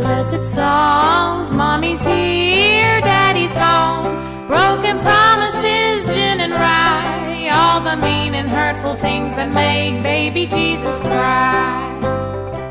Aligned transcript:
Blessed 0.00 0.46
songs, 0.46 1.52
mommy's 1.52 2.02
here, 2.02 3.02
daddy's 3.02 3.52
gone. 3.52 4.46
Broken 4.46 4.98
promises, 5.00 6.06
gin 6.06 6.40
and 6.40 6.54
rye. 6.54 7.50
All 7.52 7.82
the 7.82 7.98
mean 7.98 8.34
and 8.34 8.48
hurtful 8.48 8.94
things 8.94 9.30
that 9.32 9.52
make 9.52 10.02
baby 10.02 10.46
Jesus 10.46 11.00
cry. 11.00 12.00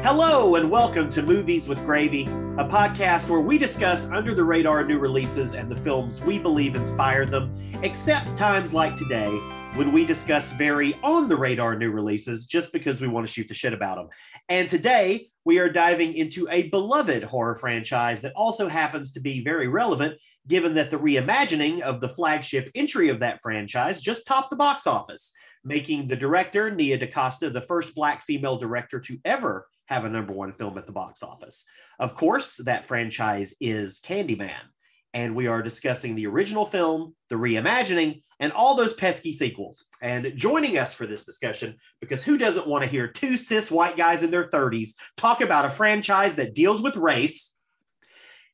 Hello, 0.03 0.55
and 0.55 0.71
welcome 0.71 1.07
to 1.09 1.21
Movies 1.21 1.69
with 1.69 1.77
Gravy, 1.85 2.23
a 2.57 2.67
podcast 2.67 3.29
where 3.29 3.41
we 3.41 3.59
discuss 3.59 4.09
under 4.09 4.33
the 4.33 4.43
radar 4.43 4.83
new 4.83 4.97
releases 4.97 5.53
and 5.53 5.71
the 5.71 5.77
films 5.77 6.23
we 6.23 6.39
believe 6.39 6.73
inspired 6.73 7.29
them, 7.29 7.55
except 7.83 8.35
times 8.39 8.73
like 8.73 8.97
today 8.97 9.29
when 9.75 9.91
we 9.91 10.03
discuss 10.03 10.51
very 10.51 10.99
on 11.03 11.29
the 11.29 11.35
radar 11.35 11.77
new 11.77 11.91
releases 11.91 12.47
just 12.47 12.73
because 12.73 12.99
we 12.99 13.07
want 13.07 13.25
to 13.25 13.31
shoot 13.31 13.47
the 13.47 13.53
shit 13.53 13.71
about 13.71 13.97
them. 13.97 14.09
And 14.49 14.67
today 14.67 15.27
we 15.45 15.59
are 15.59 15.69
diving 15.69 16.15
into 16.15 16.47
a 16.49 16.69
beloved 16.69 17.23
horror 17.23 17.55
franchise 17.55 18.21
that 18.21 18.33
also 18.35 18.67
happens 18.67 19.13
to 19.13 19.19
be 19.19 19.43
very 19.43 19.67
relevant 19.67 20.17
given 20.47 20.73
that 20.73 20.89
the 20.89 20.97
reimagining 20.97 21.81
of 21.81 22.01
the 22.01 22.09
flagship 22.09 22.71
entry 22.73 23.09
of 23.09 23.19
that 23.19 23.41
franchise 23.41 24.01
just 24.01 24.25
topped 24.25 24.49
the 24.49 24.55
box 24.55 24.87
office, 24.87 25.31
making 25.63 26.07
the 26.07 26.15
director, 26.15 26.71
Nia 26.71 26.97
DaCosta, 26.97 27.51
the 27.51 27.61
first 27.61 27.93
Black 27.93 28.23
female 28.23 28.57
director 28.57 28.99
to 29.01 29.19
ever 29.23 29.67
have 29.85 30.03
a 30.03 30.09
number 30.09 30.33
one 30.33 30.53
film 30.53 30.77
at 30.77 30.87
the 30.87 30.91
box 30.91 31.21
office. 31.21 31.65
Of 31.99 32.15
course, 32.15 32.57
that 32.57 32.85
franchise 32.85 33.53
is 33.61 33.99
Candyman. 34.01 34.69
And 35.13 35.35
we 35.35 35.47
are 35.47 35.61
discussing 35.61 36.15
the 36.15 36.27
original 36.27 36.65
film, 36.65 37.15
the 37.29 37.35
reimagining, 37.35 38.21
and 38.39 38.51
all 38.53 38.75
those 38.75 38.93
pesky 38.93 39.33
sequels. 39.33 39.87
And 40.01 40.31
joining 40.35 40.77
us 40.77 40.93
for 40.93 41.05
this 41.05 41.25
discussion, 41.25 41.75
because 41.99 42.23
who 42.23 42.37
doesn't 42.37 42.67
want 42.67 42.83
to 42.83 42.89
hear 42.89 43.07
two 43.07 43.35
cis 43.35 43.71
white 43.71 43.97
guys 43.97 44.23
in 44.23 44.31
their 44.31 44.49
30s 44.49 44.93
talk 45.17 45.41
about 45.41 45.65
a 45.65 45.69
franchise 45.69 46.35
that 46.35 46.53
deals 46.53 46.81
with 46.81 46.95
race? 46.95 47.55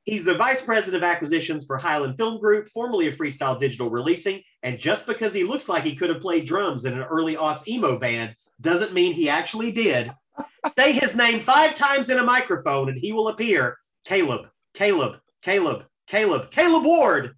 He's 0.04 0.24
the 0.24 0.36
vice 0.36 0.62
president 0.62 1.04
of 1.04 1.10
acquisitions 1.10 1.66
for 1.66 1.78
Highland 1.78 2.18
Film 2.18 2.40
Group, 2.40 2.70
formerly 2.70 3.08
of 3.08 3.16
Freestyle 3.16 3.60
Digital 3.60 3.90
Releasing. 3.90 4.42
And 4.62 4.78
just 4.78 5.08
because 5.08 5.34
he 5.34 5.44
looks 5.44 5.68
like 5.68 5.84
he 5.84 5.96
could 5.96 6.10
have 6.10 6.22
played 6.22 6.46
drums 6.46 6.86
in 6.86 6.94
an 6.94 7.04
early 7.04 7.36
aughts 7.36 7.68
emo 7.68 7.98
band 7.98 8.36
doesn't 8.62 8.94
mean 8.94 9.14
he 9.14 9.30
actually 9.30 9.72
did. 9.72 10.12
Say 10.68 10.94
his 10.94 11.16
name 11.16 11.40
five 11.40 11.76
times 11.76 12.10
in 12.10 12.20
a 12.20 12.24
microphone 12.24 12.90
and 12.90 13.00
he 13.00 13.14
will 13.14 13.30
appear. 13.30 13.78
Caleb, 14.06 14.48
Caleb, 14.76 15.18
Caleb, 15.42 15.86
Caleb, 16.08 16.52
Caleb 16.52 16.86
Ward. 16.86 17.36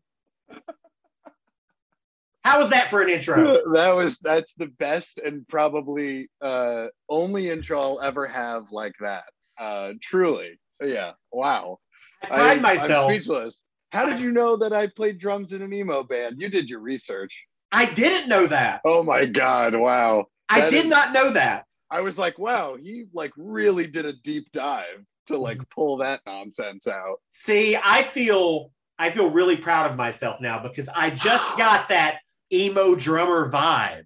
How 2.44 2.60
was 2.60 2.70
that 2.70 2.90
for 2.90 3.02
an 3.02 3.10
intro? 3.10 3.58
that 3.73 3.94
was 3.94 4.20
that's 4.20 4.54
the 4.54 4.68
best 4.68 5.20
and 5.20 5.46
probably 5.48 6.30
uh 6.42 6.88
only 7.10 7.50
intro 7.50 7.82
I'll 7.82 8.02
ever 8.02 8.26
have 8.26 8.72
like 8.72 8.95
that. 9.02 9.26
Uh 9.58 9.94
truly. 10.02 10.60
Yeah. 10.82 11.12
Wow. 11.32 11.80
I 12.23 12.28
pride 12.28 12.58
I, 12.60 12.62
myself. 12.62 13.10
I'm 13.10 13.20
speechless. 13.20 13.62
How 13.92 14.06
did 14.06 14.20
you 14.20 14.32
know 14.32 14.56
that 14.58 14.73
I 14.73 14.88
played 14.88 15.20
drums 15.20 15.54
in 15.54 15.62
an 15.62 15.73
emo 15.73 16.04
band? 16.04 16.40
You 16.40 16.50
did 16.50 16.70
your 16.70 16.80
research. 16.80 17.38
I 17.72 17.86
didn't 17.86 18.30
know 18.30 18.48
that. 18.48 18.82
Oh 18.86 19.04
my 19.04 19.26
god, 19.26 19.76
wow. 19.76 20.26
I 20.50 20.70
did 20.70 20.86
is- 20.86 20.92
not 20.92 21.14
know 21.14 21.32
that. 21.32 21.66
I 21.90 22.02
was 22.02 22.18
like, 22.18 22.38
wow, 22.38 22.76
he 22.76 23.06
like 23.14 23.32
really 23.38 23.88
did 23.88 24.06
a 24.06 24.14
deep 24.14 24.52
dive 24.52 25.06
to 25.28 25.38
like 25.38 25.58
pull 25.70 25.97
that 25.97 26.22
nonsense 26.25 26.88
out. 26.88 27.22
See, 27.31 27.78
I 27.81 28.03
feel 28.03 28.72
I 29.00 29.09
feel 29.09 29.30
really 29.30 29.58
proud 29.58 29.89
of 29.89 29.97
myself 29.97 30.42
now 30.42 30.61
because 30.61 30.89
I 30.89 31.09
just 31.09 31.58
got 31.58 31.89
that 31.89 32.20
emo 32.52 32.95
drummer 32.95 33.52
vibe. 33.52 34.05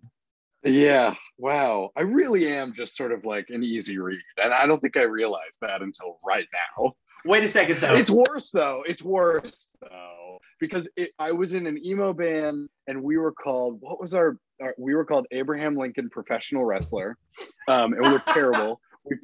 Yeah, 0.63 1.15
wow. 1.37 1.89
I 1.95 2.01
really 2.01 2.47
am 2.53 2.73
just 2.73 2.95
sort 2.95 3.11
of 3.11 3.25
like 3.25 3.49
an 3.49 3.63
easy 3.63 3.97
read. 3.97 4.21
And 4.37 4.53
I 4.53 4.67
don't 4.67 4.79
think 4.79 4.95
I 4.95 5.03
realized 5.03 5.57
that 5.61 5.81
until 5.81 6.19
right 6.23 6.47
now. 6.77 6.93
Wait 7.25 7.43
a 7.43 7.47
second 7.47 7.79
though. 7.79 7.95
It's 7.95 8.09
worse 8.09 8.51
though. 8.51 8.83
It's 8.87 9.03
worse 9.03 9.67
though 9.81 10.39
because 10.59 10.87
it, 10.95 11.09
I 11.19 11.31
was 11.31 11.53
in 11.53 11.67
an 11.67 11.83
emo 11.85 12.13
band 12.13 12.69
and 12.87 13.03
we 13.03 13.17
were 13.17 13.31
called 13.31 13.77
what 13.81 13.99
was 13.99 14.13
our, 14.13 14.37
our 14.61 14.73
we 14.77 14.95
were 14.95 15.03
called 15.03 15.25
Abraham 15.31 15.75
Lincoln 15.75 16.09
Professional 16.09 16.63
Wrestler, 16.63 17.17
um, 17.67 17.93
and 17.93 18.01
we 18.01 18.09
were 18.09 18.23
terrible. 18.27 18.79
We 19.03 19.17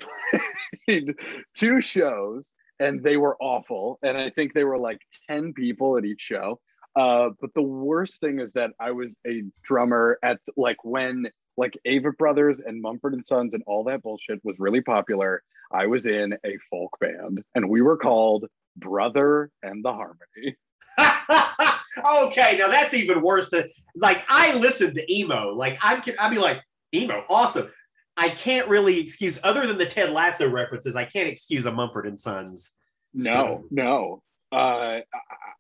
played 0.88 1.16
two 1.56 1.82
shows 1.82 2.54
and 2.80 3.04
they 3.04 3.18
were 3.18 3.38
awful, 3.40 3.98
and 4.04 4.18
I 4.18 4.30
think 4.30 4.54
they 4.54 4.64
were 4.64 4.78
like 4.78 5.00
ten 5.28 5.54
people 5.54 5.98
at 5.98 6.06
each 6.06 6.22
show. 6.22 6.60
Uh, 6.96 7.30
but 7.40 7.54
the 7.54 7.62
worst 7.62 8.20
thing 8.20 8.40
is 8.40 8.54
that 8.54 8.72
I 8.80 8.92
was 8.92 9.16
a 9.26 9.44
drummer 9.64 10.18
at 10.24 10.40
like 10.56 10.78
when 10.84 11.28
like 11.56 11.78
Avett 11.88 12.18
Brothers 12.18 12.60
and 12.60 12.82
Mumford 12.82 13.14
and 13.14 13.26
Sons 13.26 13.54
and 13.54 13.64
all 13.68 13.84
that 13.86 14.04
bullshit 14.04 14.40
was 14.44 14.58
really 14.60 14.82
popular. 14.82 15.44
I 15.72 15.88
was 15.88 16.06
in 16.06 16.34
a 16.46 16.58
folk 16.70 16.98
band 17.00 17.44
and 17.56 17.70
we 17.70 17.82
were 17.82 17.98
called 17.98 18.46
Brother 18.78 19.52
and 19.64 19.84
the 19.84 19.92
Harmony. 19.92 20.56
okay, 22.28 22.58
now 22.58 22.68
that's 22.68 22.94
even 22.94 23.22
worse 23.22 23.50
than 23.50 23.66
like 23.96 24.24
I 24.30 24.56
listened 24.58 24.96
to 24.96 25.14
emo. 25.14 25.54
Like 25.54 25.78
I'm 25.82 26.02
I'd 26.20 26.32
be 26.32 26.40
like, 26.40 26.62
emo, 26.94 27.26
awesome. 27.30 27.70
I 28.18 28.30
can't 28.30 28.68
really 28.68 29.00
excuse 29.00 29.40
other 29.44 29.68
than 29.68 29.78
the 29.78 29.86
Ted 29.86 30.10
Lasso 30.10 30.50
references, 30.50 30.96
I 30.96 31.06
can't 31.06 31.30
excuse 31.30 31.66
a 31.66 31.72
Mumford 31.72 32.08
and 32.08 32.20
Sons. 32.20 32.72
No, 33.14 33.66
no. 33.72 34.24
Uh, 34.52 35.00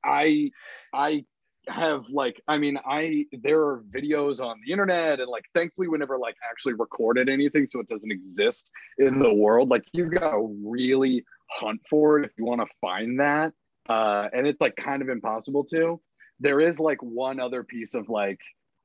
I 0.04 0.52
I 0.94 1.26
have 1.68 2.10
like 2.10 2.42
I 2.48 2.58
mean 2.58 2.78
I 2.86 3.26
there 3.32 3.60
are 3.62 3.84
videos 3.90 4.40
on 4.40 4.58
the 4.66 4.72
internet 4.72 5.20
and 5.20 5.30
like 5.30 5.44
thankfully 5.54 5.88
we 5.88 5.98
never 5.98 6.18
like 6.18 6.36
actually 6.50 6.74
recorded 6.74 7.30
anything 7.30 7.68
so 7.68 7.80
it 7.80 7.88
doesn't 7.88 8.12
exist 8.12 8.72
in 9.00 9.20
the 9.20 9.34
world 9.34 9.70
like 9.70 9.84
you 9.92 10.10
gotta 10.10 10.42
really 10.64 11.26
hunt 11.52 11.82
for 11.90 12.20
it 12.20 12.26
if 12.26 12.32
you 12.38 12.46
want 12.46 12.62
to 12.62 12.68
find 12.80 13.20
that 13.20 13.52
uh 13.90 14.30
and 14.34 14.48
it's 14.48 14.62
like 14.62 14.76
kind 14.78 15.02
of 15.02 15.10
impossible 15.10 15.64
to 15.66 16.00
there 16.40 16.62
is 16.62 16.80
like 16.80 17.02
one 17.02 17.40
other 17.40 17.64
piece 17.64 17.94
of 17.94 18.08
like 18.08 18.40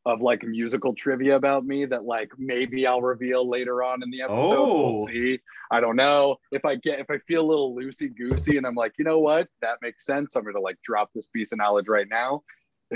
of 0.04 0.20
like 0.20 0.42
musical 0.42 0.94
trivia 0.94 1.36
about 1.36 1.64
me 1.64 1.84
that 1.84 2.04
like 2.04 2.30
maybe 2.38 2.86
I'll 2.86 3.02
reveal 3.02 3.48
later 3.48 3.82
on 3.82 4.02
in 4.02 4.10
the 4.10 4.22
episode. 4.22 4.56
Oh. 4.56 4.90
We'll 4.90 5.06
see. 5.06 5.40
I 5.70 5.80
don't 5.80 5.96
know 5.96 6.36
if 6.50 6.64
I 6.64 6.76
get 6.76 6.98
if 6.98 7.06
I 7.08 7.18
feel 7.18 7.42
a 7.42 7.48
little 7.48 7.74
loosey 7.74 8.14
goosey 8.14 8.56
and 8.56 8.66
I'm 8.66 8.74
like, 8.74 8.92
you 8.98 9.04
know 9.04 9.20
what, 9.20 9.48
that 9.60 9.78
makes 9.80 10.04
sense. 10.04 10.34
I'm 10.34 10.44
gonna 10.44 10.60
like 10.60 10.78
drop 10.82 11.10
this 11.14 11.26
piece 11.26 11.52
of 11.52 11.58
knowledge 11.58 11.88
right 11.88 12.08
now. 12.10 12.42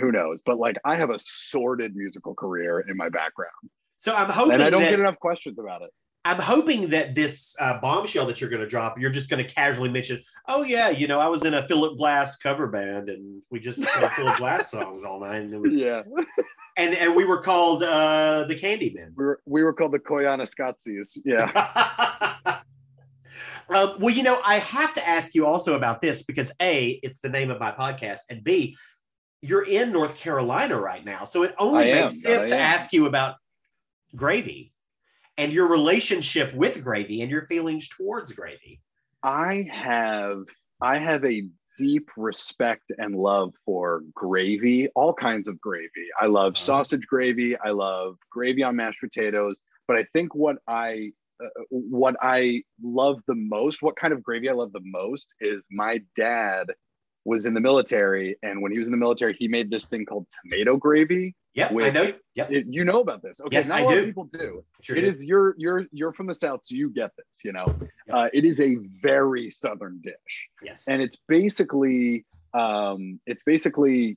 Who 0.00 0.12
knows? 0.12 0.41
But 0.45 0.59
like, 0.59 0.77
I 0.84 0.97
have 0.97 1.11
a 1.11 1.19
sordid 1.19 1.97
musical 1.97 2.34
career 2.34 2.81
in 2.81 2.97
my 2.97 3.09
background, 3.09 3.53
So 3.99 4.15
I'm 4.15 4.28
hoping 4.28 4.55
and 4.55 4.62
I 4.62 4.69
don't 4.69 4.83
that, 4.83 4.91
get 4.91 5.00
enough 5.00 5.19
questions 5.19 5.59
about 5.59 5.83
it. 5.83 5.91
I'm 6.27 6.41
hoping 6.41 6.89
that 6.91 7.15
this 7.15 7.55
uh, 7.61 7.81
bombshell 7.81 8.27
that 8.27 8.41
you're 8.41 8.50
going 8.50 8.61
to 8.61 8.69
drop, 8.69 8.99
you're 8.99 9.11
just 9.11 9.31
going 9.31 9.47
to 9.47 9.55
casually 9.55 9.89
mention, 9.89 10.21
oh 10.49 10.65
yeah, 10.65 10.91
you 10.91 11.06
know, 11.06 11.21
I 11.21 11.28
was 11.28 11.45
in 11.45 11.55
a 11.55 11.62
Philip 11.62 11.97
Glass 11.97 12.37
cover 12.37 12.66
band 12.66 13.09
and 13.09 13.43
we 13.49 13.61
just 13.61 13.81
played 13.81 14.11
Philip 14.12 14.37
Glass 14.37 14.71
songs 14.72 15.05
all 15.06 15.21
night, 15.21 15.43
and 15.43 15.55
it 15.55 15.61
was, 15.61 15.77
Yeah, 15.77 16.03
and 16.77 16.95
and 16.95 17.15
we 17.15 17.25
were 17.25 17.41
called 17.41 17.83
uh, 17.83 18.45
the 18.45 18.55
Candymen. 18.55 19.13
we 19.17 19.25
were 19.25 19.41
we 19.47 19.63
were 19.63 19.73
called 19.73 19.93
the 19.93 19.99
Koyana 19.99 20.49
Scotsies. 20.49 21.19
Yeah. 21.25 22.55
um, 23.75 23.97
well, 23.99 24.11
you 24.11 24.23
know, 24.23 24.41
I 24.45 24.59
have 24.59 24.95
to 24.95 25.07
ask 25.07 25.35
you 25.35 25.47
also 25.47 25.75
about 25.75 26.01
this 26.03 26.23
because 26.23 26.53
A, 26.61 27.01
it's 27.03 27.21
the 27.21 27.29
name 27.29 27.51
of 27.51 27.59
my 27.59 27.73
podcast, 27.73 28.21
and 28.31 28.45
B, 28.45 28.77
you're 29.43 29.67
in 29.67 29.93
North 29.93 30.17
Carolina 30.17 30.79
right 30.79 31.05
now. 31.05 31.25
So 31.25 31.43
it 31.43 31.55
only 31.59 31.93
I 31.93 31.97
am, 31.97 32.07
makes 32.07 32.23
sense 32.23 32.47
I 32.47 32.51
to 32.51 32.55
am. 32.57 32.63
ask 32.63 32.93
you 32.93 33.07
about 33.07 33.37
gravy 34.15 34.73
and 35.39 35.53
your 35.53 35.69
relationship 35.69 36.55
with 36.55 36.83
gravy 36.83 37.23
and 37.23 37.31
your 37.31 37.47
feelings 37.47 37.89
towards 37.89 38.33
gravy. 38.33 38.81
I 39.23 39.69
have 39.71 40.45
I 40.81 40.99
have 40.99 41.25
a 41.25 41.49
deep 41.77 42.11
respect 42.17 42.91
and 42.99 43.15
love 43.15 43.55
for 43.65 44.03
gravy, 44.15 44.89
all 44.95 45.13
kinds 45.13 45.49
of 45.49 45.61
gravy. 45.61 46.09
I 46.21 46.27
love 46.27 46.55
Uh-huh. 46.55 46.65
sausage 46.65 47.07
gravy. 47.07 47.57
I 47.59 47.71
love 47.71 48.17
gravy 48.31 48.63
on 48.63 48.77
mashed 48.77 49.01
potatoes. 49.01 49.59
But 49.89 49.97
I 49.97 50.05
think 50.13 50.34
what 50.34 50.57
I 50.67 51.13
uh, 51.43 51.49
what 51.69 52.17
I 52.23 52.63
love 52.83 53.21
the 53.28 53.34
most, 53.34 53.83
what 53.83 53.97
kind 53.97 54.13
of 54.15 54.23
gravy 54.23 54.49
I 54.49 54.55
love 54.55 54.73
the 54.73 54.81
most, 54.83 55.34
is 55.41 55.65
my 55.71 56.01
dad 56.17 56.69
was 57.27 57.45
in 57.45 57.55
the 57.55 57.61
military, 57.61 58.39
and 58.43 58.63
when 58.63 58.71
he 58.73 58.78
was 58.78 58.87
in 58.89 58.93
the 58.93 58.97
military, 59.07 59.34
he 59.39 59.49
made 59.49 59.69
this 59.71 59.87
thing 59.87 60.07
called 60.07 60.27
tomato 60.43 60.77
gravy. 60.77 61.34
Yeah, 61.55 61.69
I 61.69 61.91
know. 61.91 62.13
Yep, 62.34 62.53
It- 62.53 62.67
you 62.69 62.84
know 62.84 63.01
about 63.01 63.23
this, 63.23 63.41
okay? 63.41 63.57
Yes, 63.57 63.69
Not 63.69 63.78
I 63.78 63.81
a 63.81 63.84
lot 63.84 63.93
do. 63.95 63.99
of 64.01 64.05
people 64.07 64.25
do. 64.25 64.65
sure 64.83 64.97
It 64.97 65.01
do. 65.03 65.07
is 65.09 65.25
you're 65.25 65.55
you're 65.59 65.84
you're 65.91 66.13
from 66.13 66.27
the 66.28 66.34
south, 66.34 66.61
so 66.65 66.75
you 66.77 66.89
get 66.91 67.11
this. 67.17 67.27
You 67.45 67.53
know, 67.53 67.67
Yep. 67.81 67.91
uh, 68.17 68.28
it 68.33 68.45
is 68.45 68.61
a 68.61 68.77
very 69.03 69.51
southern 69.51 70.01
dish 70.03 70.34
yes. 70.63 70.87
and 70.89 71.03
it's 71.03 71.19
basically 71.28 72.25
um 72.55 73.21
it's 73.27 73.43
basically 73.43 74.17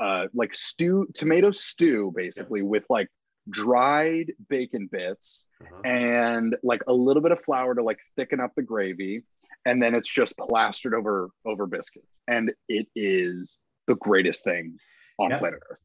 uh 0.00 0.28
like 0.32 0.54
stew 0.54 1.06
tomato 1.14 1.50
stew 1.50 2.12
basically 2.14 2.62
with 2.62 2.84
like 2.88 3.08
dried 3.50 4.32
bacon 4.48 4.88
bits 4.92 5.44
Uh-huh. 5.60 5.80
and 5.84 6.54
like 6.62 6.82
a 6.86 6.92
little 6.92 7.22
bit 7.22 7.32
of 7.32 7.40
flour 7.42 7.74
to 7.74 7.82
like 7.82 7.98
thicken 8.16 8.40
up 8.40 8.52
the 8.54 8.62
gravy 8.62 9.22
and 9.66 9.82
then 9.82 9.94
it's 9.94 10.12
just 10.12 10.36
plastered 10.38 10.94
over 10.94 11.30
over 11.46 11.66
biscuits 11.66 12.20
and 12.28 12.52
it 12.68 12.86
is 12.94 13.58
the 13.86 13.94
greatest 13.96 14.44
thing 14.44 14.76
on 15.18 15.30
Yep. 15.30 15.40
planet 15.40 15.60
earth 15.70 15.78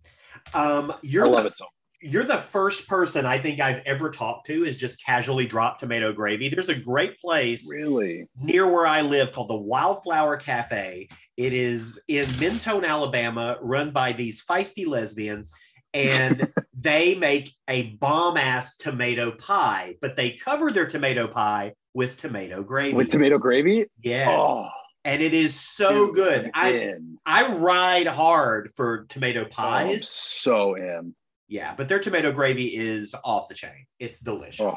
Um, 0.54 0.92
i 0.92 0.98
you're 1.02 1.28
love 1.28 1.44
the, 1.44 1.50
it 1.50 1.58
so 1.58 1.66
you're 2.06 2.26
the 2.26 2.38
first 2.38 2.86
person 2.90 3.26
I 3.26 3.40
think 3.40 3.62
I've 3.62 3.82
ever 3.86 4.12
talked 4.12 4.48
to 4.48 4.66
is 4.66 4.76
just 4.76 5.02
casually 5.06 5.46
dropped 5.46 5.80
tomato 5.80 6.12
gravy. 6.12 6.50
There's 6.50 6.68
a 6.68 6.76
great 6.76 7.18
place 7.18 7.72
Really? 7.72 8.28
near 8.38 8.70
where 8.70 8.86
I 8.86 9.00
live 9.00 9.32
called 9.32 9.48
the 9.48 9.56
Wildflower 9.56 10.36
Cafe. 10.36 11.08
It 11.38 11.54
is 11.54 11.98
in 12.10 12.26
Mentone, 12.42 12.84
Alabama, 12.84 13.58
run 13.62 13.92
by 13.92 14.12
these 14.12 14.44
feisty 14.44 14.86
lesbians, 14.86 15.54
and 15.94 16.48
they 16.74 17.16
make 17.16 17.54
a 17.68 17.92
bomb 17.98 18.38
ass 18.38 18.76
tomato 18.78 19.32
pie, 19.32 19.96
but 20.02 20.16
they 20.16 20.32
cover 20.32 20.72
their 20.72 20.88
tomato 20.88 21.28
pie 21.28 21.74
with 21.94 22.18
tomato 22.18 22.64
gravy. 22.64 22.96
With 22.96 23.10
tomato 23.10 23.38
gravy? 23.38 23.86
yes. 24.02 24.30
Oh, 24.42 24.70
And 25.06 25.22
it 25.22 25.34
is 25.34 25.60
so 25.60 26.08
dude, 26.08 26.16
good. 26.16 26.52
I'm 26.54 27.20
I. 27.26 27.44
I 27.44 27.56
ride 27.56 28.08
hard 28.08 28.72
for 28.76 29.06
tomato 29.10 29.42
Oh, 29.42 29.46
I'm 29.46 29.88
pies. 29.90 30.08
so 30.10 30.76
am. 30.76 31.16
Yeah, 31.48 31.74
but 31.78 31.88
their 31.88 32.00
tomato 32.00 32.32
gravy 32.32 32.76
is 32.76 33.14
off 33.24 33.48
the 33.48 33.54
chain. 33.54 33.86
It's 34.00 34.20
delicious. 34.20 34.66
Oh, 34.74 34.76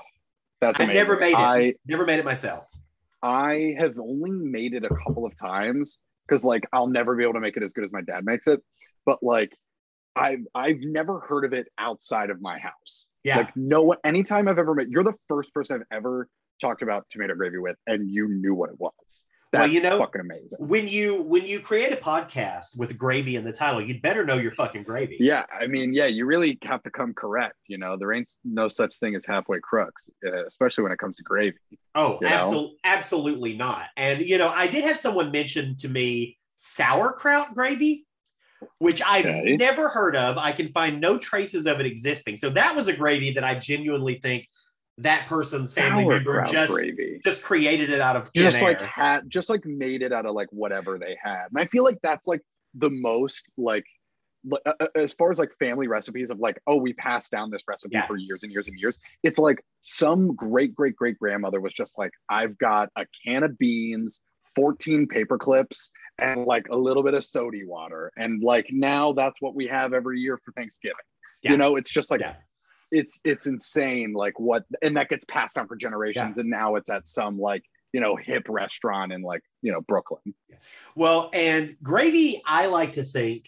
That's 0.60 0.78
I've 0.80 0.88
never 0.88 1.16
made 1.19 1.32
it. 1.32 1.38
I 1.38 1.74
Never 1.86 2.04
made 2.04 2.19
it 2.19 2.24
myself. 2.24 2.69
I 3.22 3.74
have 3.78 3.98
only 3.98 4.30
made 4.30 4.74
it 4.74 4.84
a 4.84 4.88
couple 5.06 5.24
of 5.24 5.36
times 5.38 5.98
because 6.26 6.44
like 6.44 6.64
I'll 6.72 6.86
never 6.88 7.16
be 7.16 7.22
able 7.22 7.34
to 7.34 7.40
make 7.40 7.56
it 7.56 7.62
as 7.62 7.72
good 7.72 7.84
as 7.84 7.92
my 7.92 8.02
dad 8.02 8.24
makes 8.24 8.46
it. 8.46 8.60
But 9.06 9.22
like 9.22 9.52
I've 10.16 10.40
I've 10.54 10.80
never 10.80 11.20
heard 11.20 11.44
of 11.44 11.52
it 11.52 11.68
outside 11.78 12.30
of 12.30 12.40
my 12.40 12.58
house. 12.58 13.08
Yeah. 13.22 13.38
Like 13.38 13.56
no 13.56 13.82
one 13.82 13.98
anytime 14.04 14.48
I've 14.48 14.58
ever 14.58 14.74
met 14.74 14.88
you're 14.88 15.04
the 15.04 15.14
first 15.28 15.52
person 15.52 15.76
I've 15.76 15.96
ever 15.96 16.28
talked 16.60 16.82
about 16.82 17.06
tomato 17.10 17.34
gravy 17.34 17.58
with 17.58 17.76
and 17.86 18.10
you 18.10 18.28
knew 18.28 18.54
what 18.54 18.70
it 18.70 18.80
was. 18.80 18.92
That's 19.52 19.62
Well, 19.62 19.70
you 19.70 19.80
know- 19.80 19.98
fucking 19.98 20.20
amazing. 20.20 20.58
when 20.58 20.88
you 20.88 21.22
when 21.22 21.46
you 21.46 21.60
create 21.60 21.92
a 21.92 21.96
podcast 21.96 22.76
with 22.76 22.98
gravy 22.98 23.36
in 23.36 23.44
the 23.44 23.52
title, 23.52 23.80
you'd 23.80 24.02
better 24.02 24.24
know 24.24 24.34
your 24.34 24.50
fucking 24.50 24.82
gravy. 24.82 25.18
Yeah, 25.20 25.44
I 25.52 25.66
mean, 25.68 25.94
yeah, 25.94 26.06
you 26.06 26.26
really 26.26 26.58
have 26.64 26.82
to 26.82 26.90
come 26.90 27.14
correct. 27.14 27.54
You 27.69 27.78
know, 27.78 27.96
there 27.96 28.12
ain't 28.12 28.30
no 28.44 28.66
such 28.69 28.98
thing 28.98 29.14
as 29.14 29.24
halfway 29.24 29.60
crooks, 29.60 30.08
uh, 30.26 30.44
especially 30.46 30.82
when 30.82 30.92
it 30.92 30.98
comes 30.98 31.16
to 31.16 31.22
gravy. 31.22 31.58
Oh, 31.94 32.19
absolutely, 32.24 32.76
absolutely 32.84 33.54
not. 33.56 33.86
And 33.96 34.20
you 34.20 34.36
know, 34.38 34.48
I 34.48 34.66
did 34.66 34.82
have 34.84 34.98
someone 34.98 35.30
mention 35.30 35.76
to 35.78 35.88
me 35.88 36.38
sauerkraut 36.56 37.54
gravy, 37.54 38.06
which 38.78 39.02
I've 39.06 39.26
Okay. 39.26 39.56
never 39.56 39.88
heard 39.88 40.16
of. 40.16 40.38
I 40.38 40.52
can 40.52 40.68
find 40.72 41.00
no 41.00 41.18
traces 41.18 41.66
of 41.66 41.80
it 41.80 41.86
existing. 41.86 42.36
So 42.36 42.50
that 42.50 42.74
was 42.76 42.88
a 42.88 42.92
gravy 42.92 43.32
that 43.32 43.44
I 43.44 43.54
genuinely 43.58 44.18
think 44.22 44.48
that 44.98 45.26
person's 45.28 45.74
family 45.74 46.06
member 46.06 46.42
just 46.46 46.72
gravy. 46.72 47.20
just 47.24 47.42
created 47.42 47.90
it 47.90 48.00
out 48.00 48.16
of 48.16 48.32
just 48.32 48.62
like 48.62 48.80
air. 48.80 48.86
had 48.86 49.28
just 49.28 49.50
like 49.50 49.64
made 49.66 50.00
it 50.00 50.10
out 50.10 50.24
of 50.24 50.34
like 50.34 50.48
whatever 50.52 50.98
they 50.98 51.14
had 51.22 51.48
and 51.50 51.58
i 51.58 51.66
feel 51.66 51.84
like 51.84 51.98
that's 52.02 52.26
like 52.26 52.40
the 52.72 52.88
most 52.88 53.44
like 53.58 53.84
li- 54.44 54.58
uh, 54.64 54.72
uh, 54.80 54.86
as 54.94 55.12
far 55.12 55.30
as 55.30 55.38
like 55.38 55.50
family 55.58 55.86
recipes 55.86 56.30
of 56.30 56.38
like 56.38 56.58
oh 56.66 56.76
we 56.76 56.94
passed 56.94 57.30
down 57.30 57.50
this 57.50 57.60
recipe 57.69 57.90
Yeah. 57.92 58.06
for 58.06 58.16
years 58.16 58.42
and 58.42 58.50
years 58.50 58.69
and 58.69 58.78
years 58.80 58.98
it's 59.22 59.38
like 59.38 59.62
some 59.82 60.34
great 60.34 60.74
great 60.74 60.96
great 60.96 61.19
grandmother 61.19 61.60
was 61.60 61.74
just 61.74 61.98
like 61.98 62.12
i've 62.30 62.56
got 62.56 62.88
a 62.96 63.04
can 63.22 63.42
of 63.42 63.58
beans 63.58 64.20
14 64.56 65.06
paper 65.06 65.38
clips 65.38 65.91
and 66.19 66.44
like 66.47 66.67
a 66.70 66.76
little 66.76 67.03
bit 67.05 67.14
of 67.14 67.23
sody 67.25 67.64
water 67.64 68.11
and 68.17 68.43
like 68.43 68.67
now 68.73 69.12
that's 69.12 69.41
what 69.41 69.55
we 69.55 69.67
have 69.69 69.93
every 69.93 70.19
year 70.19 70.38
for 70.44 70.50
thanksgiving 70.53 70.97
Yeah. 71.43 71.53
you 71.53 71.56
know 71.58 71.76
it's 71.76 71.91
just 71.93 72.11
like 72.11 72.20
Yeah. 72.23 72.35
it's 72.91 73.20
it's 73.23 73.47
insane 73.47 74.14
like 74.14 74.41
what 74.41 74.64
and 74.82 74.97
that 74.97 75.08
gets 75.11 75.25
passed 75.29 75.55
down 75.56 75.69
for 75.69 75.76
generations 75.76 76.38
and 76.38 76.49
now 76.50 76.75
it's 76.76 76.91
at 76.91 77.06
some 77.06 77.38
like 77.38 77.62
you 77.93 78.00
know 78.00 78.17
hip 78.17 78.47
restaurant 78.49 79.12
in 79.12 79.23
like 79.23 79.43
you 79.62 79.70
know 79.73 79.81
brooklyn 79.82 80.35
Well, 80.94 81.31
and 81.32 81.76
gravy, 81.82 82.43
I 82.47 82.67
like 82.67 82.93
to 82.93 83.05
think 83.05 83.47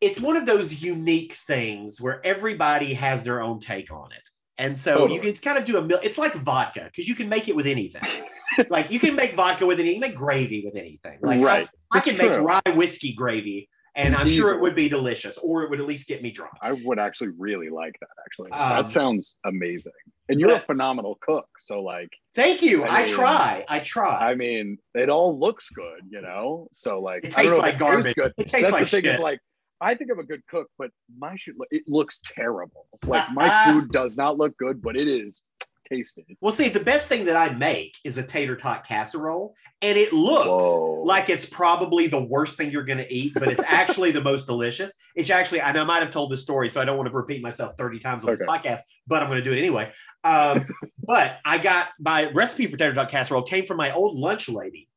it's 0.00 0.20
one 0.20 0.36
of 0.36 0.44
those 0.46 0.82
unique 0.82 1.32
things 1.32 2.00
where 2.00 2.24
everybody 2.24 2.92
has 2.94 3.24
their 3.24 3.40
own 3.40 3.58
take 3.58 3.90
on 3.90 4.12
it. 4.12 4.28
And 4.58 4.76
so 4.78 4.98
Totally. 4.98 5.14
you 5.14 5.20
can 5.20 5.34
kind 5.42 5.58
of 5.58 5.64
do 5.64 5.78
a 5.78 5.82
mil- 5.82 6.00
it's 6.02 6.18
like 6.18 6.34
vodka 6.34 6.84
because 6.84 7.08
you 7.08 7.14
can 7.14 7.28
make 7.28 7.48
it 7.48 7.56
with 7.56 7.66
anything. 7.66 8.02
like 8.70 8.90
you 8.90 8.98
can 8.98 9.14
make 9.14 9.34
vodka 9.34 9.66
with 9.66 9.78
anything, 9.80 9.96
you 9.96 10.00
can 10.02 10.10
make 10.10 10.16
gravy 10.18 10.62
with 10.64 10.76
anything. 10.76 11.18
Like 11.22 11.40
I- 11.40 11.44
Right. 11.44 11.68
I, 11.92 11.98
That's 12.00 12.08
can 12.08 12.18
make 12.18 12.40
rye 12.40 12.74
whiskey 12.74 13.12
gravy 13.14 13.68
and 13.94 14.14
I'm 14.14 14.28
sure 14.28 14.52
it 14.54 14.60
would 14.60 14.74
be 14.74 14.88
delicious 14.90 15.38
or 15.38 15.62
it 15.62 15.70
would 15.70 15.80
at 15.80 15.86
least 15.86 16.06
get 16.08 16.20
me 16.20 16.30
drunk. 16.30 16.52
i 16.60 16.72
would 16.72 16.98
actually 16.98 17.28
really 17.38 17.70
like 17.70 17.94
that 18.00 18.08
actually 18.26 18.50
Um, 18.50 18.70
that 18.70 18.90
sounds 18.90 19.38
amazing 19.44 19.92
and 20.28 20.38
you're 20.40 20.56
a 20.56 20.60
phenomenal 20.60 21.16
cook 21.22 21.48
so 21.58 21.80
like 21.82 22.10
Thank 22.34 22.60
you. 22.60 22.84
I 22.84 22.88
I, 22.88 23.04
mean, 23.04 23.14
try. 23.14 23.64
I 23.68 23.78
try. 23.78 24.30
i 24.30 24.34
mean 24.34 24.78
it 24.94 25.08
all 25.08 25.38
looks 25.38 25.70
good 25.70 26.00
you 26.10 26.20
know 26.20 26.68
so 26.74 27.00
like 27.00 27.24
It 27.24 27.38
I 27.38 27.42
tastes 27.44 27.58
like 27.58 27.78
garbage. 27.78 28.14
good. 28.16 28.32
It 28.36 28.48
tastes 28.48 28.68
that's 28.68 28.72
like 28.72 28.82
the 28.84 28.88
thing 28.96 29.04
shit. 29.04 29.14
is 29.14 29.20
like 29.20 29.38
I 29.80 29.94
think 29.94 30.10
I'm 30.10 30.18
a 30.18 30.24
good 30.24 30.40
cook, 30.48 30.68
but 30.78 30.90
my 31.18 31.36
shit 31.36 31.54
it 31.70 31.82
looks 31.86 32.18
terrible. 32.24 32.86
Like 33.06 33.30
my 33.34 33.48
food 33.68 33.90
does 33.92 34.16
not 34.16 34.38
look 34.38 34.56
good, 34.56 34.80
but 34.80 34.96
it 34.96 35.06
is 35.06 35.42
tasty. 35.88 36.36
Well, 36.40 36.52
see, 36.52 36.68
the 36.68 36.80
best 36.80 37.08
thing 37.08 37.24
that 37.26 37.36
I 37.36 37.50
make 37.50 37.96
is 38.04 38.18
a 38.18 38.22
tater 38.22 38.56
tot 38.56 38.86
casserole, 38.86 39.54
and 39.82 39.96
it 39.96 40.12
looks 40.12 40.64
Whoa. 40.64 41.02
like 41.02 41.30
it's 41.30 41.46
probably 41.46 42.06
the 42.06 42.22
worst 42.22 42.56
thing 42.56 42.70
you're 42.70 42.84
going 42.84 42.98
to 42.98 43.12
eat, 43.12 43.34
but 43.34 43.48
it's 43.48 43.62
actually 43.66 44.12
the 44.12 44.20
most 44.20 44.46
delicious. 44.46 44.92
It's 45.14 45.30
actually, 45.30 45.60
and 45.60 45.78
I 45.78 45.84
might 45.84 46.02
have 46.02 46.10
told 46.10 46.30
this 46.30 46.42
story, 46.42 46.68
so 46.68 46.80
I 46.80 46.84
don't 46.84 46.96
want 46.96 47.08
to 47.08 47.14
repeat 47.14 47.42
myself 47.42 47.74
30 47.78 47.98
times 47.98 48.24
on 48.24 48.30
this 48.30 48.40
podcast, 48.40 48.80
but 49.06 49.22
I'm 49.22 49.28
going 49.28 49.42
to 49.42 49.44
do 49.44 49.56
it 49.56 49.58
anyway. 49.58 49.90
Um, 50.24 50.66
but 51.04 51.38
I 51.44 51.58
got 51.58 51.88
my 51.98 52.30
recipe 52.30 52.66
for 52.66 52.76
tater 52.76 52.94
tot 52.94 53.08
casserole 53.08 53.42
came 53.42 53.64
from 53.64 53.76
my 53.76 53.92
old 53.92 54.16
lunch 54.16 54.48
lady 54.48 54.88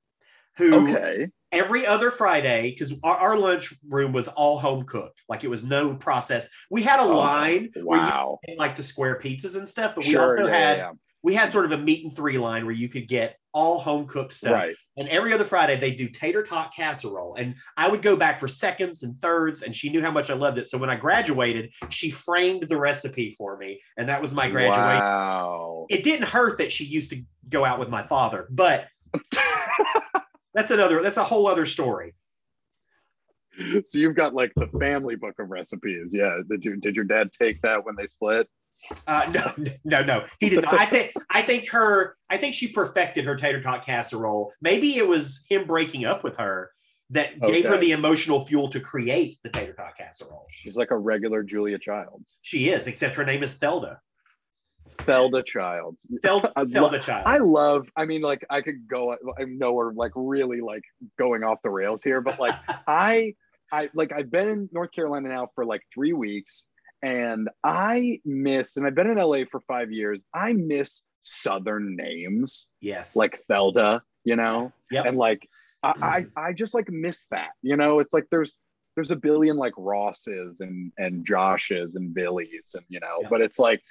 who 0.57 0.89
Okay. 0.89 1.29
Every 1.51 1.85
other 1.85 2.11
Friday, 2.11 2.71
because 2.71 2.93
our, 3.03 3.17
our 3.17 3.37
lunch 3.37 3.73
room 3.87 4.11
was 4.13 4.27
all 4.27 4.59
home 4.59 4.83
cooked, 4.85 5.19
like 5.27 5.43
it 5.43 5.49
was 5.49 5.63
no 5.63 5.95
process. 5.95 6.47
We 6.69 6.83
had 6.83 6.99
a 6.99 7.03
Oh, 7.03 7.17
line 7.17 7.69
Wow. 7.75 8.39
like 8.57 8.75
the 8.75 8.83
square 8.83 9.19
pizzas 9.21 9.55
and 9.55 9.67
stuff, 9.67 9.95
but 9.95 10.05
we 10.05 10.15
also 10.17 10.45
yeah, 10.45 10.57
had 10.57 10.77
yeah, 10.77 10.91
we 11.23 11.33
had 11.33 11.49
sort 11.49 11.65
of 11.65 11.71
a 11.71 11.77
meat 11.77 12.03
and 12.03 12.15
three 12.15 12.37
line 12.37 12.65
where 12.65 12.75
you 12.75 12.87
could 12.87 13.07
get 13.07 13.35
all 13.51 13.79
home 13.79 14.05
cooked 14.05 14.31
stuff. 14.31 14.53
Right. 14.53 14.75
And 14.95 15.09
every 15.09 15.33
other 15.33 15.43
Friday 15.43 15.75
they 15.75 15.91
do 15.91 16.07
tater 16.07 16.43
tot 16.43 16.71
casserole. 16.73 17.33
And 17.35 17.55
I 17.75 17.89
would 17.89 18.03
go 18.03 18.15
back 18.15 18.39
for 18.39 18.47
seconds 18.47 19.01
and 19.03 19.19
thirds, 19.21 19.63
and 19.63 19.75
she 19.75 19.89
knew 19.89 20.01
how 20.01 20.11
much 20.11 20.29
I 20.29 20.35
loved 20.35 20.59
it. 20.59 20.67
So 20.67 20.77
when 20.77 20.89
I 20.91 20.95
graduated, 20.95 21.73
she 21.89 22.11
framed 22.11 22.63
the 22.63 22.77
recipe 22.77 23.33
for 23.37 23.57
me, 23.57 23.81
and 23.97 24.07
that 24.07 24.21
was 24.21 24.33
my 24.35 24.49
graduation. 24.49 24.83
Wow. 24.99 25.87
It 25.89 26.03
didn't 26.03 26.27
hurt 26.27 26.59
that 26.59 26.71
she 26.71 26.85
used 26.85 27.09
to 27.09 27.23
go 27.49 27.65
out 27.65 27.79
with 27.79 27.89
my 27.89 28.03
father, 28.03 28.47
but 28.51 28.87
that's 30.59 30.71
another 30.71 31.01
that's 31.01 31.15
a 31.15 31.23
whole 31.23 31.47
other 31.47 31.65
story. 31.65 32.13
so 33.85 33.97
you've 33.97 34.15
got 34.15 34.33
like 34.33 34.51
the 34.55 34.67
family 34.79 35.15
book 35.15 35.39
of 35.39 35.49
recipes. 35.49 36.11
Yeah. 36.13 36.39
Did 36.49 36.65
you 36.65 36.75
did 36.75 36.97
your 36.97 37.05
dad 37.05 37.31
take 37.31 37.61
that 37.61 37.85
when 37.85 37.95
they 37.95 38.07
split? 38.07 38.47
Uh, 39.07 39.31
no, 39.33 39.65
no, 39.85 40.03
no, 40.03 40.25
he 40.41 40.49
did 40.49 40.63
not. 40.63 40.73
I 40.73 40.85
think 40.85 41.13
I 41.29 41.41
think 41.41 41.69
her 41.69 42.17
I 42.29 42.35
think 42.35 42.55
she 42.55 42.67
perfected 42.67 43.23
her 43.23 43.37
tater 43.37 43.61
tot 43.61 43.85
casserole. 43.85 44.51
Maybe 44.61 44.97
it 44.97 45.07
was 45.07 45.45
him 45.49 45.65
breaking 45.65 46.03
up 46.03 46.25
with 46.25 46.35
her 46.37 46.71
that 47.11 47.39
gave 47.41 47.65
her 47.65 47.77
the 47.77 47.93
emotional 47.93 48.43
fuel 48.43 48.69
to 48.69 48.81
create 48.81 49.39
the 49.43 49.49
tater 49.49 49.73
tot 49.73 49.97
casserole. 49.97 50.45
She's 50.51 50.75
like 50.75 50.91
a 50.91 50.97
regular 50.97 51.41
Julia 51.41 51.79
Childs. 51.79 52.37
She 52.41 52.69
is, 52.69 52.85
except 52.85 53.15
her 53.15 53.23
name 53.25 53.43
is 53.43 53.57
Thelda. 53.57 53.97
Thelda 54.99 55.45
Childs. 55.45 56.05
Thelda, 56.23 56.51
I 56.55 56.97
Child. 56.99 57.23
I 57.25 57.37
love, 57.37 57.87
I 57.95 58.05
mean, 58.05 58.21
like 58.21 58.45
I 58.49 58.61
could 58.61 58.87
go, 58.87 59.13
I 59.13 59.43
know 59.45 59.73
we're 59.73 59.93
like 59.93 60.11
really 60.15 60.61
like 60.61 60.83
going 61.17 61.43
off 61.43 61.59
the 61.63 61.69
rails 61.69 62.03
here, 62.03 62.21
but 62.21 62.39
like 62.39 62.55
I, 62.87 63.35
I 63.71 63.89
like 63.93 64.11
I've 64.11 64.31
been 64.31 64.47
in 64.47 64.69
North 64.71 64.91
Carolina 64.91 65.29
now 65.29 65.49
for 65.55 65.65
like 65.65 65.81
three 65.93 66.13
weeks 66.13 66.65
and 67.01 67.49
I 67.63 68.19
miss, 68.25 68.77
and 68.77 68.85
I've 68.85 68.95
been 68.95 69.09
in 69.09 69.17
LA 69.17 69.43
for 69.49 69.61
five 69.61 69.91
years. 69.91 70.25
I 70.33 70.53
miss 70.53 71.03
Southern 71.21 71.95
names 71.95 72.67
yes. 72.81 73.15
like 73.15 73.41
Felda, 73.49 74.01
you 74.23 74.35
know, 74.35 74.71
Yep. 74.91 75.05
and 75.05 75.17
like 75.17 75.47
I, 75.83 76.25
I, 76.35 76.47
I 76.49 76.53
just 76.53 76.73
like 76.73 76.89
miss 76.89 77.27
that, 77.27 77.51
you 77.61 77.77
know, 77.77 77.99
it's 77.99 78.13
like 78.13 78.25
there's, 78.31 78.53
there's 78.95 79.11
a 79.11 79.15
billion 79.15 79.55
like 79.55 79.73
Rosses 79.77 80.59
and, 80.59 80.91
and 80.97 81.25
Joshes 81.25 81.95
and 81.95 82.13
Billies 82.13 82.73
and, 82.75 82.83
you 82.89 82.99
know, 82.99 83.19
Yeah. 83.21 83.27
but 83.29 83.41
it's 83.41 83.59
like, 83.59 83.81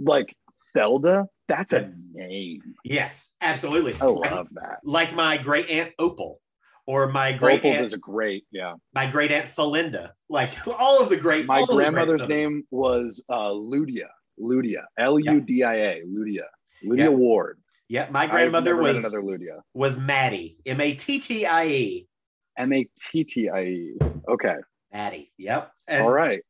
like 0.00 0.34
Thelda, 0.76 1.26
that's 1.48 1.72
a 1.72 1.92
name. 2.12 2.74
yes, 2.84 3.34
absolutely. 3.40 3.94
I 4.00 4.06
love 4.06 4.48
that. 4.52 4.78
Like 4.84 5.14
my 5.14 5.38
great 5.38 5.68
aunt 5.70 5.92
Opal, 5.98 6.40
or 6.86 7.08
my 7.08 7.32
great 7.32 7.60
Opal 7.60 7.70
aunt, 7.72 7.84
is 7.86 7.92
a 7.94 7.98
great, 7.98 8.44
yeah. 8.52 8.74
my 8.94 9.06
great 9.06 9.32
aunt 9.32 9.46
Felinda. 9.46 10.10
Like 10.28 10.52
all 10.78 11.02
of 11.02 11.08
the 11.08 11.16
great. 11.16 11.46
My 11.46 11.60
the 11.60 11.66
great 11.66 11.76
grandmother's 11.76 12.28
name 12.28 12.62
was 12.70 13.22
uh, 13.28 13.48
Ludia, 13.50 14.08
Ludia, 14.40 14.82
L 14.98 15.18
U 15.18 15.40
D 15.40 15.64
I 15.64 15.74
A, 15.74 16.02
Ludia, 16.06 16.44
Ludia 16.84 16.98
Yeah. 16.98 17.08
Ward. 17.08 17.58
Yeah, 17.90 18.08
my 18.10 18.26
grandmother 18.26 18.76
was 18.76 18.98
another 18.98 19.22
Ludia. 19.22 19.60
was 19.72 19.98
Maddie. 19.98 20.58
M 20.66 20.80
A 20.80 20.92
T 20.92 21.18
T 21.20 21.46
I 21.46 21.66
E. 21.66 22.08
M 22.58 22.72
A 22.74 22.86
T 22.98 23.24
T 23.24 23.48
I 23.48 23.62
E. 23.62 23.98
Okay, 24.28 24.56
Maddie. 24.92 25.32
Yep. 25.38 25.72
And 25.86 26.02
all 26.02 26.10
right. 26.12 26.42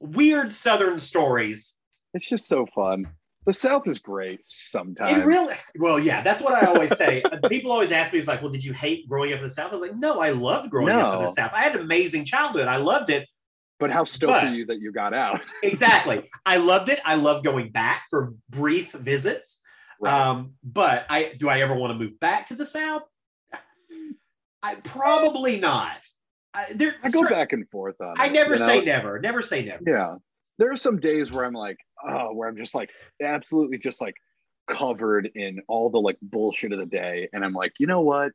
weird 0.00 0.52
Southern 0.52 0.98
stories. 0.98 1.76
It's 2.14 2.28
just 2.28 2.46
so 2.46 2.66
fun. 2.74 3.06
The 3.46 3.52
South 3.52 3.86
is 3.88 3.98
great 3.98 4.40
sometimes. 4.42 5.18
It 5.18 5.26
really, 5.26 5.54
well, 5.78 5.98
yeah, 5.98 6.22
that's 6.22 6.40
what 6.40 6.54
I 6.54 6.66
always 6.66 6.96
say. 6.96 7.22
Uh, 7.30 7.46
People 7.48 7.72
always 7.72 7.92
ask 7.92 8.12
me, 8.12 8.18
"It's 8.18 8.26
like, 8.28 8.40
well, 8.40 8.50
did 8.50 8.64
you 8.64 8.72
hate 8.72 9.06
growing 9.06 9.32
up 9.34 9.38
in 9.40 9.44
the 9.44 9.50
South?" 9.50 9.70
I 9.72 9.76
was 9.76 9.82
like, 9.82 9.96
"No, 9.98 10.20
I 10.20 10.30
loved 10.30 10.70
growing 10.70 10.94
up 10.94 11.16
in 11.16 11.22
the 11.22 11.28
South. 11.30 11.50
I 11.52 11.62
had 11.62 11.74
an 11.74 11.82
amazing 11.82 12.24
childhood. 12.24 12.68
I 12.68 12.76
loved 12.78 13.10
it, 13.10 13.28
But 13.78 13.90
how 13.90 14.04
stoked 14.04 14.30
But- 14.32 14.44
are 14.44 14.54
you 14.54 14.64
that 14.66 14.78
you 14.80 14.92
got 14.92 15.12
out? 15.12 15.42
exactly. 15.62 16.22
I 16.46 16.56
loved 16.56 16.88
it. 16.88 17.00
I 17.04 17.16
love 17.16 17.44
going 17.44 17.70
back 17.70 18.04
for 18.08 18.32
brief 18.48 18.92
visits. 18.92 19.60
Um, 20.02 20.54
but 20.62 21.04
I 21.10 21.32
do 21.38 21.48
I 21.48 21.60
ever 21.60 21.74
want 21.74 21.92
to 21.92 21.98
move 21.98 22.18
back 22.20 22.46
to 22.46 22.54
the 22.54 22.64
South? 22.64 23.02
I 24.62 24.76
probably 24.76 25.58
not. 25.60 25.98
I, 26.54 26.66
there, 26.74 26.94
I 27.02 27.10
go 27.10 27.24
back 27.28 27.52
and 27.52 27.68
forth 27.68 28.00
on 28.00 28.14
I 28.18 28.26
it, 28.26 28.32
never 28.32 28.54
you 28.54 28.60
know? 28.60 28.66
say 28.66 28.84
never. 28.84 29.18
Never 29.18 29.42
say 29.42 29.64
never. 29.64 29.82
Yeah. 29.86 30.14
There 30.58 30.70
are 30.70 30.76
some 30.76 31.00
days 31.00 31.32
where 31.32 31.44
I'm 31.44 31.52
like, 31.52 31.78
oh, 32.06 32.32
where 32.32 32.48
I'm 32.48 32.56
just 32.56 32.74
like 32.74 32.90
absolutely 33.22 33.78
just 33.78 34.00
like 34.00 34.14
covered 34.66 35.30
in 35.34 35.60
all 35.68 35.90
the 35.90 36.00
like 36.00 36.18
bullshit 36.22 36.72
of 36.72 36.78
the 36.78 36.86
day. 36.86 37.28
And 37.32 37.44
I'm 37.44 37.52
like, 37.52 37.74
you 37.78 37.86
know 37.86 38.00
what? 38.00 38.32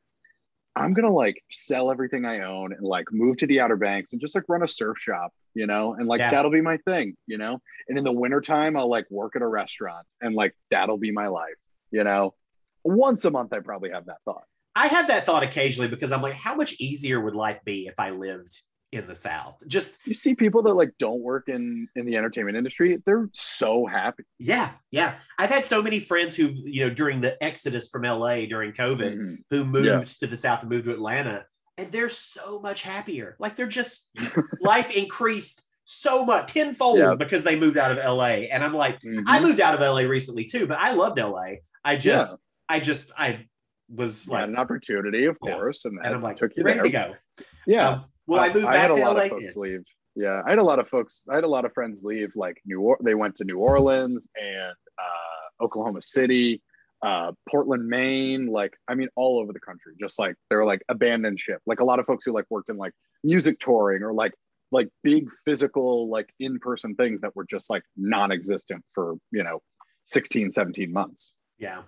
I'm 0.76 0.94
gonna 0.94 1.12
like 1.14 1.42
sell 1.52 1.92
everything 1.92 2.26
I 2.26 2.42
own 2.42 2.74
and 2.74 2.84
like 2.86 3.12
move 3.12 3.38
to 3.38 3.48
the 3.48 3.60
Outer 3.60 3.76
Banks 3.76 4.14
and 4.14 4.22
just 4.22 4.36
like 4.36 4.46
run 4.48 4.64
a 4.64 4.68
surf 4.68 4.98
shop, 5.00 5.34
you 5.54 5.68
know, 5.68 5.96
and 5.96 6.08
like 6.08 6.20
Yeah. 6.20 6.32
that'll 6.32 6.52
be 6.52 6.62
my 6.62 6.78
thing, 6.78 7.16
you 7.28 7.38
know. 7.38 7.60
And 7.88 7.98
in 7.98 8.04
the 8.04 8.12
wintertime, 8.12 8.78
I'll 8.78 8.90
like 8.90 9.10
work 9.10 9.36
at 9.36 9.42
a 9.42 9.48
restaurant 9.48 10.06
and 10.22 10.36
like 10.36 10.56
that'll 10.70 10.98
be 10.98 11.12
my 11.12 11.28
life, 11.28 11.56
you 11.92 12.04
know. 12.04 12.36
Once 12.84 13.26
a 13.26 13.32
month, 13.32 13.52
I 13.52 13.60
probably 13.60 13.90
have 13.90 14.06
that 14.06 14.18
thought. 14.24 14.44
I 14.76 14.88
have 14.88 15.08
that 15.10 15.26
thought 15.26 15.44
occasionally 15.44 15.90
because 15.90 16.12
I'm 16.14 16.22
like, 16.22 16.36
how 16.36 16.56
much 16.56 16.76
easier 16.80 17.20
would 17.20 17.36
life 17.36 17.60
be 17.66 17.88
if 17.88 17.96
I 18.00 18.12
lived 18.12 18.62
in 18.92 19.08
the 19.08 19.16
South? 19.16 19.62
Just 19.68 19.98
You 20.06 20.14
see 20.14 20.36
people 20.36 20.62
that 20.64 20.74
like 20.74 20.92
don't 20.98 21.22
work 21.22 21.48
in 21.50 21.88
in 21.96 22.06
the 22.06 22.16
entertainment 22.18 22.58
industry, 22.58 23.02
they're 23.06 23.30
so 23.34 23.86
happy. 23.86 24.24
yeah, 24.40 24.72
yeah. 24.92 25.16
I've 25.38 25.50
had 25.50 25.66
so 25.66 25.82
many 25.82 26.00
friends 26.00 26.36
who, 26.36 26.48
you 26.48 26.82
know, 26.88 26.90
during 26.94 27.22
the 27.22 27.42
exodus 27.44 27.90
from 27.90 28.04
LA 28.04 28.46
during 28.48 28.72
COVID, 28.72 29.18
Mhm. 29.20 29.38
who 29.50 29.66
moved 29.66 29.86
Yeah. 29.86 30.04
to 30.20 30.28
the 30.28 30.38
South 30.38 30.62
and 30.62 30.70
moved 30.70 30.86
to 30.86 30.92
Atlanta, 30.94 31.46
and 31.78 31.92
they're 31.92 32.10
so 32.10 32.60
much 32.60 32.82
happier. 32.84 33.36
Like 33.40 33.56
they're 33.56 33.68
just 33.68 34.10
life 34.62 34.92
increased 34.96 35.62
so 35.86 36.24
much 36.26 36.54
tenfold 36.54 37.00
Yeah. 37.00 37.16
because 37.16 37.44
they 37.44 37.58
moved 37.60 37.78
out 37.78 37.92
of 37.92 37.98
LA. 37.98 38.48
And 38.52 38.64
I'm 38.64 38.74
like, 38.74 39.00
Mhm. 39.02 39.24
I 39.28 39.40
moved 39.40 39.60
out 39.60 39.74
of 39.74 39.82
LA 39.82 40.06
recently 40.08 40.46
too, 40.46 40.68
but 40.68 40.78
I 40.80 40.92
loved 40.94 41.18
LA. 41.20 41.58
I 41.84 41.96
just, 41.96 42.38
I 42.68 42.80
just, 42.80 43.12
I 43.18 43.46
was 43.88 44.28
like, 44.28 44.48
an 44.48 44.56
opportunity, 44.56 45.26
of 45.26 45.36
Yeah. 45.44 45.54
course, 45.54 45.86
and, 45.86 45.98
and 46.04 46.14
I'm 46.14 46.22
like, 46.22 46.36
took 46.36 46.56
you 46.56 46.64
ready 46.64 46.78
there. 46.90 47.08
to 47.08 47.14
go. 47.40 47.44
Yeah. 47.66 47.90
Um, 47.90 48.06
well, 48.30 48.40
I 48.42 48.54
moved 48.54 48.66
I 48.68 48.78
had 48.78 48.92
a 48.92 48.96
to 48.96 49.02
lot 49.02 49.16
LA. 49.16 49.24
of 49.24 49.30
folks 49.30 49.56
leave. 49.56 49.84
Yeah, 50.16 50.42
I 50.46 50.50
had 50.50 50.60
a 50.60 50.64
lot 50.64 50.80
of 50.80 50.88
folks. 50.90 51.26
I 51.30 51.36
had 51.36 51.44
a 51.44 51.48
lot 51.48 51.66
of 51.66 51.74
friends 51.74 52.04
leave. 52.04 52.32
Like 52.36 52.62
New 52.66 52.82
Or- 52.82 53.00
they 53.02 53.14
went 53.16 53.36
to 53.36 53.44
New 53.46 53.58
Orleans 53.60 54.30
and 54.36 54.76
uh, 54.98 55.64
Oklahoma 55.64 56.02
City, 56.02 56.62
uh, 57.02 57.32
Portland, 57.50 57.88
Maine. 57.88 58.48
Like 58.48 58.74
I 58.88 58.96
mean, 58.96 59.10
all 59.16 59.40
over 59.40 59.54
the 59.54 59.60
country. 59.60 59.94
Just 60.00 60.20
like 60.20 60.36
they 60.50 60.56
were 60.56 60.66
like 60.66 60.82
abandoned 60.90 61.40
ship. 61.40 61.62
Like 61.66 61.80
a 61.80 61.86
lot 61.86 62.00
of 62.00 62.06
folks 62.06 62.24
who 62.26 62.34
like 62.34 62.46
worked 62.50 62.70
in 62.70 62.78
like 62.78 62.94
music 63.24 63.60
touring 63.60 64.04
or 64.04 64.14
like 64.14 64.34
like 64.72 64.88
big 65.04 65.28
physical 65.46 66.10
like 66.10 66.32
in 66.40 66.60
person 66.60 66.96
things 66.96 67.22
that 67.22 67.36
were 67.36 67.46
just 67.46 67.70
like 67.72 67.82
non-existent 67.98 68.84
for 68.94 69.16
you 69.32 69.44
know 69.44 69.60
16 70.06 70.52
17 70.52 70.94
months 70.94 71.34
Yeah. 71.58 71.82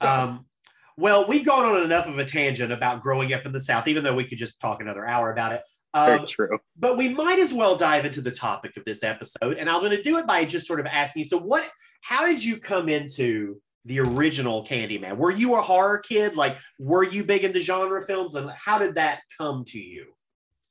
So- 0.00 0.08
Um, 0.08 0.46
well, 0.98 1.24
we've 1.28 1.46
gone 1.46 1.64
on 1.64 1.84
enough 1.84 2.08
of 2.08 2.18
a 2.18 2.24
tangent 2.24 2.72
about 2.72 3.00
growing 3.00 3.32
up 3.32 3.46
in 3.46 3.52
the 3.52 3.60
South, 3.60 3.86
even 3.86 4.02
though 4.02 4.14
we 4.14 4.24
could 4.24 4.36
just 4.36 4.60
talk 4.60 4.80
another 4.80 5.06
hour 5.06 5.30
about 5.30 5.52
it. 5.52 5.62
very 5.94 6.18
Um, 6.18 6.26
true 6.26 6.58
but 6.76 6.96
we 6.96 7.08
might 7.08 7.38
as 7.38 7.54
well 7.54 7.76
dive 7.76 8.04
into 8.04 8.20
the 8.20 8.32
topic 8.32 8.76
of 8.76 8.84
this 8.84 9.04
episode. 9.04 9.58
And 9.58 9.70
I'm 9.70 9.80
going 9.80 9.96
to 9.96 10.02
do 10.02 10.18
it 10.18 10.26
by 10.26 10.44
just 10.44 10.66
sort 10.66 10.80
of 10.80 10.86
asking 10.86 11.20
you 11.20 11.24
so, 11.24 11.38
what, 11.38 11.68
how 12.02 12.26
did 12.26 12.42
you 12.42 12.58
come 12.58 12.88
into 12.88 13.60
the 13.84 14.00
original 14.00 14.64
Candyman? 14.64 15.16
Were 15.16 15.30
you 15.30 15.54
a 15.54 15.62
horror 15.62 15.98
kid? 15.98 16.36
Like, 16.36 16.58
were 16.80 17.04
you 17.04 17.24
big 17.24 17.44
into 17.44 17.60
genre 17.60 18.04
films? 18.04 18.34
And 18.34 18.50
how 18.50 18.78
did 18.78 18.96
that 18.96 19.20
come 19.38 19.64
to 19.66 19.78
you? 19.78 20.06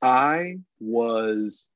I 0.01 0.57
was 0.79 1.67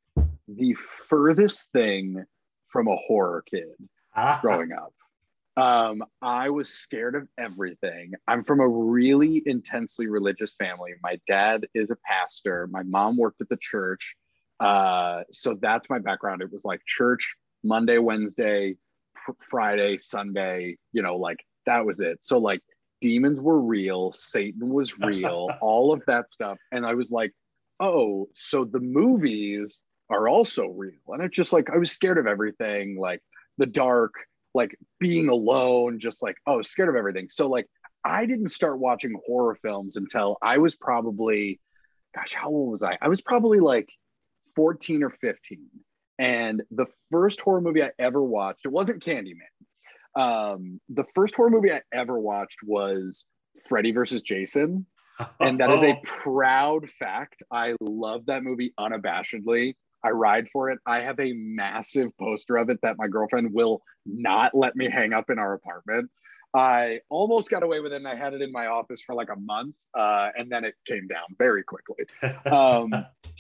the 0.48 0.74
furthest 0.74 1.72
thing 1.72 2.25
from 2.67 2.89
a 2.89 2.96
horror 2.98 3.43
kid 3.50 3.75
growing 4.41 4.74
up. 4.74 4.93
Um, 5.58 6.03
I 6.22 6.50
was 6.50 6.70
scared 6.70 7.15
of 7.15 7.27
everything. 7.38 8.13
I'm 8.27 8.43
from 8.43 8.62
a 8.62 8.67
really 8.67 9.43
intensely 9.46 10.08
religious 10.08 10.53
family. 10.53 10.91
My 11.03 11.20
dad 11.27 11.67
is 11.74 11.91
a 11.91 11.98
pastor. 12.05 12.67
My 12.67 12.84
mom 12.84 13.17
worked 13.17 13.41
at 13.41 13.50
the 13.50 13.58
church. 13.58 14.15
Uh, 14.60 15.24
so 15.31 15.58
that's 15.60 15.89
my 15.89 16.00
background. 16.00 16.41
It 16.41 16.51
was 16.51 16.63
like 16.63 16.81
church 16.86 17.36
Monday, 17.63 17.98
Wednesday, 17.98 18.75
fr- 19.13 19.31
Friday, 19.41 19.98
Sunday, 19.98 20.77
you 20.93 21.01
know, 21.01 21.17
like 21.17 21.39
that 21.65 21.86
was 21.86 22.00
it. 22.00 22.24
So 22.24 22.38
like 22.38 22.62
demons 23.01 23.39
were 23.39 23.60
real, 23.60 24.12
Satan 24.12 24.70
was 24.70 24.98
real, 25.03 25.50
all 25.62 25.91
of 25.91 26.03
that 26.08 26.29
stuff. 26.29 26.58
And 26.72 26.86
I 26.86 26.93
was 26.93 27.12
like, 27.12 27.34
oh, 27.79 28.29
so 28.36 28.63
the 28.63 28.79
movies 28.79 29.81
are 30.10 30.27
also 30.27 30.67
real. 30.67 31.00
And 31.08 31.24
it's 31.24 31.36
just 31.36 31.53
like 31.53 31.70
I 31.70 31.77
was 31.77 31.91
scared 31.91 32.17
of 32.17 32.27
everything, 32.27 32.98
like 32.98 33.22
the 33.58 33.65
dark, 33.65 34.13
like 34.53 34.77
being 35.00 35.29
alone, 35.29 36.00
just 36.00 36.22
like, 36.22 36.36
oh, 36.46 36.62
scared 36.62 36.89
of 36.89 36.96
everything. 36.96 37.29
So 37.29 37.48
like 37.48 37.67
I 38.03 38.25
didn't 38.25 38.50
start 38.50 38.79
watching 38.79 39.20
horror 39.25 39.55
films 39.55 39.96
until 39.96 40.38
I 40.41 40.58
was 40.58 40.75
probably, 40.75 41.60
gosh, 42.15 42.34
how 42.34 42.50
old 42.50 42.72
was 42.72 42.84
I? 42.84 42.98
I 43.01 43.10
was 43.10 43.22
probably 43.22 43.60
like 43.60 43.89
14 44.55 45.03
or 45.03 45.10
15. 45.10 45.70
And 46.20 46.63
the 46.72 46.88
first 47.12 47.41
horror 47.41 47.62
movie 47.62 47.84
I 47.84 47.91
ever 47.98 48.22
watched, 48.22 48.65
it 48.65 48.72
wasn't 48.72 49.03
Candyman. 49.03 49.36
Um, 50.15 50.81
the 50.89 51.05
first 51.15 51.36
horror 51.36 51.50
movie 51.50 51.72
I 51.72 51.81
ever 51.91 52.20
watched 52.20 52.60
was 52.63 53.25
Freddy 53.70 53.91
versus 53.91 54.22
Jason. 54.22 54.86
And 55.39 55.60
that 55.60 55.70
is 55.70 55.84
a 55.84 56.01
proud 56.03 56.89
fact. 56.89 57.43
I 57.51 57.75
love 57.79 58.25
that 58.25 58.43
movie 58.43 58.74
unabashedly. 58.79 59.75
I 60.03 60.10
ride 60.12 60.48
for 60.51 60.70
it. 60.70 60.79
I 60.86 61.01
have 61.01 61.20
a 61.20 61.34
massive 61.34 62.15
poster 62.17 62.58
of 62.58 62.70
it 62.70 62.79
that 62.84 62.98
my 62.98 63.08
girlfriend 63.08 63.53
will 63.53 63.81
not 64.05 64.55
let 64.55 64.75
me 64.75 64.89
hang 64.89 65.13
up 65.13 65.29
in 65.29 65.39
our 65.39 65.53
apartment. 65.53 66.10
I 66.53 67.00
almost 67.10 67.50
got 67.50 67.63
away 67.63 67.79
with 67.79 67.93
it 67.93 67.98
and 67.98 68.08
I 68.08 68.15
had 68.15 68.34
it 68.34 68.41
in 68.41 68.51
my 68.51 68.67
office 68.67 69.01
for 69.01 69.15
like 69.15 69.29
a 69.29 69.39
month 69.39 69.75
uh, 69.98 70.29
and 70.38 70.51
then 70.51 70.65
it 70.65 70.75
came 70.86 71.08
down 71.08 71.24
very 71.38 71.63
quickly. 71.63 72.05
Um, 72.51 72.91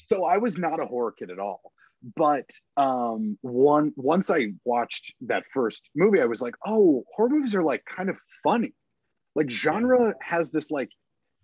so 0.07 0.25
I 0.25 0.37
was 0.37 0.57
not 0.57 0.81
a 0.81 0.85
horror 0.85 1.11
kid 1.11 1.31
at 1.31 1.39
all. 1.39 1.61
But 2.15 2.49
um, 2.77 3.37
one 3.41 3.93
once 3.95 4.31
I 4.31 4.53
watched 4.63 5.13
that 5.21 5.43
first 5.53 5.89
movie, 5.95 6.21
I 6.21 6.25
was 6.25 6.41
like, 6.41 6.55
oh, 6.65 7.03
horror 7.15 7.29
movies 7.29 7.53
are 7.53 7.63
like 7.63 7.83
kind 7.85 8.09
of 8.09 8.17
funny. 8.43 8.73
Like 9.35 9.51
genre 9.51 10.15
has 10.21 10.51
this 10.51 10.71
like 10.71 10.89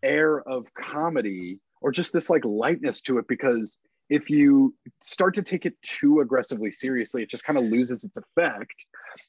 air 0.01 0.41
of 0.41 0.65
comedy 0.73 1.59
or 1.81 1.91
just 1.91 2.13
this 2.13 2.29
like 2.29 2.43
lightness 2.45 3.01
to 3.01 3.19
it 3.19 3.25
because 3.27 3.77
if 4.09 4.29
you 4.29 4.73
start 5.03 5.35
to 5.35 5.41
take 5.41 5.65
it 5.65 5.73
too 5.81 6.21
aggressively 6.21 6.71
seriously 6.71 7.23
it 7.23 7.29
just 7.29 7.43
kind 7.43 7.57
of 7.57 7.65
loses 7.65 8.03
its 8.03 8.17
effect 8.17 8.85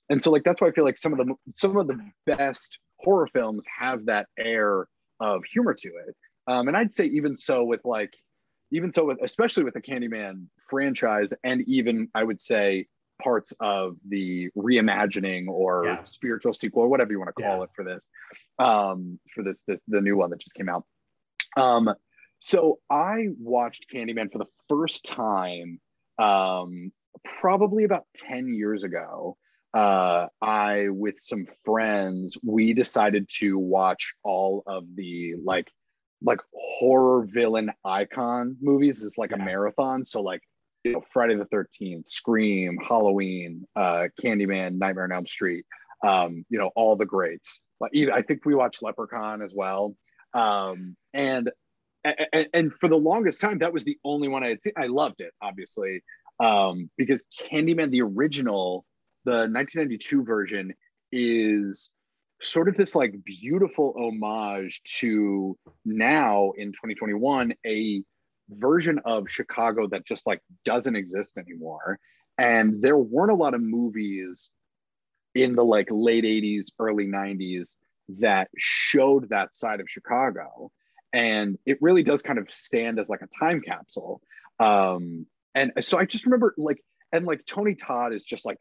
and 0.08 0.22
so 0.22 0.30
like 0.30 0.42
that's 0.44 0.60
why 0.60 0.68
i 0.68 0.72
feel 0.72 0.84
like 0.84 0.98
some 0.98 1.18
of 1.18 1.26
the 1.26 1.34
some 1.54 1.76
of 1.76 1.86
the 1.86 1.98
best 2.26 2.78
horror 2.98 3.28
films 3.32 3.64
have 3.78 4.06
that 4.06 4.26
air 4.38 4.86
of 5.20 5.44
humor 5.44 5.74
to 5.74 5.88
it 5.88 6.14
um, 6.46 6.68
and 6.68 6.76
i'd 6.76 6.92
say 6.92 7.06
even 7.06 7.36
so 7.36 7.64
with 7.64 7.80
like 7.84 8.12
even 8.70 8.92
so 8.92 9.04
with 9.04 9.18
especially 9.22 9.64
with 9.64 9.74
the 9.74 9.80
candyman 9.82 10.46
franchise 10.68 11.32
and 11.44 11.62
even 11.66 12.08
i 12.14 12.22
would 12.22 12.40
say 12.40 12.86
parts 13.22 13.52
of 13.58 13.96
the 14.08 14.48
reimagining 14.56 15.48
or 15.48 15.82
Yeah. 15.84 15.96
spiritual 16.04 16.52
sequel 16.52 16.82
or 16.82 16.88
whatever 16.88 17.10
you 17.10 17.18
want 17.18 17.28
to 17.28 17.42
call 17.42 17.58
Yeah. 17.58 17.64
it 17.64 17.70
for 17.74 17.84
this 17.84 18.08
um 18.58 19.18
for 19.34 19.42
this 19.42 19.62
this 19.66 19.80
the 19.88 20.00
new 20.00 20.16
one 20.16 20.30
that 20.30 20.40
just 20.40 20.54
came 20.54 20.68
out 20.68 20.84
um 21.56 21.92
so 22.40 22.78
i 22.90 23.28
watched 23.38 23.86
candyman 23.92 24.30
for 24.30 24.38
the 24.38 24.46
first 24.68 25.04
time 25.04 25.80
um 26.18 26.92
probably 27.24 27.84
about 27.84 28.04
10 28.16 28.52
years 28.52 28.82
ago. 28.82 29.36
Uh 29.74 30.26
i 30.40 30.88
with 30.88 31.18
some 31.18 31.46
friends 31.64 32.36
we 32.42 32.72
decided 32.72 33.28
to 33.38 33.58
watch 33.58 34.14
all 34.22 34.62
of 34.66 34.84
the 34.94 35.34
like 35.44 35.68
like 36.22 36.40
horror 36.54 37.26
villain 37.30 37.70
icon 37.84 38.56
movies. 38.60 39.04
It's 39.04 39.18
like 39.18 39.32
a 39.32 39.36
marathon. 39.36 40.04
So 40.04 40.22
like 40.22 40.40
you 40.84 40.92
know 40.92 41.02
friday 41.12 41.34
the 41.34 41.44
13th 41.46 42.08
scream 42.08 42.78
halloween 42.78 43.66
uh 43.74 44.04
candyman 44.22 44.78
nightmare 44.78 45.04
on 45.04 45.12
elm 45.12 45.26
street 45.26 45.66
um 46.06 46.44
you 46.48 46.58
know 46.58 46.70
all 46.74 46.96
the 46.96 47.04
greats. 47.04 47.60
Like 47.80 47.92
i 48.12 48.22
think 48.22 48.46
we 48.46 48.54
watched 48.54 48.82
leprechaun 48.82 49.42
as 49.42 49.52
well. 49.54 49.94
Um 50.32 50.96
and 51.12 51.50
and, 52.04 52.72
for 52.74 52.88
the 52.88 52.96
longest 52.96 53.40
time 53.40 53.58
that 53.58 53.72
was 53.72 53.84
the 53.84 53.98
only 54.04 54.28
one 54.28 54.44
i 54.44 54.48
had 54.48 54.62
seen. 54.62 54.72
I 54.76 54.86
loved 54.86 55.20
it 55.20 55.32
obviously 55.42 56.02
um 56.40 56.90
because 56.96 57.26
candyman 57.50 57.90
the 57.90 58.02
original 58.02 58.84
the 59.24 59.48
1992 59.50 60.24
version 60.24 60.74
is 61.12 61.90
sort 62.40 62.68
of 62.68 62.76
this 62.76 62.94
like 62.94 63.14
beautiful 63.24 63.94
homage 63.98 64.80
to 65.00 65.58
now 65.84 66.52
in 66.56 66.68
2021 66.68 67.52
a 67.66 68.02
version 68.50 69.00
of 69.04 69.28
chicago 69.28 69.86
that 69.88 70.06
just 70.06 70.26
like 70.26 70.40
doesn't 70.64 70.96
exist 70.96 71.36
anymore. 71.36 71.98
And 72.38 72.80
there 72.80 72.96
weren't 72.96 73.32
a 73.32 73.34
lot 73.34 73.54
of 73.54 73.60
movies 73.60 74.50
in 75.34 75.54
the 75.54 75.64
like 75.64 75.88
late 75.90 76.24
80s 76.24 76.66
early 76.78 77.06
90s 77.06 77.74
that 78.20 78.48
showed 78.56 79.28
that 79.30 79.54
side 79.54 79.80
of 79.80 79.90
chicago 79.90 80.70
and 81.12 81.58
it 81.66 81.78
really 81.80 82.02
does 82.02 82.22
kind 82.22 82.38
of 82.38 82.50
stand 82.50 82.98
as 82.98 83.08
like 83.08 83.22
a 83.22 83.28
time 83.38 83.60
capsule 83.60 84.20
um 84.60 85.26
and 85.54 85.72
so 85.80 85.98
I 85.98 86.04
just 86.04 86.24
remember 86.24 86.54
like 86.56 86.82
and 87.12 87.26
like 87.26 87.44
Tony 87.46 87.74
Todd 87.74 88.12
is 88.12 88.24
just 88.24 88.46
like 88.46 88.58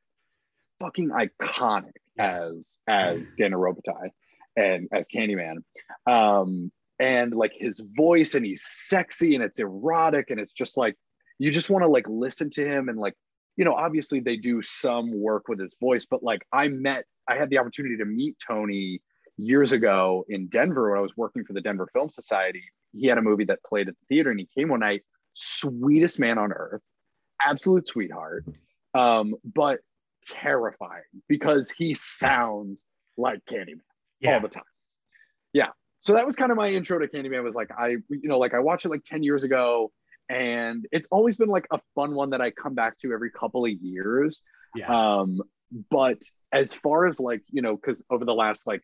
fucking 0.79 1.09
iconic 1.09 1.93
as 2.17 2.77
as 2.87 3.27
Daniel 3.37 3.61
Robitaille 3.61 4.09
and 4.55 4.87
as 4.91 5.07
Candyman. 5.07 5.57
Um, 6.05 6.71
and 6.99 7.33
like 7.33 7.53
his 7.53 7.79
voice 7.79 8.33
and 8.33 8.43
he's 8.45 8.63
sexy 8.63 9.35
and 9.35 9.43
it's 9.43 9.59
erotic 9.59 10.31
and 10.31 10.39
it's 10.39 10.53
just 10.53 10.77
like 10.77 10.95
you 11.37 11.51
just 11.51 11.69
want 11.69 11.83
to 11.83 11.87
like 11.87 12.05
listen 12.07 12.49
to 12.49 12.65
him 12.65 12.89
and 12.89 12.97
like 12.97 13.13
you 13.55 13.63
know 13.63 13.75
obviously 13.75 14.19
they 14.19 14.35
do 14.35 14.63
some 14.63 15.11
work 15.13 15.47
with 15.47 15.59
his 15.59 15.75
voice 15.79 16.07
but 16.09 16.23
like 16.23 16.41
I 16.51 16.69
met 16.69 17.05
I 17.27 17.37
had 17.37 17.51
the 17.51 17.59
opportunity 17.59 17.97
to 17.97 18.05
meet 18.05 18.37
Tony 18.47 19.01
years 19.37 19.71
ago 19.71 20.25
in 20.29 20.47
Denver 20.47 20.89
when 20.89 20.97
I 20.99 21.01
was 21.01 21.15
working 21.15 21.43
for 21.45 21.53
the 21.53 21.61
Denver 21.61 21.87
Film 21.93 22.09
Society. 22.09 22.63
He 22.93 23.07
had 23.07 23.17
a 23.17 23.21
movie 23.21 23.45
that 23.45 23.59
played 23.63 23.87
at 23.87 23.95
the 23.99 24.05
theater 24.07 24.31
and 24.31 24.39
he 24.39 24.47
came 24.57 24.69
one 24.69 24.79
night, 24.79 25.03
sweetest 25.33 26.19
man 26.19 26.37
on 26.37 26.51
earth, 26.51 26.81
absolute 27.41 27.87
sweetheart, 27.87 28.45
um, 28.93 29.35
but 29.43 29.79
terrifying 30.25 31.03
because 31.27 31.69
he 31.69 31.93
sounds 31.93 32.85
like 33.17 33.39
Candyman 33.45 33.81
Yeah. 34.19 34.35
all 34.35 34.41
the 34.41 34.47
time. 34.49 34.63
Yeah. 35.53 35.69
So 35.99 36.13
that 36.13 36.25
was 36.25 36.35
kind 36.35 36.51
of 36.51 36.57
my 36.57 36.69
intro 36.69 36.99
to 36.99 37.07
Candyman 37.07 37.43
was 37.43 37.55
like 37.55 37.69
I 37.77 37.89
you 38.09 38.27
know 38.29 38.39
like 38.39 38.53
I 38.53 38.59
watched 38.59 38.85
it 38.85 38.89
like 38.89 39.03
10 39.03 39.23
years 39.23 39.43
ago 39.43 39.91
and 40.29 40.85
it's 40.91 41.07
always 41.11 41.37
been 41.37 41.49
like 41.49 41.67
a 41.71 41.79
fun 41.95 42.13
one 42.13 42.31
that 42.31 42.41
I 42.41 42.51
come 42.51 42.73
back 42.75 42.97
to 42.99 43.13
every 43.13 43.31
couple 43.31 43.65
of 43.65 43.71
years. 43.71 44.41
Yeah. 44.75 44.87
Um 45.19 45.41
but 45.91 46.17
as 46.51 46.73
far 46.73 47.07
as 47.07 47.19
like, 47.19 47.43
you 47.49 47.61
know, 47.61 47.77
cuz 47.77 48.03
over 48.09 48.25
the 48.25 48.33
last 48.33 48.67
like 48.67 48.81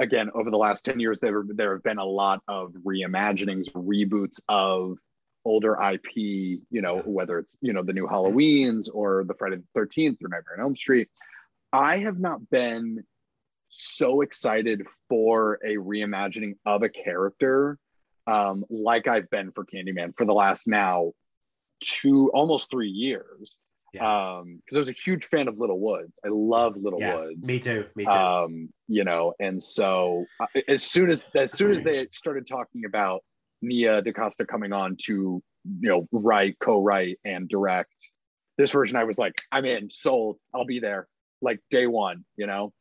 again, 0.00 0.30
over 0.34 0.50
the 0.50 0.56
last 0.56 0.84
10 0.84 0.98
years 0.98 1.20
there 1.20 1.44
there 1.46 1.74
have 1.74 1.82
been 1.82 1.98
a 1.98 2.04
lot 2.04 2.42
of 2.48 2.72
reimaginings, 2.84 3.70
reboots 3.72 4.40
of 4.48 4.98
older 5.44 5.78
IP, 5.80 6.16
you 6.16 6.82
know, 6.82 6.98
whether 7.04 7.38
it's, 7.38 7.56
you 7.60 7.72
know, 7.72 7.82
the 7.82 7.92
new 7.92 8.06
Halloweens 8.06 8.88
or 8.92 9.24
the 9.24 9.34
Friday 9.34 9.56
the 9.56 9.80
13th 9.80 10.22
or 10.22 10.28
Nightmare 10.28 10.56
on 10.58 10.60
Elm 10.60 10.76
Street. 10.76 11.08
I 11.72 11.98
have 11.98 12.18
not 12.18 12.50
been 12.50 13.04
so 13.68 14.22
excited 14.22 14.86
for 15.08 15.58
a 15.64 15.76
reimagining 15.76 16.54
of 16.66 16.82
a 16.82 16.88
character 16.88 17.78
um, 18.26 18.64
like 18.68 19.06
I've 19.06 19.30
been 19.30 19.52
for 19.52 19.64
Candyman 19.64 20.16
for 20.16 20.24
the 20.24 20.32
last 20.32 20.68
now 20.68 21.12
two, 21.80 22.30
almost 22.32 22.70
three 22.70 22.90
years. 22.90 23.56
Yeah. 23.92 24.38
Um, 24.38 24.60
because 24.64 24.76
I 24.76 24.80
was 24.80 24.88
a 24.88 24.92
huge 24.92 25.24
fan 25.24 25.48
of 25.48 25.58
Little 25.58 25.80
Woods. 25.80 26.18
I 26.24 26.28
love 26.30 26.76
Little 26.76 27.00
yeah. 27.00 27.16
Woods. 27.16 27.48
Me 27.48 27.58
too. 27.58 27.86
Me 27.96 28.04
too. 28.04 28.10
Um, 28.10 28.68
you 28.88 29.04
know, 29.04 29.34
and 29.40 29.62
so 29.62 30.26
uh, 30.38 30.46
as 30.68 30.82
soon 30.82 31.10
as 31.10 31.26
as 31.34 31.52
soon 31.52 31.74
as 31.74 31.82
they 31.82 32.06
started 32.12 32.46
talking 32.46 32.84
about 32.84 33.22
Nia 33.62 34.02
DaCosta 34.02 34.46
coming 34.46 34.72
on 34.72 34.96
to 35.06 35.42
you 35.80 35.88
know 35.88 36.08
write, 36.12 36.58
co-write, 36.60 37.18
and 37.24 37.48
direct 37.48 37.94
this 38.56 38.70
version, 38.70 38.96
I 38.96 39.04
was 39.04 39.18
like, 39.18 39.40
I'm 39.50 39.64
in, 39.64 39.90
sold. 39.90 40.38
I'll 40.54 40.66
be 40.66 40.80
there, 40.80 41.08
like 41.40 41.60
day 41.70 41.86
one. 41.86 42.24
You 42.36 42.46
know, 42.46 42.72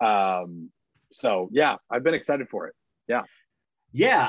um, 0.00 0.70
so 1.12 1.48
yeah, 1.52 1.76
I've 1.90 2.02
been 2.02 2.14
excited 2.14 2.48
for 2.50 2.66
it. 2.66 2.74
Yeah, 3.08 3.22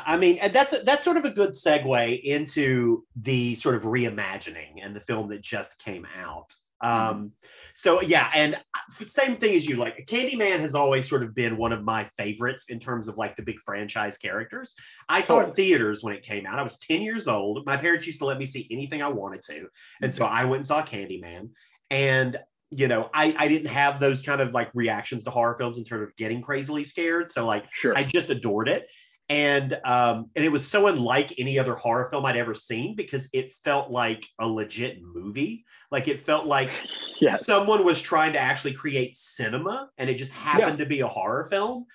I 0.06 0.18
mean, 0.18 0.38
and 0.38 0.54
that's 0.54 0.80
that's 0.84 1.04
sort 1.04 1.18
of 1.18 1.26
a 1.26 1.30
good 1.30 1.52
segue 1.52 2.22
into 2.24 3.04
the 3.16 3.56
sort 3.56 3.76
of 3.76 3.84
reimagining 3.84 4.84
and 4.84 4.96
the 4.96 5.02
film 5.02 5.30
that 5.30 5.42
just 5.42 5.84
came 5.84 6.08
out. 6.18 6.54
Um, 6.82 7.34
so 7.74 8.02
yeah, 8.02 8.32
and 8.34 8.58
same 9.06 9.36
thing 9.36 9.56
as 9.56 9.66
you. 9.66 9.76
Like, 9.76 10.06
Candyman 10.08 10.60
has 10.60 10.76
always 10.76 11.10
sort 11.10 11.24
of 11.24 11.36
been 11.36 11.58
one 11.58 11.74
of 11.74 11.84
my 11.84 12.06
favorites 12.18 12.68
in 12.70 12.80
terms 12.80 13.10
of 13.10 13.18
like 13.18 13.36
the 13.36 13.42
big 13.42 13.60
franchise 13.60 14.18
characters. 14.18 14.76
I 15.10 15.22
saw 15.22 15.40
it 15.40 15.50
in 15.50 15.54
theaters 15.56 16.04
when 16.04 16.14
it 16.16 16.24
came 16.24 16.46
out. 16.46 16.58
I 16.58 16.64
was 16.64 16.78
ten 16.78 17.02
years 17.02 17.28
old. 17.28 17.66
My 17.66 17.76
parents 17.76 18.08
used 18.08 18.20
to 18.20 18.26
let 18.26 18.38
me 18.38 18.46
see 18.46 18.66
anything 18.72 19.02
I 19.02 19.10
wanted 19.10 19.44
to, 19.44 19.68
and 20.02 20.14
so 20.14 20.26
I 20.26 20.46
went 20.46 20.58
and 20.58 20.68
saw 20.68 20.82
Candyman. 20.82 21.50
And 21.92 22.38
you 22.72 22.88
know, 22.88 23.10
I 23.14 23.36
I 23.38 23.48
didn't 23.50 23.70
have 23.72 24.00
those 24.00 24.22
kind 24.22 24.40
of 24.40 24.54
like 24.54 24.70
reactions 24.74 25.26
to 25.26 25.32
horror 25.32 25.58
films 25.58 25.80
in 25.80 25.84
terms 25.84 26.08
of 26.08 26.16
getting 26.16 26.42
crazily 26.42 26.86
scared. 26.86 27.30
So 27.30 27.46
like 27.46 27.66
Sure. 27.74 27.94
I 27.98 28.04
just 28.04 28.30
adored 28.30 28.70
it. 28.70 28.88
And 29.30 29.80
um, 29.86 30.32
and 30.36 30.44
it 30.44 30.52
was 30.52 30.68
so 30.68 30.88
unlike 30.88 31.34
any 31.38 31.60
other 31.60 31.76
horror 31.76 32.10
film 32.10 32.26
I'd 32.26 32.36
ever 32.36 32.56
seen 32.56 32.96
because 32.96 33.30
it 33.32 33.52
felt 33.64 33.92
like 33.92 34.26
a 34.40 34.48
legit 34.48 35.04
movie. 35.04 35.66
Like 35.92 36.08
it 36.08 36.20
felt 36.20 36.48
like 36.48 36.72
yes. 37.22 37.46
someone 37.46 37.86
was 37.86 38.02
trying 38.02 38.34
to 38.34 38.40
actually 38.40 38.74
create 38.74 39.16
cinema 39.16 39.90
and 39.98 40.10
it 40.10 40.16
just 40.16 40.34
happened 40.34 40.80
to 40.80 40.86
be 40.86 41.02
a 41.02 41.08
horror 41.08 41.46
film. 41.46 41.86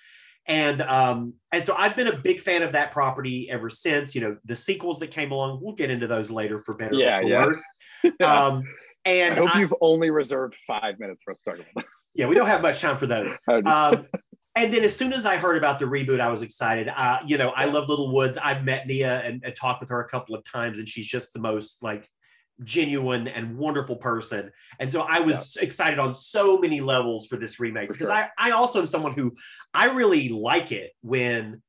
And 0.47 0.81
um, 0.81 1.33
and 1.51 1.65
so 1.65 1.75
I've 1.77 1.95
been 1.95 2.07
a 2.07 2.17
big 2.17 2.39
fan 2.39 2.63
of 2.63 2.71
that 2.71 2.91
property 2.91 3.49
ever 3.51 3.69
since. 3.69 4.15
You 4.15 4.21
know, 4.21 4.37
the 4.45 4.55
sequels 4.55 4.99
that 4.99 5.11
came 5.11 5.31
along, 5.31 5.59
we'll 5.61 5.75
get 5.75 5.89
into 5.89 6.07
those 6.07 6.31
later 6.31 6.59
for 6.59 6.75
better 6.75 6.95
Yeah, 6.95 7.17
or 7.17 7.21
for 7.21 7.27
yeah. 7.27 7.45
worse. 7.45 7.63
Um, 8.23 8.61
and 9.03 9.33
I 9.33 9.37
hope 9.37 9.55
I- 9.55 9.59
you've 9.59 9.73
only 9.81 10.11
reserved 10.11 10.55
five 10.67 10.99
minutes 10.99 11.21
for 11.25 11.31
us 11.31 11.41
to 11.41 11.51
talk 11.51 11.59
about 11.75 11.85
yeah, 12.15 12.27
we 12.27 12.35
don't 12.35 12.47
have 12.47 12.61
much 12.61 12.81
time 12.81 12.97
for 12.97 13.05
those. 13.05 13.37
um, 13.47 14.07
and 14.55 14.73
then 14.73 14.83
as 14.83 14.95
soon 14.95 15.11
as 15.11 15.25
I 15.25 15.37
heard 15.37 15.57
about 15.57 15.79
the 15.79 15.85
reboot, 15.85 16.21
I 16.21 16.29
was 16.29 16.41
excited. 16.41 16.89
Uh, 16.95 17.19
you 17.25 17.37
know, 17.37 17.49
I 17.49 17.65
love 17.65 17.89
Little 17.89 18.13
Woods. 18.13 18.37
I've 18.37 18.63
met 18.63 18.87
Nia 18.87 19.21
and, 19.21 19.43
and 19.43 19.55
talked 19.55 19.81
with 19.81 19.89
her 19.89 19.99
a 19.99 20.07
couple 20.07 20.33
of 20.33 20.45
times, 20.45 20.79
and 20.79 20.87
she's 20.87 21.07
just 21.07 21.33
the 21.33 21.39
most 21.39 21.83
like 21.83 22.09
genuine 22.63 23.27
and 23.27 23.57
wonderful 23.57 23.97
person. 23.97 24.51
And 24.79 24.89
so 24.89 25.01
I 25.01 25.19
was 25.19 25.57
excited 25.57 25.99
on 25.99 26.13
so 26.13 26.57
many 26.57 26.79
levels 26.79 27.27
for 27.27 27.35
this 27.35 27.59
remake 27.59 27.87
For 27.87 27.93
because 27.93 28.07
sure. 28.07 28.15
I, 28.15 28.29
I 28.37 28.51
also 28.51 28.79
am 28.79 28.85
someone 28.85 29.13
who 29.13 29.35
I 29.73 29.89
really 29.89 30.29
like 30.29 30.71
it 30.71 30.91
when 31.01 31.61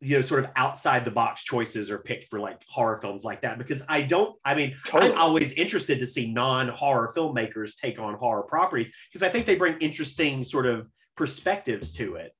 you 0.00 0.16
know 0.16 0.22
sort 0.22 0.42
of 0.42 0.50
outside 0.56 1.04
the 1.04 1.10
box 1.10 1.44
choices 1.44 1.90
are 1.90 1.98
picked 1.98 2.24
for 2.24 2.40
like 2.40 2.60
horror 2.66 2.96
films 2.96 3.24
like 3.24 3.42
that 3.42 3.56
because 3.58 3.84
I 3.88 4.02
don't 4.02 4.34
I 4.44 4.54
mean 4.54 4.74
Totally. 4.84 5.12
I'm 5.12 5.18
always 5.18 5.52
interested 5.52 6.00
to 6.00 6.06
see 6.08 6.32
non-horror 6.32 7.12
filmmakers 7.14 7.76
take 7.76 8.00
on 8.00 8.14
horror 8.14 8.42
properties 8.42 8.92
because 9.08 9.22
I 9.22 9.28
think 9.28 9.46
they 9.46 9.54
bring 9.54 9.76
interesting 9.78 10.42
sort 10.42 10.66
of 10.66 10.88
perspectives 11.22 11.92
to 11.92 12.16
it. 12.16 12.34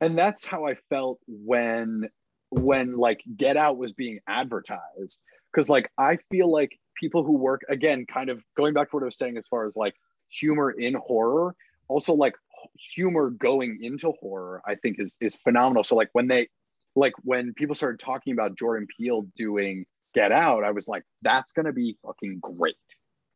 and 0.00 0.18
that's 0.18 0.44
how 0.44 0.66
i 0.66 0.74
felt 0.90 1.20
when 1.28 2.08
when 2.50 2.96
like 2.96 3.20
get 3.36 3.56
out 3.56 3.76
was 3.76 3.92
being 3.92 4.18
advertised 4.26 5.20
because 5.52 5.68
like 5.68 5.88
i 5.98 6.16
feel 6.32 6.50
like 6.50 6.72
people 7.00 7.22
who 7.22 7.36
work 7.36 7.60
again 7.68 8.04
kind 8.12 8.28
of 8.30 8.42
going 8.56 8.74
back 8.74 8.90
to 8.90 8.96
what 8.96 9.04
i 9.04 9.06
was 9.06 9.16
saying 9.16 9.36
as 9.36 9.46
far 9.46 9.66
as 9.68 9.76
like 9.76 9.94
humor 10.30 10.72
in 10.72 10.94
horror 10.94 11.54
also 11.86 12.12
like 12.12 12.34
humor 12.76 13.30
going 13.30 13.78
into 13.82 14.10
horror 14.20 14.60
i 14.66 14.74
think 14.74 14.96
is 14.98 15.16
is 15.20 15.36
phenomenal 15.36 15.84
so 15.84 15.94
like 15.94 16.08
when 16.12 16.26
they 16.26 16.48
like 16.96 17.12
when 17.22 17.54
people 17.54 17.76
started 17.76 18.00
talking 18.00 18.32
about 18.32 18.58
jordan 18.58 18.84
peele 18.96 19.24
doing 19.36 19.86
get 20.12 20.32
out 20.32 20.64
i 20.64 20.72
was 20.72 20.88
like 20.88 21.04
that's 21.22 21.52
gonna 21.52 21.72
be 21.72 21.96
fucking 22.04 22.40
great 22.42 22.74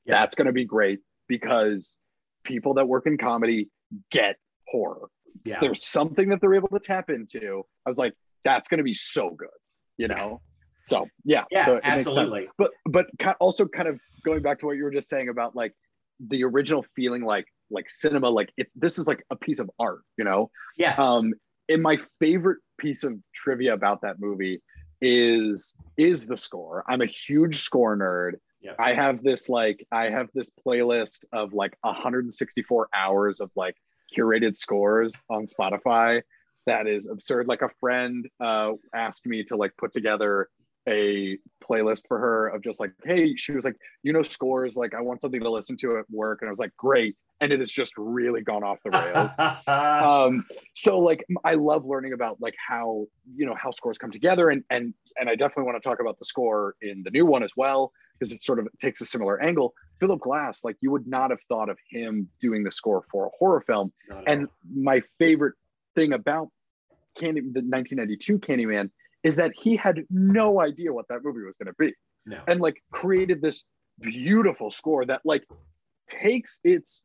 Yeah. 0.06 0.14
that's 0.18 0.34
gonna 0.34 0.52
be 0.52 0.64
great 0.64 0.98
because 1.28 1.98
people 2.42 2.74
that 2.74 2.88
work 2.88 3.06
in 3.06 3.16
comedy 3.16 3.68
get 4.11 4.37
horror 4.70 5.09
Yeah. 5.44 5.59
there's 5.61 5.87
something 5.87 6.28
that 6.31 6.40
they're 6.40 6.54
able 6.54 6.68
to 6.68 6.78
tap 6.81 7.11
into. 7.11 7.64
I 7.87 7.90
was 7.90 7.98
like, 7.98 8.14
that's 8.44 8.68
going 8.68 8.78
to 8.78 8.85
be 8.85 8.94
so 8.94 9.31
good, 9.31 9.48
you 9.96 10.09
know? 10.09 10.40
So, 10.87 11.07
yeah. 11.24 11.44
Yeah, 11.50 11.66
so 11.66 11.72
it 11.76 11.85
makes 11.85 12.04
sense. 12.04 12.07
absolutely. 12.07 12.48
But, 12.59 12.70
but 12.87 13.07
also 13.40 13.66
kind 13.66 13.88
of 13.88 14.00
going 14.24 14.42
back 14.42 14.59
to 14.61 14.66
what 14.66 14.72
you 14.76 14.85
were 14.85 14.90
just 14.90 15.09
saying 15.09 15.28
about 15.28 15.54
like 15.54 15.74
the 16.28 16.44
original 16.44 16.85
feeling 16.96 17.22
like, 17.24 17.46
like 17.70 17.88
cinema, 17.90 18.28
like 18.28 18.50
it's, 18.57 18.74
this 18.74 18.98
is 18.98 19.07
like 19.07 19.22
a 19.31 19.37
piece 19.37 19.59
of 19.59 19.70
art, 19.78 20.00
you 20.16 20.24
know? 20.24 20.50
Yeah. 20.76 20.94
Um, 20.96 21.35
and 21.68 21.83
my 21.83 21.98
favorite 22.20 22.59
piece 22.78 23.04
of 23.04 23.14
trivia 23.35 23.74
about 23.74 24.00
that 24.02 24.18
movie 24.18 24.62
is, 25.02 25.74
is 25.96 26.26
the 26.26 26.37
score. 26.37 26.85
I'm 26.88 27.02
a 27.02 27.07
huge 27.07 27.61
score 27.61 27.96
nerd. 27.96 28.33
Yeah. 28.61 28.72
I 28.78 28.92
have 28.92 29.22
this 29.22 29.48
like 29.48 29.87
I 29.92 30.11
have 30.11 30.28
this 30.35 30.50
playlist 30.66 31.24
of 31.33 31.52
like 31.52 31.76
164 31.83 32.88
hours 32.92 33.40
of 33.40 33.50
like 33.54 33.76
curated 34.14 34.57
scores 34.57 35.23
on 35.29 35.47
Spotify 35.47 36.23
that 36.68 36.87
is 36.87 37.09
absurd. 37.09 37.49
Like 37.49 37.62
a 37.62 37.71
friend 37.81 38.29
uh, 38.40 38.73
asked 38.94 39.27
me 39.27 39.42
to 39.44 39.57
like 39.57 39.73
put 39.79 39.92
together 39.92 40.49
a 40.87 41.38
playlist 41.64 42.07
for 42.07 42.18
her 42.18 42.49
of 42.49 42.62
just 42.62 42.79
like, 42.79 42.92
hey, 43.05 43.35
she 43.37 43.53
was 43.53 43.64
like, 43.64 43.77
you 44.03 44.12
know, 44.12 44.23
scores. 44.23 44.77
Like, 44.77 44.94
I 44.94 45.01
want 45.01 45.21
something 45.21 45.40
to 45.40 45.51
listen 45.51 45.77
to 45.79 45.99
at 45.99 46.05
work, 46.11 46.40
and 46.40 46.49
I 46.49 46.53
was 46.53 46.61
like, 46.61 46.77
great. 46.77 47.16
And 47.40 47.53
it 47.53 47.61
has 47.61 47.70
just 47.70 47.92
really 47.96 48.42
gone 48.42 48.64
off 48.64 48.79
the 48.85 48.90
rails. 48.90 49.31
um 49.68 50.44
so 50.74 50.98
like 50.98 51.24
i 51.44 51.55
love 51.55 51.85
learning 51.85 52.12
about 52.12 52.40
like 52.40 52.55
how 52.57 53.07
you 53.37 53.46
know 53.46 53.55
how 53.55 53.70
scores 53.70 53.98
come 53.98 54.11
together 54.11 54.51
and 54.51 54.64
and 54.70 54.94
and 55.18 55.29
i 55.29 55.35
definitely 55.35 55.64
want 55.64 55.81
to 55.81 55.87
talk 55.87 56.01
about 56.01 56.18
the 56.18 56.24
score 56.24 56.74
in 56.83 57.03
the 57.03 57.11
new 57.11 57.27
one 57.27 57.42
as 57.42 57.53
well 57.57 57.92
because 58.18 58.33
it 58.33 58.40
sort 58.40 58.59
of 58.59 58.68
takes 58.81 59.01
a 59.01 59.07
similar 59.07 59.40
angle 59.42 59.74
philip 60.01 60.20
glass 60.20 60.64
like 60.64 60.77
you 60.81 60.90
would 60.90 61.07
not 61.07 61.31
have 61.31 61.40
thought 61.48 61.68
of 61.68 61.79
him 61.90 62.29
doing 62.40 62.62
the 62.62 62.70
score 62.70 63.05
for 63.11 63.27
a 63.27 63.31
horror 63.38 63.61
film 63.61 63.92
and 64.27 64.42
all. 64.42 64.48
my 64.74 65.03
favorite 65.18 65.55
thing 65.94 66.12
about 66.12 66.48
candy 67.16 67.40
the 67.40 67.61
1992 67.61 68.38
candyman 68.38 68.90
is 69.22 69.37
that 69.37 69.53
he 69.57 69.77
had 69.77 70.05
no 70.11 70.61
idea 70.61 70.92
what 70.92 71.07
that 71.09 71.20
movie 71.24 71.42
was 71.42 71.57
going 71.57 71.66
to 71.66 71.74
be 71.79 71.92
no. 72.27 72.40
and 72.46 72.61
like 72.61 72.83
created 72.92 73.42
this 73.42 73.64
beautiful 74.01 74.70
score 74.70 75.05
that 75.05 75.20
like 75.24 75.44
takes 76.07 76.61
its 76.64 77.05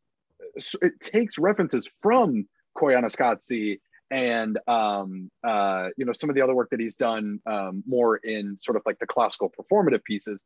it 0.82 1.00
takes 1.00 1.38
references 1.38 1.90
from 2.02 2.48
Koyaanisqatsi 2.78 3.80
and 4.12 4.60
um 4.68 5.32
uh 5.44 5.88
you 5.98 6.06
know 6.06 6.14
some 6.14 6.30
of 6.30 6.36
the 6.36 6.42
other 6.42 6.54
work 6.54 6.70
that 6.70 6.80
he's 6.80 6.96
done 6.96 7.40
um 7.48 7.84
more 7.88 8.18
in 8.18 8.58
sort 8.60 8.76
of 8.76 8.84
like 8.86 9.00
the 9.00 9.08
classical 9.08 9.52
performative 9.58 10.04
pieces 10.04 10.44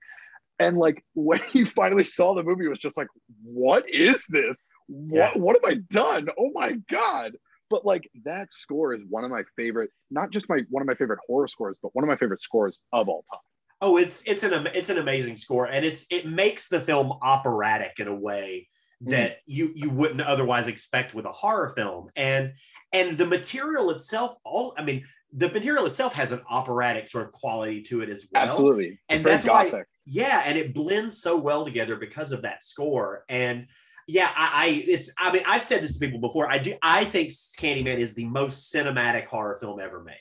and 0.59 0.77
like 0.77 1.03
when 1.13 1.39
he 1.51 1.63
finally 1.63 2.03
saw 2.03 2.33
the 2.33 2.43
movie, 2.43 2.67
was 2.67 2.79
just 2.79 2.97
like, 2.97 3.07
what 3.43 3.89
is 3.89 4.25
this? 4.27 4.63
What 4.87 5.35
Yeah. 5.35 5.41
what 5.41 5.57
have 5.61 5.71
I 5.71 5.75
done? 5.89 6.29
Oh 6.37 6.51
my 6.53 6.73
god! 6.89 7.37
But 7.69 7.85
like 7.85 8.09
that 8.23 8.51
score 8.51 8.93
is 8.93 9.01
one 9.09 9.23
of 9.23 9.31
my 9.31 9.43
favorite, 9.55 9.89
not 10.09 10.31
just 10.31 10.49
my 10.49 10.61
one 10.69 10.81
of 10.81 10.87
my 10.87 10.95
favorite 10.95 11.19
horror 11.27 11.47
scores, 11.47 11.77
but 11.81 11.93
one 11.93 12.03
of 12.03 12.07
my 12.07 12.15
favorite 12.15 12.41
scores 12.41 12.79
of 12.93 13.09
all 13.09 13.23
time. 13.31 13.41
Oh, 13.81 13.97
it's 13.97 14.23
it's 14.25 14.43
an 14.43 14.67
it's 14.73 14.89
an 14.89 14.97
amazing 14.97 15.35
score, 15.35 15.65
and 15.65 15.85
it's 15.85 16.05
it 16.09 16.25
makes 16.25 16.67
the 16.67 16.79
film 16.79 17.11
operatic 17.21 17.99
in 17.99 18.07
a 18.07 18.15
way 18.15 18.69
that 19.01 19.37
you 19.45 19.71
you 19.75 19.89
wouldn't 19.89 20.21
otherwise 20.21 20.67
expect 20.67 21.13
with 21.13 21.25
a 21.25 21.31
horror 21.31 21.69
film, 21.69 22.09
and 22.15 22.53
and 22.93 23.17
the 23.17 23.25
material 23.25 23.91
itself, 23.91 24.35
all 24.43 24.73
I 24.77 24.83
mean, 24.83 25.05
the 25.33 25.49
material 25.49 25.85
itself 25.85 26.13
has 26.13 26.31
an 26.31 26.41
operatic 26.49 27.07
sort 27.07 27.25
of 27.27 27.31
quality 27.31 27.81
to 27.83 28.01
it 28.01 28.09
as 28.09 28.25
well. 28.31 28.43
Absolutely, 28.43 28.99
and 29.09 29.23
that's 29.23 29.45
why- 29.45 29.83
Yeah, 30.05 30.41
and 30.45 30.57
it 30.57 30.73
blends 30.73 31.21
so 31.21 31.37
well 31.37 31.65
together 31.65 31.95
because 31.97 32.31
of 32.31 32.41
that 32.43 32.63
score. 32.63 33.25
And 33.29 33.67
yeah, 34.07 34.31
I, 34.35 34.49
I 34.53 34.67
it's 34.87 35.11
I 35.17 35.31
mean 35.31 35.43
I've 35.45 35.61
said 35.61 35.83
this 35.83 35.97
to 35.97 35.99
people 35.99 36.19
before. 36.19 36.49
I 36.49 36.57
do 36.57 36.73
I 36.81 37.03
think 37.05 37.29
Candyman 37.29 37.97
is 37.99 38.15
the 38.15 38.25
most 38.25 38.73
cinematic 38.73 39.25
horror 39.25 39.57
film 39.59 39.79
ever 39.79 40.01
made 40.03 40.15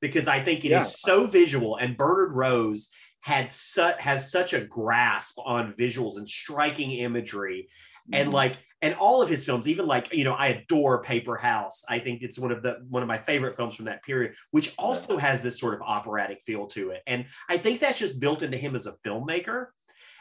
because 0.00 0.28
I 0.28 0.40
think 0.40 0.64
it 0.64 0.68
is 0.68 0.72
Yeah. 0.72 0.82
so 0.82 1.26
visual. 1.26 1.76
And 1.76 1.96
Bernard 1.96 2.34
Rose 2.34 2.90
had 3.20 3.48
such 3.48 4.00
has 4.00 4.30
such 4.30 4.52
a 4.54 4.64
grasp 4.64 5.38
on 5.44 5.72
visuals 5.74 6.16
and 6.18 6.28
striking 6.28 6.90
imagery 6.92 7.68
and 8.12 8.32
like 8.32 8.56
and 8.80 8.94
all 8.94 9.20
of 9.20 9.28
his 9.28 9.44
films 9.44 9.66
even 9.66 9.86
like 9.86 10.12
you 10.14 10.24
know 10.24 10.34
i 10.34 10.48
adore 10.48 11.02
Paperhouse 11.02 11.84
i 11.88 11.98
think 11.98 12.22
it's 12.22 12.38
one 12.38 12.52
of 12.52 12.62
the 12.62 12.78
one 12.88 13.02
of 13.02 13.08
my 13.08 13.18
favorite 13.18 13.56
films 13.56 13.74
from 13.74 13.86
that 13.86 14.02
period 14.02 14.34
which 14.50 14.72
also 14.78 15.16
has 15.18 15.42
this 15.42 15.58
sort 15.58 15.74
of 15.74 15.80
operatic 15.82 16.42
feel 16.44 16.66
to 16.68 16.90
it. 16.90 17.02
And 17.06 17.26
i 17.48 17.56
think 17.56 17.80
that's 17.80 17.98
just 17.98 18.20
built 18.20 18.42
into 18.42 18.56
him 18.56 18.74
as 18.74 18.86
a 18.86 18.92
filmmaker. 19.04 19.66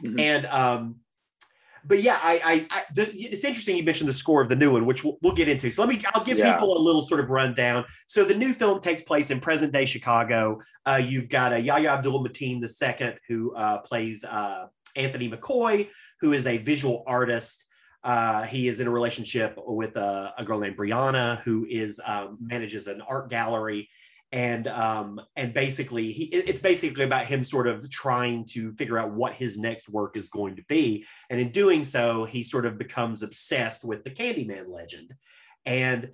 Mhm. 0.04 0.20
and 0.20 0.46
um 0.48 0.96
but 1.86 2.02
yeah 2.02 2.20
i 2.22 2.34
i, 2.44 2.68
I 2.72 2.84
the, 2.94 3.04
it's 3.16 3.44
interesting 3.44 3.78
you 3.78 3.84
mentioned 3.84 4.10
the 4.10 4.14
score 4.14 4.42
of 4.42 4.50
the 4.50 4.56
new 4.56 4.72
one 4.74 4.86
which 4.86 5.04
we'll, 5.04 5.18
we'll 5.22 5.34
get 5.36 5.48
into. 5.48 5.70
So 5.72 5.84
let 5.84 5.90
me 5.90 6.04
i'll 6.14 6.24
give 6.24 6.38
Yeah. 6.38 6.54
people 6.54 6.76
a 6.78 6.82
little 6.82 7.04
sort 7.04 7.20
of 7.20 7.30
rundown. 7.30 7.86
So 8.08 8.24
the 8.24 8.36
new 8.36 8.54
film 8.54 8.82
takes 8.82 9.04
place 9.04 9.30
in 9.32 9.40
present 9.40 9.72
day 9.72 9.86
chicago. 9.86 10.60
Uh, 10.86 11.02
you've 11.04 11.30
got 11.30 11.54
uh, 11.54 11.58
yahya 11.58 11.90
abdul 11.92 12.24
mateen 12.26 12.60
ii 12.64 13.14
who 13.28 13.54
uh, 13.56 13.78
plays 13.80 14.24
uh, 14.24 14.66
anthony 14.96 15.30
mccoy 15.30 15.88
who 16.22 16.34
is 16.34 16.48
a 16.48 16.58
visual 16.58 17.04
artist 17.06 17.66
uh, 18.04 18.44
he 18.44 18.68
is 18.68 18.80
in 18.80 18.88
a 18.88 18.92
relationship 18.92 19.58
with 19.58 19.98
uh, 19.98 20.32
a 20.38 20.44
girl 20.44 20.60
named 20.60 20.78
Brianna, 20.78 21.42
who 21.42 21.66
is 21.70 22.00
um, 22.06 22.38
manages 22.40 22.88
an 22.88 23.02
art 23.02 23.30
gallery, 23.30 23.90
and 24.32 24.68
um, 24.68 25.20
and 25.36 25.54
basically 25.54 26.12
he 26.12 26.26
it's 26.26 26.60
basically 26.60 27.04
about 27.04 27.26
him 27.26 27.44
sort 27.44 27.68
of 27.68 27.90
trying 27.90 28.46
to 28.46 28.74
figure 28.74 28.98
out 28.98 29.12
what 29.12 29.34
his 29.34 29.58
next 29.58 29.90
work 29.90 30.16
is 30.16 30.30
going 30.30 30.56
to 30.56 30.64
be, 30.68 31.06
and 31.30 31.40
in 31.40 31.52
doing 31.52 31.84
so, 31.84 32.26
he 32.26 32.44
sort 32.44 32.66
of 32.66 32.78
becomes 32.78 33.24
obsessed 33.24 33.84
with 33.84 34.04
the 34.04 34.12
Candyman 34.12 34.70
legend, 34.70 35.14
and 35.66 36.10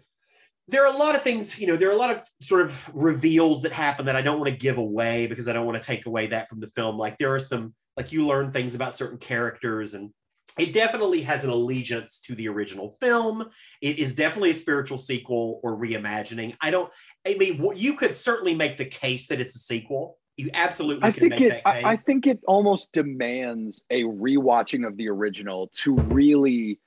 there 0.70 0.86
are 0.86 0.94
a 0.94 0.98
lot 0.98 1.16
of 1.16 1.22
things, 1.22 1.60
you 1.60 1.68
know, 1.68 1.76
there 1.76 1.90
are 1.90 1.94
a 1.94 1.98
lot 1.98 2.10
of 2.10 2.22
sort 2.42 2.62
of 2.62 2.90
reveals 2.94 3.62
that 3.64 3.74
happen 3.74 4.06
that 4.06 4.16
I 4.16 4.22
don't 4.22 4.40
want 4.40 4.50
to 4.50 4.56
give 4.56 4.78
away 4.78 5.28
because 5.28 5.48
I 5.48 5.54
don't 5.54 5.66
want 5.66 5.82
to 5.82 5.86
take 5.86 6.06
away 6.06 6.28
that 6.28 6.48
from 6.48 6.62
the 6.62 6.68
film. 6.68 6.98
Like 6.98 7.18
there 7.18 7.36
are 7.36 7.40
some, 7.40 7.74
like 7.98 8.14
you 8.14 8.26
learn 8.26 8.52
things 8.52 8.74
about 8.74 8.96
certain 8.96 9.18
characters 9.18 9.94
and 9.94 10.12
it 10.58 10.74
definitely 10.74 11.22
has 11.22 11.44
an 11.44 11.50
allegiance 11.50 12.20
to 12.22 12.36
the 12.36 12.48
original 12.48 12.92
film. 13.00 13.50
It 13.82 14.00
is 14.00 14.16
definitely 14.16 14.52
a 14.52 14.56
spiritual 14.56 14.98
sequel 14.98 15.60
or 15.64 15.78
reimagining. 15.78 16.56
I 16.62 16.72
don't, 16.72 16.92
I 17.26 17.36
mean, 17.36 17.64
you 17.76 17.96
could 17.96 18.16
certainly 18.16 18.54
make 18.54 18.78
the 18.78 18.86
case 18.86 19.28
that 19.28 19.42
it's 19.42 19.56
a 19.56 19.60
sequel. 19.60 20.18
You 20.38 20.50
absolutely 20.54 21.04
I 21.04 21.12
can 21.12 21.22
think 21.22 21.30
make 21.32 21.42
it. 21.42 21.50
that 21.50 21.66
case. 21.66 21.86
I, 21.86 21.92
I 21.92 21.96
think 21.96 22.28
it 22.28 22.40
almost 22.48 22.92
demands 22.92 23.86
a 23.90 24.04
rewatching 24.04 24.86
of 24.88 24.98
the 24.98 25.10
original 25.10 25.72
to 25.76 25.96
really 25.96 26.80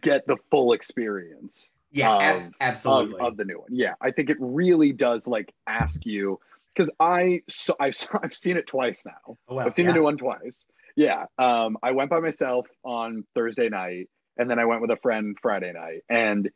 get 0.00 0.26
the 0.26 0.36
full 0.50 0.72
experience 0.72 1.68
yeah, 1.94 2.16
ab- 2.16 2.54
absolutely. 2.60 3.20
of, 3.20 3.28
of 3.28 3.36
the 3.36 3.44
new 3.44 3.60
one. 3.60 3.68
Yeah, 3.70 3.94
I 4.00 4.10
think 4.10 4.28
it 4.28 4.36
really 4.40 4.92
does 4.92 5.28
like 5.28 5.54
ask 5.66 6.04
you 6.04 6.40
because 6.74 6.90
I 6.98 7.42
so 7.48 7.76
I've 7.78 7.96
I've 8.22 8.34
seen 8.34 8.56
it 8.56 8.66
twice 8.66 9.04
now. 9.06 9.38
Oh, 9.48 9.58
I've 9.58 9.74
seen 9.74 9.86
yeah. 9.86 9.92
the 9.92 9.98
new 9.98 10.04
one 10.04 10.16
twice. 10.16 10.66
Yeah, 10.96 11.26
um, 11.38 11.76
I 11.82 11.92
went 11.92 12.10
by 12.10 12.20
myself 12.20 12.66
on 12.84 13.24
Thursday 13.34 13.68
night, 13.68 14.08
and 14.36 14.48
then 14.48 14.58
I 14.58 14.64
went 14.64 14.80
with 14.80 14.90
a 14.90 14.96
friend 14.96 15.36
Friday 15.40 15.72
night. 15.72 16.02
And 16.08 16.50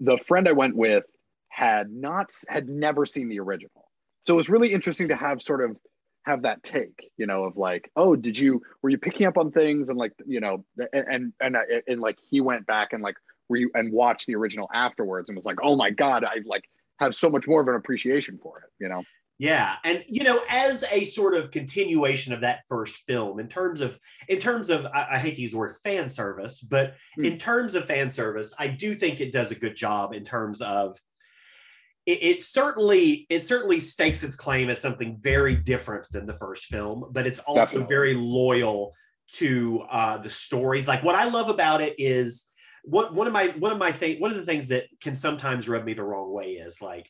the 0.00 0.18
friend 0.18 0.48
I 0.48 0.52
went 0.52 0.76
with 0.76 1.04
had 1.48 1.90
not 1.90 2.30
had 2.48 2.68
never 2.68 3.06
seen 3.06 3.28
the 3.28 3.40
original, 3.40 3.88
so 4.26 4.34
it 4.34 4.36
was 4.36 4.48
really 4.48 4.72
interesting 4.72 5.08
to 5.08 5.16
have 5.16 5.40
sort 5.40 5.62
of 5.62 5.76
have 6.24 6.42
that 6.42 6.62
take, 6.62 7.10
you 7.16 7.26
know, 7.26 7.44
of 7.44 7.56
like, 7.56 7.90
oh, 7.96 8.14
did 8.14 8.36
you 8.36 8.62
were 8.82 8.90
you 8.90 8.98
picking 8.98 9.26
up 9.26 9.38
on 9.38 9.50
things 9.50 9.88
and 9.88 9.98
like 9.98 10.12
you 10.26 10.40
know, 10.40 10.64
and 10.92 11.32
and 11.40 11.56
and, 11.56 11.82
and 11.86 12.00
like 12.00 12.18
he 12.30 12.40
went 12.40 12.66
back 12.66 12.92
and 12.92 13.02
like 13.02 13.16
were 13.48 13.56
you 13.56 13.70
and 13.74 13.92
watched 13.92 14.26
the 14.26 14.34
original 14.34 14.68
afterwards 14.72 15.28
and 15.28 15.36
was 15.36 15.46
like, 15.46 15.58
oh 15.62 15.76
my 15.76 15.90
god, 15.90 16.24
I 16.24 16.36
like 16.44 16.68
have 16.98 17.14
so 17.14 17.30
much 17.30 17.46
more 17.46 17.60
of 17.60 17.68
an 17.68 17.74
appreciation 17.74 18.38
for 18.42 18.58
it, 18.58 18.70
you 18.78 18.88
know. 18.88 19.02
Yeah, 19.40 19.76
and 19.84 20.04
you 20.08 20.24
know, 20.24 20.40
as 20.48 20.84
a 20.90 21.04
sort 21.04 21.34
of 21.36 21.52
continuation 21.52 22.32
of 22.32 22.40
that 22.40 22.62
first 22.68 22.96
film, 23.06 23.38
in 23.38 23.46
terms 23.46 23.80
of 23.80 23.96
in 24.28 24.38
terms 24.40 24.68
of 24.68 24.84
I, 24.86 25.06
I 25.12 25.18
hate 25.18 25.36
to 25.36 25.42
use 25.42 25.52
the 25.52 25.58
word 25.58 25.76
fan 25.84 26.08
service, 26.08 26.58
but 26.60 26.94
Hmm. 27.14 27.24
in 27.24 27.38
terms 27.38 27.74
of 27.76 27.84
fan 27.86 28.10
service, 28.10 28.52
I 28.58 28.66
do 28.66 28.94
think 28.96 29.20
it 29.20 29.32
does 29.32 29.52
a 29.52 29.54
good 29.54 29.76
job 29.76 30.12
in 30.12 30.24
terms 30.24 30.60
of 30.60 30.98
it, 32.04 32.22
it 32.22 32.42
certainly 32.42 33.26
it 33.30 33.44
certainly 33.44 33.78
stakes 33.78 34.24
its 34.24 34.34
claim 34.34 34.70
as 34.70 34.80
something 34.80 35.18
very 35.20 35.54
different 35.54 36.06
than 36.10 36.26
the 36.26 36.34
first 36.34 36.64
film, 36.64 37.04
but 37.12 37.24
it's 37.26 37.38
also 37.40 37.78
Definitely. 37.78 37.94
very 37.94 38.14
loyal 38.14 38.92
to 39.34 39.84
uh, 39.90 40.18
the 40.18 40.30
stories. 40.30 40.88
Like 40.88 41.04
what 41.04 41.14
I 41.14 41.28
love 41.28 41.48
about 41.48 41.80
it 41.80 41.94
is 41.98 42.44
what 42.84 43.14
one 43.14 43.26
of 43.28 43.32
my 43.32 43.48
one 43.58 43.70
of 43.70 43.78
my 43.78 43.92
thing 43.92 44.18
one 44.20 44.30
of 44.32 44.36
the 44.36 44.46
things 44.46 44.68
that 44.68 44.84
can 45.00 45.14
sometimes 45.14 45.68
rub 45.68 45.84
me 45.84 45.94
the 45.94 46.02
wrong 46.02 46.32
way 46.32 46.54
is 46.54 46.80
like 46.82 47.08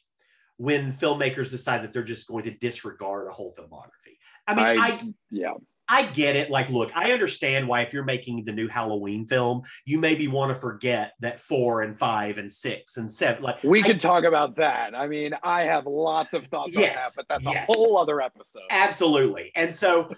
when 0.59 0.93
filmmakers 0.93 1.51
decide 1.51 1.83
that 1.83 1.93
they're 1.93 2.03
just 2.05 2.29
going 2.29 2.45
to 2.45 2.51
disregard 2.51 3.27
a 3.29 3.31
whole 3.31 3.55
filmography. 3.59 4.17
I 4.47 4.55
mean, 4.55 4.81
I, 4.81 5.13
yeah. 5.31 5.55
I 5.89 6.03
get 6.05 6.37
it. 6.37 6.51
Like, 6.51 6.69
look, 6.69 6.91
I 6.95 7.13
understand 7.13 7.67
why 7.67 7.81
if 7.81 7.95
you're 7.95 8.05
making 8.05 8.45
the 8.45 8.53
new 8.53 8.69
Halloween 8.69 9.27
film, 9.27 9.63
you 9.87 9.99
maybe 9.99 10.29
want 10.29 10.51
to 10.51 10.55
forget 10.55 11.13
that 11.21 11.41
four 11.41 11.83
and 11.83 11.99
five 11.99 12.37
and 12.39 12.51
six 12.51 12.99
and 12.99 13.11
seven. 13.11 13.43
Like, 13.43 13.63
We 13.63 13.83
I- 13.83 13.87
could 13.87 14.01
talk 14.01 14.25
about 14.25 14.57
that. 14.57 14.95
I 14.95 15.07
mean, 15.07 15.33
I 15.43 15.63
have 15.63 15.87
lots 15.87 16.35
of 16.35 16.47
thoughts 16.49 16.77
on 16.77 16.83
that, 16.83 16.93
Yes, 16.93 17.15
but 17.17 17.27
that's 17.29 17.45
yes. 17.45 17.69
a 17.69 17.73
whole 17.73 17.97
other 17.97 18.21
episode. 18.21 18.63
Absolutely. 18.71 19.51
And 19.55 19.73
so, 19.73 20.13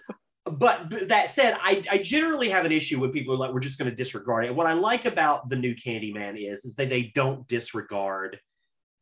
but, 0.44 0.90
but 0.90 1.09
that 1.09 1.31
said, 1.31 1.57
I, 1.62 1.83
I 1.90 1.98
generally 1.98 2.48
have 2.48 2.64
an 2.64 2.72
issue 2.72 2.98
when 2.98 3.12
people 3.12 3.35
are 3.35 3.38
like, 3.38 3.53
we're 3.53 3.61
just 3.61 3.79
going 3.79 3.90
to 3.90 3.96
disregard 3.96 4.46
it. 4.46 4.48
And 4.48 4.57
what 4.57 4.66
I 4.66 4.72
like 4.72 5.05
about 5.05 5.48
the 5.50 5.57
new 5.57 5.74
Candyman 5.74 6.37
is, 6.37 6.64
is 6.64 6.74
that 6.74 6.88
they 6.88 7.12
don't 7.14 7.46
disregard 7.46 8.40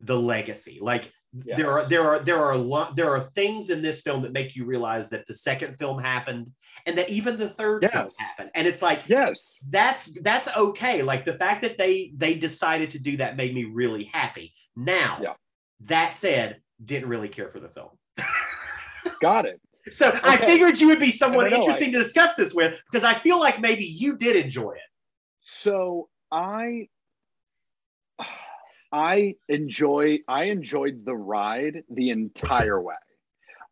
the 0.00 0.18
legacy. 0.18 0.78
Like 0.82 1.10
there 1.32 1.70
are 1.70 1.86
there 1.88 2.02
are 2.08 2.18
there 2.20 2.42
are 2.42 2.52
a 2.52 2.58
lot 2.58 2.96
there 2.96 3.10
are 3.10 3.30
things 3.34 3.68
in 3.68 3.82
this 3.82 4.00
film 4.00 4.22
that 4.22 4.32
make 4.32 4.56
you 4.56 4.64
realize 4.64 5.10
that 5.10 5.26
the 5.26 5.34
second 5.34 5.76
film 5.78 5.98
happened 5.98 6.50
and 6.86 6.96
that 6.96 7.10
even 7.10 7.36
the 7.36 7.48
third 7.48 7.86
film 7.90 8.08
happened. 8.18 8.50
And 8.54 8.66
it's 8.66 8.80
like 8.80 9.02
Yes. 9.08 9.58
that's 9.68 10.06
that's 10.22 10.48
okay. 10.56 11.02
Like 11.02 11.24
the 11.24 11.34
fact 11.34 11.62
that 11.62 11.76
they 11.76 12.12
they 12.16 12.34
decided 12.34 12.90
to 12.90 12.98
do 12.98 13.18
that 13.18 13.36
made 13.36 13.54
me 13.54 13.64
really 13.64 14.04
happy. 14.04 14.54
Now, 14.74 15.18
Yeah. 15.20 15.34
that 15.80 16.16
said, 16.16 16.60
didn't 16.82 17.08
really 17.08 17.28
care 17.28 17.50
for 17.50 17.60
the 17.60 17.68
film. 17.68 17.90
Got 19.20 19.44
it. 19.46 19.60
So 19.90 20.10
I 20.22 20.36
figured 20.36 20.80
you 20.80 20.88
would 20.88 21.00
be 21.00 21.10
someone 21.10 21.50
know, 21.50 21.56
interesting 21.56 21.92
to 21.92 21.98
discuss 21.98 22.34
this 22.36 22.54
with 22.54 22.82
because 22.90 23.04
I 23.04 23.14
feel 23.14 23.38
like 23.38 23.60
maybe 23.60 23.84
you 23.84 24.16
did 24.16 24.36
enjoy 24.36 24.72
it. 24.72 24.80
So 25.42 26.08
I 26.30 26.88
I 28.92 29.34
enjoy 29.48 30.18
I 30.26 30.44
enjoyed 30.44 31.04
the 31.04 31.16
ride 31.16 31.82
the 31.90 32.10
entire 32.10 32.80
way. 32.80 32.94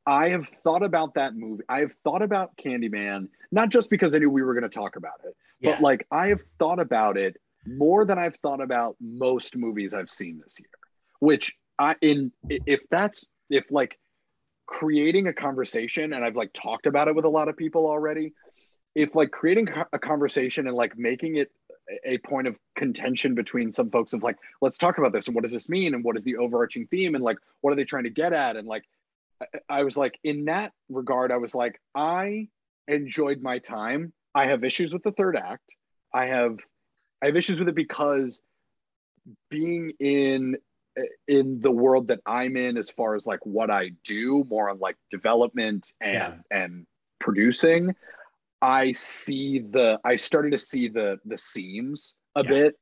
I 0.06 0.28
have 0.28 0.46
thought 0.48 0.82
about 0.82 1.14
that 1.14 1.34
movie. 1.34 1.64
I 1.68 1.80
have 1.80 1.92
thought 2.04 2.22
about 2.22 2.56
Candyman, 2.56 3.28
not 3.50 3.70
just 3.70 3.90
because 3.90 4.14
I 4.14 4.18
knew 4.18 4.30
we 4.30 4.42
were 4.42 4.54
going 4.54 4.62
to 4.62 4.68
talk 4.68 4.96
about 4.96 5.20
it, 5.24 5.34
Yeah. 5.60 5.72
but 5.72 5.82
like 5.82 6.06
I 6.10 6.28
have 6.28 6.42
thought 6.58 6.80
about 6.80 7.16
it 7.16 7.36
more 7.66 8.04
than 8.04 8.18
I've 8.18 8.36
thought 8.36 8.60
about 8.60 8.96
most 9.00 9.56
movies 9.56 9.94
I've 9.94 10.10
seen 10.10 10.40
this 10.42 10.58
year. 10.60 10.68
Which 11.18 11.54
I 11.78 11.96
in 12.00 12.30
if 12.48 12.80
that's 12.90 13.24
if 13.50 13.64
like 13.70 13.98
creating 14.66 15.26
a 15.28 15.32
conversation 15.32 16.12
and 16.12 16.24
I've 16.24 16.36
like 16.36 16.52
talked 16.52 16.86
about 16.86 17.08
it 17.08 17.14
with 17.14 17.24
a 17.24 17.28
lot 17.30 17.48
of 17.48 17.56
people 17.56 17.86
already. 17.86 18.32
If 18.94 19.14
like 19.14 19.30
creating 19.30 19.68
a 19.92 19.98
conversation 19.98 20.66
and 20.66 20.76
like 20.76 20.96
making 20.96 21.36
it 21.36 21.50
a- 22.04 22.18
point 22.18 22.46
of 22.46 22.56
contention 22.74 23.34
between 23.34 23.72
some 23.72 23.90
folks 23.90 24.12
of 24.12 24.22
like, 24.22 24.36
let's 24.60 24.78
talk 24.78 24.98
about 24.98 25.12
this 25.12 25.26
and 25.26 25.34
what 25.34 25.42
does 25.42 25.52
this 25.52 25.68
mean 25.68 25.94
and 25.94 26.02
what 26.04 26.16
is 26.16 26.24
the 26.24 26.36
overarching 26.36 26.86
theme 26.86 27.14
and 27.14 27.22
like 27.24 27.38
what 27.60 27.72
are 27.72 27.76
they 27.76 27.84
trying 27.84 28.04
to 28.04 28.10
get 28.10 28.32
at 28.32 28.56
and 28.56 28.66
like 28.66 28.84
I- 29.40 29.46
I 29.80 29.82
was 29.84 29.96
like 29.96 30.18
in 30.24 30.46
that 30.46 30.72
regard 30.88 31.30
I 31.32 31.36
was 31.36 31.54
like 31.54 31.80
I 31.94 32.48
enjoyed 32.88 33.42
my 33.42 33.58
time. 33.58 34.12
I 34.34 34.46
have 34.46 34.64
issues 34.64 34.92
with 34.92 35.02
the 35.02 35.12
third 35.12 35.36
act. 35.36 35.64
I 36.12 36.26
have 36.26 36.58
I 37.22 37.26
have 37.26 37.36
issues 37.36 37.58
with 37.58 37.68
it 37.68 37.74
because 37.74 38.42
being 39.50 39.92
in 39.98 40.56
in 41.28 41.60
the 41.60 41.70
world 41.70 42.08
that 42.08 42.20
I'm 42.24 42.56
in 42.56 42.76
as 42.78 42.88
far 42.88 43.14
as 43.14 43.26
like 43.26 43.44
what 43.44 43.70
I 43.70 43.90
do 44.04 44.44
more 44.48 44.70
on 44.70 44.78
like 44.78 44.96
development 45.10 45.92
and 46.00 46.16
and 46.50 46.86
producing 47.18 47.94
I 48.66 48.90
see 48.90 49.60
the 49.60 50.00
I 50.04 50.16
started 50.16 50.50
to 50.50 50.58
see 50.58 50.88
the 50.88 51.18
the 51.24 51.38
seams 51.38 52.16
a 52.34 52.42
Yeah. 52.42 52.50
bit. 52.50 52.78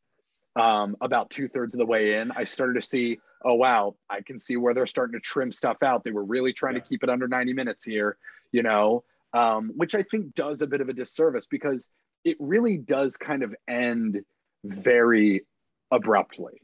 Um, 0.56 0.96
about 1.00 1.30
two 1.30 1.48
thirds 1.48 1.74
of 1.74 1.78
the 1.78 1.84
way 1.86 2.14
in, 2.14 2.30
I 2.30 2.44
started 2.44 2.74
to 2.80 2.82
see, 2.82 3.18
oh 3.44 3.54
wow, 3.54 3.96
I 4.08 4.22
can 4.22 4.38
see 4.38 4.56
where 4.56 4.72
they're 4.72 4.86
starting 4.86 5.12
to 5.14 5.20
trim 5.20 5.50
stuff 5.52 5.82
out. 5.82 6.04
They 6.04 6.12
were 6.12 6.24
really 6.24 6.52
trying 6.52 6.76
Yeah. 6.76 6.80
to 6.82 6.88
keep 6.88 7.02
it 7.02 7.10
under 7.10 7.26
90 7.28 7.52
minutes 7.52 7.84
here, 7.84 8.16
you 8.52 8.62
know, 8.62 9.04
um, 9.34 9.72
which 9.76 9.94
I 9.94 10.04
think 10.04 10.34
does 10.34 10.62
a 10.62 10.66
bit 10.66 10.80
of 10.80 10.88
a 10.88 10.92
disservice 10.92 11.46
because 11.46 11.90
it 12.24 12.36
really 12.40 12.78
does 12.78 13.16
kind 13.16 13.42
of 13.42 13.54
end 13.68 14.24
very 14.64 15.44
abruptly. 15.90 16.62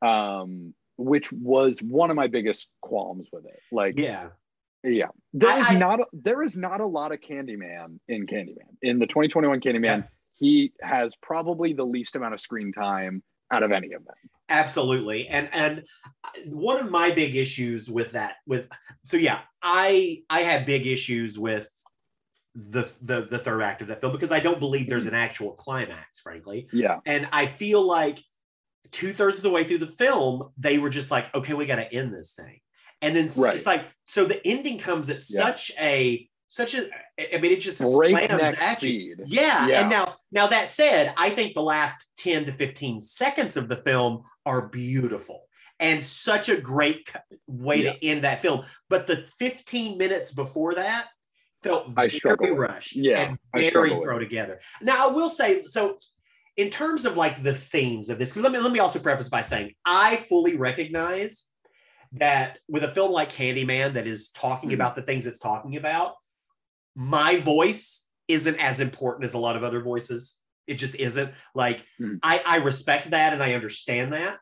Um, 0.00 0.74
which 0.96 1.32
was 1.32 1.82
one 1.82 2.10
of 2.10 2.16
my 2.16 2.28
biggest 2.28 2.68
qualms 2.80 3.28
with 3.32 3.44
it. 3.46 3.60
Like 3.72 3.98
Yeah. 3.98 4.30
Yeah, 4.84 5.06
there 5.32 5.58
is 5.58 5.66
I- 5.68 5.78
not 5.78 6.00
a, 6.00 6.06
there 6.12 6.42
is 6.42 6.56
not 6.56 6.80
a 6.80 6.86
lot 6.86 7.12
of 7.12 7.20
Candyman 7.20 7.98
in 8.08 8.26
Candyman 8.26 8.76
in 8.82 8.98
the 8.98 9.06
2021 9.06 9.60
Candyman. 9.60 9.82
Yeah. 9.82 10.02
He 10.34 10.72
has 10.80 11.14
probably 11.16 11.72
the 11.72 11.84
least 11.84 12.16
amount 12.16 12.34
of 12.34 12.40
screen 12.40 12.72
time 12.72 13.22
out 13.52 13.62
of 13.62 13.70
any 13.70 13.92
of 13.92 14.02
them. 14.04 14.14
absolutely 14.48 15.28
and 15.28 15.48
and 15.52 15.84
one 16.46 16.78
of 16.78 16.90
my 16.90 17.10
big 17.10 17.36
issues 17.36 17.88
with 17.90 18.12
that 18.12 18.36
with 18.46 18.66
so 19.04 19.16
yeah 19.18 19.40
i 19.62 20.22
i 20.30 20.40
have 20.42 20.64
big 20.66 20.86
issues 20.86 21.38
with 21.38 21.68
the 22.54 22.88
the 23.02 23.26
the 23.30 23.38
third 23.38 23.60
act 23.62 23.82
of 23.82 23.88
that 23.88 24.00
film 24.00 24.10
because 24.12 24.32
i 24.32 24.40
don't 24.40 24.58
believe 24.58 24.88
there's 24.88 25.06
an 25.06 25.14
actual 25.14 25.52
climax 25.52 26.20
frankly 26.20 26.66
Yeah, 26.72 27.00
and 27.06 27.28
i 27.32 27.44
feel 27.46 27.82
like 27.82 28.18
two-thirds 28.90 29.36
of 29.38 29.42
the 29.42 29.50
way 29.50 29.64
through 29.64 29.78
the 29.78 29.86
film 29.86 30.48
they 30.56 30.78
were 30.78 30.90
just 30.90 31.10
like 31.10 31.34
okay 31.34 31.52
we 31.54 31.66
got 31.66 31.76
to 31.76 31.92
end 31.94 32.12
this 32.14 32.32
thing 32.34 32.58
and 33.02 33.14
then 33.14 33.28
Right. 33.36 33.56
it's 33.56 33.66
like 33.66 33.84
so 34.06 34.24
the 34.24 34.44
ending 34.46 34.78
comes 34.78 35.10
at 35.10 35.16
Yeah. 35.28 35.44
such 35.44 35.72
a 35.78 36.28
such 36.48 36.74
a 36.74 36.88
i 37.34 37.38
mean 37.38 37.52
it 37.52 37.60
just 37.60 37.78
slams 37.78 37.96
breakneck 37.96 38.62
at 38.62 38.82
you 38.82 39.16
yeah. 39.24 39.66
Yeah. 39.66 39.80
And 39.80 39.90
now, 39.90 40.16
now 40.30 40.46
that 40.48 40.68
said, 40.68 41.14
I 41.16 41.30
think 41.30 41.54
the 41.54 41.62
last 41.62 42.10
10 42.18 42.44
to 42.46 42.52
15 42.52 43.00
seconds 43.00 43.56
of 43.56 43.68
the 43.68 43.76
film 43.76 44.24
are 44.44 44.68
beautiful 44.68 45.46
and 45.80 46.04
such 46.04 46.48
a 46.48 46.60
great 46.60 47.10
way 47.46 47.82
to 47.82 48.04
end 48.04 48.24
that 48.24 48.40
film. 48.40 48.62
But 48.90 49.06
the 49.06 49.26
15 49.38 49.96
minutes 49.98 50.32
before 50.32 50.74
that 50.74 51.06
felt 51.62 51.88
I 51.88 51.92
very 51.92 52.10
struggle 52.10 52.54
rushed 52.54 52.96
Yeah, 52.96 53.34
and 53.54 53.72
very 53.72 53.90
throw 53.90 54.18
together. 54.18 54.60
Now, 54.82 55.08
I 55.08 55.12
will 55.12 55.30
say, 55.30 55.62
so 55.64 55.98
in 56.56 56.68
terms 56.68 57.06
of 57.06 57.16
like 57.16 57.42
the 57.42 57.54
themes 57.54 58.10
of 58.10 58.18
this, 58.18 58.30
because 58.30 58.42
let 58.42 58.52
me 58.52 58.58
let 58.58 58.72
me 58.72 58.78
also 58.78 58.98
preface 58.98 59.28
by 59.28 59.40
saying 59.40 59.72
I 59.86 60.16
fully 60.16 60.56
recognize 60.56 61.46
that 62.12 62.58
with 62.68 62.84
a 62.84 62.88
film 62.88 63.12
like 63.12 63.32
Candyman 63.32 63.94
that 63.94 64.06
is 64.06 64.28
talking 64.30 64.70
Mhm. 64.70 64.74
about 64.74 64.94
the 64.94 65.02
things 65.02 65.26
it's 65.26 65.38
talking 65.38 65.76
about, 65.76 66.14
my 66.94 67.36
voice 67.38 68.06
isn't 68.28 68.58
as 68.58 68.80
important 68.80 69.24
as 69.24 69.34
a 69.34 69.38
lot 69.38 69.56
of 69.56 69.64
other 69.64 69.80
voices. 69.80 70.38
It 70.66 70.74
just 70.74 70.94
isn't. 70.94 71.32
Like 71.54 71.84
Mhm. 72.00 72.18
I, 72.22 72.42
I 72.46 72.56
respect 72.58 73.10
that 73.10 73.32
and 73.32 73.42
I 73.42 73.54
understand 73.54 74.12
that. 74.12 74.38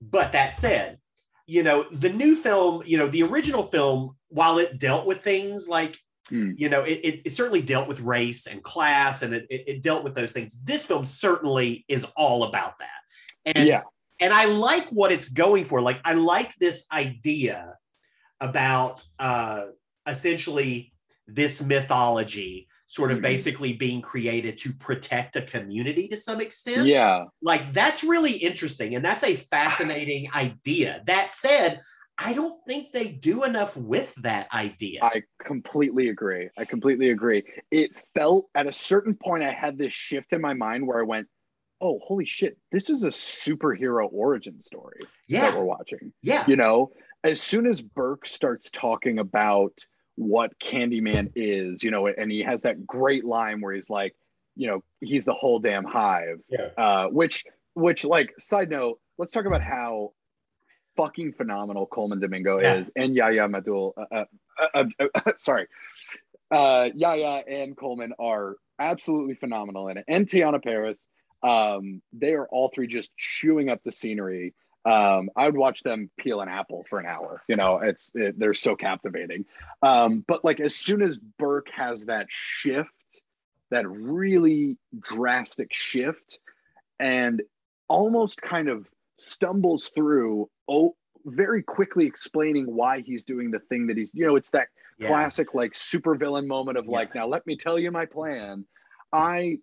But 0.00 0.32
that 0.32 0.54
said, 0.54 0.98
you 1.46 1.62
know, 1.62 1.84
the 1.90 2.10
new 2.10 2.36
film, 2.36 2.82
you 2.84 2.98
know, 2.98 3.08
the 3.08 3.22
original 3.22 3.62
film, 3.62 4.16
while 4.28 4.58
it 4.58 4.78
dealt 4.78 5.06
with 5.06 5.22
things 5.22 5.68
like, 5.68 5.98
Hmm. 6.28 6.52
you 6.56 6.68
know, 6.68 6.82
it, 6.82 7.00
it, 7.04 7.22
it 7.26 7.34
certainly 7.34 7.62
dealt 7.62 7.86
with 7.88 8.00
race 8.00 8.46
and 8.48 8.62
class 8.62 9.22
and 9.22 9.32
it, 9.32 9.46
it, 9.48 9.64
it 9.68 9.82
dealt 9.82 10.02
with 10.04 10.14
those 10.14 10.32
things. 10.32 10.60
This 10.64 10.84
film 10.84 11.04
certainly 11.04 11.84
is 11.88 12.04
all 12.16 12.42
about 12.44 12.74
that. 12.80 13.54
And 13.54 13.68
yeah, 13.68 13.82
and 14.20 14.32
I 14.32 14.46
like 14.46 14.88
what 14.90 15.12
it's 15.12 15.28
going 15.28 15.64
for. 15.64 15.80
Like 15.80 16.00
I 16.04 16.14
like 16.14 16.54
this 16.56 16.86
idea 16.92 17.76
about 18.40 19.02
uh, 19.18 19.66
essentially 20.06 20.92
this 21.26 21.62
mythology 21.62 22.68
sort 22.86 23.10
of 23.10 23.18
Mhm. 23.18 23.22
basically 23.22 23.72
being 23.72 24.00
created 24.00 24.56
to 24.58 24.72
protect 24.72 25.34
a 25.36 25.42
community 25.42 26.06
to 26.08 26.16
some 26.16 26.40
extent. 26.40 26.86
yeah. 26.86 27.24
Like 27.42 27.72
that's 27.72 28.04
really 28.04 28.32
interesting 28.32 28.94
and 28.94 29.04
that's 29.04 29.24
a 29.24 29.34
fascinating 29.34 30.28
idea. 30.34 31.02
That 31.06 31.32
said, 31.32 31.80
I 32.18 32.32
don't 32.32 32.64
think 32.66 32.92
they 32.92 33.08
do 33.12 33.44
enough 33.44 33.76
with 33.76 34.14
that 34.22 34.46
idea. 34.54 35.00
I 35.02 35.22
completely 35.44 36.08
agree. 36.08 36.48
I 36.56 36.64
completely 36.64 37.10
agree. 37.10 37.42
It 37.70 37.90
felt 38.14 38.46
at 38.54 38.66
a 38.66 38.72
certain 38.72 39.14
point 39.14 39.42
I 39.42 39.50
had 39.50 39.76
this 39.76 39.92
shift 39.92 40.32
in 40.32 40.40
my 40.40 40.54
mind 40.54 40.86
where 40.86 41.00
I 41.00 41.02
went, 41.02 41.26
"Oh, 41.80 41.98
holy 42.02 42.24
shit! 42.24 42.58
This 42.72 42.90
is 42.90 43.04
a 43.04 43.08
superhero 43.08 44.08
origin 44.10 44.62
story 44.62 45.00
that 45.30 45.56
we're 45.56 45.64
watching." 45.64 46.12
yeah, 46.22 46.44
you 46.46 46.56
know 46.56 46.92
as 47.24 47.40
soon 47.40 47.66
as 47.66 47.80
burke 47.80 48.24
starts 48.26 48.70
talking 48.70 49.18
about 49.18 49.72
what 50.14 50.58
candyman 50.58 51.30
is 51.34 51.82
you 51.82 51.90
know 51.90 52.06
and 52.06 52.30
he 52.30 52.42
has 52.42 52.62
that 52.62 52.86
great 52.86 53.24
line 53.24 53.60
where 53.60 53.74
he's 53.74 53.90
like 53.90 54.14
you 54.54 54.66
know 54.66 54.82
he's 55.00 55.24
the 55.24 55.34
whole 55.34 55.58
damn 55.58 55.84
hive 55.84 56.38
yeah. 56.48 56.68
uh 56.78 57.06
which 57.08 57.44
which 57.74 58.04
like 58.04 58.32
side 58.38 58.70
note 58.70 58.98
let's 59.18 59.32
talk 59.32 59.44
about 59.44 59.60
how 59.60 60.12
fucking 60.96 61.32
phenomenal 61.34 61.84
colman 61.86 62.18
domingo 62.20 62.60
Yeah. 62.60 62.76
is 62.76 62.90
and 62.96 63.14
yahya 63.14 63.48
madul 63.48 63.92
uh, 63.98 64.24
uh, 64.74 64.84
uh, 64.98 65.04
uh, 65.14 65.32
sorry 65.36 65.66
uh 66.50 66.88
yahya 66.94 67.42
and 67.48 67.76
colman 67.76 68.12
are 68.18 68.56
absolutely 68.78 69.34
phenomenal 69.34 69.88
in 69.88 69.98
it 69.98 70.04
and 70.08 70.26
teyonah 70.26 70.62
parris 70.62 70.98
um 71.46 72.02
they 72.12 72.34
are 72.34 72.46
all 72.46 72.68
three 72.68 72.86
just 72.86 73.10
chewing 73.16 73.68
up 73.68 73.82
the 73.84 73.92
scenery 73.92 74.54
um, 74.86 75.30
I 75.34 75.46
would 75.46 75.56
watch 75.56 75.82
them 75.82 76.10
peel 76.16 76.40
an 76.40 76.48
apple 76.48 76.86
for 76.88 77.00
an 77.00 77.06
hour. 77.06 77.42
You 77.48 77.56
know, 77.56 77.78
it's 77.78 78.14
it, 78.14 78.38
they're 78.38 78.54
so 78.54 78.76
captivating. 78.76 79.44
Um, 79.82 80.24
but 80.26 80.44
like 80.44 80.60
as 80.60 80.76
soon 80.76 81.02
as 81.02 81.18
Burke 81.18 81.66
has 81.74 82.06
that 82.06 82.28
shift, 82.30 82.90
that 83.70 83.88
really 83.88 84.78
drastic 84.96 85.74
shift, 85.74 86.38
and 87.00 87.42
almost 87.88 88.40
kind 88.40 88.68
of 88.68 88.86
stumbles 89.18 89.88
through, 89.88 90.48
oh, 90.68 90.94
very 91.24 91.64
quickly 91.64 92.06
explaining 92.06 92.72
why 92.72 93.00
he's 93.00 93.24
doing 93.24 93.50
the 93.50 93.58
thing 93.58 93.88
that 93.88 93.96
he's. 93.96 94.14
You 94.14 94.28
know, 94.28 94.36
it's 94.36 94.50
that 94.50 94.68
yeah. 94.98 95.08
classic 95.08 95.52
like 95.52 95.72
supervillain 95.72 96.46
moment 96.46 96.78
of 96.78 96.86
like, 96.86 97.12
now 97.12 97.26
let 97.26 97.44
me 97.44 97.56
tell 97.56 97.76
you 97.76 97.90
my 97.90 98.06
plan. 98.06 98.66
I 99.12 99.58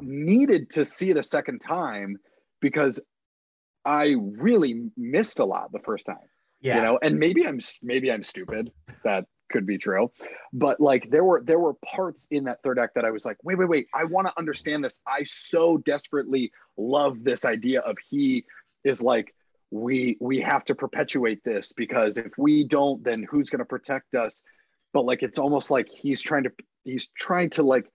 needed 0.00 0.70
to 0.70 0.84
see 0.84 1.10
it 1.10 1.16
a 1.16 1.22
second 1.22 1.60
time 1.60 2.16
because 2.60 3.00
I 3.84 4.16
really 4.18 4.90
missed 4.96 5.38
a 5.38 5.44
lot 5.44 5.72
the 5.72 5.78
first 5.80 6.06
time. 6.06 6.16
yeah. 6.60 6.76
You 6.76 6.82
know, 6.82 6.98
and 7.02 7.18
maybe 7.18 7.46
I'm 7.46 7.60
maybe 7.82 8.10
I'm 8.10 8.22
stupid. 8.22 8.72
That 9.04 9.26
could 9.50 9.66
be 9.66 9.78
true. 9.78 10.10
But 10.52 10.80
like 10.80 11.10
there 11.10 11.24
were 11.24 11.42
there 11.44 11.58
were 11.58 11.74
parts 11.84 12.26
in 12.30 12.44
that 12.44 12.62
third 12.62 12.78
act 12.78 12.94
that 12.96 13.04
I 13.04 13.10
was 13.10 13.24
like, 13.24 13.36
wait, 13.44 13.58
wait, 13.58 13.68
wait, 13.68 13.86
I 13.94 14.04
want 14.04 14.26
to 14.26 14.32
understand 14.36 14.84
this. 14.84 15.00
I 15.06 15.24
so 15.24 15.78
desperately 15.78 16.50
love 16.76 17.22
this 17.22 17.44
idea 17.44 17.80
of 17.80 17.96
he 18.10 18.44
is 18.84 19.02
like 19.02 19.34
we 19.70 20.16
we 20.20 20.40
have 20.40 20.64
to 20.64 20.74
perpetuate 20.74 21.42
this 21.44 21.72
because 21.72 22.18
if 22.18 22.32
we 22.38 22.64
don't 22.64 23.02
then 23.02 23.26
who's 23.28 23.50
going 23.50 23.58
to 23.58 23.64
protect 23.64 24.14
us 24.14 24.44
but 24.92 25.04
like 25.04 25.22
it's 25.22 25.38
almost 25.38 25.70
like 25.70 25.88
he's 25.88 26.20
trying 26.20 26.44
to 26.44 26.52
he's 26.84 27.08
trying 27.18 27.50
to 27.50 27.62
like 27.62 27.90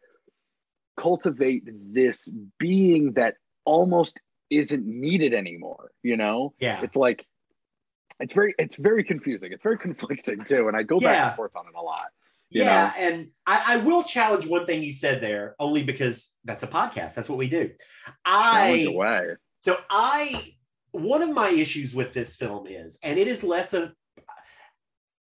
cultivate 0.98 1.64
this 1.94 2.30
being 2.60 3.14
that 3.14 3.36
almost 3.66 4.20
isn't 4.50 4.86
needed 4.86 5.34
anymore 5.34 5.92
you 6.04 6.18
know 6.18 6.54
yeah. 6.60 6.82
it's 6.82 6.96
like 6.96 7.26
it's 8.20 8.34
very 8.34 8.54
it's 8.60 8.76
very 8.76 9.04
confusing 9.04 9.52
it's 9.52 9.64
very 9.64 9.78
conflicting 9.88 10.44
too 10.44 10.68
and 10.68 10.76
i 10.76 10.84
go 10.84 11.00
back 11.00 11.16
Yeah. 11.16 11.28
and 11.28 11.36
forth 11.36 11.56
on 11.56 11.66
it 11.68 11.76
a 11.76 11.82
lot 11.82 12.08
you 12.52 12.64
yeah, 12.64 12.92
and 12.98 13.30
I, 13.48 13.76
I 13.76 13.78
will 13.78 14.04
challenge 14.04 14.46
one 14.46 14.66
thing 14.66 14.84
you 14.84 14.92
said 14.92 15.22
there, 15.22 15.56
only 15.58 15.84
because 15.84 16.36
that's 16.44 16.64
a 16.64 16.68
podcast. 16.68 17.16
That's 17.16 17.30
what 17.30 17.38
we 17.38 17.48
do. 17.48 17.70
I 18.26 18.88
away 18.90 19.38
so 19.62 19.78
I 19.90 20.54
one 20.92 21.22
of 21.22 21.32
my 21.32 21.50
issues 21.50 21.96
with 21.96 22.12
this 22.12 22.36
film 22.36 22.68
is, 22.68 23.00
and 23.04 23.18
it 23.18 23.28
is 23.30 23.44
less 23.44 23.74
of, 23.74 23.94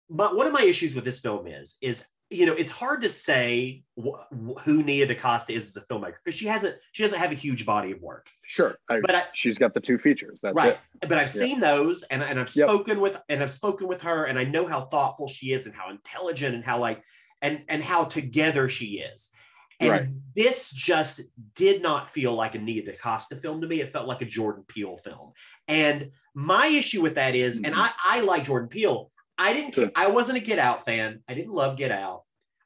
but 0.09 0.35
one 0.35 0.47
of 0.47 0.53
my 0.53 0.63
issues 0.63 0.95
with 0.95 1.05
this 1.05 1.19
film 1.19 1.45
is, 1.45 1.77
is 1.81 2.05
you 2.34 2.46
know, 2.46 2.54
it's 2.54 2.72
hard 2.72 3.02
to 3.04 3.10
say 3.10 3.84
wh- 3.98 4.19
wh- 4.32 4.60
who 4.63 4.84
Nia 4.84 5.06
DaCosta 5.06 5.54
is 5.54 5.76
as 5.76 5.84
a 5.84 5.86
filmmaker 5.88 6.15
because 6.24 6.38
she 6.38 6.48
hasn't, 6.48 6.76
she 6.91 7.04
doesn't 7.04 7.19
have 7.19 7.32
a 7.32 7.36
huge 7.36 7.65
body 7.65 7.91
of 7.91 8.02
work. 8.02 8.28
sure 8.46 8.76
I, 8.89 9.00
But 9.02 9.15
I- 9.15 9.26
she's 9.34 9.58
got 9.58 9.74
the 9.74 9.80
two 9.80 9.98
features 9.98 10.39
that's 10.43 10.56
right 10.56 10.78
it 11.02 11.08
but 11.10 11.17
i've 11.17 11.34
Yeah. 11.34 11.41
seen 11.43 11.60
those 11.62 12.04
and, 12.04 12.22
and 12.22 12.38
i've 12.39 12.54
Yep. 12.54 12.67
spoken 12.67 13.00
with 13.00 13.17
and 13.30 13.41
i've 13.41 13.50
spoken 13.52 13.88
with 13.88 14.02
her 14.02 14.26
and 14.26 14.38
i 14.38 14.43
know 14.43 14.67
how 14.67 14.82
thoughtful 14.86 15.28
she 15.30 15.54
is 15.54 15.65
and 15.65 15.74
how 15.74 15.89
intelligent 15.89 16.54
and 16.54 16.63
how 16.63 16.78
like 16.80 17.02
and 17.41 17.63
and 17.69 17.82
how 17.82 18.04
together 18.04 18.67
she 18.67 19.00
is 19.00 19.32
and 19.80 19.89
Right. 19.91 20.06
this 20.36 20.72
just 20.72 21.22
did 21.56 21.82
not 21.82 22.08
feel 22.10 22.34
like 22.36 22.56
a 22.56 22.60
Nia 22.60 22.84
DaCosta 22.86 23.36
film 23.38 23.60
to 23.62 23.67
me. 23.67 23.82
It 23.82 23.89
felt 23.89 24.08
like 24.08 24.22
a 24.22 24.26
Jordan 24.26 24.63
Peele 24.67 24.98
film. 24.98 25.34
And 25.67 26.12
my 26.36 26.67
issue 26.67 27.02
with 27.02 27.15
that 27.15 27.34
is, 27.36 27.58
and 27.63 27.74
Mhm. 27.74 27.80
I, 27.80 27.91
I 28.08 28.19
like 28.22 28.46
Jordan 28.46 28.69
Peele. 28.69 29.12
I 29.38 29.52
didn't, 29.52 29.74
Sure. 29.74 29.91
I 29.96 30.08
wasn't 30.08 30.38
a 30.38 30.41
Get 30.41 30.60
Out 30.60 30.86
fan. 30.86 31.24
I 31.28 31.34
didn't 31.34 31.54
love 31.54 31.76
Get 31.76 31.91
Out. 31.91 32.22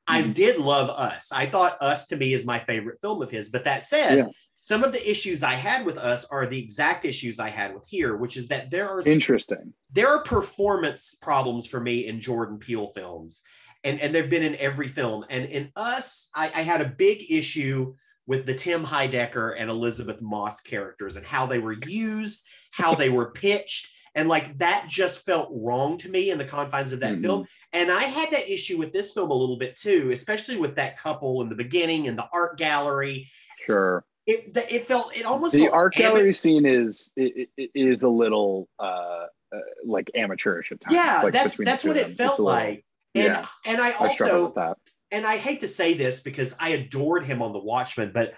I 0.07 0.21
Mhm. 0.23 0.33
did 0.33 0.57
love 0.57 0.89
Us. 0.89 1.31
I 1.31 1.45
thought 1.45 1.81
Us 1.81 2.07
to 2.07 2.15
me 2.15 2.33
is 2.33 2.45
my 2.45 2.59
favorite 2.59 2.99
film 3.01 3.21
of 3.21 3.29
his. 3.31 3.49
But 3.49 3.65
that 3.65 3.83
said, 3.83 4.17
Yeah. 4.17 4.27
some 4.59 4.83
of 4.83 4.91
the 4.93 5.09
issues 5.09 5.43
I 5.43 5.53
had 5.55 5.85
with 5.85 5.97
Us 5.97 6.25
are 6.25 6.47
the 6.47 6.59
exact 6.59 7.05
issues 7.05 7.39
I 7.39 7.49
had 7.49 7.73
with 7.73 7.85
here, 7.87 8.15
which 8.15 8.37
is 8.37 8.47
that 8.47 8.71
there 8.71 8.89
are 8.89 9.01
interesting 9.01 9.73
there 9.91 10.09
are 10.09 10.21
performance 10.23 11.15
problems 11.21 11.65
for 11.67 11.79
me 11.79 12.05
in 12.07 12.19
Jordan 12.21 12.57
Peele 12.59 12.87
films. 12.89 13.41
and 13.83 14.01
and 14.01 14.13
they've 14.13 14.29
been 14.29 14.43
in 14.43 14.55
every 14.55 14.87
film. 14.87 15.23
And 15.29 15.45
in 15.45 15.71
Us, 15.75 16.29
I, 16.35 16.47
I 16.53 16.61
had 16.63 16.81
a 16.81 16.85
big 16.89 17.29
issue 17.31 17.93
with 18.25 18.45
the 18.45 18.55
Tim 18.55 18.83
Heidecker 18.83 19.55
and 19.57 19.69
Elisabeth 19.69 20.19
Moss 20.19 20.59
characters 20.61 21.15
and 21.15 21.25
how 21.25 21.45
they 21.45 21.59
were 21.59 21.77
used, 21.85 22.41
how 22.71 22.95
they 22.95 23.09
were 23.09 23.31
pitched. 23.43 23.87
And 24.17 24.27
like 24.27 24.57
that 24.57 24.87
just 24.89 25.25
felt 25.25 25.49
wrong 25.53 25.95
to 25.99 26.09
me 26.09 26.31
in 26.31 26.39
the 26.39 26.43
confines 26.43 26.91
of 26.91 26.99
that 27.01 27.17
Mhm. 27.17 27.21
film. 27.21 27.45
And 27.71 27.91
I 27.91 28.03
had 28.03 28.31
that 28.31 28.51
issue 28.51 28.77
with 28.77 28.91
this 28.91 29.11
film 29.13 29.29
a 29.29 29.33
little 29.33 29.57
bit 29.57 29.75
too, 29.75 30.09
especially 30.11 30.57
with 30.57 30.75
that 30.75 30.97
couple 30.97 31.41
in 31.43 31.49
the 31.49 31.55
beginning 31.55 32.07
and 32.07 32.17
the 32.17 32.27
art 32.33 32.57
gallery. 32.57 33.27
Sure. 33.63 34.03
It 34.25 34.57
it 34.57 34.83
felt 34.85 35.15
it 35.15 35.23
almost 35.23 35.53
The 35.53 35.69
art 35.69 35.93
gallery 35.93 36.33
scene 36.33 36.65
is 36.65 37.13
i- 37.17 37.47
i- 37.59 37.69
is 37.75 38.01
a 38.03 38.09
little 38.09 38.67
uh, 38.79 39.27
uh 39.53 39.59
like 39.85 40.09
amateurish 40.15 40.71
at 40.71 40.81
times. 40.81 40.95
Yeah, 40.95 41.21
like, 41.23 41.31
that's 41.33 41.55
that's 41.55 41.85
what 41.85 41.95
it 41.95 42.17
felt 42.17 42.39
little- 42.39 42.45
like. 42.45 42.83
And 43.13 43.23
yeah, 43.25 43.45
and 43.65 43.79
I 43.79 43.89
I 43.91 43.93
also 43.93 44.51
that. 44.55 44.77
and 45.11 45.27
I 45.27 45.37
hate 45.37 45.59
to 45.59 45.67
say 45.67 45.93
this 45.93 46.21
because 46.21 46.55
I 46.59 46.69
adored 46.69 47.23
him 47.23 47.41
on 47.43 47.53
The 47.53 47.59
Watchmen, 47.59 48.11
but 48.13 48.33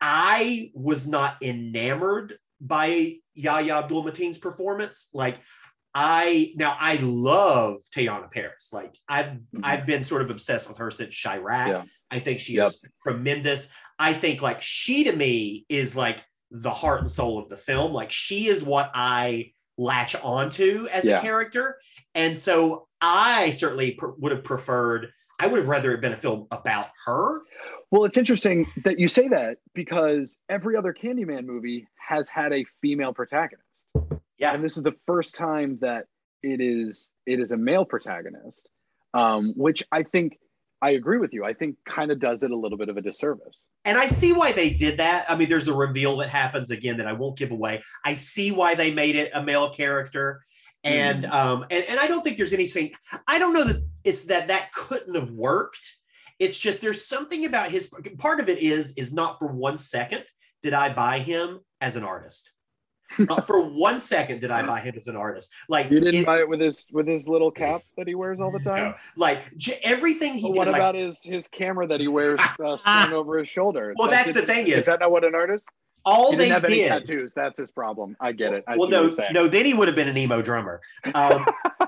I 0.00 0.72
was 0.74 1.06
not 1.06 1.36
enamored 1.42 2.38
by 2.62 3.16
Yahya 3.34 3.74
Abdul 3.74 4.04
Mateen's 4.04 4.38
performance. 4.38 5.08
Like 5.12 5.38
I 5.94 6.52
now 6.56 6.76
I 6.78 6.96
love 7.02 7.80
Teyonah 7.94 8.30
Parris. 8.30 8.70
Like 8.72 8.94
I've 9.08 9.26
Mhm. 9.54 9.60
I've 9.62 9.84
been 9.84 10.04
sort 10.04 10.22
of 10.22 10.30
obsessed 10.30 10.68
with 10.68 10.78
her 10.78 10.90
since 10.90 11.20
Chi-Raq. 11.20 11.68
Yeah. 11.68 11.84
I 12.10 12.18
think 12.20 12.40
she 12.40 12.54
Yep. 12.54 12.66
is 12.68 12.84
tremendous. 13.02 13.74
I 13.98 14.14
think 14.14 14.40
like 14.40 14.62
she 14.62 15.04
to 15.04 15.12
me 15.14 15.66
is 15.68 15.94
like 15.96 16.24
the 16.50 16.70
heart 16.70 17.00
and 17.00 17.10
soul 17.10 17.38
of 17.38 17.48
the 17.48 17.56
film. 17.56 17.92
Like 17.92 18.10
she 18.10 18.46
is 18.46 18.62
what 18.62 18.90
I 18.94 19.52
latch 19.76 20.14
onto 20.16 20.86
as 20.90 21.04
Yeah. 21.04 21.18
a 21.18 21.20
character. 21.20 21.78
And 22.14 22.36
so 22.36 22.88
I 23.00 23.50
certainly 23.50 23.92
pr- 23.92 24.10
would 24.18 24.32
have 24.32 24.44
preferred, 24.44 25.10
I 25.40 25.46
would 25.48 25.58
have 25.58 25.68
rather 25.68 25.92
it 25.94 26.00
been 26.00 26.12
a 26.12 26.16
film 26.16 26.46
about 26.50 26.88
her. 27.06 27.40
Well, 27.92 28.04
it's 28.06 28.16
interesting 28.16 28.66
that 28.84 28.98
you 28.98 29.06
say 29.06 29.28
that 29.28 29.58
because 29.74 30.38
every 30.48 30.76
other 30.76 30.94
Candyman 30.94 31.44
movie 31.44 31.86
has 31.98 32.26
had 32.26 32.50
a 32.54 32.64
female 32.80 33.12
protagonist. 33.12 33.92
Yeah. 34.38 34.54
And 34.54 34.64
this 34.64 34.78
is 34.78 34.82
the 34.82 34.94
first 35.06 35.34
time 35.34 35.78
that 35.82 36.06
it 36.42 36.62
is 36.62 37.12
it 37.26 37.38
is 37.38 37.52
a 37.52 37.56
male 37.58 37.84
protagonist, 37.84 38.66
um, 39.12 39.52
which 39.58 39.84
I 39.92 40.04
think 40.04 40.38
I 40.80 40.92
agree 40.92 41.18
with 41.18 41.34
you. 41.34 41.44
I 41.44 41.52
think 41.52 41.76
kind 41.86 42.10
of 42.10 42.18
does 42.18 42.42
it 42.42 42.50
a 42.50 42.56
little 42.56 42.78
bit 42.78 42.88
of 42.88 42.96
a 42.96 43.02
disservice. 43.02 43.66
And 43.84 43.98
I 43.98 44.06
see 44.06 44.32
why 44.32 44.52
they 44.52 44.70
did 44.70 44.96
that. 44.96 45.30
I 45.30 45.36
mean, 45.36 45.50
there's 45.50 45.68
a 45.68 45.74
reveal 45.74 46.16
that 46.16 46.30
happens 46.30 46.70
again 46.70 46.96
that 46.96 47.06
I 47.06 47.12
won't 47.12 47.36
give 47.36 47.50
away. 47.50 47.82
I 48.06 48.14
see 48.14 48.52
why 48.52 48.74
they 48.74 48.90
made 48.90 49.16
it 49.16 49.30
a 49.34 49.42
male 49.42 49.68
character. 49.68 50.40
And 50.82 51.26
um 51.26 51.66
and, 51.70 51.84
and 51.84 52.00
I 52.00 52.06
don't 52.06 52.24
think 52.24 52.38
there's 52.38 52.54
anything 52.54 52.92
I 53.28 53.38
don't 53.38 53.52
know 53.52 53.64
that 53.64 53.86
it's 54.02 54.24
that 54.24 54.48
that 54.48 54.72
couldn't 54.72 55.14
have 55.14 55.30
worked. 55.30 55.98
It's 56.38 56.58
just 56.58 56.80
there's 56.80 57.04
something 57.06 57.44
about 57.44 57.70
his 57.70 57.92
part 58.18 58.40
of 58.40 58.48
it 58.48 58.58
is 58.58 58.94
is 58.94 59.12
not 59.12 59.38
for 59.38 59.48
one 59.48 59.78
second 59.78 60.24
did 60.62 60.72
I 60.74 60.92
buy 60.92 61.18
him 61.18 61.60
as 61.80 61.96
an 61.96 62.04
artist. 62.04 62.52
not 63.18 63.46
for 63.46 63.60
one 63.68 63.98
second 63.98 64.40
did 64.40 64.50
I 64.50 64.62
buy 64.64 64.80
him 64.80 64.94
as 64.96 65.06
an 65.06 65.16
artist. 65.16 65.52
Like 65.68 65.90
You 65.90 66.00
didn't 66.00 66.20
it- 66.22 66.26
buy 66.26 66.38
it 66.40 66.48
with 66.48 66.60
his 66.60 66.86
with 66.92 67.06
his 67.06 67.28
little 67.28 67.50
cap 67.50 67.82
that 67.96 68.08
he 68.08 68.14
wears 68.14 68.40
all 68.40 68.50
the 68.50 68.58
time. 68.70 68.76
no, 68.90 68.94
like 69.16 69.54
j- 69.56 69.78
everything 69.82 70.34
he 70.34 70.42
But 70.42 70.48
did. 70.52 70.58
what 70.58 70.68
like, 70.68 70.76
about 70.76 70.94
his 70.94 71.22
his 71.22 71.46
camera 71.48 71.86
that 71.88 72.00
he 72.00 72.08
wears 72.08 72.40
uh, 72.64 73.10
over 73.12 73.38
his 73.38 73.48
shoulder? 73.48 73.92
Well, 73.96 74.08
Like, 74.08 74.24
that's 74.26 74.32
the 74.32 74.46
thing 74.46 74.66
is 74.66 74.74
is- 74.78 74.86
that 74.86 75.00
not 75.00 75.10
what 75.10 75.24
an 75.24 75.34
artist? 75.34 75.68
all 76.04 76.32
he 76.32 76.36
they 76.36 76.44
didn't 76.48 76.54
have 76.54 76.64
any 76.64 76.74
did. 76.78 76.88
tattoos. 76.88 77.32
That's 77.32 77.60
his 77.60 77.70
problem. 77.70 78.16
I 78.18 78.32
get 78.32 78.52
it. 78.54 78.64
I 78.66 78.76
well, 78.76 78.88
no, 78.88 78.96
what 78.98 79.02
you're 79.04 79.12
saying. 79.12 79.32
no, 79.34 79.46
then 79.46 79.64
he 79.66 79.72
would 79.74 79.86
have 79.86 79.96
been 79.96 80.08
an 80.08 80.16
emo 80.18 80.42
drummer. 80.42 80.80
Um, 81.14 81.46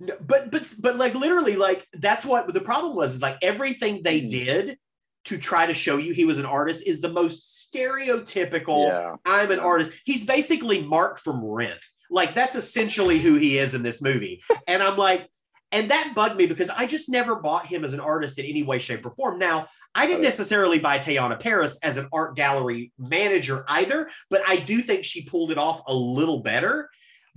no, 0.00 0.14
but 0.20 0.50
but 0.50 0.72
but 0.80 0.96
like 0.96 1.14
literally, 1.14 1.56
like 1.56 1.86
that's 1.94 2.24
what 2.24 2.52
the 2.52 2.60
problem 2.60 2.94
was. 2.96 3.14
Is 3.14 3.22
like 3.22 3.38
everything 3.42 4.02
they 4.02 4.20
Mhm. 4.20 4.28
did 4.28 4.78
to 5.24 5.38
try 5.38 5.66
to 5.66 5.74
show 5.74 5.96
you 5.96 6.12
he 6.12 6.24
was 6.24 6.38
an 6.38 6.46
artist 6.46 6.86
is 6.86 7.00
the 7.00 7.12
most 7.12 7.68
stereotypical. 7.74 8.88
Yeah. 8.88 9.16
I'm 9.24 9.50
an 9.50 9.58
artist. 9.60 9.92
He's 10.04 10.24
basically 10.24 10.82
Mark 10.82 11.18
from 11.18 11.44
Rent. 11.44 11.84
Like 12.10 12.34
that's 12.34 12.54
essentially 12.54 13.18
who 13.18 13.34
he 13.34 13.58
is 13.58 13.74
in 13.74 13.82
this 13.82 14.00
movie. 14.00 14.42
And 14.66 14.82
I'm 14.82 14.96
like, 14.96 15.28
and 15.72 15.90
that 15.90 16.12
bugged 16.14 16.36
me 16.36 16.46
because 16.46 16.70
I 16.70 16.86
just 16.86 17.10
never 17.10 17.40
bought 17.40 17.66
him 17.66 17.84
as 17.84 17.92
an 17.92 18.00
artist 18.00 18.38
in 18.38 18.46
any 18.46 18.62
way, 18.62 18.78
shape, 18.78 19.04
or 19.04 19.10
form. 19.10 19.38
Now, 19.38 19.66
I 19.94 20.06
didn't 20.06 20.22
necessarily 20.22 20.78
buy 20.78 20.98
Teyonah 20.98 21.40
Parris 21.40 21.78
as 21.82 21.98
an 21.98 22.08
art 22.12 22.36
gallery 22.36 22.92
manager 22.98 23.64
either, 23.68 24.08
but 24.30 24.42
I 24.46 24.56
do 24.56 24.80
think 24.80 25.04
she 25.04 25.24
pulled 25.24 25.50
it 25.50 25.58
off 25.58 25.82
a 25.86 25.94
little 25.94 26.40
better. 26.40 26.88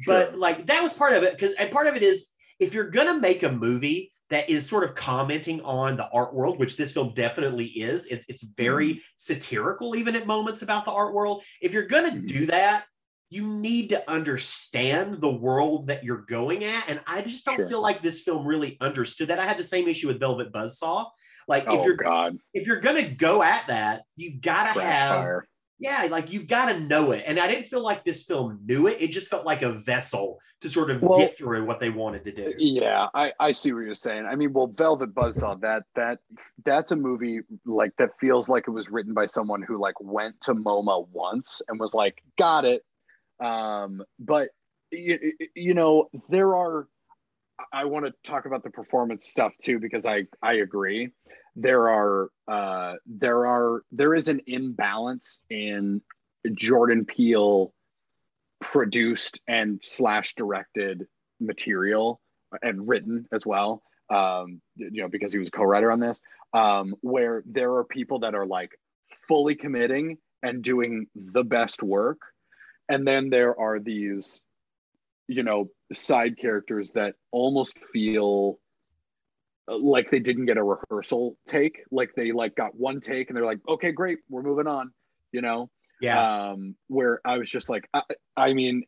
But 0.06 0.36
like 0.36 0.66
that 0.68 0.82
was 0.82 0.94
part 0.94 1.14
of 1.14 1.24
it 1.24 1.34
because 1.34 1.54
and 1.54 1.70
part 1.72 1.88
of 1.88 1.96
it 1.96 2.04
is 2.04 2.31
if 2.62 2.74
you're 2.74 2.90
gonna 2.90 3.20
make 3.20 3.44
a 3.44 3.52
movie 3.52 4.14
that 4.30 4.50
is 4.50 4.66
sort 4.70 4.86
of 4.86 4.96
commenting 4.96 5.60
on 5.64 5.98
the 5.98 6.08
art 6.12 6.34
world, 6.34 6.58
which 6.60 6.78
this 6.78 6.94
film 6.94 7.14
definitely 7.14 7.66
is, 7.66 8.06
it, 8.06 8.24
it's 8.30 8.44
very 8.44 8.94
Mm-hmm. 8.94 9.00
satirical 9.18 9.96
even 9.98 10.16
at 10.16 10.26
moments 10.28 10.62
about 10.62 10.86
the 10.86 10.92
art 10.92 11.14
world. 11.14 11.44
If 11.62 11.74
you're 11.74 11.88
gonna 11.88 12.12
Mhm. 12.12 12.28
do 12.28 12.46
that, 12.46 12.86
you 13.30 13.48
need 13.48 13.90
to 13.90 14.10
understand 14.10 15.22
the 15.22 15.32
world 15.32 15.88
that 15.88 16.04
you're 16.04 16.22
going 16.22 16.64
at. 16.64 16.90
And 16.90 17.02
I 17.08 17.22
just 17.22 17.46
don't 17.46 17.58
Sure. 17.58 17.68
feel 17.70 17.82
like 17.82 18.02
this 18.02 18.22
film 18.22 18.46
really 18.46 18.78
understood 18.80 19.30
that. 19.30 19.40
I 19.40 19.46
had 19.46 19.58
the 19.58 19.64
same 19.64 19.88
issue 19.88 20.08
with 20.08 20.20
Velvet 20.20 20.52
Buzzsaw. 20.54 21.10
Like 21.48 21.64
if 21.64 21.70
oh 21.70 21.86
you're 21.86 21.96
God, 21.98 22.38
if 22.54 22.68
you're 22.68 22.80
gonna 22.80 23.10
go 23.10 23.42
at 23.44 23.68
that, 23.68 24.04
you 24.16 24.40
gotta 24.40 24.80
have 24.80 25.08
fire. 25.10 25.48
Yeah, 25.82 26.08
like 26.12 26.32
you've 26.32 26.46
got 26.46 26.68
to 26.68 26.80
know 26.80 27.12
it. 27.12 27.24
And 27.26 27.40
I 27.40 27.48
didn't 27.48 27.66
feel 27.66 27.82
like 27.82 28.06
this 28.06 28.24
film 28.24 28.60
knew 28.66 28.86
it. 28.86 29.02
It 29.02 29.10
just 29.10 29.32
felt 29.32 29.48
like 29.48 29.64
a 29.64 29.72
vessel 29.72 30.40
to 30.62 30.70
sort 30.70 30.92
of 30.92 31.02
Well- 31.02 31.18
get 31.18 31.40
through 31.40 31.66
what 31.66 31.80
they 31.80 31.90
wanted 31.90 32.24
to 32.26 32.32
do. 32.32 32.54
Yeah, 32.60 33.08
I, 33.16 33.34
I 33.40 33.52
see 33.52 33.74
what 33.74 33.80
you're 33.80 33.96
saying. 33.96 34.28
I 34.28 34.36
mean, 34.36 34.54
well, 34.54 34.68
Velvet 34.68 35.16
Buzzsaw 35.16 35.60
that 35.62 35.84
that 35.96 36.20
that's 36.64 36.92
a 36.92 36.96
movie 36.96 37.40
like 37.66 37.94
that 37.98 38.12
feels 38.20 38.48
like 38.48 38.66
it 38.68 38.72
was 38.72 38.90
written 38.90 39.16
by 39.16 39.26
someone 39.26 39.64
who 39.64 39.80
like 39.80 39.96
went 40.00 40.40
to 40.42 40.54
MoMA 40.54 41.08
once 41.10 41.64
and 41.68 41.80
was 41.80 41.96
like, 41.96 42.22
got 42.38 42.64
it. 42.64 42.84
Um, 43.44 44.04
but 44.20 44.50
you, 44.92 45.34
you 45.56 45.74
know, 45.74 46.10
there 46.30 46.56
are. 46.56 46.88
I 47.74 47.86
want 47.86 48.06
to 48.06 48.14
talk 48.24 48.46
about 48.46 48.64
the 48.64 48.72
performance 48.72 49.26
stuff 49.28 49.54
too 49.64 49.80
because 49.80 50.06
I 50.06 50.26
I 50.44 50.54
agree. 50.54 51.12
There 51.56 51.90
are 51.90 52.30
uh, 52.48 52.96
there 53.06 53.46
are 53.48 53.84
there 53.92 54.16
is 54.16 54.28
an 54.28 54.42
imbalance 54.48 55.42
in 55.50 56.02
Jordan 56.54 57.06
Peele 57.06 57.74
produced 58.60 59.42
and 59.48 59.80
slash 59.84 60.36
directed 60.36 61.08
material 61.40 62.22
and 62.62 62.88
written 62.88 63.26
as 63.32 63.44
well 63.44 63.82
um 64.12 64.62
you 64.76 65.02
know 65.02 65.08
because 65.08 65.32
he 65.32 65.40
was 65.40 65.48
a 65.48 65.52
co-writer 65.52 65.92
on 65.92 66.00
this 66.00 66.20
um 66.54 66.94
where 67.02 67.42
there 67.48 67.74
are 67.76 67.84
people 67.84 68.20
that 68.20 68.36
are 68.36 68.46
like 68.46 68.78
fully 69.28 69.56
committing 69.56 70.18
and 70.44 70.64
doing 70.64 71.08
the 71.16 71.44
best 71.44 71.84
work. 71.84 72.20
And 72.90 73.08
then 73.08 73.30
there 73.30 73.60
are 73.60 73.80
these 73.80 74.42
you 75.28 75.44
know 75.44 75.70
side 75.94 76.38
characters 76.38 76.92
that 76.92 77.16
almost 77.32 77.78
feel 77.94 78.60
like 79.80 80.10
they 80.12 80.20
didn't 80.20 80.46
get 80.46 80.58
a 80.58 80.64
rehearsal 80.64 81.38
take 81.48 81.84
like 81.92 82.12
they 82.16 82.32
like 82.32 82.56
got 82.56 82.76
one 82.76 83.00
take 83.00 83.30
and 83.30 83.38
they're 83.38 83.46
like 83.46 83.60
okay 83.68 83.92
great 83.92 84.20
we're 84.30 84.42
moving 84.42 84.68
on 84.68 84.92
you 85.32 85.42
know 85.42 85.70
Yeah. 86.02 86.50
um 86.52 86.76
where 86.88 87.22
i 87.26 87.38
was 87.38 87.50
just 87.50 87.70
like 87.70 87.88
i, 87.94 88.02
I 88.36 88.54
mean 88.54 88.84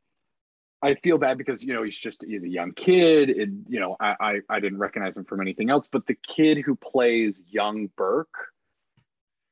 i 0.81 0.95
feel 0.95 1.17
bad 1.17 1.37
because 1.37 1.63
you 1.63 1.73
know 1.73 1.83
he's 1.83 1.97
just 1.97 2.23
he's 2.27 2.43
a 2.43 2.49
young 2.49 2.71
kid 2.73 3.29
and 3.29 3.65
you 3.69 3.79
know 3.79 3.95
I, 3.99 4.15
I 4.19 4.39
i 4.49 4.59
didn't 4.59 4.79
recognize 4.79 5.15
him 5.17 5.25
from 5.25 5.41
anything 5.41 5.69
else 5.69 5.87
but 5.91 6.05
the 6.07 6.17
kid 6.27 6.57
who 6.59 6.75
plays 6.75 7.41
young 7.47 7.89
burke 7.95 8.49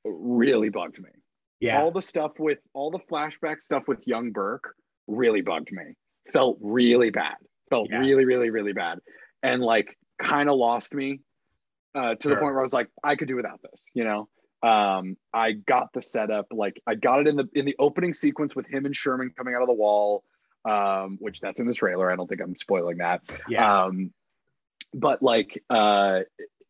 really 0.04 0.70
bugged 0.70 1.00
me 1.00 1.10
yeah. 1.60 1.82
all 1.82 1.92
the 1.92 2.02
stuff 2.02 2.32
with 2.40 2.58
all 2.74 2.90
the 2.92 3.00
flashback 3.00 3.62
stuff 3.62 3.84
with 3.88 4.06
young 4.08 4.32
burke 4.32 4.74
really 5.08 5.42
bugged 5.42 5.72
me 5.72 5.94
felt 6.34 6.58
really 6.62 7.10
bad 7.10 7.36
felt 7.70 7.88
Yeah. 7.90 8.00
really 8.00 8.26
really 8.26 8.50
really 8.50 8.74
bad 8.74 9.00
and 9.44 9.62
like 9.62 9.98
kind 10.22 10.50
of 10.50 10.58
lost 10.58 10.94
me 10.94 11.22
uh, 11.96 12.16
to 12.16 12.30
the 12.30 12.36
point 12.36 12.54
where 12.54 12.60
i 12.60 12.64
was 12.64 12.74
like 12.74 12.90
i 13.04 13.16
could 13.16 13.28
do 13.28 13.36
without 13.36 13.60
this 13.62 13.82
you 13.94 14.04
know? 14.04 14.30
Um 14.64 15.18
i 15.34 15.54
got 15.54 15.92
the 15.94 16.02
setup 16.02 16.48
like 16.52 16.82
i 16.86 16.96
got 16.96 17.20
it 17.22 17.28
in 17.28 17.36
the 17.36 17.48
in 17.54 17.66
the 17.66 17.76
opening 17.80 18.14
sequence 18.14 18.56
with 18.56 18.68
him 18.68 18.86
and 18.86 18.96
sherman 18.96 19.32
coming 19.36 19.56
out 19.56 19.62
of 19.62 19.68
the 19.68 19.74
wall 19.74 20.24
um 20.70 21.18
which 21.20 21.40
that's 21.42 21.60
in 21.60 21.68
the 21.68 21.74
trailer. 21.74 22.12
I 22.12 22.16
don't 22.16 22.28
think 22.28 22.42
i'm 22.42 22.56
spoiling 22.56 22.98
that. 22.98 23.22
Yeah. 23.50 23.86
um 23.86 24.14
but 24.94 25.24
like 25.24 25.64
uh 25.70 26.20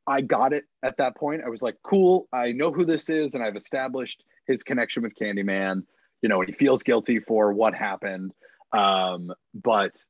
i 0.07 0.21
got 0.21 0.53
it 0.53 0.63
at 0.81 0.97
that 0.97 1.15
point. 1.17 1.41
I 1.45 1.49
was 1.49 1.61
like 1.61 1.75
cool. 1.83 2.27
I 2.31 2.53
know 2.53 2.71
who 2.71 2.85
this 2.85 3.09
is 3.09 3.35
and 3.35 3.43
i've 3.43 3.57
established 3.57 4.23
his 4.47 4.63
connection 4.63 5.03
with 5.03 5.13
candyman 5.15 5.83
you 6.21 6.29
know 6.29 6.41
he 6.41 6.53
feels 6.53 6.83
guilty 6.83 7.19
for 7.19 7.51
what 7.51 7.75
happened. 7.75 8.31
Um 8.71 9.33
but 9.53 10.01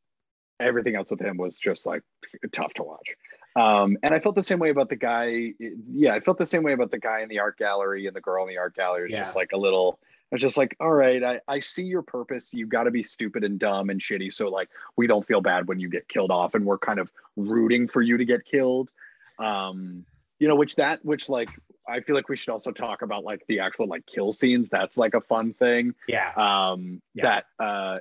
everything 0.61 0.95
else 0.95 1.09
with 1.09 1.19
him 1.21 1.37
was 1.37 1.59
just 1.59 1.85
like 1.85 2.03
tough 2.51 2.73
to 2.73 2.83
watch 2.83 3.15
um 3.55 3.97
and 4.03 4.13
i 4.13 4.19
felt 4.19 4.35
the 4.35 4.43
same 4.43 4.59
way 4.59 4.69
about 4.69 4.89
the 4.89 4.95
guy 4.95 5.51
yeah 5.89 6.13
i 6.13 6.19
felt 6.19 6.37
the 6.37 6.45
same 6.45 6.63
way 6.63 6.73
about 6.73 6.91
the 6.91 6.99
guy 6.99 7.21
in 7.21 7.29
the 7.29 7.39
art 7.39 7.57
gallery 7.57 8.07
and 8.07 8.15
the 8.15 8.21
girl 8.21 8.43
in 8.45 8.49
the 8.49 8.57
art 8.57 8.75
gallery 8.75 9.03
was 9.03 9.17
just 9.17 9.35
like 9.35 9.51
a 9.53 9.57
little 9.57 9.99
I 10.31 10.35
was 10.35 10.41
just 10.41 10.55
like, 10.55 10.77
all 10.79 10.93
right, 10.93 11.21
I, 11.21 11.41
I 11.45 11.59
see 11.59 11.83
your 11.83 12.03
purpose. 12.03 12.53
You 12.53 12.65
got 12.65 12.83
to 12.83 12.91
be 12.91 13.03
stupid 13.03 13.43
and 13.43 13.59
dumb 13.59 13.89
and 13.89 13.99
shitty. 13.99 14.31
So, 14.33 14.47
like, 14.47 14.69
we 14.95 15.05
don't 15.05 15.27
feel 15.27 15.41
bad 15.41 15.67
when 15.67 15.77
you 15.77 15.89
get 15.89 16.07
killed 16.07 16.31
off 16.31 16.55
and 16.55 16.65
we're 16.65 16.77
kind 16.77 16.99
of 16.99 17.11
rooting 17.35 17.85
for 17.85 18.01
you 18.01 18.15
to 18.15 18.23
get 18.23 18.45
killed. 18.45 18.91
Um, 19.39 20.05
you 20.39 20.47
know, 20.47 20.55
which 20.55 20.75
that 20.77 21.03
which 21.03 21.27
like 21.27 21.49
I 21.85 21.99
feel 21.99 22.15
like 22.15 22.29
we 22.29 22.37
should 22.37 22.51
also 22.51 22.71
talk 22.71 23.01
about 23.01 23.25
like 23.25 23.45
the 23.47 23.59
actual 23.59 23.87
like 23.87 24.05
kill 24.05 24.31
scenes. 24.31 24.69
That's 24.69 24.97
like 24.97 25.15
a 25.15 25.21
fun 25.21 25.53
thing. 25.53 25.95
Yeah. 26.07 26.31
Um, 26.37 27.01
Yeah. 27.13 27.23
that 27.23 27.45
uh, 27.63 27.99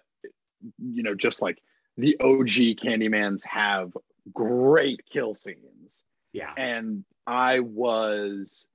you 0.78 1.02
know, 1.02 1.16
just 1.16 1.42
like 1.42 1.61
the 2.01 2.16
OG 2.20 2.76
Candymans 2.82 3.44
have 3.46 3.92
great 4.32 5.01
kill 5.11 5.34
scenes, 5.34 6.03
Yeah. 6.32 6.53
and 6.57 7.05
I 7.26 7.61
was 7.61 8.66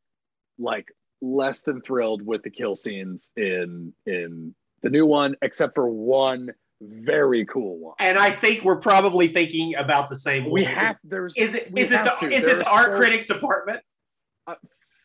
like 0.57 0.87
less 1.21 1.63
than 1.63 1.81
thrilled 1.81 2.21
with 2.21 2.43
the 2.43 2.49
kill 2.49 2.75
scenes 2.75 3.29
in 3.35 3.93
in 4.05 4.55
the 4.81 4.89
new 4.89 5.05
one, 5.05 5.35
except 5.41 5.75
for 5.75 5.89
one 5.89 6.51
very 6.81 7.45
cool 7.45 7.77
one. 7.79 7.95
And 7.99 8.17
I 8.17 8.31
think 8.31 8.63
we're 8.63 8.75
probably 8.75 9.27
thinking 9.27 9.75
about 9.75 10.09
the 10.09 10.15
same. 10.15 10.43
One. 10.43 10.53
We 10.53 10.63
one. 10.63 10.73
have 10.73 10.99
there's 11.03 11.35
Is 11.37 11.53
it 11.55 11.71
is 11.75 11.91
it 11.91 12.03
the 12.03 12.11
to. 12.19 12.31
is 12.31 12.45
it 12.47 12.59
the 12.59 12.69
art 12.69 12.91
so 12.91 12.97
critics 12.97 13.27
department? 13.27 13.81
Uh, 14.47 14.55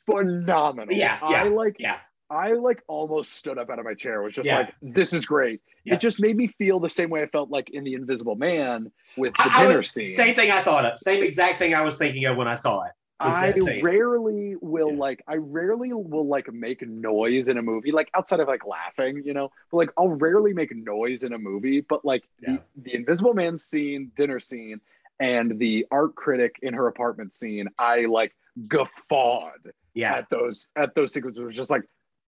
phenomenal. 0.06 0.94
Yeah, 0.94 1.18
I 1.22 1.30
yeah, 1.30 1.42
like 1.44 1.76
Yeah. 1.78 1.98
I 2.30 2.52
like 2.52 2.82
almost 2.86 3.32
stood 3.32 3.58
up 3.58 3.70
out 3.70 3.78
of 3.80 3.84
my 3.84 3.94
chair. 3.94 4.22
Was 4.22 4.34
just 4.34 4.46
Yeah. 4.46 4.58
like, 4.58 4.74
this 4.80 5.12
is 5.12 5.26
great. 5.26 5.60
Yeah. 5.84 5.94
It 5.94 6.00
just 6.00 6.20
made 6.20 6.36
me 6.36 6.46
feel 6.46 6.78
the 6.78 6.88
same 6.88 7.10
way 7.10 7.22
I 7.22 7.26
felt 7.26 7.50
like 7.50 7.70
in 7.70 7.82
the 7.84 7.94
Invisible 7.94 8.36
Man 8.36 8.92
with 9.16 9.32
the 9.34 9.42
I- 9.44 9.62
I 9.64 9.66
dinner 9.66 9.82
scene. 9.82 10.10
Same 10.10 10.34
thing 10.34 10.50
I 10.50 10.62
thought 10.62 10.84
of. 10.84 10.98
Same 10.98 11.24
exact 11.24 11.58
thing 11.58 11.74
I 11.74 11.82
was 11.82 11.98
thinking 11.98 12.24
of 12.26 12.36
when 12.36 12.46
I 12.46 12.54
saw 12.54 12.84
it. 12.84 12.92
I 13.22 13.52
rarely 13.82 14.56
will 14.62 14.92
Yeah. 14.92 14.98
like 14.98 15.22
I 15.28 15.34
rarely 15.36 15.92
will 15.92 16.26
like 16.26 16.50
make 16.52 16.80
noise 16.88 17.48
in 17.48 17.58
a 17.58 17.62
movie, 17.62 17.92
like 17.92 18.08
outside 18.14 18.40
of 18.40 18.48
like 18.48 18.64
laughing, 18.64 19.22
you 19.26 19.34
know. 19.34 19.50
But 19.70 19.76
like 19.76 19.90
I'll 19.98 20.08
rarely 20.08 20.54
make 20.54 20.74
noise 20.74 21.22
in 21.22 21.34
a 21.34 21.38
movie, 21.38 21.82
but 21.82 22.02
like 22.02 22.24
the, 22.40 22.62
the 22.76 22.94
Invisible 22.94 23.34
Man 23.34 23.58
scene, 23.58 24.10
dinner 24.16 24.40
scene, 24.40 24.80
and 25.18 25.58
the 25.58 25.86
art 25.90 26.14
critic 26.14 26.56
in 26.62 26.72
her 26.72 26.86
apartment 26.86 27.34
scene, 27.34 27.68
I 27.78 28.06
like 28.06 28.34
guffawed 28.68 29.72
Yeah. 29.92 30.14
at 30.16 30.30
those 30.30 30.70
at 30.76 30.94
those 30.94 31.12
sequences. 31.12 31.40
It 31.42 31.44
was 31.44 31.56
just 31.56 31.70
like, 31.70 31.82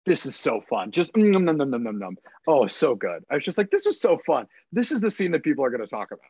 this 0.06 0.26
is 0.26 0.36
so 0.36 0.60
fun. 0.68 0.90
Just 0.90 1.12
mm, 1.14 1.30
num, 1.30 1.44
num, 1.44 1.56
num, 1.56 1.70
num, 1.70 1.82
num, 1.82 1.98
num. 1.98 2.16
oh, 2.46 2.66
so 2.66 2.94
good. 2.94 3.24
I 3.30 3.34
was 3.34 3.44
just 3.44 3.58
like, 3.58 3.70
this 3.70 3.86
is 3.86 4.00
so 4.00 4.18
fun. 4.26 4.46
This 4.72 4.92
is 4.92 5.00
the 5.00 5.10
scene 5.10 5.30
that 5.32 5.42
people 5.42 5.64
are 5.64 5.70
going 5.70 5.80
to 5.80 5.86
talk 5.86 6.08
about. 6.10 6.20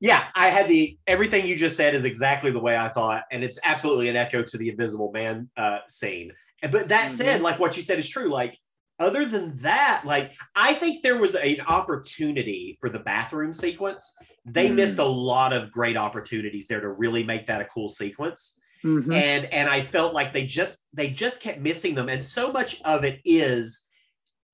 Yeah, 0.00 0.24
I 0.34 0.48
had 0.48 0.68
the 0.68 0.98
everything 1.06 1.46
you 1.46 1.56
just 1.56 1.76
said 1.76 1.94
is 1.94 2.04
exactly 2.04 2.50
the 2.50 2.60
way 2.60 2.76
I 2.76 2.88
thought, 2.88 3.24
and 3.32 3.42
it's 3.42 3.58
absolutely 3.64 4.08
an 4.08 4.16
echo 4.16 4.42
to 4.42 4.58
the 4.58 4.68
Invisible 4.68 5.10
Man 5.12 5.48
uh, 5.56 5.78
scene. 5.88 6.32
But 6.70 6.88
that 6.88 7.12
said, 7.12 7.40
like 7.40 7.58
what 7.58 7.76
you 7.76 7.82
said 7.82 7.98
is 7.98 8.08
true. 8.08 8.30
Like 8.30 8.58
other 8.98 9.24
than 9.24 9.56
that, 9.58 10.02
like 10.04 10.32
I 10.54 10.74
think 10.74 11.02
there 11.02 11.18
was 11.18 11.34
an 11.34 11.60
opportunity 11.66 12.76
for 12.80 12.88
the 12.90 12.98
bathroom 12.98 13.52
sequence. 13.52 14.14
They 14.44 14.68
Mm. 14.68 14.74
missed 14.74 14.98
a 14.98 15.04
lot 15.04 15.52
of 15.52 15.70
great 15.70 15.96
opportunities 15.96 16.66
there 16.68 16.80
to 16.80 16.90
really 16.90 17.22
make 17.24 17.46
that 17.46 17.60
a 17.60 17.64
cool 17.64 17.88
sequence. 17.88 18.58
Mhm. 18.84 19.14
and 19.14 19.46
and 19.46 19.68
I 19.68 19.80
felt 19.82 20.14
like 20.14 20.32
they 20.32 20.44
just 20.46 20.78
they 20.92 21.08
just 21.10 21.42
kept 21.42 21.60
missing 21.60 21.94
them, 21.94 22.08
and 22.08 22.22
so 22.22 22.52
much 22.52 22.80
of 22.82 23.04
it 23.04 23.20
is 23.24 23.82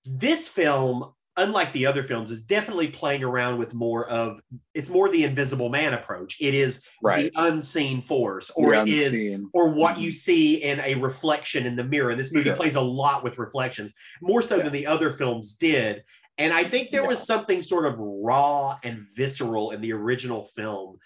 this 0.04 0.48
film, 0.48 1.12
unlike 1.36 1.72
the 1.72 1.86
other 1.86 2.02
films, 2.02 2.30
is 2.30 2.42
definitely 2.42 2.88
playing 2.88 3.22
around 3.24 3.58
with 3.58 3.72
more 3.74 4.08
of 4.08 4.40
it's 4.74 4.88
more 4.90 5.08
the 5.08 5.24
Invisible 5.24 5.68
Man 5.68 5.94
approach. 5.94 6.36
It 6.40 6.54
is 6.54 6.82
Right. 7.02 7.32
the 7.34 7.42
unseen 7.42 8.00
force, 8.00 8.50
or 8.56 8.72
The 8.74 8.82
it 8.82 8.88
is 8.88 9.06
unseen. 9.12 9.50
or 9.54 9.68
what 9.70 9.96
Mhm. 9.96 10.00
you 10.02 10.12
see 10.12 10.62
in 10.62 10.80
a 10.80 10.94
reflection 10.96 11.66
in 11.66 11.76
the 11.76 11.84
mirror. 11.84 12.10
And 12.10 12.20
this 12.20 12.32
movie 12.32 12.48
Sure. 12.48 12.56
plays 12.56 12.74
a 12.74 12.80
lot 12.80 13.22
with 13.24 13.38
reflections, 13.38 13.94
more 14.20 14.42
so 14.42 14.56
Yeah. 14.56 14.64
than 14.64 14.72
the 14.72 14.86
other 14.86 15.12
films 15.12 15.54
did. 15.54 16.02
And 16.38 16.52
I 16.52 16.64
think 16.64 16.90
there 16.90 17.06
was 17.06 17.24
something 17.24 17.60
sort 17.62 17.86
of 17.86 17.94
raw 17.98 18.78
and 18.82 19.06
visceral 19.14 19.70
in 19.70 19.80
the 19.82 19.92
original 19.92 20.44
film 20.56 20.98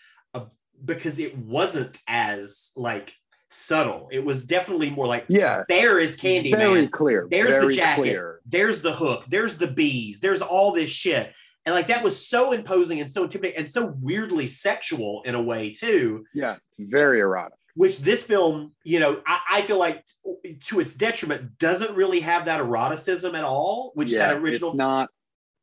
because 0.85 1.19
it 1.19 1.37
wasn't 1.37 1.99
as 2.09 2.71
like 2.77 3.13
subtle. 3.49 4.09
It 4.11 4.25
was 4.25 4.45
definitely 4.45 4.91
more 4.91 5.07
like, 5.07 5.25
Yeah. 5.29 5.63
there 5.69 5.99
is 5.99 6.17
Candyman. 6.17 6.57
very 6.57 6.89
clear. 6.89 7.29
There's 7.31 7.65
the 7.65 7.73
jacket. 7.73 8.03
Clear. 8.03 8.41
There's 8.47 8.83
the 8.83 8.93
hook. 8.93 9.25
There's 9.29 9.57
the 9.57 9.69
bees. 9.69 10.21
There's 10.21 10.43
all 10.43 10.73
this 10.73 10.91
shit. 10.91 11.33
And 11.65 11.75
like 11.75 11.87
that 11.89 12.03
was 12.05 12.27
so 12.27 12.53
imposing 12.53 13.01
and 13.01 13.11
so 13.11 13.25
intimidating 13.25 13.59
and 13.59 13.69
so 13.69 13.95
weirdly 14.01 14.47
sexual 14.47 15.23
in 15.25 15.35
a 15.35 15.43
way 15.43 15.71
too 15.73 16.25
Yeah, 16.35 16.57
it's 16.79 16.91
very 16.91 17.19
erotic. 17.21 17.59
which 17.75 17.99
this 17.99 18.23
film, 18.23 18.73
you 18.85 19.01
know, 19.01 19.21
I, 19.27 19.39
I 19.51 19.63
feel 19.63 19.79
like 19.79 20.05
t- 20.45 20.55
to 20.67 20.79
its 20.81 20.95
detriment 20.95 21.59
doesn't 21.59 21.95
really 21.97 22.21
have 22.21 22.45
that 22.45 22.61
eroticism 22.61 23.35
at 23.35 23.43
all, 23.43 23.91
which 23.95 24.13
yeah, 24.13 24.29
that 24.33 24.37
original, 24.41 24.75
not 24.75 25.09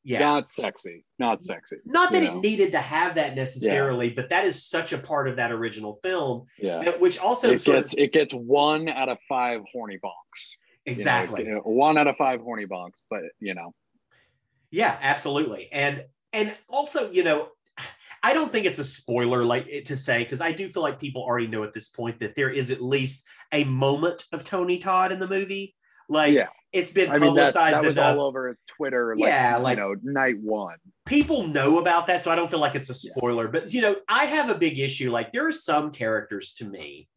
yeah, 0.04 0.20
not 0.20 0.50
sexy, 0.50 1.06
not 1.18 1.44
sexy. 1.44 1.78
not 1.86 2.12
that 2.12 2.24
it 2.24 2.34
know? 2.34 2.42
needed 2.42 2.72
to 2.74 2.80
have 2.80 3.16
that 3.16 3.36
necessarily, 3.36 4.10
but 4.10 4.30
that 4.30 4.46
is 4.46 4.66
such 4.66 4.92
a 4.92 4.98
part 4.98 5.28
of 5.30 5.38
that 5.38 5.52
original 5.52 6.00
film, 6.04 6.46
Yeah, 6.60 6.80
uh, 6.80 6.92
which 7.00 7.20
also 7.20 7.52
it 7.52 7.64
gets 7.64 7.94
of, 7.94 8.00
it 8.00 8.12
gets 8.12 8.34
one 8.34 8.90
out 8.90 9.10
of 9.10 9.18
five 9.30 9.62
horny 9.72 10.00
bonks. 10.04 10.56
exactly, 10.86 11.46
you 11.46 11.56
know, 11.56 11.62
one 11.62 11.98
out 11.98 12.08
of 12.08 12.18
five 12.18 12.42
horny 12.42 12.66
bonks, 12.66 13.02
but 13.10 13.22
you 13.40 13.54
know, 13.54 13.74
yeah, 14.72 14.98
absolutely, 15.02 15.70
and 15.72 16.06
and 16.32 16.56
also, 16.70 17.12
you 17.12 17.24
know. 17.24 17.50
I 18.26 18.34
don't 18.34 18.54
think 18.54 18.66
it's 18.66 18.80
a 18.80 18.86
spoiler 18.86 19.44
like 19.44 19.84
to 19.88 19.98
say 19.98 20.24
because 20.24 20.40
I 20.40 20.54
do 20.54 20.70
feel 20.70 20.82
like 20.82 20.98
people 20.98 21.24
already 21.24 21.48
know 21.48 21.64
at 21.64 21.74
this 21.74 21.90
point 21.90 22.22
that 22.22 22.36
there 22.36 22.50
is 22.50 22.72
at 22.72 22.82
least 22.82 23.26
a 23.52 23.66
moment 23.66 24.24
of 24.32 24.46
Tony 24.46 24.78
Todd 24.78 25.12
in 25.12 25.20
the 25.20 25.28
movie. 25.28 25.76
Like 26.10 26.34
Yeah. 26.34 26.48
it's 26.72 26.92
been 26.92 27.10
I 27.10 27.14
mean 27.18 27.30
publicized 27.36 27.76
that 27.76 27.84
was 27.84 27.98
enough. 27.98 28.18
all 28.18 28.26
over 28.26 28.58
Twitter. 28.68 29.16
Like, 29.16 29.28
Yeah, 29.28 29.58
like- 29.58 29.78
you 29.78 29.84
know, 29.84 29.96
night 30.04 30.40
one. 30.40 30.78
people 31.06 31.48
know 31.48 31.80
about 31.80 32.08
that, 32.08 32.22
so 32.24 32.32
I 32.32 32.36
don't 32.36 32.50
feel 32.50 32.60
like 32.60 32.76
it's 32.76 32.90
a 32.90 33.08
Yeah. 33.08 33.12
spoiler. 33.16 33.48
But 33.48 33.74
you 33.74 33.82
know, 33.82 33.96
I 34.08 34.26
have 34.26 34.50
a 34.50 34.56
big 34.56 34.80
issue. 34.80 35.12
Like 35.12 35.32
there 35.34 35.46
are 35.48 35.52
some 35.52 35.92
characters 35.92 36.54
to 36.56 36.66
me 36.66 37.08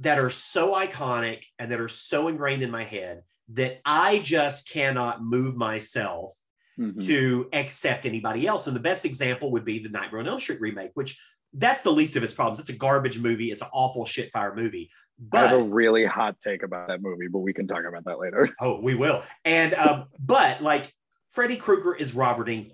that 0.00 0.18
are 0.18 0.30
so 0.30 0.72
iconic 0.74 1.44
and 1.58 1.70
that 1.70 1.80
are 1.80 1.88
so 1.88 2.28
ingrained 2.28 2.62
in 2.62 2.70
my 2.70 2.84
head 2.84 3.22
that 3.52 3.80
I 3.84 4.20
just 4.20 4.68
cannot 4.70 5.22
move 5.22 5.56
myself 5.56 6.34
Mhm. 6.78 7.04
to 7.06 7.48
accept 7.52 8.06
anybody 8.06 8.46
else. 8.46 8.66
And 8.66 8.74
the 8.74 8.80
best 8.80 9.04
example 9.04 9.50
would 9.52 9.64
be 9.64 9.78
the 9.80 9.90
Nightmare 9.90 10.20
on 10.20 10.28
Elm 10.28 10.40
Street 10.40 10.60
remake, 10.60 10.92
which 10.94 11.18
that's 11.52 11.82
the 11.82 11.92
least 11.92 12.16
of 12.16 12.22
its 12.22 12.32
problems. 12.32 12.60
It's 12.60 12.68
a 12.70 12.76
garbage 12.76 13.18
movie. 13.18 13.50
It's 13.50 13.60
an 13.60 13.68
awful 13.72 14.04
shitfire 14.06 14.54
movie. 14.56 14.90
I 15.32 15.38
have 15.46 15.58
a 15.58 15.62
really 15.62 16.04
hot 16.04 16.40
take 16.40 16.62
about 16.62 16.88
that 16.88 17.02
movie, 17.02 17.28
but 17.28 17.40
we 17.40 17.52
can 17.52 17.66
talk 17.66 17.84
about 17.86 18.04
that 18.04 18.18
later. 18.18 18.48
oh, 18.60 18.80
we 18.80 18.94
will. 18.94 19.22
And 19.44 19.74
um, 19.74 20.06
but 20.18 20.60
like 20.62 20.92
Freddy 21.30 21.56
Krueger 21.56 21.94
is 21.94 22.14
Robert 22.14 22.48
Englund. 22.48 22.72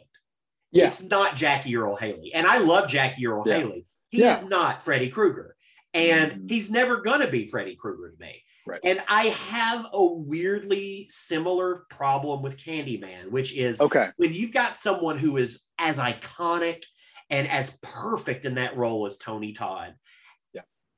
Yeah. 0.73 0.87
It's 0.87 1.03
not 1.03 1.35
Jackie 1.35 1.77
Earle 1.77 1.97
Haley. 1.97 2.33
And 2.35 2.47
I 2.47 2.59
love 2.59 2.89
Jackie 2.89 3.27
Earle 3.27 3.45
Yeah. 3.47 3.59
Haley. 3.59 3.87
He 4.11 4.21
Yeah. 4.21 4.33
is 4.33 4.45
not 4.45 4.83
Freddy 4.83 5.09
Krueger. 5.09 5.57
And 5.95 6.33
Mhm. 6.33 6.51
he's 6.51 6.71
never 6.71 6.99
going 6.99 7.21
to 7.21 7.29
be 7.29 7.47
Freddy 7.47 7.77
Krueger 7.77 8.11
to 8.11 8.19
me. 8.19 8.43
Right. 8.67 8.81
And 8.85 9.03
I 9.09 9.27
have 9.29 9.87
a 9.93 10.05
weirdly 10.05 11.07
similar 11.09 11.87
problem 11.89 12.43
with 12.43 12.57
Candyman, 12.57 13.31
which 13.31 13.55
is 13.55 13.81
Okay. 13.81 14.11
when 14.17 14.35
you've 14.35 14.53
got 14.53 14.77
someone 14.77 15.19
who 15.19 15.37
is 15.37 15.63
as 15.79 15.99
iconic 15.99 16.83
and 17.31 17.49
as 17.49 17.79
perfect 17.83 18.45
in 18.45 18.55
that 18.57 18.77
role 18.77 19.07
as 19.07 19.19
Tony 19.19 19.53
Todd. 19.53 19.95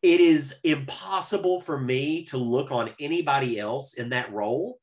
It 0.03 0.20
is 0.20 0.61
impossible 0.64 1.61
for 1.61 1.78
me 1.78 2.24
to 2.26 2.36
look 2.36 2.70
on 2.70 2.90
anybody 3.01 3.59
else 3.59 3.94
in 3.94 4.11
that 4.11 4.32
role 4.32 4.78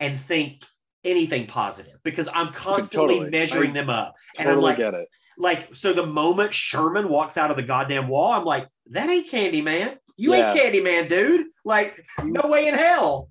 and 0.00 0.18
think 0.18 0.64
anything 1.04 1.46
positive 1.46 1.98
because 2.04 2.28
I'm 2.34 2.52
constantly 2.52 3.14
Totally. 3.14 3.30
measuring 3.30 3.70
I 3.70 3.74
them 3.74 3.90
up. 3.90 4.14
And 4.38 4.48
I'm 4.48 4.56
Totally 4.56 4.70
like, 4.70 4.76
get 4.78 4.94
it. 4.94 5.08
like, 5.38 5.74
so 5.74 5.92
the 5.92 6.04
moment 6.06 6.52
Sherman 6.52 7.08
walks 7.08 7.38
out 7.38 7.50
of 7.50 7.56
the 7.56 7.62
goddamn 7.62 8.08
wall, 8.08 8.32
I'm 8.32 8.44
like, 8.44 8.68
that 8.90 9.08
ain't 9.08 9.30
Candyman. 9.30 9.96
You 10.16 10.34
Yeah. 10.34 10.52
ain't 10.52 10.58
Candyman, 10.74 11.08
dude. 11.08 11.46
Like, 11.64 12.04
no 12.22 12.48
way 12.48 12.68
in 12.68 12.74
hell. 12.74 13.30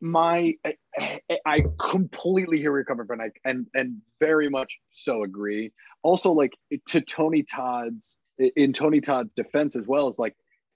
my 0.00 0.54
I, 0.66 0.76
I- 1.46 1.64
completely 1.90 2.58
hear 2.58 2.72
where 2.72 2.80
you're 2.80 2.84
coming 2.84 3.06
from 3.06 3.20
I, 3.20 3.30
and 3.44 3.66
and 3.74 3.98
very 4.18 4.48
much 4.48 4.80
so 4.90 5.22
agree 5.22 5.70
also 6.02 6.32
like 6.32 6.54
to 6.88 7.00
tony 7.00 7.44
todd's 7.44 8.18
in 8.38 8.72
tony 8.72 9.00
todd's 9.00 9.34
defense 9.34 9.76
as 9.76 9.86
well 9.86 10.08
is 10.08 10.18
like 10.18 10.34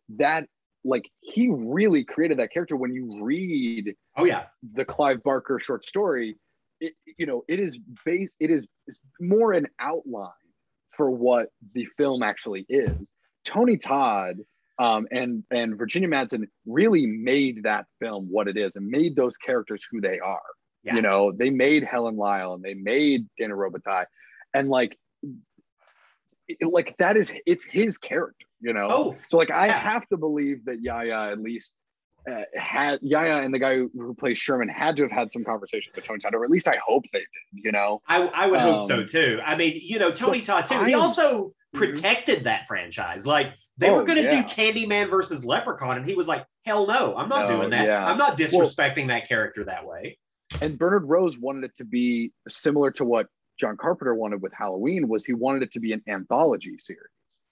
that 0.08 0.46
like 0.84 1.10
he 1.20 1.48
really 1.48 2.04
created 2.04 2.38
that 2.38 2.52
character 2.52 2.76
when 2.76 2.92
you 2.92 3.22
read 3.22 3.94
Oh, 4.16 4.24
yeah. 4.24 4.44
the 4.74 4.84
clive 4.84 5.22
barker 5.22 5.58
short 5.58 5.84
story 5.84 6.36
it, 6.80 6.92
you 7.18 7.26
know 7.26 7.44
it 7.48 7.58
is 7.58 7.78
based 8.04 8.36
it 8.40 8.50
is 8.50 8.66
is 8.86 8.98
more 9.20 9.52
an 9.52 9.66
outline 9.78 10.30
for 10.96 11.10
what 11.10 11.48
the 11.74 11.86
film 11.96 12.22
actually 12.22 12.66
is 12.68 13.10
tony 13.44 13.76
todd 13.76 14.38
um, 14.78 15.06
and 15.10 15.42
and 15.50 15.78
Virginia 15.78 16.08
Madsen 16.08 16.44
really 16.66 17.06
made 17.06 17.62
that 17.62 17.86
film 18.00 18.28
what 18.30 18.46
it 18.46 18.56
is 18.56 18.76
and 18.76 18.86
made 18.86 19.16
those 19.16 19.36
characters 19.36 19.86
who 19.90 20.00
they 20.00 20.18
are. 20.20 20.42
Yeah. 20.84 20.96
You 20.96 21.02
know, 21.02 21.32
they 21.32 21.50
made 21.50 21.84
Helen 21.84 22.16
Lyle 22.16 22.52
and 22.54 22.62
they 22.62 22.74
made 22.74 23.26
Daniel 23.38 23.58
Robitaille, 23.58 24.04
and 24.54 24.68
like, 24.68 24.98
it- 26.48 26.62
like 26.66 26.96
that 26.98 27.16
is 27.16 27.32
it's 27.46 27.64
his 27.64 27.98
character. 27.98 28.46
You 28.60 28.72
know, 28.72 28.86
Oh, 28.90 29.16
so 29.28 29.36
like 29.36 29.50
I 29.50 29.66
yeah. 29.66 29.78
have 29.78 30.08
to 30.08 30.16
believe 30.16 30.64
that 30.64 30.80
Yahya 30.80 31.32
at 31.32 31.40
least 31.40 31.74
uh, 32.28 32.42
had 32.54 32.98
Yahya 33.02 33.36
and 33.44 33.52
the 33.54 33.58
guy 33.58 33.76
who, 33.76 33.90
who 33.94 34.14
plays 34.14 34.38
Sherman 34.38 34.68
had 34.68 34.96
to 34.96 35.04
have 35.04 35.12
had 35.12 35.30
some 35.32 35.44
conversations 35.44 35.94
with 35.94 36.04
Tony 36.06 36.18
Todd, 36.18 36.34
or 36.34 36.42
at 36.44 36.50
least 36.50 36.66
I 36.66 36.76
hope 36.84 37.04
they 37.12 37.18
did. 37.20 37.64
You 37.64 37.70
know, 37.72 38.00
I, 38.08 38.22
I 38.26 38.46
would 38.48 38.58
hope 38.60 38.82
so 38.82 39.00
Um, 39.00 39.06
too. 39.06 39.40
I 39.44 39.54
mean, 39.56 39.78
you 39.80 39.98
know, 39.98 40.10
Tony 40.10 40.40
Todd 40.40 40.66
too. 40.66 40.82
He 40.84 40.94
also 40.94 41.52
Mhm. 41.74 41.78
protected 41.78 42.44
that 42.44 42.66
franchise. 42.66 43.26
Like 43.26 43.52
they 43.76 43.90
were 43.90 44.00
Oh, 44.02 44.04
going 44.06 44.18
to 44.18 44.24
yeah. 44.24 44.42
do 44.42 44.48
Candyman 44.48 45.10
versus 45.10 45.44
Leprechaun, 45.44 45.98
and 45.98 46.06
he 46.06 46.14
was 46.14 46.26
like, 46.26 46.44
"Hell 46.64 46.86
no, 46.86 47.14
I'm 47.14 47.28
not 47.28 47.48
No, 47.48 47.56
doing 47.58 47.70
that. 47.70 47.84
yeah. 47.86 48.06
I'm 48.06 48.16
not 48.18 48.38
disrespecting 48.38 49.08
that 49.08 49.28
character 49.28 49.64
that 49.64 49.86
way." 49.86 50.18
and 50.62 50.78
Bernard 50.78 51.04
Rose 51.04 51.36
wanted 51.38 51.64
it 51.64 51.76
to 51.76 51.84
be 51.84 52.32
similar 52.48 52.90
to 52.92 53.04
what 53.04 53.26
John 53.58 53.76
Carpenter 53.76 54.14
wanted 54.14 54.42
with 54.42 54.52
Halloween. 54.52 55.08
Was 55.08 55.24
he 55.24 55.32
wanted 55.32 55.62
it 55.62 55.72
to 55.72 55.80
be 55.80 55.92
an 55.92 56.02
anthology 56.08 56.76
series? 56.78 57.00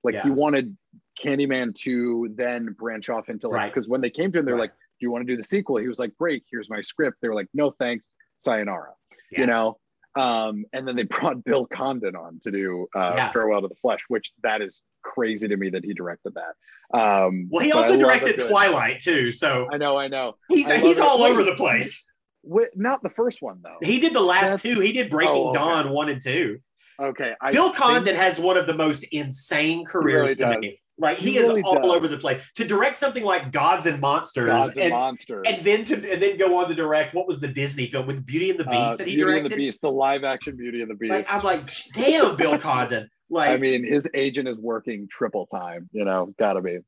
Like 0.03 0.17
he 0.21 0.29
wanted 0.31 0.77
Candyman 1.23 1.75
to 1.77 2.31
then 2.35 2.75
branch 2.79 3.09
off 3.09 3.29
into 3.31 3.49
like 3.49 3.57
Right. 3.57 3.73
because 3.73 3.89
when 3.89 4.01
they 4.03 4.11
came 4.11 4.31
to 4.33 4.39
him, 4.41 4.45
they're 4.45 4.55
Right. 4.55 4.63
like, 4.63 4.71
"Do 4.73 5.07
you 5.07 5.11
want 5.11 5.27
to 5.27 5.33
do 5.33 5.37
the 5.37 5.43
sequel?" 5.43 5.77
He 5.79 5.89
was 5.89 5.99
like, 5.99 6.15
"Great, 6.19 6.45
here's 6.51 6.69
my 6.69 6.83
script." 6.83 7.19
They 7.23 7.29
were 7.29 7.35
like, 7.35 7.49
"No, 7.55 7.71
thanks, 7.71 8.13
sayonara." 8.37 8.93
Yeah. 9.31 9.41
You 9.41 9.47
know. 9.47 9.79
Um, 10.17 10.65
and 10.73 10.87
then 10.87 10.95
they 10.95 11.03
brought 11.33 11.43
Bill 11.43 11.67
Condon 11.67 12.15
on 12.17 12.39
to 12.43 12.51
do 12.51 12.87
uh, 12.95 13.15
Yeah. 13.17 13.33
Farewell 13.33 13.63
to 13.63 13.69
the 13.69 13.75
Flesh, 13.77 14.05
which 14.09 14.33
that 14.43 14.61
is 14.63 14.83
crazy 15.03 15.49
to 15.49 15.57
me 15.57 15.71
that 15.71 15.85
he 15.85 15.95
directed 15.95 16.35
that. 16.35 16.55
Um, 16.97 17.49
Well, 17.51 17.65
he 17.65 17.73
also 17.73 17.99
directed 17.99 18.39
Twilight 18.39 19.01
too, 19.01 19.33
so 19.33 19.69
I 19.73 19.79
know, 19.79 19.97
I 19.97 20.09
know. 20.09 20.37
he's 20.49 20.71
I 20.71 20.79
he's 20.79 21.01
all 21.01 21.23
over 21.23 21.43
the 21.43 21.55
place. 21.57 22.09
Wi- 22.47 22.69
not 22.75 23.03
the 23.03 23.11
first 23.11 23.39
one 23.41 23.61
though. 23.63 23.77
He 23.83 24.01
did 24.01 24.13
the 24.15 24.21
last 24.21 24.63
That's- 24.63 24.63
two. 24.63 24.81
He 24.81 24.93
did 24.93 25.11
Breaking 25.11 25.35
Oh, 25.35 25.49
okay. 25.51 25.59
Dawn 25.59 25.91
one 25.91 26.09
and 26.09 26.21
two. 26.21 26.59
Okay, 27.01 27.33
I 27.41 27.51
Bill 27.53 27.65
think- 27.71 27.77
Condon 27.77 28.15
has 28.15 28.39
one 28.39 28.57
of 28.57 28.67
the 28.67 28.75
most 28.75 29.03
insane 29.11 29.85
careers 29.85 30.39
really 30.39 30.55
to 30.55 30.61
me. 30.61 30.67
does. 30.69 30.77
Like 30.97 31.19
he, 31.19 31.33
He 31.33 31.39
is 31.39 31.49
really 31.49 31.63
all 31.63 31.75
does. 31.83 31.91
over 31.91 32.07
the 32.07 32.19
place. 32.19 32.49
To 32.55 32.65
direct 32.65 32.97
something 32.97 33.25
like 33.25 33.51
Gods 33.51 33.87
and 33.87 34.01
Monsters, 34.01 34.47
Gods 34.49 34.77
and 34.77 34.85
and, 34.85 34.93
Monsters, 34.93 35.43
and 35.49 35.59
then 35.59 35.85
to 35.87 35.95
and 36.13 36.23
then 36.23 36.37
go 36.39 36.55
on 36.57 36.69
to 36.69 36.75
direct 36.77 37.15
what 37.15 37.27
was 37.27 37.41
the 37.41 37.49
Disney 37.49 37.87
film 37.89 38.07
with 38.07 38.25
Beauty 38.25 38.51
and 38.51 38.61
the 38.61 38.65
Beast 38.65 38.77
uh, 38.77 38.97
that 38.99 39.09
he 39.09 39.17
Beauty 39.17 39.23
directed. 39.33 39.45
and 39.47 39.51
the 39.53 39.57
Beast, 39.57 39.81
the 39.81 39.91
live 39.91 40.23
action 40.23 40.57
Beauty 40.57 40.83
and 40.83 40.91
the 40.91 40.95
Beast. 40.95 41.11
Like 41.13 41.27
I'm 41.35 41.43
like, 41.43 41.69
damn, 41.95 42.37
Bill 42.37 42.59
Condon. 42.59 43.09
Like, 43.31 43.51
I 43.51 43.57
mean, 43.57 43.85
his 43.85 44.07
agent 44.15 44.47
is 44.47 44.59
working 44.59 45.09
triple 45.11 45.47
time. 45.47 45.89
You 45.93 46.05
know, 46.05 46.33
gotta 46.39 46.61
be. 46.61 46.79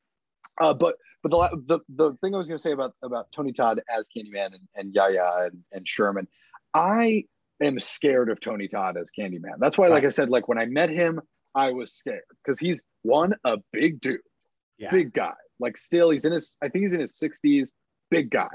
Uh, 0.61 0.75
but 0.75 0.97
but 1.23 1.31
the, 1.31 1.63
the 1.67 1.79
the 1.89 2.17
thing 2.21 2.35
I 2.35 2.39
was 2.39 2.47
gonna 2.47 2.61
say 2.61 2.73
about 2.73 2.95
about 3.03 3.29
Tony 3.35 3.53
Todd 3.53 3.81
as 3.97 4.07
Candyman 4.17 4.47
and, 4.47 4.69
and 4.75 4.95
Yahya 4.95 5.49
and, 5.51 5.63
and 5.73 5.89
Sherman, 5.89 6.29
I 6.75 7.25
am 7.63 7.79
scared 7.79 8.31
of 8.31 8.41
Tony 8.41 8.69
Todd 8.69 8.97
as 8.97 9.11
Candyman. 9.19 9.59
That's 9.59 9.77
why, 9.77 9.89
like 9.89 10.05
I 10.05 10.11
said, 10.11 10.31
like 10.31 10.49
when 10.49 10.59
I 10.59 10.67
met 10.67 10.91
him, 10.91 11.21
I 11.55 11.73
was 11.73 11.93
scared 11.93 12.23
because 12.45 12.59
he's 12.59 12.83
one 13.03 13.35
a 13.45 13.59
big 13.73 14.01
dude. 14.01 14.21
yeah, 14.79 14.91
big 14.91 15.13
guy. 15.13 15.35
Like 15.59 15.77
still, 15.77 16.11
he's 16.11 16.25
in 16.25 16.33
his. 16.33 16.57
I 16.63 16.69
think 16.69 16.83
he's 16.83 16.93
in 16.93 17.01
his 17.01 17.17
sixties. 17.17 17.73
Big 18.11 18.31
guy. 18.31 18.49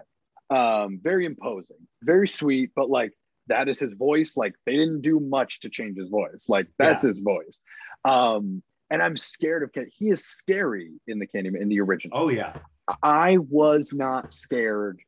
Um, 0.49 0.99
very 1.01 1.25
imposing, 1.25 1.87
very 2.03 2.27
sweet, 2.27 2.71
but 2.75 2.89
like 2.89 3.13
that 3.47 3.67
is 3.69 3.79
his 3.79 3.93
voice. 3.93 4.37
Like 4.37 4.53
they 4.65 4.75
didn't 4.75 5.01
do 5.01 5.19
much 5.19 5.61
to 5.61 5.69
change 5.69 5.97
his 5.97 6.09
voice. 6.09 6.45
Like 6.47 6.67
that's 6.77 7.03
his 7.03 7.19
voice. 7.19 7.61
Um, 8.05 8.63
and 8.91 9.01
I'm 9.01 9.17
scared 9.17 9.63
of. 9.63 9.71
Ken- 9.73 9.89
He 9.91 10.09
is 10.09 10.23
scary 10.25 10.91
in 11.07 11.17
the 11.17 11.25
Candyman 11.25 11.61
in 11.61 11.69
the 11.69 11.79
original. 11.81 12.17
oh 12.19 12.29
yeah, 12.29 12.57
I 13.01 13.37
was 13.37 13.93
not 13.93 14.31
scared 14.31 14.99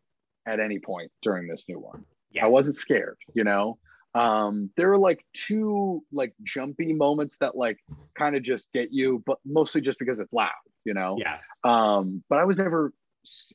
at 0.47 0.59
any 0.59 0.79
point 0.79 1.11
during 1.21 1.47
this 1.47 1.65
new 1.69 1.79
one. 1.79 2.05
Yeah. 2.31 2.45
I 2.45 2.47
wasn't 2.47 2.75
scared, 2.77 3.17
you 3.36 3.43
know. 3.43 3.77
Um, 4.15 4.69
there 4.77 4.89
were 4.89 4.97
like 4.97 5.25
two 5.34 6.03
like 6.11 6.34
jumpy 6.43 6.93
moments 6.93 7.38
that 7.39 7.55
like 7.55 7.77
kind 8.17 8.36
of 8.36 8.41
just 8.43 8.71
get 8.73 8.91
you, 8.91 9.21
but 9.25 9.38
mostly 9.45 9.81
just 9.81 9.99
because 9.99 10.19
it's 10.19 10.34
loud, 10.34 10.51
you 10.86 10.93
know. 10.93 11.17
yeah, 11.19 11.38
Um, 11.63 12.23
but 12.29 12.39
I 12.39 12.45
was 12.45 12.57
never 12.57 12.91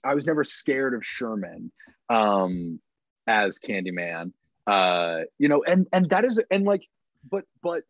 I 0.03 0.15
was 0.15 0.27
never 0.27 0.45
scared 0.45 0.95
of 0.95 1.05
Sherman 1.05 1.71
um 2.09 2.81
as 3.27 3.59
Candyman. 3.59 4.33
Uh, 4.67 5.23
you 5.39 5.49
know, 5.49 5.63
and 5.65 5.87
and 5.93 6.09
that 6.11 6.25
is 6.25 6.41
and 6.51 6.65
like 6.65 6.87
but 7.31 7.45
but 7.63 7.85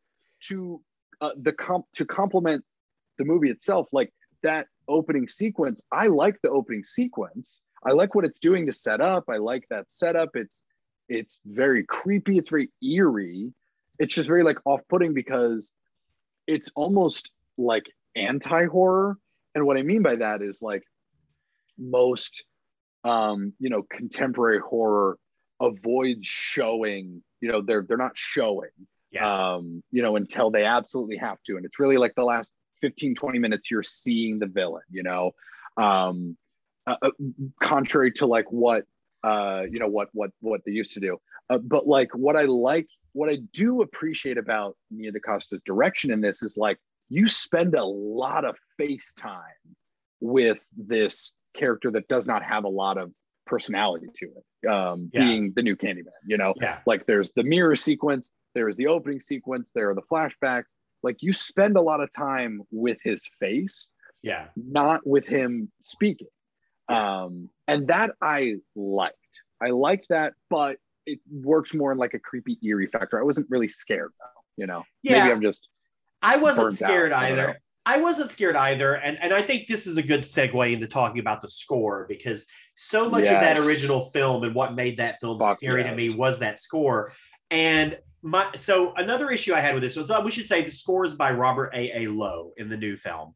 to 0.49 0.80
uh, 1.21 1.31
the 1.41 1.53
comp 1.53 1.87
to 1.95 2.05
complement 2.05 2.64
the 3.19 3.25
movie 3.25 3.51
itself, 3.51 3.89
like 3.93 4.12
that 4.43 4.66
opening 4.87 5.29
sequence, 5.29 5.83
I 5.93 6.07
like 6.07 6.41
the 6.43 6.51
opening 6.51 6.85
sequence. 6.85 7.61
I 7.85 7.93
like 7.93 8.14
what 8.14 8.25
it's 8.25 8.39
doing 8.39 8.66
to 8.66 8.73
set 8.73 9.01
up. 9.01 9.25
I 9.29 9.37
like 9.37 9.64
that 9.71 9.91
setup. 9.91 10.31
It's 10.35 10.64
it's 11.09 11.41
very 11.45 11.85
creepy. 11.85 12.39
It's 12.39 12.51
very 12.51 12.71
eerie. 12.83 13.53
It's 13.99 14.14
just 14.14 14.29
very 14.29 14.45
like 14.45 14.59
off-putting 14.64 15.14
because 15.14 15.73
it's 16.47 16.71
almost 16.77 17.31
like 17.57 17.85
anti-horror. 18.14 19.19
And 19.55 19.66
what 19.66 19.77
I 19.77 19.83
mean 19.83 20.03
by 20.03 20.16
that 20.16 20.43
is 20.43 20.62
like 20.62 20.85
most 21.77 22.45
um, 23.05 23.53
you 23.59 23.71
know, 23.71 23.83
contemporary 23.83 24.61
horror 24.61 25.19
avoids 25.61 26.27
showing, 26.27 27.23
you 27.41 27.51
know, 27.51 27.62
they're 27.62 27.83
they're 27.83 27.97
not 27.97 28.16
showing 28.16 28.71
yeah, 29.11 29.55
um, 29.55 29.83
you 29.91 30.03
know, 30.03 30.17
until 30.17 30.51
they 30.51 30.65
absolutely 30.65 31.17
have 31.17 31.39
to. 31.47 31.57
And 31.57 31.65
it's 31.65 31.79
really 31.79 31.97
like 31.97 32.15
the 32.15 32.25
last 32.25 32.53
15, 32.81 33.15
20 33.15 33.39
minutes 33.39 33.71
you're 33.71 33.83
seeing 33.83 34.39
the 34.39 34.47
villain, 34.47 34.83
you 34.91 35.03
know, 35.03 35.33
um, 35.77 36.37
uh, 36.87 36.97
uh, 37.03 37.11
contrary 37.63 38.13
to 38.13 38.27
like 38.27 38.51
what, 38.51 38.85
uh, 39.25 39.63
you 39.71 39.79
know, 39.79 39.89
what, 39.89 40.09
what, 40.13 40.31
what 40.41 40.61
they 40.65 40.73
used 40.73 40.93
to 40.95 41.01
do. 41.01 41.19
Uh, 41.51 41.59
but 41.59 41.87
like 41.87 42.11
what 42.15 42.37
I 42.37 42.43
like, 42.43 42.87
what 43.13 43.29
I 43.29 43.39
do 43.53 43.83
appreciate 43.83 44.39
about 44.39 44.77
Nia 44.91 45.13
DaCosta's 45.13 45.61
direction 45.65 46.11
in 46.11 46.21
this 46.21 46.43
is 46.43 46.57
like 46.57 46.79
you 47.09 47.27
spend 47.27 47.75
a 47.75 47.85
lot 47.85 48.45
of 48.45 48.57
face 48.77 49.13
time 49.15 49.41
with 50.21 50.61
this 50.77 51.33
character 51.55 51.91
that 51.91 52.07
does 52.09 52.27
not 52.27 52.43
have 52.43 52.65
a 52.65 52.69
lot 52.69 52.99
of 52.99 53.11
personality 53.47 54.09
to 54.15 54.27
it, 54.27 54.69
um, 54.69 55.11
Yeah. 55.13 55.23
being 55.25 55.53
the 55.57 55.63
new 55.63 55.75
Candyman, 55.75 56.11
you 56.27 56.37
know, 56.37 56.53
yeah, 56.61 56.81
like 56.87 57.07
there's 57.07 57.33
the 57.33 57.43
mirror 57.43 57.75
sequence 57.75 58.35
there's 58.59 58.77
the 58.77 58.89
opening 58.89 59.21
sequence. 59.21 59.71
There 59.75 59.91
are 59.91 59.95
the 59.95 60.03
flashbacks. 60.03 60.75
Like 61.03 61.19
you 61.21 61.33
spend 61.33 61.77
a 61.77 61.81
lot 61.81 62.01
of 62.01 62.11
time 62.15 62.63
with 62.71 62.99
his 63.03 63.29
face 63.39 63.93
yeah, 64.21 64.49
not 64.57 65.07
with 65.07 65.27
him 65.27 65.71
speaking. 65.83 66.27
Um 66.89 67.51
and 67.69 67.87
that 67.89 68.13
i 68.21 68.57
liked. 68.75 69.17
I 69.61 69.71
liked 69.71 70.09
that 70.09 70.33
but 70.51 70.79
it 71.07 71.21
works 71.31 71.73
more 71.73 71.93
in 71.93 71.99
like 71.99 72.15
a 72.15 72.19
creepy 72.19 72.59
eerie 72.63 72.87
factor. 72.87 73.19
I 73.19 73.23
wasn't 73.23 73.49
really 73.49 73.69
scared 73.69 74.13
though 74.19 74.41
you 74.57 74.67
know? 74.67 74.83
Yeah. 75.03 75.21
maybe 75.21 75.33
i'm 75.33 75.41
just 75.41 75.69
I 76.23 76.37
wasn't 76.37 76.67
burnt 76.67 76.83
out. 76.83 76.89
scared 76.89 77.13
I 77.13 77.31
either. 77.31 77.61
I 77.87 77.99
wasn't 77.99 78.31
scared 78.31 78.57
either, 78.57 78.97
and 78.97 79.19
and 79.23 79.33
I 79.33 79.41
think 79.41 79.67
this 79.67 79.87
is 79.87 79.97
a 79.97 80.03
good 80.03 80.21
segue 80.21 80.73
into 80.73 80.87
talking 80.87 81.21
about 81.21 81.41
the 81.41 81.49
score 81.49 82.05
because 82.07 82.47
so 82.77 83.09
much 83.09 83.25
of 83.25 83.41
that 83.41 83.59
original 83.61 84.11
film 84.11 84.45
and 84.45 84.55
what 84.55 84.75
made 84.75 84.99
that 84.99 85.21
film 85.21 85.39
Fuck 85.39 85.57
scary 85.57 85.85
to 85.85 85.95
me 85.95 86.11
was 86.11 86.41
that 86.41 86.61
score. 86.61 87.13
And 87.51 87.99
my 88.23 88.49
so 88.57 88.95
another 88.97 89.31
issue 89.31 89.55
I 89.55 89.61
had 89.61 89.75
with 89.75 89.83
this 89.83 89.97
was 89.97 90.11
uh, 90.11 90.21
we 90.25 90.31
should 90.31 90.47
say 90.47 90.62
the 90.62 90.71
score 90.71 91.05
is 91.05 91.14
by 91.14 91.33
Robert 91.33 91.71
A. 91.75 92.05
A. 92.05 92.09
Lowe 92.09 92.53
in 92.57 92.69
the 92.69 92.77
new 92.77 92.97
film, 92.97 93.35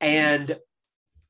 and 0.00 0.56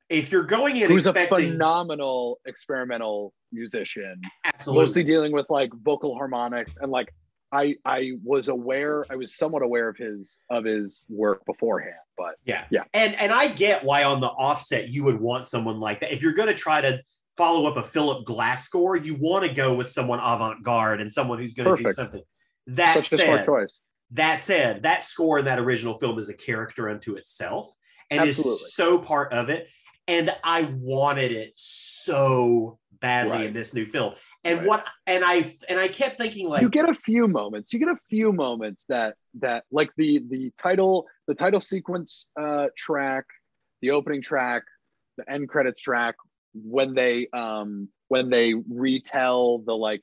if 0.09 0.31
you're 0.31 0.45
going 0.45 0.77
in 0.77 0.91
who's 0.91 1.07
a 1.07 1.13
phenomenal 1.13 2.39
experimental 2.47 3.33
musician 3.51 4.21
absolutely 4.45 4.83
mostly 4.83 5.05
dealing 5.05 5.33
with 5.33 5.49
like 5.49 5.71
vocal 5.83 6.15
harmonics 6.15 6.77
and 6.81 6.91
like 6.93 7.13
I 7.53 7.77
I 7.85 8.13
was 8.25 8.49
aware 8.49 9.05
I 9.11 9.17
was 9.17 9.37
somewhat 9.37 9.63
aware 9.63 9.89
of 9.89 9.97
his 9.97 10.41
of 10.51 10.65
his 10.65 11.05
work 11.09 11.45
beforehand, 11.45 11.95
but 12.17 12.37
Yeah. 12.45 12.65
Yeah. 12.71 12.85
And 12.95 13.15
and 13.17 13.31
I 13.31 13.49
get 13.49 13.85
why 13.85 14.05
on 14.05 14.21
the 14.21 14.29
offset 14.29 14.89
you 14.89 15.05
would 15.05 15.21
want 15.21 15.47
someone 15.47 15.79
like 15.79 16.01
that. 16.01 16.13
If 16.13 16.23
you're 16.23 16.33
going 16.33 16.49
to 16.49 16.55
try 16.55 16.81
to 16.81 17.01
follow 17.37 17.67
up 17.67 17.77
a 17.77 17.83
Philip 17.83 18.25
Glass 18.25 18.65
score, 18.65 18.97
you 18.97 19.17
want 19.17 19.45
to 19.45 19.53
go 19.53 19.75
with 19.77 19.91
someone 19.91 20.19
avant-garde 20.19 21.01
and 21.01 21.13
someone 21.13 21.39
who's 21.39 21.55
going 21.55 21.77
to 21.77 21.83
do 21.83 21.93
something. 21.93 22.23
That 22.69 22.95
such 22.95 23.09
said, 23.09 23.45
choice. 23.45 23.81
that 24.13 24.43
said, 24.43 24.83
that 24.85 25.03
score 25.03 25.39
in 25.39 25.45
that 25.47 25.59
original 25.59 25.99
film 25.99 26.19
is 26.19 26.29
a 26.29 26.35
character 26.35 26.89
unto 26.89 27.17
itself 27.17 27.73
and 28.11 28.21
Absolutely. 28.23 28.53
is 28.67 28.75
so 28.75 28.99
part 28.99 29.33
of 29.33 29.49
it. 29.51 29.69
And 30.09 30.35
I 30.45 30.63
wanted 30.79 31.33
it 31.33 31.53
so 31.55 32.79
badly 33.01 33.31
Right. 33.31 33.47
in 33.47 33.53
this 33.53 33.73
new 33.75 33.87
film. 33.87 34.15
And 34.45 34.59
Right. 34.59 34.69
what 34.69 34.85
and 35.07 35.25
I 35.25 35.55
and 35.69 35.79
I 35.79 35.89
kept 35.89 36.17
thinking 36.19 36.49
like 36.49 36.63
you 36.63 36.69
get 36.69 36.89
a 36.89 36.95
few 36.95 37.29
moments. 37.29 37.73
You 37.73 37.79
get 37.79 37.89
a 37.89 37.99
few 38.11 38.33
moments 38.33 38.85
that 38.89 39.17
that 39.41 39.65
like 39.71 39.91
the 39.97 40.23
the 40.29 40.53
title 40.61 41.07
the 41.29 41.35
title 41.35 41.61
sequence 41.61 42.29
uh 42.41 42.67
track, 42.77 43.25
the 43.81 43.93
opening 43.93 44.23
track, 44.23 44.65
the 45.19 45.31
end 45.33 45.49
credits 45.49 45.81
track 45.81 46.17
when 46.55 46.95
they 46.95 47.29
um 47.33 47.89
when 48.09 48.29
they 48.29 48.55
retell 48.55 49.59
the 49.59 49.73
like 49.75 50.03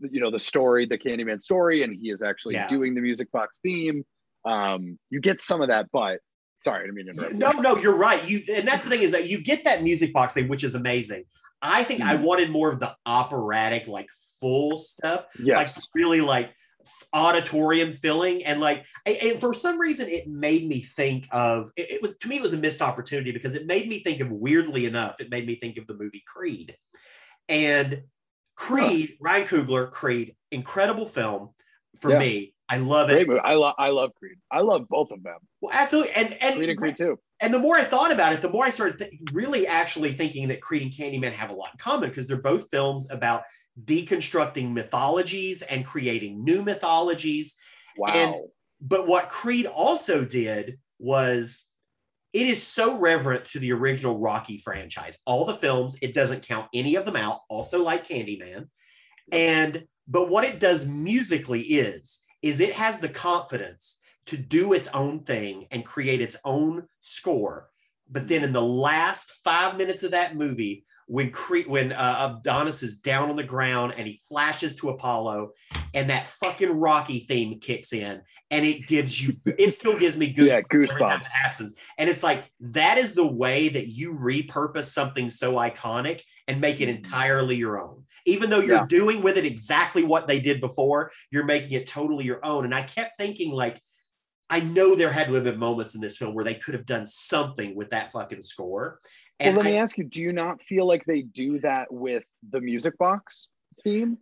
you 0.00 0.20
know 0.20 0.30
the 0.30 0.38
story 0.38 0.86
the 0.86 0.98
Candyman 0.98 1.42
story 1.42 1.82
and 1.82 1.96
he 2.00 2.10
is 2.10 2.22
actually 2.22 2.54
Yeah. 2.54 2.68
doing 2.68 2.94
the 2.94 3.00
music 3.00 3.30
box 3.32 3.60
theme. 3.60 4.04
Um 4.44 4.98
you 5.10 5.20
get 5.20 5.40
some 5.40 5.60
of 5.62 5.68
that 5.68 5.86
but 5.92 6.20
sorry, 6.60 6.78
I 6.78 6.82
didn't 6.82 6.94
mean 6.94 7.06
to 7.06 7.12
interrupt. 7.12 7.32
you. 7.32 7.38
No, 7.38 7.50
no, 7.52 7.76
you're 7.76 7.96
right. 7.96 8.26
You 8.28 8.42
and 8.52 8.66
that's 8.66 8.84
the 8.84 8.90
thing 8.90 9.02
is 9.02 9.12
that 9.12 9.28
you 9.28 9.42
get 9.42 9.64
that 9.64 9.82
music 9.82 10.12
box 10.12 10.34
thing, 10.34 10.48
which 10.48 10.64
is 10.64 10.74
amazing. 10.74 11.24
I 11.60 11.82
think 11.84 12.00
I 12.00 12.14
Mm-hmm. 12.14 12.24
wanted 12.24 12.50
more 12.50 12.70
of 12.70 12.78
the 12.80 12.94
operatic, 13.06 13.86
like 13.86 14.08
full 14.40 14.76
stuff, 14.76 15.26
yes. 15.38 15.56
like 15.56 15.68
really 15.94 16.20
like 16.20 16.50
auditorium 17.12 17.92
filling, 17.92 18.44
and 18.44 18.60
like 18.60 18.84
and- 19.06 19.16
and 19.22 19.40
for 19.40 19.54
some 19.54 19.78
reason 19.78 20.08
it 20.08 20.28
made 20.28 20.66
me 20.68 20.80
think 20.80 21.26
of 21.30 21.70
it, 21.76 21.92
it 21.92 22.02
was 22.02 22.16
to 22.18 22.28
me 22.28 22.36
it 22.36 22.42
was 22.42 22.52
a 22.54 22.58
missed 22.58 22.82
opportunity 22.82 23.30
because 23.32 23.54
it 23.54 23.66
made 23.66 23.88
me 23.88 24.00
think 24.00 24.20
of 24.20 24.30
weirdly 24.30 24.86
enough 24.86 25.20
it 25.20 25.30
made 25.30 25.46
me 25.46 25.54
think 25.56 25.76
of 25.78 25.86
the 25.86 25.94
movie 25.94 26.22
Creed 26.26 26.76
And 27.48 28.02
Creed, 28.56 29.16
Ryan 29.20 29.46
Coogler, 29.46 29.90
Creed, 29.90 30.34
incredible 30.50 31.06
film 31.06 31.50
for 32.00 32.10
Yeah. 32.12 32.18
me. 32.18 32.54
I 32.68 32.78
love 32.78 33.08
Great 33.08 33.22
it. 33.22 33.28
movie. 33.28 33.40
I 33.40 33.54
love 33.54 33.74
I 33.78 33.90
love 33.90 34.14
Creed. 34.14 34.38
I 34.50 34.60
love 34.60 34.88
both 34.88 35.10
of 35.12 35.22
them. 35.22 35.38
Well, 35.60 35.72
absolutely. 35.74 36.12
And 36.12 36.32
and 36.42 36.56
Creed 36.56 36.68
and 36.70 36.78
Creed 36.78 36.96
too. 36.96 37.18
and 37.40 37.52
the 37.52 37.58
more 37.58 37.76
I 37.76 37.84
thought 37.84 38.10
about 38.10 38.32
it, 38.32 38.40
the 38.40 38.48
more 38.48 38.64
I 38.64 38.70
started 38.70 38.98
th- 38.98 39.12
really 39.32 39.66
actually 39.66 40.12
thinking 40.12 40.48
that 40.48 40.62
Creed 40.62 40.82
and 40.82 40.90
Candyman 40.90 41.32
have 41.34 41.50
a 41.50 41.54
lot 41.54 41.70
in 41.74 41.78
common 41.78 42.08
because 42.08 42.26
they're 42.26 42.38
both 42.40 42.70
films 42.70 43.10
about 43.10 43.42
deconstructing 43.84 44.72
mythologies 44.72 45.62
and 45.62 45.84
creating 45.84 46.42
new 46.42 46.62
mythologies. 46.62 47.56
Wow. 47.96 48.08
And- 48.14 48.34
But 48.80 49.06
what 49.06 49.28
Creed 49.30 49.66
also 49.66 50.24
did 50.24 50.78
was 50.98 51.68
it 52.34 52.48
is 52.48 52.60
so 52.60 52.98
reverent 52.98 53.44
to 53.46 53.60
the 53.60 53.72
original 53.72 54.18
Rocky 54.18 54.58
franchise. 54.58 55.20
All 55.24 55.44
the 55.44 55.54
films, 55.54 55.96
it 56.02 56.14
doesn't 56.14 56.46
count 56.46 56.68
any 56.74 56.96
of 56.96 57.06
them 57.06 57.14
out, 57.14 57.42
also 57.48 57.82
like 57.84 58.06
Candyman. 58.06 58.66
And 59.30 59.84
but 60.08 60.28
what 60.28 60.44
it 60.44 60.60
does 60.60 60.84
musically 60.84 61.62
is 61.62 62.22
is 62.42 62.60
it 62.60 62.74
has 62.74 62.98
the 62.98 63.08
confidence 63.08 64.00
to 64.26 64.36
do 64.36 64.72
its 64.72 64.88
own 64.88 65.20
thing 65.20 65.66
and 65.70 65.86
create 65.86 66.20
its 66.20 66.36
own 66.44 66.82
score. 67.00 67.70
But 68.10 68.26
then 68.26 68.42
in 68.42 68.52
the 68.52 68.60
last 68.60 69.40
five 69.44 69.76
minutes 69.76 70.02
of 70.02 70.10
that 70.10 70.36
movie, 70.36 70.84
when 71.06 71.30
Cre- 71.30 71.66
when 71.66 71.92
uh, 71.92 72.36
Adonis 72.40 72.82
is 72.82 72.96
down 73.00 73.30
on 73.30 73.36
the 73.36 73.42
ground 73.42 73.94
and 73.96 74.06
he 74.06 74.20
flashes 74.28 74.76
to 74.76 74.90
Apollo, 74.90 75.50
and 75.92 76.08
that 76.10 76.26
fucking 76.26 76.70
Rocky 76.70 77.20
theme 77.20 77.60
kicks 77.60 77.92
in, 77.92 78.22
and 78.50 78.64
it 78.64 78.86
gives 78.86 79.20
you, 79.20 79.36
it 79.58 79.70
still 79.70 79.98
gives 79.98 80.16
me 80.16 80.32
goosebumps. 80.36 80.48
Yeah, 80.48 80.60
goosebumps. 80.62 81.28
happens. 81.28 81.74
And 81.98 82.08
it's 82.08 82.22
like 82.22 82.44
that 82.60 82.98
is 82.98 83.14
the 83.14 83.26
way 83.26 83.68
that 83.68 83.88
you 83.88 84.16
repurpose 84.18 84.86
something 84.86 85.28
so 85.30 85.54
iconic 85.54 86.22
and 86.48 86.60
make 86.60 86.80
it 86.80 86.88
entirely 86.88 87.56
your 87.56 87.80
own. 87.82 88.04
Even 88.26 88.48
though 88.48 88.60
you're 88.60 88.76
Yeah. 88.76 88.86
doing 88.86 89.20
with 89.22 89.36
it 89.36 89.44
exactly 89.44 90.02
what 90.04 90.26
they 90.26 90.40
did 90.40 90.60
before, 90.60 91.10
you're 91.30 91.44
making 91.44 91.72
it 91.72 91.86
totally 91.86 92.24
your 92.24 92.44
own. 92.44 92.64
And 92.64 92.74
I 92.74 92.82
kept 92.82 93.18
thinking, 93.18 93.52
like, 93.52 93.80
I 94.50 94.60
know 94.60 94.94
there 94.94 95.10
had 95.12 95.26
to 95.28 95.34
have 95.34 95.44
been 95.44 95.58
moments 95.58 95.94
in 95.94 96.00
this 96.00 96.16
film 96.18 96.34
where 96.34 96.44
they 96.44 96.54
could 96.54 96.74
have 96.74 96.86
done 96.86 97.06
something 97.06 97.74
with 97.74 97.90
that 97.90 98.12
fucking 98.12 98.42
score. 98.42 99.00
Well, 99.40 99.48
And 99.48 99.56
let 99.56 99.64
me 99.66 99.76
I- 99.76 99.80
ask 99.82 99.98
you: 99.98 100.04
Do 100.04 100.20
you 100.22 100.32
not 100.32 100.62
feel 100.62 100.86
like 100.86 101.04
they 101.04 101.22
do 101.22 101.58
that 101.60 101.92
with 101.92 102.24
the 102.50 102.60
music 102.60 102.96
box 102.98 103.48
theme? 103.82 104.18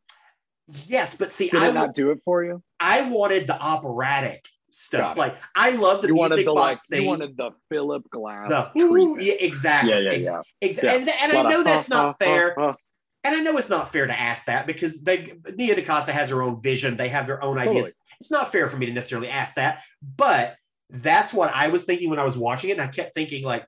yes, 0.87 1.17
but 1.17 1.33
see, 1.33 1.49
Did 1.49 1.63
I, 1.63 1.69
it 1.69 1.75
not 1.75 1.95
do 1.95 2.11
it 2.11 2.21
for 2.25 2.45
you? 2.45 2.63
I 2.81 3.03
wanted 3.03 3.47
the 3.47 3.59
operatic 3.61 4.47
stuff. 4.71 5.19
Like, 5.19 5.37
I 5.55 5.71
love 5.73 6.03
the 6.03 6.09
you 6.09 6.15
music 6.15 6.47
the 6.47 6.53
like. 6.53 6.71
box 6.73 6.87
thing. 6.87 7.03
You 7.03 7.09
wanted 7.09 7.37
the 7.37 7.51
Philip 7.71 8.09
Glass 8.11 8.49
the 8.75 8.81
ooh, 8.83 9.19
yeah, 9.21 9.35
exactly. 9.35 9.93
yeah, 9.93 9.99
yeah, 9.99 10.13
yeah. 10.13 10.43
ex- 10.63 10.79
Yeah. 10.83 10.95
And, 10.95 11.09
and 11.09 11.33
I 11.33 11.43
know 11.51 11.63
that's 11.63 11.89
huh, 11.93 11.97
not 11.97 12.07
huh, 12.07 12.13
fair. 12.19 12.77
And 13.25 13.37
I 13.37 13.41
know 13.41 13.57
it's 13.57 13.71
not 13.71 13.93
fair 13.93 14.07
to 14.07 14.19
ask 14.19 14.47
that 14.47 14.67
because 14.67 15.03
they 15.05 15.35
Nia 15.57 15.77
DaCosta 15.77 16.13
has 16.13 16.31
her 16.31 16.43
own 16.43 16.61
vision. 16.61 16.97
They 16.97 17.09
have 17.09 17.27
their 17.27 17.43
own 17.45 17.59
ideas. 17.59 17.75
Totally. 17.75 17.93
It's 18.21 18.31
not 18.31 18.51
fair 18.51 18.69
for 18.69 18.77
me 18.79 18.87
to 18.87 18.93
necessarily 18.93 19.29
ask 19.29 19.55
that, 19.57 19.83
but 20.17 20.57
that's 20.91 21.33
what 21.33 21.53
I 21.55 21.69
was 21.69 21.85
thinking 21.85 22.11
when 22.11 22.19
I 22.19 22.25
was 22.25 22.37
watching 22.37 22.71
it. 22.71 22.75
And 22.75 22.83
I 22.83 22.89
kept 22.89 23.15
thinking 23.15 23.45
like 23.45 23.65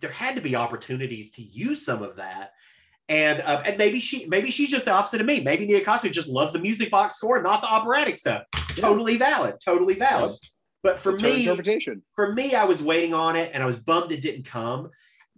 there 0.00 0.10
had 0.10 0.36
to 0.36 0.42
be 0.42 0.56
opportunities 0.56 1.30
to 1.32 1.42
use 1.42 1.84
some 1.84 2.02
of 2.02 2.16
that. 2.16 2.50
And 3.08 3.42
uh, 3.42 3.62
and 3.66 3.76
maybe 3.76 4.00
she 4.00 4.26
maybe 4.26 4.50
she's 4.50 4.70
just 4.70 4.86
the 4.86 4.92
opposite 4.92 5.20
of 5.20 5.26
me. 5.26 5.40
Maybe 5.40 5.66
Nia 5.66 5.80
DaCosta 5.80 6.08
just 6.08 6.28
loves 6.28 6.52
the 6.54 6.58
music 6.58 6.90
box 6.90 7.16
score, 7.16 7.42
not 7.42 7.60
the 7.60 7.68
operatic 7.68 8.16
stuff. 8.16 8.44
Totally 8.76 9.18
valid. 9.18 9.56
Totally 9.62 9.94
valid. 9.94 10.36
But 10.82 10.98
for 10.98 11.12
It's 11.14 11.22
me, 11.22 11.40
interpretation. 11.40 12.02
for 12.16 12.32
me, 12.32 12.54
I 12.54 12.64
was 12.64 12.82
waiting 12.82 13.12
on 13.12 13.36
it 13.36 13.50
and 13.52 13.62
I 13.62 13.66
was 13.66 13.78
bummed 13.78 14.10
it 14.10 14.22
didn't 14.22 14.46
come. 14.46 14.86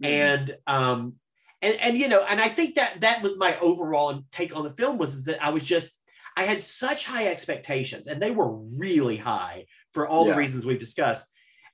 Mm-hmm. 0.01 0.05
And 0.05 0.57
um 0.65 1.13
and 1.61 1.77
and 1.81 1.97
you 1.97 2.07
know, 2.07 2.23
and 2.29 2.39
I 2.39 2.47
think 2.47 2.75
that 2.75 3.01
that 3.01 3.21
was 3.21 3.37
my 3.37 3.57
overall 3.59 4.23
take 4.31 4.55
on 4.55 4.63
the 4.63 4.71
film 4.71 4.97
was 4.97 5.13
is 5.13 5.25
that 5.25 5.43
I 5.43 5.49
was 5.49 5.65
just 5.65 6.01
I 6.37 6.43
had 6.43 6.59
such 6.61 7.05
high 7.05 7.27
expectations 7.27 8.07
and 8.07 8.21
they 8.21 8.31
were 8.31 8.55
really 8.55 9.17
high 9.17 9.65
for 9.91 10.07
all 10.07 10.25
Yeah. 10.25 10.31
the 10.33 10.37
reasons 10.37 10.65
we've 10.65 10.79
discussed. 10.79 11.25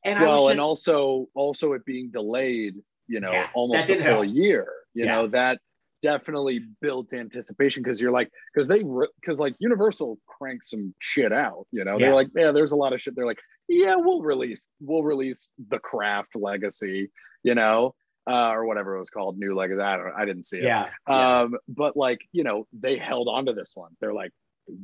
And 0.06 0.20
I 0.20 0.24
well, 0.24 0.32
was 0.32 0.42
just 0.44 0.52
and 0.52 0.60
also 0.60 1.28
also 1.34 1.74
it 1.74 1.86
being 1.86 2.10
delayed, 2.12 2.76
you 3.08 3.20
know, 3.20 3.32
Yeah, 3.34 3.48
almost 3.54 3.90
a 3.90 4.02
help. 4.02 4.28
year. 4.28 4.68
You 4.94 5.06
Yeah. 5.06 5.16
know 5.16 5.28
that 5.28 5.60
definitely 6.02 6.60
built 6.82 7.14
anticipation 7.14 7.82
because 7.82 8.02
you're 8.02 8.12
like 8.12 8.30
because 8.54 8.68
they 8.68 8.84
because 9.22 9.40
like 9.40 9.56
Universal 9.60 10.20
cranked 10.28 10.66
some 10.66 10.94
shit 11.00 11.32
out. 11.32 11.66
You 11.72 11.86
know, 11.86 11.94
Yeah. 11.94 12.08
they're 12.08 12.16
like 12.16 12.28
yeah, 12.36 12.52
there's 12.52 12.72
a 12.74 12.76
lot 12.76 12.94
of 12.94 13.02
shit. 13.02 13.16
They're 13.16 13.26
like 13.26 13.40
yeah, 13.70 13.96
we'll 13.96 14.22
release 14.22 14.68
we'll 14.82 15.04
release 15.04 15.50
the 15.70 15.80
Craft 15.80 16.36
Legacy. 16.36 17.10
You 17.44 17.56
know. 17.56 17.96
Uh, 18.26 18.52
or 18.54 18.66
whatever 18.66 18.96
it 18.96 19.00
was 19.00 19.10
called, 19.10 19.38
New 19.38 19.54
Legacy. 19.54 19.82
I 19.82 19.98
don't. 19.98 20.14
I 20.16 20.24
didn't 20.24 20.44
see 20.44 20.60
it. 20.60 20.64
yeah, 20.64 20.88
yeah, 21.10 21.42
Um, 21.42 21.58
but 21.68 21.98
like, 21.98 22.22
you 22.32 22.46
know, 22.46 22.66
they 22.72 22.96
held 22.96 23.28
on 23.28 23.48
to 23.48 23.52
this 23.52 23.74
one. 23.76 23.92
They're 24.00 24.14
like, 24.14 24.32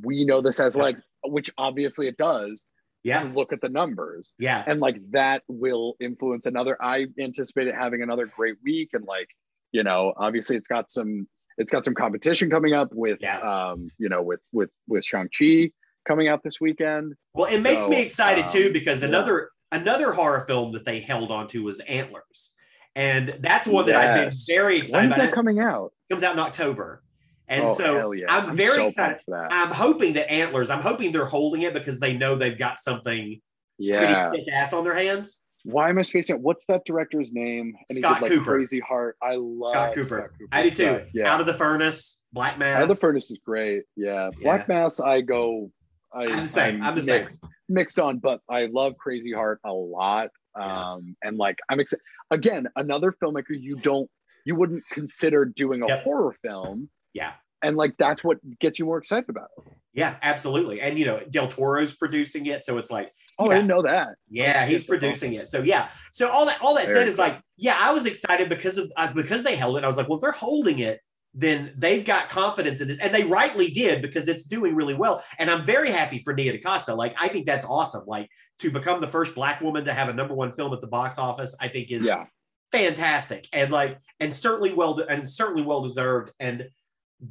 we 0.02 0.26
know 0.26 0.42
this 0.42 0.58
has 0.58 0.76
Yeah. 0.76 0.82
legs, 0.82 1.02
which 1.24 1.50
obviously 1.56 2.06
it 2.06 2.18
does. 2.18 2.66
Yeah, 3.02 3.30
Look 3.34 3.52
at 3.52 3.60
the 3.60 3.68
numbers. 3.68 4.32
yeah, 4.38 4.62
And 4.66 4.80
like 4.80 5.00
that 5.12 5.42
will 5.48 5.94
influence 6.00 6.46
another. 6.46 6.76
I 6.80 7.06
anticipate 7.18 7.66
it 7.68 7.74
having 7.74 8.02
another 8.02 8.26
great 8.26 8.56
week. 8.62 8.90
And 8.92 9.04
like, 9.04 9.28
you 9.72 9.82
know, 9.82 10.12
obviously 10.16 10.56
it's 10.56 10.68
got 10.68 10.90
some 10.90 11.26
it's 11.58 11.70
got 11.72 11.84
some 11.84 11.94
competition 11.94 12.48
coming 12.50 12.72
up 12.74 12.88
with 12.92 13.18
Yeah. 13.20 13.38
um, 13.40 13.88
you 13.98 14.08
know, 14.08 14.22
with 14.22 14.40
with 14.52 14.70
with 14.88 15.04
Shang-Chi 15.04 15.70
coming 16.06 16.28
out 16.28 16.42
this 16.42 16.60
weekend. 16.60 17.14
Well, 17.34 17.52
it 17.52 17.60
makes 17.62 17.86
me 17.88 18.00
excited 18.00 18.46
too 18.46 18.66
um, 18.68 18.72
because 18.72 19.02
yeah. 19.02 19.08
another 19.08 19.50
another 19.72 20.12
horror 20.12 20.44
film 20.46 20.72
that 20.72 20.84
they 20.84 21.00
held 21.00 21.30
on 21.30 21.48
to 21.48 21.62
was 21.62 21.80
Antlers. 21.80 22.54
And 22.96 23.36
that's 23.40 23.66
one 23.66 23.86
that 23.86 23.96
I've 23.96 24.14
been 24.16 24.32
very 24.48 24.74
When 24.74 24.80
excited 24.82 25.08
is 25.08 25.14
about. 25.14 25.24
that 25.26 25.32
coming 25.32 25.60
out? 25.60 25.92
It 26.08 26.12
comes 26.14 26.24
out 26.24 26.32
in 26.34 26.40
October. 26.40 27.02
And 27.50 27.64
oh, 27.64 27.74
so 27.74 28.12
yeah. 28.12 28.26
I'm, 28.28 28.56
very 28.56 28.76
so 28.76 28.84
excited. 28.84 29.18
for 29.24 29.32
that. 29.32 29.48
I'm 29.52 29.72
hoping 29.72 30.12
that 30.12 30.30
Antlers, 30.30 30.70
I'm 30.70 30.80
hoping 30.80 31.10
they're 31.10 31.24
holding 31.24 31.62
it 31.62 31.74
because 31.74 31.98
they 31.98 32.16
know 32.16 32.36
they've 32.36 32.56
got 32.56 32.78
something 32.78 33.40
yeah. 33.76 34.28
pretty 34.28 34.44
kick 34.44 34.54
ass 34.54 34.72
on 34.72 34.84
their 34.84 34.94
hands. 34.94 35.42
Why 35.64 35.90
am 35.90 35.98
I 35.98 36.02
spacing 36.02 36.36
out? 36.36 36.42
What's 36.42 36.64
that 36.66 36.84
director's 36.86 37.32
name? 37.32 37.74
And 37.88 37.98
Scott 37.98 38.18
he 38.18 38.20
did 38.20 38.22
like 38.22 38.32
Cooper. 38.38 38.52
Crazy 38.52 38.80
Heart. 38.80 39.16
I 39.20 39.34
love 39.34 39.74
Scott 39.74 39.94
Cooper. 39.94 40.06
Scott 40.06 40.30
Cooper's 40.38 40.48
I 40.52 40.62
do 40.62 40.70
too. 40.70 41.04
Yeah. 41.12 41.32
Out 41.32 41.40
of 41.40 41.46
the 41.46 41.54
Furnace, 41.54 42.22
Black 42.32 42.56
Mass. 42.56 42.76
Out 42.76 42.82
of 42.84 42.88
the 42.88 42.94
Furnace 42.94 43.30
is 43.30 43.38
great. 43.44 43.82
Yeah. 43.96 44.30
Black 44.40 44.68
Mass, 44.68 45.00
I 45.00 45.20
go. 45.20 45.70
I, 46.14 46.26
I'm 46.26 46.42
the 46.44 46.48
same. 46.48 46.82
I'm 46.82 46.94
the 46.94 47.02
same. 47.02 47.22
mixed, 47.22 47.44
Mixed 47.68 47.98
on, 47.98 48.18
but 48.18 48.40
I 48.48 48.66
love 48.66 48.96
Crazy 48.96 49.32
Heart 49.32 49.60
a 49.64 49.72
lot. 49.72 50.30
Yeah. 50.56 50.92
Um, 50.92 51.16
and 51.22 51.36
like 51.36 51.58
I'm 51.68 51.80
excited. 51.80 52.02
Again, 52.30 52.68
another 52.76 53.12
filmmaker 53.22 53.50
you 53.50 53.76
don't, 53.76 54.08
you 54.44 54.54
wouldn't 54.54 54.84
consider 54.90 55.44
doing 55.44 55.82
a 55.82 55.88
Yep. 55.88 56.02
horror 56.02 56.34
film, 56.42 56.88
Yeah. 57.14 57.32
and 57.62 57.76
like 57.76 57.94
that's 57.98 58.22
what 58.24 58.38
gets 58.58 58.78
you 58.78 58.84
more 58.86 58.98
excited 58.98 59.28
about 59.28 59.48
it. 59.58 59.72
Yeah, 59.92 60.16
absolutely. 60.22 60.80
And 60.80 60.98
you 60.98 61.04
know, 61.04 61.20
Del 61.30 61.48
Toro's 61.48 61.94
producing 61.96 62.46
it. 62.46 62.64
So 62.64 62.78
it's 62.78 62.90
like, 62.90 63.12
Oh, 63.38 63.46
Yeah. 63.46 63.50
I 63.50 63.54
didn't 63.56 63.68
know 63.68 63.82
that. 63.82 64.10
yeah, 64.28 64.64
he's 64.64 64.84
producing 64.84 65.32
it. 65.34 65.48
So 65.48 65.62
yeah. 65.62 65.88
So 66.12 66.28
all 66.30 66.46
that 66.46 66.58
all 66.62 66.74
that 66.76 66.88
said 66.88 67.08
is 67.08 67.18
like, 67.18 67.40
yeah, 67.56 67.76
I 67.78 67.92
was 67.92 68.06
excited 68.06 68.48
because 68.48 68.78
of 68.78 68.90
uh, 68.96 69.12
because 69.12 69.42
they 69.42 69.56
held 69.56 69.76
it. 69.76 69.84
I 69.84 69.86
was 69.88 69.96
like, 69.96 70.08
well, 70.08 70.18
if 70.18 70.22
they're 70.22 70.30
holding 70.32 70.78
it, 70.78 71.00
then 71.34 71.72
they've 71.76 72.04
got 72.04 72.28
confidence 72.28 72.80
in 72.80 72.88
this, 72.88 72.98
and 72.98 73.14
they 73.14 73.24
rightly 73.24 73.68
did 73.70 74.00
because 74.02 74.26
it's 74.28 74.44
doing 74.44 74.74
really 74.74 74.94
well. 74.94 75.22
And 75.38 75.50
I'm 75.50 75.64
very 75.64 75.90
happy 75.90 76.18
for 76.18 76.32
Nia 76.32 76.52
DaCosta. 76.52 76.94
Like, 76.94 77.14
I 77.20 77.28
think 77.28 77.46
that's 77.46 77.64
awesome. 77.64 78.04
Like 78.06 78.28
to 78.60 78.70
become 78.70 79.00
the 79.00 79.06
first 79.08 79.34
Black 79.34 79.60
woman 79.60 79.84
to 79.84 79.92
have 79.92 80.08
a 80.08 80.12
number 80.14 80.34
one 80.34 80.52
film 80.52 80.72
at 80.72 80.80
the 80.80 80.86
box 80.88 81.18
office, 81.18 81.54
I 81.60 81.68
think 81.68 81.90
is 81.90 82.06
Yeah. 82.06 82.24
fantastic 82.72 83.48
and 83.52 83.70
like 83.72 83.98
and 84.20 84.32
certainly 84.32 84.72
well 84.72 84.98
and 85.00 85.28
certainly 85.28 85.62
well 85.62 85.82
deserved. 85.82 86.32
And 86.38 86.68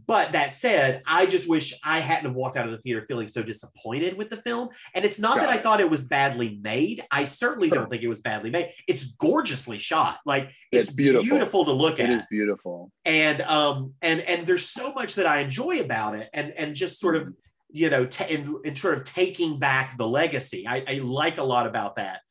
but 0.06 0.32
that 0.34 0.54
said, 0.54 1.02
I 1.06 1.26
just 1.26 1.50
wish 1.50 1.74
I 1.84 2.00
hadn't 2.00 2.26
have 2.26 2.36
walked 2.36 2.58
out 2.58 2.66
of 2.66 2.72
the 2.72 2.78
theater 2.78 3.04
feeling 3.08 3.28
so 3.28 3.42
disappointed 3.42 4.18
with 4.18 4.30
the 4.30 4.38
film. 4.38 4.70
And 4.94 5.04
it's 5.04 5.20
not 5.20 5.38
Got 5.38 5.48
that 5.48 5.50
I 5.50 5.58
thought 5.58 5.80
it 5.80 5.90
was 5.90 6.06
badly 6.06 6.60
made. 6.62 7.04
I 7.12 7.26
certainly 7.26 7.70
don't 7.70 7.90
think 7.90 8.04
it 8.04 8.08
was 8.08 8.22
badly 8.22 8.50
made. 8.50 8.72
It's 8.88 9.14
gorgeously 9.14 9.80
shot. 9.80 10.20
Like 10.26 10.52
it's, 10.72 10.88
It's 10.88 10.92
beautiful. 10.92 11.24
beautiful 11.24 11.66
to 11.66 11.72
look 11.72 12.00
It 12.00 12.04
at 12.04 12.10
is 12.12 12.24
beautiful. 12.30 12.92
and 13.06 13.42
um 13.42 13.94
and 14.02 14.22
and 14.22 14.46
there's 14.46 14.70
so 14.70 14.94
much 14.94 15.16
that 15.16 15.26
I 15.26 15.40
enjoy 15.40 15.80
about 15.82 16.16
it 16.16 16.30
and 16.34 16.52
and 16.58 16.76
just 16.76 17.00
sort 17.00 17.16
of 17.16 17.34
you 17.72 17.90
know 17.90 18.06
ta 18.06 18.26
in, 18.26 18.56
and 18.66 18.78
sort 18.78 18.98
of 18.98 19.04
taking 19.04 19.60
back 19.60 19.98
the 19.98 20.08
legacy 20.08 20.66
I, 20.68 20.84
I 20.88 20.94
like 21.04 21.38
a 21.38 21.44
lot 21.44 21.68
about 21.68 21.96
that 21.98 22.22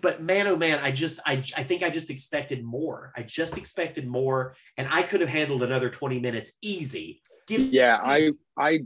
but 0.00 0.22
man 0.22 0.46
oh 0.46 0.56
man 0.56 0.78
I 0.80 0.90
just 0.90 1.20
I, 1.26 1.34
I 1.56 1.62
think 1.62 1.82
I 1.82 1.90
just 1.90 2.10
expected 2.10 2.62
more. 2.64 3.12
I 3.16 3.22
just 3.22 3.58
expected 3.58 4.06
more 4.06 4.54
and 4.76 4.88
I 4.90 5.02
could 5.02 5.20
have 5.20 5.30
handled 5.30 5.62
another 5.62 5.90
20 5.90 6.20
minutes 6.20 6.52
easy. 6.62 7.22
Give, 7.46 7.60
yeah 7.60 7.98
i 8.00 8.30
i 8.56 8.80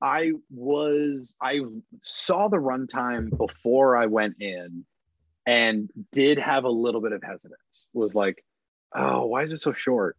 i 0.00 0.32
was 0.50 1.36
i 1.42 1.60
saw 2.02 2.48
the 2.48 2.56
runtime 2.56 3.36
before 3.36 3.96
i 3.96 4.06
went 4.06 4.36
in 4.40 4.86
and 5.44 5.90
did 6.12 6.38
have 6.38 6.64
a 6.64 6.70
little 6.70 7.00
bit 7.00 7.12
of 7.12 7.22
hesitance. 7.22 7.86
Was 7.92 8.14
like 8.14 8.42
oh 8.94 9.26
why 9.26 9.42
is 9.42 9.52
it 9.52 9.60
so 9.60 9.72
short? 9.72 10.16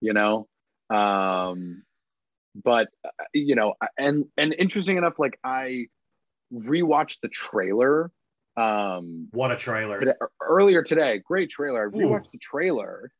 You 0.00 0.12
know? 0.12 0.48
Um 0.90 1.84
but 2.54 2.88
uh, 3.04 3.10
you 3.32 3.54
know 3.54 3.74
and 3.98 4.26
and 4.36 4.54
interesting 4.58 4.96
enough 4.96 5.18
like 5.18 5.38
i 5.42 5.86
rewatched 6.52 7.20
the 7.20 7.28
trailer 7.28 8.12
um 8.56 9.28
what 9.32 9.50
a 9.50 9.56
trailer 9.56 9.98
today, 9.98 10.12
earlier 10.40 10.82
today 10.82 11.18
great 11.24 11.50
trailer 11.50 11.82
i 11.82 11.96
Ooh. 11.96 12.00
rewatched 12.00 12.30
the 12.32 12.38
trailer 12.38 13.10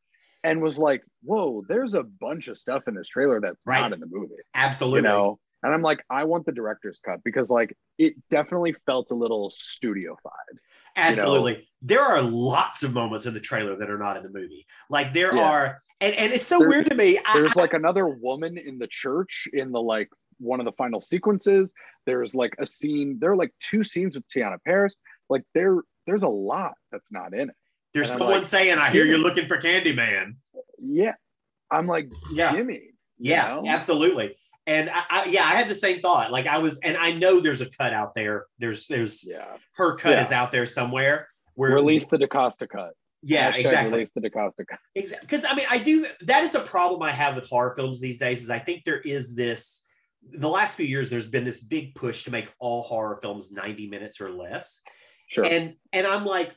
and 0.45 0.61
was 0.61 0.77
like, 0.77 1.01
"Whoa, 1.23 1.63
there's 1.67 1.95
a 1.95 2.03
bunch 2.03 2.47
of 2.49 2.55
stuff 2.55 2.83
in 2.87 2.93
this 2.93 3.07
trailer 3.07 3.41
that's 3.41 3.63
Right. 3.65 3.79
not 3.79 3.93
in 3.93 3.99
the 3.99 4.05
movie." 4.05 4.35
Absolutely. 4.53 4.99
You 4.99 5.01
know, 5.03 5.39
and 5.63 5.73
I'm 5.73 5.81
like, 5.81 6.03
I 6.07 6.25
want 6.25 6.45
the 6.45 6.51
director's 6.51 6.99
cut 7.03 7.21
because 7.25 7.49
like 7.49 7.75
it 7.97 8.13
definitely 8.29 8.75
felt 8.85 9.09
a 9.09 9.15
little 9.15 9.49
studio-fied. 9.49 10.59
Absolutely. 10.97 11.67
There 11.81 12.01
are 12.03 12.21
lots 12.21 12.83
of 12.83 12.93
moments 12.93 13.25
in 13.25 13.33
the 13.33 13.39
trailer 13.39 13.75
that 13.75 13.89
are 13.89 13.97
not 13.97 14.17
in 14.17 14.23
the 14.23 14.29
movie. 14.29 14.67
Like 14.87 15.13
there 15.13 15.35
Yeah. 15.35 15.49
are, 15.49 15.81
and, 15.99 16.13
and 16.13 16.31
it's 16.31 16.45
so 16.45 16.59
There- 16.59 16.69
weird 16.69 16.85
to 16.91 16.95
me. 16.95 17.17
I- 17.25 17.33
There's 17.39 17.55
like 17.55 17.73
another 17.73 18.07
woman 18.07 18.59
in 18.59 18.77
the 18.77 18.87
church 18.87 19.47
in 19.51 19.71
the 19.71 19.81
like 19.81 20.09
one 20.37 20.59
of 20.59 20.65
the 20.65 20.73
final 20.73 21.01
sequences. 21.01 21.73
There's 22.05 22.35
like 22.35 22.53
a 22.59 22.67
scene. 22.67 23.17
There 23.19 23.31
are 23.31 23.35
like 23.35 23.53
two 23.59 23.81
scenes 23.83 24.13
with 24.15 24.27
Teyonah 24.27 24.59
Parris. 24.63 24.95
Like 25.29 25.43
there, 25.53 25.77
there's 26.05 26.23
a 26.23 26.29
lot 26.29 26.73
that's 26.91 27.11
not 27.11 27.33
in 27.33 27.49
it. 27.49 27.55
there's 27.93 28.11
someone 28.11 28.31
like, 28.31 28.45
saying, 28.45 28.77
I 28.77 28.89
hear 28.89 29.05
you're 29.05 29.17
looking 29.17 29.47
for 29.47 29.57
Candyman. 29.57 30.35
Yeah, 30.79 31.13
I'm 31.71 31.87
like, 31.87 32.09
Yeah. 32.31 32.55
gimme. 32.55 32.91
Yeah, 33.17 33.47
know? 33.47 33.63
absolutely. 33.67 34.35
And 34.67 34.89
I, 34.89 35.03
I, 35.09 35.25
yeah, 35.25 35.43
I 35.43 35.51
had 35.51 35.69
the 35.69 35.75
same 35.75 36.01
thought. 36.01 36.31
Like 36.31 36.47
I 36.47 36.57
was, 36.57 36.79
and 36.79 36.97
I 36.97 37.11
know 37.11 37.39
there's 37.39 37.61
a 37.61 37.69
cut 37.69 37.93
out 37.93 38.15
there. 38.15 38.45
There's, 38.59 38.87
there's 38.87 39.23
yeah. 39.23 39.57
her 39.75 39.95
cut 39.95 40.11
Yeah. 40.11 40.23
is 40.23 40.31
out 40.31 40.51
there 40.51 40.65
somewhere. 40.65 41.29
Where 41.53 41.71
Release 41.71 42.07
the 42.07 42.17
DaCosta 42.17 42.67
cut. 42.67 42.91
Yeah, 43.23 43.51
Hashtag 43.51 43.59
exactly. 43.59 43.91
Release 43.93 44.11
the 44.11 44.21
DaCosta 44.21 44.65
cut. 44.65 44.79
Exactly. 44.93 45.25
Because 45.25 45.45
I 45.45 45.55
mean, 45.55 45.65
I 45.69 45.77
do. 45.77 46.05
That 46.21 46.43
is 46.43 46.53
a 46.53 46.59
problem 46.59 47.01
I 47.01 47.11
have 47.11 47.35
with 47.35 47.47
horror 47.47 47.73
films 47.75 48.01
these 48.01 48.17
days. 48.17 48.41
Is 48.41 48.49
I 48.49 48.59
think 48.59 48.83
there 48.83 48.99
is 48.99 49.35
this. 49.35 49.83
The 50.31 50.49
last 50.49 50.75
few 50.75 50.85
years, 50.85 51.09
there's 51.09 51.27
been 51.27 51.43
this 51.43 51.61
big 51.61 51.95
push 51.95 52.23
to 52.25 52.31
make 52.31 52.51
all 52.59 52.81
horror 52.83 53.17
films 53.21 53.51
90 53.51 53.87
minutes 53.87 54.19
or 54.19 54.31
less, 54.31 54.81
Sure. 55.27 55.45
and 55.45 55.75
and 55.93 56.05
I'm 56.07 56.25
like, 56.25 56.55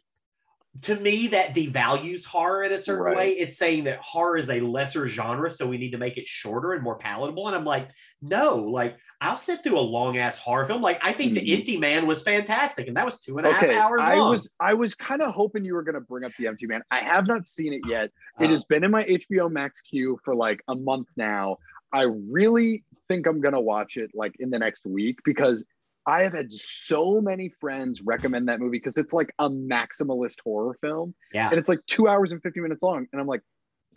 to 0.82 0.94
me, 0.94 1.28
that 1.28 1.54
devalues 1.54 2.24
horror 2.24 2.62
in 2.62 2.72
a 2.72 2.78
certain 2.78 3.02
Right. 3.04 3.16
way. 3.16 3.30
It's 3.32 3.56
saying 3.56 3.84
that 3.84 3.98
horror 4.00 4.36
is 4.36 4.48
a 4.50 4.60
lesser 4.60 5.08
genre, 5.08 5.50
so 5.50 5.66
we 5.66 5.78
need 5.78 5.90
to 5.92 5.98
make 5.98 6.18
it 6.18 6.28
shorter 6.28 6.72
and 6.72 6.82
more 6.82 6.98
palatable. 6.98 7.46
And 7.48 7.56
I'm 7.56 7.64
like, 7.64 7.90
no, 8.22 8.56
like 8.56 8.96
I'll 9.20 9.38
sit 9.38 9.64
through 9.64 9.78
a 9.78 9.80
long 9.80 10.18
ass 10.18 10.38
horror 10.38 10.66
film. 10.66 10.80
Like 10.82 11.00
I 11.02 11.12
think 11.12 11.32
Mhm. 11.32 11.34
The 11.36 11.54
Empty 11.54 11.76
Man 11.78 12.06
was 12.06 12.22
fantastic, 12.22 12.86
and 12.86 12.96
that 12.96 13.04
was 13.04 13.18
two 13.18 13.38
and 13.38 13.46
a 13.46 13.52
half 13.52 13.64
okay, 13.64 13.74
hours 13.76 14.00
I 14.02 14.18
long. 14.18 14.30
was 14.30 14.48
I 14.60 14.74
was 14.74 14.94
kind 14.94 15.22
of 15.22 15.34
hoping 15.34 15.64
you 15.64 15.74
were 15.74 15.82
going 15.82 15.96
to 15.96 16.00
bring 16.00 16.24
up 16.24 16.32
the 16.38 16.46
Empty 16.46 16.66
Man. 16.66 16.82
I 16.90 17.00
have 17.00 17.26
not 17.26 17.44
seen 17.44 17.72
it 17.72 17.80
yet. 17.88 18.10
Uh, 18.40 18.44
It 18.44 18.50
has 18.50 18.64
been 18.64 18.84
in 18.84 18.90
my 18.92 19.04
HBO 19.04 19.48
Max 19.50 19.80
queue 19.80 20.20
for 20.24 20.34
like 20.34 20.62
a 20.68 20.74
month 20.76 21.08
now. 21.16 21.56
I 21.92 22.04
really 22.30 22.84
think 23.08 23.26
I'm 23.26 23.40
going 23.40 23.54
to 23.54 23.60
watch 23.60 23.96
it 23.96 24.10
like 24.14 24.36
in 24.38 24.50
the 24.50 24.58
next 24.58 24.84
week 24.86 25.18
because 25.24 25.64
I 26.08 26.22
have 26.22 26.32
had 26.32 26.50
so 26.50 27.20
many 27.20 27.50
friends 27.60 28.00
recommend 28.00 28.48
that 28.48 28.60
movie 28.60 28.78
because 28.78 28.96
it's 28.96 29.12
like 29.12 29.30
a 29.38 29.50
maximalist 29.50 30.40
horror 30.42 30.74
film 30.80 31.14
yeah. 31.34 31.50
and 31.50 31.58
it's 31.58 31.68
like 31.68 31.80
two 31.86 32.08
hours 32.08 32.32
and 32.32 32.42
50 32.42 32.60
minutes 32.60 32.82
long. 32.82 33.06
And 33.12 33.20
I'm 33.20 33.26
like, 33.26 33.42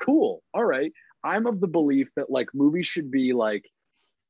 cool. 0.02 0.44
All 0.54 0.66
right. 0.66 0.92
I'm 1.24 1.48
of 1.48 1.62
the 1.62 1.70
belief 1.70 2.10
that 2.18 2.30
like 2.30 2.50
movies 2.54 2.86
should 2.86 3.12
be 3.12 3.32
like 3.32 3.64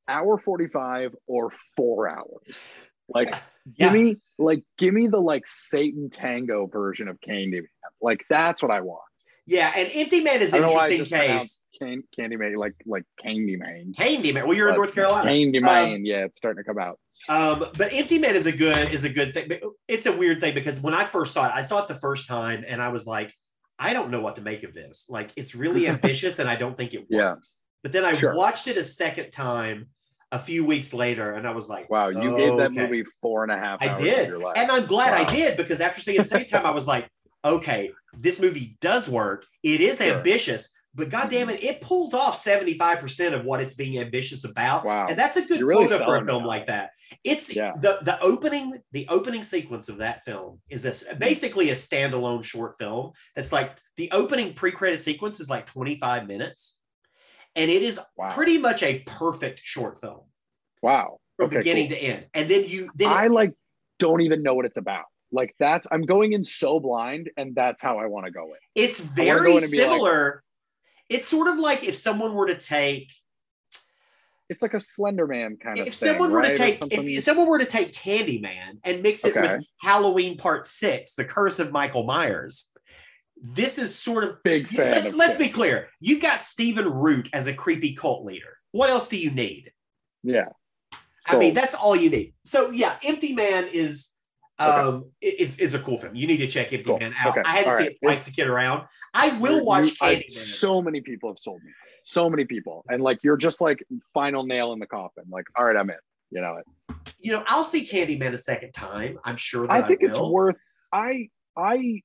hour 0.06 0.38
45 0.38 1.16
or 1.26 1.50
four 1.76 2.08
hours. 2.08 2.64
Like, 3.08 3.30
Yeah. 3.74 3.90
give 3.90 3.92
me 3.92 4.16
like 4.38 4.64
give 4.78 4.94
me 4.94 5.08
the 5.08 5.20
like 5.20 5.46
Satan 5.48 6.08
Tango 6.08 6.66
version 6.66 7.08
of 7.08 7.18
Candyman. 7.20 7.66
Like 8.00 8.24
that's 8.30 8.62
what 8.62 8.70
I 8.70 8.80
want. 8.82 9.02
Yeah, 9.44 9.72
and 9.74 9.90
Empty 9.92 10.20
Man 10.20 10.40
is 10.40 10.52
an 10.52 10.60
don't 10.60 10.70
know 10.70 10.76
why 10.76 10.86
I 10.86 10.90
interesting 10.90 11.18
case. 11.18 11.62
Can- 11.80 12.04
Candyman 12.16 12.56
like 12.56 12.74
like 12.86 13.04
Candyman. 13.24 13.92
Candyman. 13.96 14.46
Well, 14.46 14.56
you're 14.56 14.68
in 14.68 14.76
North 14.76 14.94
Carolina. 14.94 15.28
Candyman, 15.28 15.96
Um, 15.96 16.04
yeah, 16.04 16.24
it's 16.24 16.36
starting 16.36 16.62
to 16.62 16.66
come 16.66 16.78
out. 16.78 17.00
Um, 17.28 17.66
but 17.78 17.92
Empty 17.92 18.18
Man 18.18 18.34
is 18.34 18.46
a 18.46 18.52
good 18.52 18.92
is 18.92 19.04
a 19.04 19.08
good 19.08 19.32
thing. 19.34 19.50
It's 19.88 20.06
a 20.06 20.16
weird 20.16 20.40
thing 20.40 20.54
because 20.54 20.80
when 20.80 20.94
I 20.94 21.04
first 21.04 21.32
saw 21.32 21.46
it, 21.46 21.52
I 21.54 21.62
saw 21.62 21.80
it 21.82 21.88
the 21.88 21.94
first 21.94 22.26
time 22.26 22.64
and 22.66 22.82
I 22.82 22.88
was 22.88 23.06
like, 23.06 23.32
I 23.78 23.92
don't 23.92 24.10
know 24.10 24.20
what 24.20 24.36
to 24.36 24.42
make 24.42 24.62
of 24.64 24.74
this. 24.74 25.06
Like 25.08 25.30
it's 25.36 25.54
really 25.54 25.88
ambitious 25.94 26.38
and 26.38 26.48
I 26.48 26.56
don't 26.56 26.76
think 26.76 26.94
it 26.94 27.00
works. 27.00 27.08
Yeah. 27.10 27.34
But 27.82 27.92
then 27.92 28.04
I 28.04 28.14
Sure. 28.14 28.34
watched 28.34 28.68
it 28.68 28.76
a 28.76 28.84
second 28.84 29.30
time 29.30 29.86
a 30.30 30.38
few 30.38 30.64
weeks 30.66 30.94
later 30.94 31.32
and 31.34 31.46
I 31.46 31.52
was 31.52 31.68
like, 31.68 31.90
Wow, 31.90 32.08
you 32.08 32.36
gave 32.36 32.56
that 32.56 32.70
okay. 32.72 32.80
movie 32.82 33.04
four 33.20 33.42
and 33.42 33.52
a 33.52 33.58
half 33.58 33.78
I 33.82 33.92
did. 33.92 34.32
And 34.56 34.70
I'm 34.70 34.86
glad 34.86 35.14
I 35.14 35.30
did 35.32 35.56
because 35.56 35.80
after 35.80 36.00
seeing 36.00 36.16
it 36.16 36.22
the 36.22 36.28
second 36.28 36.48
time, 36.48 36.66
I 36.66 36.70
was 36.70 36.86
like, 36.88 37.08
okay, 37.44 37.90
this 38.18 38.40
movie 38.40 38.76
does 38.80 39.08
work. 39.08 39.44
It 39.62 39.80
is 39.80 39.98
Sure. 39.98 40.16
ambitious, 40.16 40.70
but 40.94 41.08
god 41.08 41.30
damn 41.30 41.48
it, 41.48 41.62
it 41.62 41.80
pulls 41.80 42.12
off 42.12 42.36
75% 42.36 43.32
of 43.32 43.44
what 43.44 43.60
it's 43.60 43.74
being 43.74 43.98
ambitious 43.98 44.44
about. 44.44 44.84
Wow. 44.84 45.06
And 45.08 45.18
that's 45.18 45.36
a 45.36 45.42
good 45.42 45.58
You're 45.60 45.68
really 45.68 45.86
quota 45.88 46.04
for 46.04 46.16
a 46.16 46.24
film 46.24 46.44
like 46.44 46.66
that. 46.66 46.90
It's 47.24 47.54
Yeah. 47.54 47.72
the 47.80 47.98
the 48.02 48.20
opening, 48.20 48.80
the 48.92 49.06
opening 49.08 49.42
sequence 49.42 49.88
of 49.88 49.98
that 49.98 50.24
film 50.24 50.60
is 50.68 50.82
this 50.82 51.04
basically 51.18 51.70
a 51.70 51.74
standalone 51.74 52.44
short 52.44 52.78
film 52.78 53.12
that's 53.34 53.52
like 53.52 53.72
the 53.96 54.10
opening 54.12 54.52
pre-credit 54.54 55.00
sequence 55.00 55.40
is 55.40 55.48
like 55.48 55.66
25 55.66 56.26
minutes. 56.26 56.78
And 57.56 57.70
it 57.70 57.82
is 57.82 58.00
wow. 58.16 58.30
pretty 58.30 58.58
much 58.58 58.82
a 58.82 59.00
perfect 59.00 59.60
short 59.62 60.00
film 60.00 60.20
wow. 60.82 61.18
from 61.36 61.46
Okay, 61.46 61.58
beginning 61.58 61.88
cool. 61.88 61.96
to 61.98 62.02
end. 62.02 62.26
And 62.34 62.48
then 62.48 62.64
you 62.66 62.90
then 62.94 63.10
it- 63.10 63.14
I 63.14 63.26
like 63.28 63.52
don't 63.98 64.20
even 64.22 64.42
know 64.42 64.54
what 64.54 64.64
it's 64.66 64.78
about. 64.78 65.04
Like 65.30 65.54
that's 65.58 65.86
I'm 65.90 66.02
going 66.02 66.34
in 66.34 66.44
so 66.44 66.78
blind, 66.80 67.30
and 67.38 67.54
that's 67.54 67.80
how 67.80 67.98
I 67.98 68.06
want 68.06 68.26
to 68.26 68.32
go 68.32 68.44
in. 68.48 68.60
It's 68.74 69.00
very 69.00 69.50
in 69.52 69.56
and 69.56 69.62
like- 69.62 69.64
similar. 69.64 70.42
It's 71.12 71.28
sort 71.28 71.48
of 71.48 71.58
like 71.58 71.84
if 71.84 71.96
someone 71.96 72.34
were 72.34 72.46
to 72.46 72.58
take 72.58 73.12
It's 74.48 74.62
like 74.62 74.74
a 74.74 74.80
Slender 74.80 75.26
Man 75.26 75.56
kind 75.56 75.78
of 75.78 75.86
if 75.86 75.94
thing. 75.94 76.08
someone 76.10 76.30
were 76.30 76.40
right? 76.40 76.52
to 76.52 76.58
take 76.58 76.78
if 76.90 77.22
someone 77.24 77.46
were 77.46 77.58
to 77.58 77.66
take 77.66 77.92
Candyman 77.92 78.78
and 78.84 79.02
mix 79.02 79.24
it 79.24 79.36
Okay. 79.36 79.56
with 79.56 79.66
Halloween 79.80 80.36
Part 80.36 80.66
Six, 80.66 81.14
The 81.14 81.24
Curse 81.24 81.58
of 81.58 81.72
Michael 81.72 82.04
Myers. 82.04 82.70
This 83.44 83.78
is 83.78 83.94
sort 83.94 84.22
of 84.24 84.42
big 84.44 84.68
fan. 84.68 84.92
let's 84.92 85.08
of 85.08 85.14
let's 85.14 85.36
be 85.36 85.48
clear. 85.48 85.88
You've 86.00 86.22
got 86.22 86.40
Stephen 86.40 86.88
Root 86.88 87.28
as 87.32 87.46
a 87.48 87.54
creepy 87.54 87.94
cult 87.94 88.24
leader. 88.24 88.56
What 88.70 88.88
else 88.88 89.08
do 89.08 89.16
you 89.16 89.30
need? 89.32 89.72
Yeah. 90.22 90.48
I 91.26 91.38
mean, 91.38 91.54
that's 91.54 91.74
all 91.74 91.94
you 91.96 92.10
need. 92.10 92.34
So 92.44 92.70
yeah, 92.70 92.96
Empty 93.04 93.32
Man 93.34 93.68
is 93.72 94.10
um 94.70 95.04
is, 95.20 95.56
is 95.58 95.74
a 95.74 95.78
cool 95.78 95.98
film. 95.98 96.14
You 96.14 96.26
need 96.26 96.38
to 96.38 96.46
check 96.46 96.72
Empty 96.72 96.84
Cool. 96.84 96.98
Man 96.98 97.14
out. 97.18 97.36
Okay. 97.36 97.42
I 97.44 97.56
had 97.56 97.64
to 97.64 97.70
All 97.70 97.76
see 97.76 97.82
right. 97.84 97.90
it 97.92 97.98
twice 98.02 98.12
It's- 98.12 98.30
to 98.30 98.34
get 98.36 98.46
around. 98.48 98.86
I 99.14 99.36
will 99.38 99.64
watch 99.64 99.88
I- 100.00 100.16
Candyman. 100.16 100.30
so 100.30 100.82
many 100.82 101.00
people 101.00 101.30
have 101.30 101.38
sold 101.38 101.62
me. 101.62 101.70
So 102.04 102.28
many 102.30 102.44
people, 102.44 102.84
and 102.88 103.02
like 103.02 103.18
you're 103.22 103.36
just 103.36 103.60
like 103.60 103.84
final 104.12 104.44
nail 104.44 104.72
in 104.72 104.78
the 104.78 104.86
coffin. 104.86 105.24
Like, 105.30 105.46
all 105.56 105.64
right, 105.64 105.76
I'm 105.76 105.88
in. 105.90 105.96
You 106.30 106.40
know 106.40 106.56
it. 106.56 106.66
you 107.20 107.30
know, 107.32 107.44
I'll 107.46 107.64
see 107.64 107.86
Candyman 107.86 108.32
a 108.32 108.38
second 108.38 108.72
time. 108.72 109.18
I'm 109.24 109.36
sure 109.36 109.66
that 109.66 109.72
I 109.72 109.82
think 109.82 110.00
it's 110.02 110.18
will. 110.18 110.32
worth. 110.32 110.56
I 110.92 111.28
I 111.56 112.02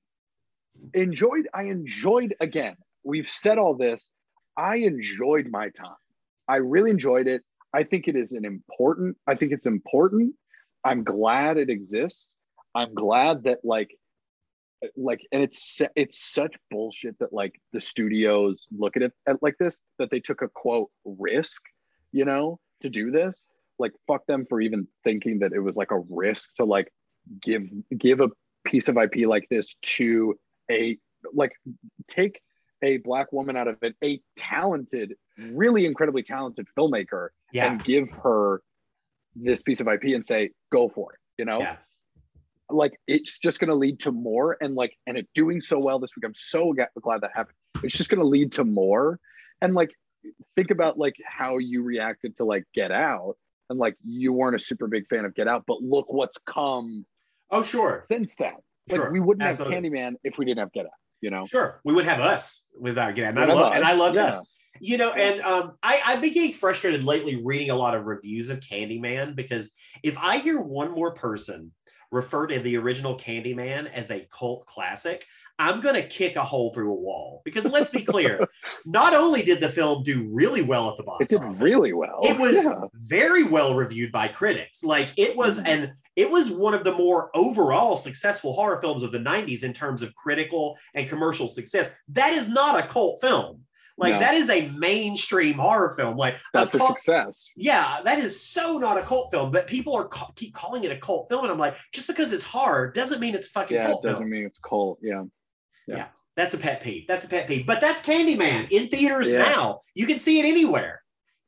enjoyed. 0.94 1.48
I 1.54 1.64
enjoyed 1.64 2.36
again. 2.40 2.76
We've 3.04 3.30
said 3.30 3.58
all 3.58 3.76
this. 3.76 4.10
I 4.58 4.78
enjoyed 4.78 5.48
my 5.50 5.70
time. 5.70 5.96
I 6.48 6.58
really 6.58 6.92
enjoyed 6.92 7.28
it. 7.28 7.42
I 7.74 7.84
think 7.84 8.08
it 8.08 8.16
is 8.16 8.32
an 8.32 8.46
important. 8.46 9.18
I 9.28 9.36
think 9.36 9.52
it's 9.52 9.66
important. 9.66 10.34
I'm 10.84 11.04
glad 11.04 11.58
it 11.58 11.70
exists. 11.70 12.37
I'm 12.78 12.94
glad 12.94 13.44
that 13.44 13.60
like 13.64 13.98
like 14.96 15.22
and 15.32 15.42
it's 15.42 15.82
it's 15.96 16.20
such 16.20 16.56
bullshit 16.70 17.18
that 17.20 17.34
like 17.34 17.60
the 17.74 17.82
studios 17.82 18.68
look 18.72 18.96
at 18.96 19.02
it 19.02 19.14
at 19.28 19.42
like 19.42 19.56
this 19.60 19.82
that 19.98 20.12
they 20.12 20.20
took 20.20 20.44
a 20.44 20.48
quote 20.48 20.92
risk 21.04 21.64
you 22.12 22.26
know 22.26 22.60
to 22.82 22.90
do 22.92 23.10
this 23.10 23.46
like 23.80 23.92
fuck 24.06 24.26
them 24.28 24.46
for 24.46 24.62
even 24.62 24.88
thinking 25.04 25.40
that 25.40 25.52
it 25.52 25.60
was 25.60 25.76
like 25.78 25.90
a 25.90 26.00
risk 26.10 26.56
to 26.58 26.64
like 26.66 26.94
give 27.42 27.68
give 27.98 28.20
a 28.22 28.30
piece 28.66 28.88
of 28.88 28.98
ip 28.98 29.16
like 29.28 29.48
this 29.50 29.76
to 29.82 30.38
a 30.70 30.98
like 31.34 31.54
take 32.08 32.40
a 32.84 32.98
black 32.98 33.34
woman 33.34 33.58
out 33.58 33.68
of 33.68 33.78
it 33.82 33.96
a 34.04 34.22
talented 34.36 35.16
really 35.52 35.86
incredibly 35.88 36.22
talented 36.22 36.68
filmmaker 36.78 37.30
Yeah. 37.52 37.72
and 37.72 37.84
give 37.84 38.12
her 38.24 38.62
this 39.36 39.64
piece 39.64 39.82
of 39.82 39.88
ip 39.88 40.04
and 40.04 40.24
say 40.24 40.52
go 40.72 40.88
for 40.88 41.14
it 41.14 41.20
you 41.40 41.46
know 41.46 41.60
Yeah. 41.62 41.78
Like 42.70 43.00
it's 43.08 43.40
just 43.40 43.60
going 43.60 43.70
to 43.70 43.76
lead 43.76 44.00
to 44.00 44.12
more 44.12 44.58
and 44.62 44.76
like 44.76 44.94
and 45.08 45.18
it 45.18 45.28
doing 45.34 45.62
so 45.62 45.80
well 45.80 46.00
this 46.00 46.12
week 46.16 46.26
i'm 46.26 46.36
so 46.36 46.74
glad 47.02 47.22
that 47.22 47.32
happened 47.34 47.56
it's 47.84 47.98
just 47.98 48.10
going 48.10 48.20
to 48.20 48.28
lead 48.28 48.52
to 48.52 48.64
more 48.64 49.20
and 49.62 49.74
like 49.74 49.92
think 50.56 50.72
about 50.72 50.98
like 50.98 51.16
how 51.26 51.58
you 51.58 51.84
reacted 51.84 52.36
to 52.36 52.44
like 52.44 52.66
get 52.74 52.92
out 52.92 53.36
and 53.70 53.80
like 53.80 53.96
you 54.06 54.34
weren't 54.34 54.56
a 54.56 54.60
super 54.60 54.88
big 54.88 55.08
fan 55.08 55.24
of 55.26 55.34
get 55.36 55.48
out 55.48 55.64
but 55.68 55.82
look 55.82 56.12
what's 56.12 56.38
come 56.40 57.06
Oh, 57.50 57.64
sure. 57.64 58.04
since 58.10 58.36
then 58.36 58.56
like 58.90 59.00
Sure. 59.00 59.12
we 59.12 59.20
wouldn't 59.22 59.44
Absolutely. 59.48 59.76
have 59.76 59.84
candyman 59.84 60.16
if 60.24 60.38
we 60.38 60.44
didn't 60.46 60.60
have 60.60 60.74
get 60.74 60.86
out 60.86 60.92
you 61.22 61.30
know 61.30 61.46
Sure. 61.46 61.80
We 61.86 61.94
would 61.94 62.06
have 62.06 62.20
us 62.20 62.66
without 62.78 63.16
getting 63.16 63.38
and 63.42 63.52
I 63.52 63.54
love 63.54 63.74
and 63.74 63.86
I 63.86 63.94
love 63.94 64.16
yeah. 64.16 64.26
us. 64.26 64.54
You 64.80 64.98
know, 65.00 65.12
and 65.12 65.42
um, 65.42 65.72
I, 65.82 66.02
I've 66.06 66.22
been 66.22 66.34
getting 66.34 66.52
frustrated 66.54 67.04
lately 67.04 67.42
reading 67.44 67.72
a 67.72 67.76
lot 67.76 67.96
of 67.96 68.06
reviews 68.06 68.52
of 68.52 68.60
Candyman 68.60 69.36
because 69.36 69.72
if 70.04 70.16
I 70.20 70.38
hear 70.38 70.62
one 70.62 70.92
more 70.92 71.16
person 71.16 71.72
refer 72.12 72.48
to 72.48 72.60
the 72.60 72.78
original 72.78 73.18
Candyman 73.18 73.92
as 73.92 74.10
a 74.12 74.28
cult 74.32 74.66
classic, 74.66 75.26
I'm 75.60 75.82
going 75.82 75.96
to 75.96 76.08
kick 76.08 76.36
a 76.36 76.44
hole 76.44 76.72
through 76.72 76.92
a 76.92 76.96
wall. 76.96 77.42
Because 77.44 77.66
let's 77.66 77.90
be 77.90 78.04
clear, 78.04 78.48
not 78.86 79.16
only 79.16 79.42
did 79.42 79.60
the 79.60 79.70
film 79.70 80.04
do 80.04 80.30
really 80.32 80.62
well 80.62 80.90
at 80.92 80.98
the 80.98 81.04
box 81.04 81.24
It 81.24 81.30
did 81.30 81.42
office, 81.44 81.60
really 81.62 81.94
well. 81.94 82.20
it 82.24 82.38
was 82.38 82.64
Yeah. 82.64 82.82
very 82.94 83.44
well 83.44 83.74
reviewed 83.76 84.12
by 84.12 84.28
critics. 84.28 84.84
Like 84.84 85.10
it 85.18 85.36
was, 85.36 85.60
Mhm. 85.60 85.68
and 85.68 85.92
it 86.16 86.30
was 86.30 86.52
one 86.52 86.74
of 86.76 86.84
the 86.84 86.92
more 86.94 87.32
overall 87.34 87.98
successful 87.98 88.54
horror 88.54 88.80
films 88.82 89.02
of 89.04 89.12
the 89.12 89.20
90s 89.20 89.64
in 89.64 89.74
terms 89.74 90.02
of 90.04 90.14
critical 90.16 90.78
and 90.94 91.10
commercial 91.10 91.50
success. 91.50 92.00
That 92.10 92.34
is 92.34 92.48
not 92.50 92.80
a 92.80 92.88
cult 92.88 93.20
film. 93.22 93.62
Like 94.00 94.14
No. 94.14 94.20
that 94.20 94.36
is 94.36 94.50
a 94.50 94.70
mainstream 94.70 95.58
horror 95.58 95.90
film. 95.96 96.18
Like 96.18 96.38
That's 96.54 96.76
a 96.76 96.78
cult- 96.78 96.90
success. 97.00 97.52
yeah, 97.56 98.00
that 98.04 98.20
is 98.20 98.40
so 98.40 98.78
not 98.78 98.98
a 98.98 99.02
cult 99.02 99.32
film, 99.32 99.52
but 99.52 99.66
people 99.68 99.96
are 99.96 100.08
ca- 100.08 100.32
keep 100.36 100.54
calling 100.54 100.84
it 100.84 100.92
a 100.92 100.98
cult 100.98 101.30
film, 101.30 101.44
and 101.46 101.52
I'm 101.52 101.58
like, 101.58 101.76
just 101.94 102.06
because 102.08 102.32
it's 102.32 102.44
hard 102.44 102.94
doesn't 102.94 103.20
mean 103.20 103.34
it's 103.34 103.48
fucking 103.48 103.76
Yeah, 103.76 103.86
it 103.86 103.88
cult 103.88 104.04
doesn't 104.04 104.24
film. 104.24 104.30
mean 104.30 104.46
it's 104.46 104.60
cult. 104.60 105.00
Yeah. 105.02 105.24
Yeah. 105.88 106.08
That's 106.36 106.54
a 106.54 106.58
pet 106.60 106.82
peeve. 106.84 107.08
That's 107.08 107.26
a 107.26 107.28
pet 107.28 107.48
peeve. 107.48 107.66
But 107.66 107.82
that's 107.82 108.04
Candyman 108.04 108.70
in 108.70 108.90
theaters 108.90 109.32
Yeah. 109.34 109.40
now. 109.50 109.80
You 109.96 110.06
can 110.06 110.20
see 110.20 110.40
it 110.40 110.46
anywhere. 110.46 111.02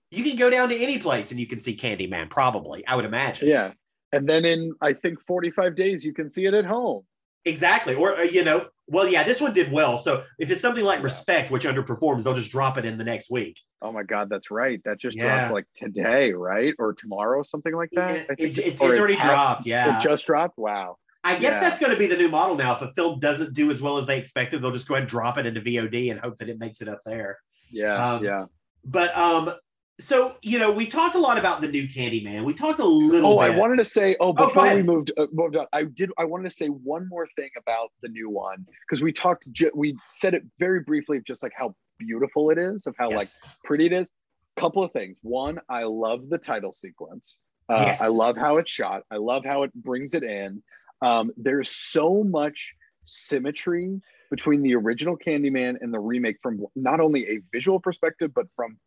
You 0.10 0.24
can 0.24 0.36
go 0.36 0.50
down 0.50 0.70
to 0.70 0.76
any 0.76 0.98
place 0.98 1.30
and 1.30 1.40
you 1.40 1.46
can 1.46 1.60
see 1.60 1.76
Candyman. 1.78 2.32
Probably, 2.32 2.84
I 2.88 2.96
would 2.96 3.06
imagine. 3.06 3.48
Yeah. 3.50 3.74
And 4.12 4.28
then 4.28 4.46
in 4.46 4.74
I 4.82 4.94
think 4.94 5.22
45 5.22 5.76
days 5.76 6.04
you 6.04 6.14
can 6.16 6.28
see 6.28 6.46
it 6.46 6.56
at 6.56 6.66
home. 6.66 7.04
Exactly. 7.46 7.94
Or 7.94 8.18
uh, 8.18 8.24
you 8.24 8.44
know, 8.44 8.68
well, 8.90 9.08
yeah, 9.08 9.24
this 9.24 9.40
one 9.40 9.54
did 9.54 9.72
well. 9.72 9.98
So 9.98 10.24
if 10.40 10.52
it's 10.52 10.62
something 10.62 10.84
like 10.84 11.00
Yeah. 11.00 11.04
Respect, 11.04 11.52
which 11.52 11.66
underperforms, 11.66 12.24
they'll 12.24 12.34
just 12.34 12.52
drop 12.52 12.78
it 12.78 12.86
in 12.86 12.98
the 12.98 13.04
next 13.04 13.30
week. 13.32 13.60
Oh 13.82 13.92
my 13.92 14.04
god, 14.04 14.30
that's 14.30 14.52
right. 14.52 14.82
That 14.84 14.98
just 15.00 15.18
Yeah. 15.18 15.40
dropped 15.40 15.54
like 15.54 15.66
today, 15.76 16.34
right? 16.34 16.74
Or 16.80 16.94
tomorrow, 16.94 17.44
something 17.44 17.74
like 17.74 17.90
that. 17.94 18.16
Yeah, 18.16 18.36
it- 18.48 18.58
it's 18.58 18.82
or 18.82 18.94
it 18.94 19.00
already 19.00 19.14
had- 19.16 19.28
dropped. 19.30 19.66
Yeah. 19.66 19.98
It 19.98 20.02
just 20.02 20.26
dropped. 20.26 20.58
Wow. 20.58 20.98
I 21.24 21.36
guess 21.38 21.60
that's 21.60 21.80
going 21.80 21.92
to 21.92 21.98
be 22.00 22.08
the 22.08 22.16
new 22.16 22.30
model 22.30 22.56
now. 22.56 22.76
If 22.76 22.82
a 22.82 22.94
film 22.94 23.20
doesn't 23.20 23.54
do 23.54 23.72
as 23.72 23.82
well 23.82 23.98
as 23.98 24.06
they 24.06 24.18
expected, 24.18 24.62
they'll 24.62 24.72
just 24.72 24.88
go 24.88 24.94
ahead 24.96 25.04
and 25.04 25.10
drop 25.10 25.38
it 25.38 25.46
into 25.46 25.60
VOD 25.62 26.12
and 26.12 26.20
hope 26.20 26.38
that 26.38 26.48
it 26.50 26.58
makes 26.60 26.82
it 26.82 26.88
up 26.88 27.02
there. 27.06 27.38
Yeah. 27.72 28.14
Um, 28.14 28.24
yeah. 28.24 28.46
But 28.86 29.16
um, 29.18 29.54
so 30.00 30.36
you 30.42 30.60
know, 30.60 30.72
we 30.72 30.88
talked 30.88 31.16
a 31.16 31.20
lot 31.20 31.38
about 31.38 31.62
the 31.62 31.68
new 31.68 31.88
Candyman. 31.88 32.44
We 32.44 32.54
talked 32.54 32.80
a 32.80 32.86
little. 32.86 33.34
Oh, 33.34 33.40
bit. 33.40 33.52
I 33.52 33.58
wanted 33.58 33.78
to 33.78 33.86
say. 33.86 34.16
Oh, 34.20 34.34
go 34.34 34.48
before 34.48 34.74
we 34.74 34.82
moved, 34.82 35.12
uh, 35.18 35.28
moved 35.32 35.56
on, 35.56 35.68
I 35.74 35.84
did. 35.84 36.12
I 36.18 36.26
wanted 36.26 36.50
to 36.50 36.56
say 36.56 36.68
one 36.68 37.08
more 37.10 37.28
thing 37.36 37.50
about 37.58 37.92
the 38.02 38.10
new 38.10 38.30
one 38.30 38.66
because 38.88 39.02
we 39.02 39.12
talked. 39.12 39.46
We 39.74 39.98
said 40.14 40.34
it 40.34 40.44
very 40.60 40.82
briefly, 40.82 41.22
just 41.26 41.44
like 41.44 41.54
how 41.56 41.76
beautiful 41.98 42.50
it 42.50 42.58
is, 42.58 42.88
of 42.88 42.96
how 42.98 43.10
like 43.10 43.28
pretty 43.64 43.86
it 43.86 43.94
is. 43.94 44.10
Couple 44.58 44.84
of 44.84 44.92
things. 44.92 45.16
One, 45.22 45.60
I 45.70 45.84
love 45.84 46.30
the 46.30 46.38
title 46.38 46.74
sequence. 46.74 47.38
Uh, 47.70 47.84
Yes. 47.88 48.02
I 48.02 48.08
love 48.08 48.36
how 48.36 48.58
it's 48.58 48.72
shot. 48.72 49.04
I 49.12 49.18
love 49.18 49.46
how 49.46 49.64
it 49.64 49.74
brings 49.74 50.16
it 50.16 50.24
in. 50.24 50.64
Um, 51.02 51.32
there's 51.38 51.70
so 51.70 52.24
much 52.24 52.74
symmetry 53.06 54.02
between 54.32 54.62
the 54.62 54.76
original 54.76 55.18
Candyman 55.18 55.78
and 55.82 55.94
the 55.94 56.00
remake 56.00 56.38
from 56.42 56.66
not 56.76 57.00
only 57.00 57.28
a 57.30 57.42
visual 57.52 57.80
perspective, 57.80 58.32
but 58.34 58.48
from 58.56 58.78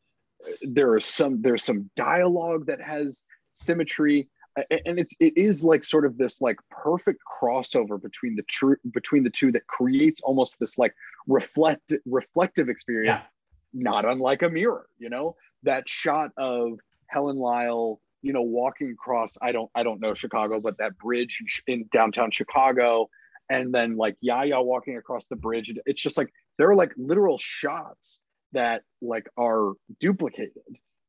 there 0.62 0.93
are 0.93 1.01
some 1.01 1.43
there's 1.43 1.64
some 1.64 1.90
dialogue 1.97 2.66
that 2.66 2.80
has 2.80 3.24
symmetry. 3.53 4.28
And 4.70 4.99
it's 4.99 5.14
it 5.18 5.32
is 5.36 5.64
like 5.64 5.82
sort 5.82 6.05
of 6.05 6.18
this 6.18 6.43
like 6.43 6.59
perfect 6.70 7.20
crossover 7.40 8.01
between 8.01 8.36
the 8.36 8.43
true 8.43 8.76
between 8.93 9.24
the 9.24 9.30
two 9.30 9.51
that 9.53 9.66
creates 9.66 10.20
almost 10.20 10.61
this 10.61 10.76
like 10.76 10.95
reflect 11.26 11.95
reflective 12.05 12.68
experience 12.68 13.26
not 13.72 14.05
unlike 14.05 14.43
a 14.43 14.51
mirror 14.51 14.86
you 14.99 15.09
know? 15.09 15.36
That 15.62 15.88
shot 15.88 16.32
of 16.36 16.80
helen 17.07 17.38
lyle 17.38 17.99
you 18.20 18.34
know 18.34 18.43
walking 18.43 18.90
across 18.90 19.38
i 19.40 19.53
don't 19.53 19.70
i 19.74 19.82
don't 19.82 20.01
know 20.01 20.12
chicago 20.12 20.61
but 20.61 20.76
that 20.78 20.99
bridge 20.99 21.43
in 21.66 21.72
in 21.72 21.88
downtown 21.93 22.30
chicago 22.30 23.09
and 23.53 23.72
then 23.72 23.97
like 23.97 24.16
yahya 24.20 24.61
walking 24.61 24.97
across 24.97 25.26
the 25.26 25.36
bridge. 25.36 25.72
It's 25.84 26.01
just 26.01 26.16
like 26.16 26.32
there 26.59 26.70
are 26.70 26.74
like 26.74 26.93
literal 26.97 27.38
shots 27.38 28.22
that 28.53 28.82
like 29.00 29.28
are 29.36 29.72
duplicated 29.98 30.62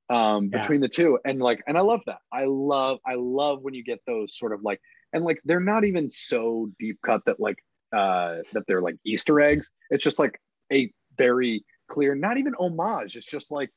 um 0.10 0.50
Yeah. 0.52 0.60
between 0.60 0.82
the 0.82 0.90
two. 0.90 1.20
And 1.26 1.40
like 1.40 1.64
and 1.68 1.78
i 1.78 1.82
love 1.82 2.02
that. 2.08 2.20
I 2.32 2.46
love 2.46 3.00
i 3.06 3.16
love 3.16 3.62
when 3.62 3.74
you 3.74 3.84
get 3.84 4.00
those 4.06 4.38
sort 4.38 4.54
of 4.54 4.62
like 4.64 4.80
and 5.14 5.24
like 5.24 5.40
they're 5.46 5.60
not 5.60 5.84
even 5.86 6.10
so 6.10 6.70
deep 6.80 7.00
cut 7.06 7.22
that 7.26 7.40
like 7.40 7.58
uh 7.96 8.38
that 8.54 8.64
they're 8.68 8.82
like 8.82 8.96
easter 9.06 9.40
eggs. 9.40 9.72
It's 9.90 10.04
just 10.04 10.20
like 10.20 10.40
a 10.72 10.92
very 11.18 11.64
clear 11.90 12.16
not 12.16 12.38
even 12.38 12.54
homage. 12.56 13.16
It's 13.16 13.26
just 13.26 13.52
like 13.52 13.70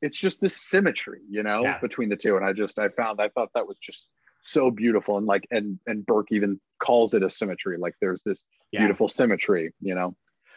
it's 0.00 0.18
just 0.18 0.40
this 0.40 0.56
symmetry 0.56 1.20
you 1.28 1.42
know 1.42 1.62
Yeah. 1.64 1.78
between 1.80 2.08
the 2.08 2.16
two. 2.16 2.36
And 2.36 2.44
i 2.44 2.52
just 2.52 2.78
i 2.78 2.88
found 2.88 3.20
i 3.20 3.28
thought 3.28 3.50
that 3.54 3.66
was 3.66 3.78
just 3.78 4.08
so 4.42 4.70
beautiful. 4.70 5.16
And 5.18 5.26
like 5.26 5.46
and 5.50 5.78
and 5.86 6.04
burke 6.06 6.30
even 6.30 6.60
calls 6.78 7.14
it 7.14 7.22
a 7.22 7.30
symmetry. 7.30 7.76
Like 7.78 7.94
there's 8.00 8.22
this 8.22 8.44
Yeah. 8.72 8.80
beautiful 8.80 9.08
symmetry 9.08 9.72
you 9.80 9.94
know 9.94 10.16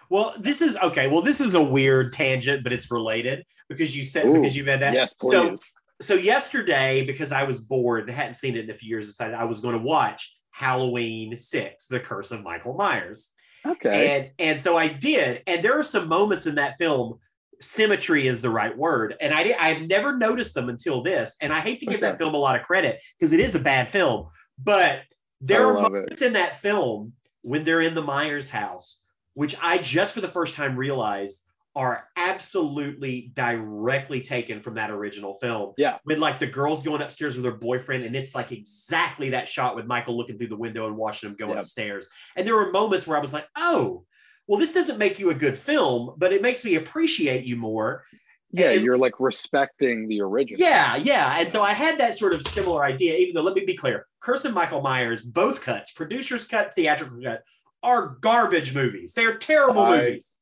Well, 0.10 0.34
this 0.40 0.62
is 0.62 0.78
okay. 0.78 1.08
Well, 1.08 1.22
this 1.22 1.42
is 1.42 1.54
a 1.54 1.62
weird 1.62 2.14
tangent, 2.14 2.64
but 2.64 2.74
it's 2.74 2.92
related 2.92 3.46
because 3.70 3.96
you 3.96 4.04
said 4.06 4.26
Ooh, 4.26 4.34
because 4.34 4.56
you 4.56 4.66
had 4.66 4.82
that. 4.82 4.94
yes 4.94 5.14
So 5.18 5.50
please 5.50 5.66
so 5.66 5.74
so 6.00 6.14
yesterday, 6.14 7.04
because 7.06 7.32
I 7.32 7.44
was 7.44 7.62
bored 7.62 8.08
and 8.08 8.16
hadn't 8.16 8.36
seen 8.36 8.56
it 8.56 8.66
in 8.66 8.70
a 8.70 8.74
few 8.74 8.90
years, 8.90 9.08
decided 9.08 9.34
I 9.36 9.46
was 9.46 9.62
going 9.62 9.74
to 9.76 9.82
watch 9.84 10.36
Halloween 10.52 11.36
Six: 11.38 11.88
The 11.88 12.00
Curse 12.00 12.32
of 12.32 12.44
Michael 12.44 12.76
Myers. 12.76 13.30
okay 13.66 14.16
And 14.18 14.32
and 14.38 14.62
so 14.62 14.78
I 14.78 14.88
did, 14.88 15.42
and 15.48 15.64
there 15.64 15.78
are 15.78 15.84
some 15.84 16.08
moments 16.08 16.46
in 16.46 16.56
that 16.56 16.78
film. 16.78 17.20
Symmetry 17.60 18.28
is 18.28 18.40
the 18.40 18.52
right 18.52 18.78
word, 18.78 19.16
and 19.20 19.34
I 19.34 19.42
did, 19.44 19.56
I've 19.60 19.88
never 19.88 20.16
noticed 20.16 20.54
them 20.54 20.70
until 20.70 21.02
this. 21.02 21.36
And 21.42 21.52
I 21.52 21.60
hate 21.60 21.80
to 21.80 21.88
give 21.88 21.96
Okay. 21.96 22.02
that 22.02 22.20
film 22.20 22.36
a 22.36 22.38
lot 22.38 22.56
of 22.56 22.62
credit 22.62 23.02
because 23.18 23.34
it 23.34 23.40
is 23.40 23.56
a 23.56 23.60
bad 23.60 23.88
film, 23.90 24.28
but 24.64 25.02
there 25.42 25.66
are 25.66 25.74
love 25.74 25.86
it. 25.96 25.98
moments 26.02 26.22
in 26.22 26.34
that 26.34 26.58
film 26.58 27.14
when 27.42 27.64
they're 27.64 27.82
in 27.82 27.96
the 27.96 28.02
Myers 28.04 28.48
house, 28.52 29.02
which 29.38 29.56
I 29.62 29.78
just 29.78 30.16
for 30.16 30.22
the 30.22 30.28
first 30.28 30.56
time 30.56 30.76
realized 30.76 31.46
are 31.76 32.06
absolutely 32.16 33.32
directly 33.36 34.20
taken 34.20 34.62
from 34.64 34.74
that 34.74 34.90
original 34.90 35.36
film. 35.36 35.74
Yeah. 35.78 36.00
When 36.06 36.20
like 36.20 36.40
the 36.40 36.48
girl's 36.48 36.82
going 36.84 37.04
upstairs 37.04 37.36
with 37.36 37.46
her 37.46 37.52
boyfriend, 37.52 38.04
and 38.04 38.16
it's 38.16 38.34
like 38.34 38.52
exactly 38.52 39.30
that 39.30 39.48
shot 39.48 39.76
with 39.76 39.86
Michael 39.86 40.18
looking 40.18 40.40
through 40.40 40.48
the 40.48 40.56
window 40.56 40.88
and 40.88 40.98
watching 40.98 41.30
him 41.30 41.36
go 41.36 41.50
Yep. 41.50 41.58
upstairs. 41.58 42.10
And 42.36 42.48
there 42.48 42.56
were 42.56 42.72
moments 42.72 43.06
where 43.06 43.16
I 43.16 43.22
was 43.22 43.32
like, 43.32 43.46
oh, 43.56 44.06
well, 44.48 44.60
this 44.60 44.74
doesn't 44.74 44.98
make 44.98 45.20
you 45.20 45.30
a 45.30 45.36
good 45.36 45.56
film, 45.56 46.16
but 46.18 46.34
it 46.34 46.42
makes 46.42 46.66
me 46.66 46.74
appreciate 46.76 47.46
you 47.46 47.58
more. 47.58 48.06
yeah 48.52 48.72
and- 48.72 48.82
you're 48.84 48.98
like 48.98 49.20
respecting 49.20 50.08
the 50.08 50.20
original 50.22 50.60
Yeah, 50.60 50.96
yeah. 50.96 51.36
And 51.40 51.48
so 51.52 51.62
I 51.62 51.74
had 51.74 52.00
that 52.00 52.18
sort 52.18 52.34
of 52.34 52.42
similar 52.42 52.84
idea, 52.84 53.14
even 53.18 53.36
though 53.36 53.44
let 53.44 53.54
me 53.54 53.66
be 53.66 53.76
clear, 53.76 54.04
Curse 54.20 54.46
and 54.46 54.56
Michael 54.56 54.82
Myers, 54.82 55.22
both 55.22 55.62
cuts, 55.62 55.92
producer's 55.92 56.48
cut, 56.48 56.74
theatrical 56.74 57.20
cut, 57.22 57.44
are 57.88 58.18
garbage 58.22 58.76
movies. 58.76 59.14
They're 59.14 59.38
terrible 59.38 59.82
I- 59.82 59.98
movies. 59.98 60.36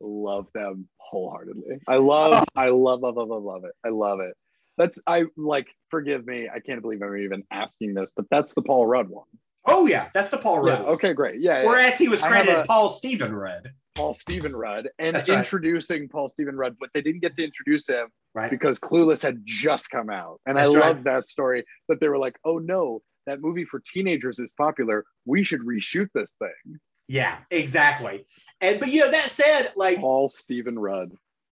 love 0.00 0.46
them 0.54 0.88
wholeheartedly. 0.98 1.78
I 1.88 1.96
love, 1.96 2.44
I 2.56 2.68
love, 2.68 3.00
love, 3.00 3.16
love, 3.16 3.28
love, 3.28 3.42
love 3.42 3.64
it. 3.64 3.72
I 3.84 3.88
love 3.88 4.20
it. 4.20 4.34
That's 4.78 4.98
I 5.06 5.24
like. 5.36 5.66
Forgive 5.90 6.26
me. 6.26 6.48
I 6.54 6.60
can't 6.60 6.80
believe 6.82 7.02
I'm 7.02 7.16
even 7.16 7.42
asking 7.50 7.94
this, 7.94 8.10
but 8.14 8.24
that's 8.30 8.54
the 8.54 8.62
Paul 8.62 8.86
Rudd 8.86 9.08
one. 9.08 9.26
Oh 9.66 9.86
yeah, 9.86 10.08
that's 10.14 10.30
the 10.30 10.38
Paul 10.38 10.66
Yeah. 10.66 10.74
Rudd. 10.74 10.84
Okay. 10.94 11.12
Great. 11.12 11.40
Yeah. 11.40 11.62
yeah. 11.62 11.74
As 11.86 11.98
he 11.98 12.08
was 12.08 12.22
credited, 12.22 12.60
a- 12.60 12.64
Paul 12.64 12.88
Stephen 12.88 13.34
Rudd. 13.34 13.72
Paul 13.96 14.14
Stephen 14.14 14.54
Rudd 14.56 14.88
and 14.98 15.16
That's 15.16 15.28
right. 15.28 15.38
introducing 15.38 16.08
Paul 16.08 16.28
Stephen 16.28 16.56
Rudd, 16.56 16.76
but 16.80 16.90
they 16.94 17.02
didn't 17.02 17.20
get 17.20 17.34
to 17.36 17.44
introduce 17.44 17.88
him 17.88 18.06
Right. 18.34 18.48
because 18.50 18.78
Clueless 18.78 19.20
had 19.20 19.42
just 19.44 19.90
come 19.90 20.08
out, 20.08 20.40
and 20.46 20.56
That's 20.56 20.72
I 20.74 20.78
right. 20.78 20.86
love 20.94 21.04
that 21.04 21.28
story. 21.28 21.64
That 21.88 22.00
they 22.00 22.08
were 22.08 22.16
like, 22.18 22.36
"Oh 22.44 22.58
no, 22.58 23.02
that 23.26 23.40
movie 23.42 23.64
for 23.64 23.80
teenagers 23.84 24.38
is 24.38 24.50
popular. 24.56 25.04
We 25.26 25.42
should 25.42 25.60
reshoot 25.60 26.08
this 26.14 26.36
thing." 26.38 26.78
Yeah, 27.10 27.38
exactly. 27.50 28.24
And 28.60 28.78
but 28.78 28.88
you 28.90 29.00
know, 29.00 29.10
that 29.10 29.30
said, 29.30 29.72
like 29.74 29.98
Paul 29.98 30.28
Stephen 30.28 30.78
Rudd. 30.78 31.10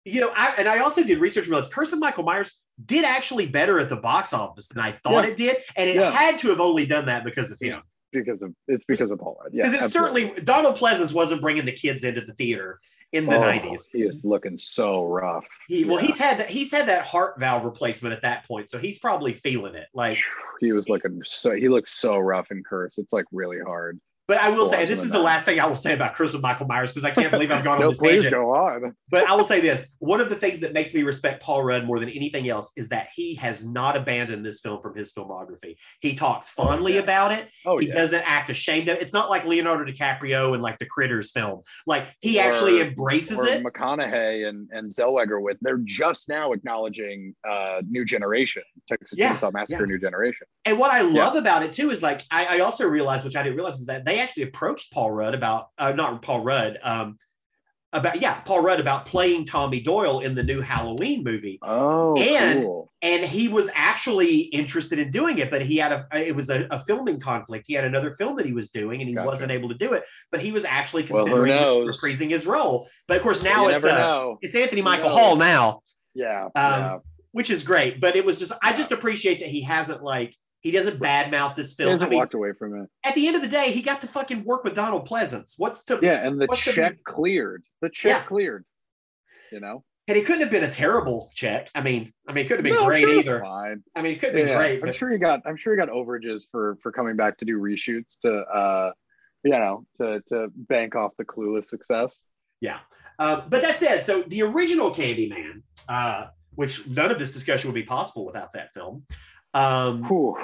you 0.04 0.20
know, 0.20 0.32
I 0.34 0.52
and 0.58 0.68
I 0.68 0.78
also 0.80 1.04
did 1.04 1.18
research 1.18 1.46
this. 1.46 1.68
Curse 1.68 1.92
of 1.92 2.00
Michael 2.00 2.24
Myers 2.24 2.58
did 2.84 3.04
actually 3.04 3.46
better 3.46 3.78
at 3.78 3.88
the 3.88 3.94
box 3.96 4.32
office 4.32 4.66
than 4.66 4.82
I 4.82 4.90
thought 4.90 5.22
Yeah. 5.24 5.30
it 5.30 5.36
did, 5.36 5.56
and 5.76 5.88
it 5.88 5.94
Yeah. 5.94 6.10
had 6.10 6.40
to 6.40 6.48
have 6.48 6.58
only 6.58 6.86
done 6.86 7.06
that 7.06 7.22
because 7.24 7.52
of 7.52 7.60
him. 7.60 7.80
Because 8.10 8.42
of 8.42 8.52
it's 8.66 8.82
because 8.84 9.12
of 9.12 9.20
Paul 9.20 9.38
Rudd. 9.40 9.54
Yeah, 9.54 9.62
Because 9.68 9.74
it 9.74 9.82
absolutely. 9.84 10.22
certainly 10.22 10.42
Donald 10.44 10.76
Pleasence 10.76 11.12
wasn't 11.12 11.40
bringing 11.40 11.64
the 11.66 11.72
kids 11.72 12.02
into 12.02 12.20
the 12.22 12.32
theater 12.34 12.80
in 13.12 13.26
the 13.26 13.36
Oh, 13.36 13.40
nineties. 13.40 13.88
He 13.92 14.02
is 14.02 14.24
looking 14.24 14.58
so 14.58 15.04
rough. 15.04 15.46
He 15.68 15.84
well, 15.84 16.00
Yeah. 16.00 16.06
he's 16.08 16.18
had 16.18 16.38
that 16.38 16.50
he's 16.50 16.72
had 16.72 16.86
that 16.88 17.04
heart 17.04 17.38
valve 17.38 17.64
replacement 17.64 18.12
at 18.12 18.22
that 18.22 18.44
point, 18.48 18.70
so 18.70 18.78
he's 18.78 18.98
probably 18.98 19.32
feeling 19.32 19.76
it. 19.76 19.86
Like 19.94 20.18
he 20.58 20.72
was 20.72 20.88
looking 20.88 21.22
so 21.24 21.52
he 21.54 21.68
looks 21.68 21.92
so 21.92 22.18
rough 22.18 22.50
and 22.50 22.64
cursed. 22.64 22.98
It's 22.98 23.12
like 23.12 23.26
really 23.30 23.60
hard. 23.60 24.00
But 24.26 24.38
I 24.38 24.48
will 24.48 24.64
say, 24.64 24.80
and 24.82 24.90
this 24.90 25.02
is 25.02 25.10
the 25.10 25.18
last 25.18 25.44
thing 25.44 25.60
I 25.60 25.66
will 25.66 25.76
say 25.76 25.92
about 25.92 26.14
Curse 26.14 26.32
and 26.32 26.42
Michael 26.42 26.66
Myers 26.66 26.92
because 26.92 27.04
I 27.04 27.10
can't 27.10 27.30
believe 27.30 27.50
I've 27.50 27.62
gone 27.62 27.78
on 27.82 27.88
this 27.88 27.98
please 27.98 28.22
tangent. 28.22 28.32
go 28.34 28.54
on. 28.54 28.96
But 29.10 29.28
I 29.28 29.36
will 29.36 29.44
say 29.44 29.60
this: 29.60 29.86
one 29.98 30.20
of 30.20 30.28
the 30.28 30.34
things 30.34 30.60
that 30.60 30.72
makes 30.72 30.92
me 30.92 31.02
respect 31.04 31.40
Paul 31.42 31.62
Rudd 31.62 31.84
more 31.84 32.00
than 32.00 32.08
anything 32.08 32.48
else 32.48 32.72
is 32.76 32.88
that 32.88 33.08
he 33.14 33.36
has 33.36 33.64
not 33.64 33.96
abandoned 33.96 34.44
this 34.44 34.60
film 34.60 34.80
from 34.82 34.96
his 34.96 35.12
filmography. 35.12 35.76
He 36.00 36.14
talks 36.16 36.48
fondly 36.50 36.94
yeah. 36.94 37.00
about 37.00 37.30
it. 37.32 37.48
Oh 37.64 37.78
he 37.78 37.86
yeah. 37.88 37.94
doesn't 37.94 38.22
act 38.24 38.50
ashamed 38.50 38.88
of 38.88 38.96
it. 38.96 39.02
It's 39.02 39.12
not 39.12 39.30
like 39.30 39.44
Leonardo 39.44 39.84
DiCaprio 39.84 40.54
and 40.54 40.62
like 40.62 40.78
the 40.78 40.86
Critters 40.86 41.30
film. 41.30 41.62
Like 41.86 42.06
he 42.20 42.40
Or- 42.40 42.42
actually 42.42 42.80
embraces 42.80 43.42
it. 43.44 43.62
McConaughey 43.62 44.48
and, 44.48 44.68
and 44.72 44.90
Zellweger 44.90 45.40
with 45.40 45.58
they're 45.60 45.78
just 45.84 46.28
now 46.28 46.52
acknowledging 46.52 47.34
uh 47.48 47.82
New 47.88 48.04
Generation, 48.04 48.62
Texas 48.88 49.18
Yeah, 49.18 49.36
Chainsaw 49.36 49.52
Massacre. 49.52 49.86
New 49.86 49.98
Generation. 49.98 50.46
And 50.64 50.78
what 50.78 50.90
I 50.90 51.02
love 51.02 51.36
about 51.36 51.62
it 51.62 51.72
too 51.72 51.90
is 51.90 52.02
like 52.02 52.22
I, 52.30 52.56
I 52.56 52.58
also 52.60 52.86
realized, 52.88 53.24
which 53.24 53.36
I 53.36 53.42
didn't 53.42 53.56
realize, 53.56 53.78
is 53.80 53.86
that 53.86 54.04
they 54.04 54.13
actually 54.20 54.44
approached 54.44 54.92
Paul 54.92 55.10
Rudd 55.10 55.34
about 55.34 55.68
uh, 55.78 55.92
not 55.92 56.22
Paul 56.22 56.40
Rudd, 56.40 56.78
um, 56.82 57.18
about 57.92 58.20
yeah, 58.20 58.40
Paul 58.40 58.62
Rudd 58.62 58.80
about 58.80 59.06
playing 59.06 59.44
Tommy 59.46 59.80
Doyle 59.80 60.20
in 60.20 60.34
the 60.34 60.42
new 60.42 60.60
Halloween 60.60 61.22
movie. 61.22 61.58
Oh, 61.62 62.16
And- 62.20 62.62
cool. 62.64 62.90
and 63.02 63.24
he 63.24 63.46
was 63.48 63.70
actually 63.74 64.38
interested 64.60 64.98
in 64.98 65.10
doing 65.10 65.38
it 65.38 65.50
but 65.50 65.60
he 65.62 65.76
had 65.76 65.92
a 65.92 66.06
it 66.12 66.34
was 66.34 66.48
a, 66.50 66.66
a 66.70 66.80
filming 66.80 67.20
conflict 67.20 67.64
he 67.68 67.74
had 67.74 67.84
another 67.84 68.12
film 68.14 68.34
that 68.36 68.46
he 68.46 68.52
was 68.52 68.70
doing 68.70 69.00
and 69.00 69.08
he 69.08 69.14
Gotcha. 69.14 69.26
wasn't 69.26 69.50
able 69.52 69.68
to 69.68 69.74
do 69.74 69.92
it 69.92 70.02
but 70.32 70.40
he 70.40 70.50
was 70.52 70.64
actually 70.64 71.02
considering 71.04 71.54
knows? 71.54 72.00
reprising 72.00 72.30
his 72.30 72.46
role 72.46 72.88
but 73.06 73.16
of 73.18 73.22
course 73.22 73.42
now 73.42 73.68
you 73.68 73.74
it's 73.74 73.84
uh, 73.84 74.32
it's 74.40 74.54
anthony 74.54 74.80
michael 74.80 75.10
hall 75.10 75.36
now 75.36 75.80
Yeah. 76.14 76.44
um, 76.44 76.50
yeah. 76.54 76.98
which 77.32 77.50
is 77.50 77.62
great 77.62 78.00
but 78.00 78.16
it 78.16 78.24
was 78.24 78.38
just 78.38 78.52
i 78.62 78.72
just 78.72 78.90
appreciate 78.90 79.40
that 79.40 79.48
he 79.48 79.60
hasn't 79.60 80.02
like 80.02 80.34
he 80.64 80.70
doesn't 80.72 80.98
badmouth 80.98 81.54
this 81.54 81.74
film 81.74 81.88
I 81.88 81.92
hasn't 81.92 82.10
mean, 82.10 82.18
walked 82.18 82.34
away 82.34 82.52
from 82.58 82.74
it. 82.82 82.88
at 83.04 83.14
the 83.14 83.26
end 83.28 83.36
of 83.36 83.42
the 83.42 83.48
day 83.48 83.70
he 83.70 83.82
got 83.82 84.00
to 84.00 84.08
fucking 84.08 84.42
work 84.44 84.64
with 84.64 84.74
donald 84.74 85.06
pleasence 85.08 85.54
what's 85.58 85.84
to 85.84 86.00
Yeah, 86.02 86.26
and 86.26 86.40
the 86.40 86.48
check 86.56 87.04
cleared. 87.04 87.62
The 87.82 87.90
check 87.90 88.22
Yeah. 88.22 88.26
cleared. 88.26 88.64
You 89.52 89.60
know? 89.60 89.84
and 90.08 90.18
it 90.18 90.26
couldn't 90.26 90.42
have 90.42 90.50
been 90.50 90.64
a 90.64 90.70
terrible 90.70 91.30
check 91.34 91.70
i 91.74 91.80
mean 91.80 92.12
i 92.28 92.32
mean 92.32 92.44
it 92.44 92.48
couldn't 92.48 92.64
have 92.64 92.72
been 92.74 92.82
No, 92.82 92.86
great 92.86 93.00
sure 93.00 93.18
either 93.20 93.40
Fine. 93.40 93.82
i 93.94 94.02
mean 94.02 94.12
it 94.14 94.20
could 94.20 94.30
have 94.30 94.34
been 94.36 94.48
Yeah, 94.48 94.56
great 94.56 94.74
I'm 94.80 94.86
but 94.86 94.96
sure 94.96 95.10
he 95.10 95.18
got 95.18 95.42
I'm 95.46 95.56
sure 95.56 95.74
he 95.74 95.78
got 95.78 95.88
overages 95.90 96.42
for 96.50 96.76
for 96.82 96.90
coming 96.90 97.14
back 97.16 97.38
to 97.38 97.44
do 97.44 97.58
reshoots 97.60 98.18
to 98.22 98.30
uh 98.60 98.90
you 99.44 99.52
know 99.52 99.86
to 99.98 100.22
to 100.30 100.48
bank 100.54 100.94
off 100.96 101.12
the 101.18 101.24
clueless 101.24 101.64
success. 101.64 102.20
Yeah. 102.60 102.78
Uh, 103.18 103.42
but 103.48 103.60
that 103.62 103.76
said, 103.76 104.02
so 104.04 104.22
the 104.22 104.42
original 104.42 104.92
Candyman, 104.92 105.62
uh, 105.88 106.26
which 106.54 106.86
none 106.88 107.10
of 107.10 107.18
this 107.18 107.32
discussion 107.34 107.68
would 107.70 107.74
be 107.74 107.82
possible 107.84 108.24
without 108.26 108.52
that 108.54 108.72
film. 108.72 109.04
Um, 109.54 110.02
Whew. 110.04 110.36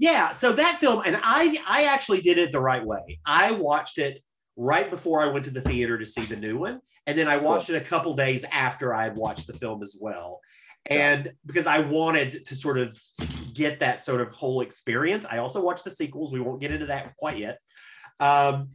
yeah. 0.00 0.32
So 0.32 0.52
that 0.52 0.78
film, 0.78 1.02
and 1.06 1.18
I, 1.22 1.58
I 1.66 1.84
actually 1.84 2.20
did 2.22 2.38
it 2.38 2.50
the 2.52 2.60
right 2.60 2.84
way. 2.84 3.18
I 3.26 3.52
watched 3.52 3.98
it 3.98 4.18
right 4.56 4.90
before 4.90 5.22
I 5.22 5.26
went 5.26 5.44
to 5.44 5.50
the 5.50 5.60
theater 5.60 5.98
to 5.98 6.06
see 6.06 6.22
the 6.22 6.36
new 6.36 6.58
one, 6.58 6.80
and 7.06 7.16
then 7.16 7.28
I 7.28 7.36
watched 7.36 7.70
it 7.70 7.76
a 7.76 7.80
couple 7.84 8.14
days 8.14 8.44
after 8.52 8.94
I 8.94 9.04
had 9.04 9.16
watched 9.16 9.46
the 9.46 9.52
film 9.52 9.82
as 9.82 9.96
well. 10.00 10.40
And 10.86 11.32
because 11.46 11.66
I 11.66 11.78
wanted 11.78 12.44
to 12.44 12.54
sort 12.56 12.76
of 12.78 12.98
get 13.54 13.80
that 13.80 14.00
sort 14.00 14.20
of 14.20 14.28
whole 14.32 14.60
experience, 14.60 15.24
I 15.24 15.38
also 15.38 15.62
watched 15.62 15.84
the 15.84 15.90
sequels. 15.90 16.30
We 16.32 16.40
won't 16.40 16.60
get 16.60 16.70
into 16.72 16.86
that 16.86 17.16
quite 17.16 17.38
yet. 17.38 17.58
Um, 18.20 18.68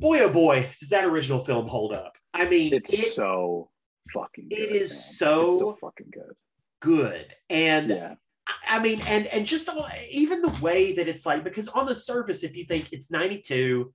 boy, 0.00 0.20
oh 0.20 0.30
boy, 0.32 0.68
does 0.80 0.88
that 0.90 1.04
original 1.04 1.44
film 1.44 1.68
hold 1.68 1.92
up? 1.92 2.16
I 2.34 2.48
mean, 2.48 2.72
It's 2.74 2.92
it- 2.92 3.12
so 3.12 3.70
fucking 4.12 4.48
good. 4.48 4.58
it 4.58 4.70
is 4.72 5.16
so- 5.18 5.58
so 5.58 5.76
fucking 5.80 6.08
good. 6.12 6.34
good 6.80 7.34
and 7.48 7.90
Yeah. 7.90 8.14
I- 8.68 8.78
mean 8.80 9.00
and 9.06 9.26
and 9.28 9.46
just 9.46 9.68
all- 9.68 9.88
even 10.10 10.42
the 10.42 10.56
way 10.62 10.92
that 10.94 11.08
it's 11.08 11.26
like 11.26 11.44
because 11.44 11.68
on 11.68 11.86
the 11.86 11.94
surface 11.94 12.42
if 12.44 12.56
you 12.56 12.64
think 12.64 12.88
it's 12.92 13.10
92 13.10 13.92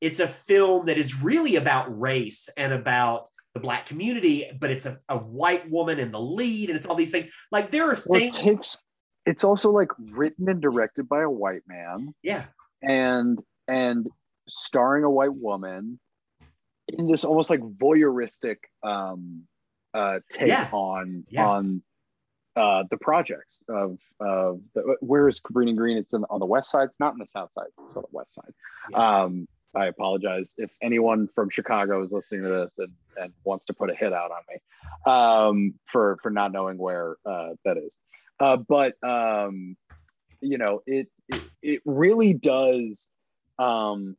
it's 0.00 0.20
a 0.20 0.28
film 0.28 0.86
that 0.86 0.98
is 0.98 1.22
really 1.22 1.56
about 1.56 1.98
race 1.98 2.48
and 2.56 2.72
about 2.72 3.28
the 3.54 3.60
black 3.60 3.86
community 3.86 4.50
but 4.60 4.70
it's 4.70 4.84
a, 4.86 4.98
a 5.08 5.16
white 5.18 5.68
woman 5.70 5.98
in 5.98 6.12
the 6.12 6.20
lead 6.20 6.68
and 6.70 6.76
it's 6.76 6.86
all 6.86 6.94
these 6.96 7.10
things 7.10 7.28
like 7.50 7.70
there 7.70 7.90
are 7.90 7.98
Well, 8.06 8.18
it 8.18 8.24
things 8.32 8.38
takes 8.38 8.78
it's 9.24 9.42
also 9.44 9.70
like 9.70 9.88
written 10.14 10.48
and 10.48 10.60
directed 10.60 11.08
by 11.08 11.22
a 11.22 11.30
white 11.30 11.62
man 11.66 12.14
yeah 12.22 12.44
and 12.82 13.40
and 13.66 14.06
starring 14.48 15.04
a 15.04 15.10
white 15.10 15.34
woman 15.34 15.98
in 16.88 17.06
this 17.08 17.24
almost 17.24 17.48
like 17.50 17.60
voyeuristic 17.60 18.56
um 18.82 19.44
uh 19.94 20.20
take 20.30 20.48
Yeah. 20.48 20.68
on 20.72 21.24
Yeah. 21.30 21.46
on 21.48 21.82
uh 22.56 22.84
the 22.90 22.96
projects 22.96 23.62
of 23.68 23.98
of 24.20 24.60
the, 24.74 24.96
where 25.00 25.28
is 25.28 25.40
Cabrini 25.40 25.76
Green? 25.76 25.96
It's 25.98 26.12
in, 26.14 26.24
on 26.30 26.40
the 26.40 26.46
west 26.46 26.70
side, 26.70 26.88
it's 26.90 27.00
not 27.00 27.12
on 27.12 27.18
the 27.18 27.26
south 27.26 27.52
side, 27.52 27.66
it's 27.82 27.94
on 27.96 28.02
the 28.02 28.08
west 28.16 28.34
side. 28.34 28.52
Um 28.94 29.46
I 29.74 29.86
apologize 29.86 30.54
if 30.56 30.70
anyone 30.80 31.28
from 31.34 31.50
Chicago 31.50 32.02
is 32.02 32.10
listening 32.10 32.40
to 32.42 32.48
this 32.48 32.78
and, 32.78 32.92
and 33.20 33.32
wants 33.44 33.66
to 33.66 33.74
put 33.74 33.90
a 33.90 33.94
hit 33.94 34.10
out 34.12 34.30
on 34.30 34.40
me 34.48 35.12
um, 35.12 35.74
for 35.84 36.16
for 36.22 36.30
not 36.30 36.50
knowing 36.50 36.78
where 36.78 37.16
uh, 37.26 37.50
that 37.66 37.76
is. 37.76 37.98
Uh, 38.40 38.56
but 38.56 38.94
um, 39.04 39.76
you 40.40 40.56
know, 40.56 40.82
it, 40.86 41.08
it 41.28 41.42
it 41.62 41.82
really 41.84 42.32
does. 42.32 43.10
Um, 43.58 44.16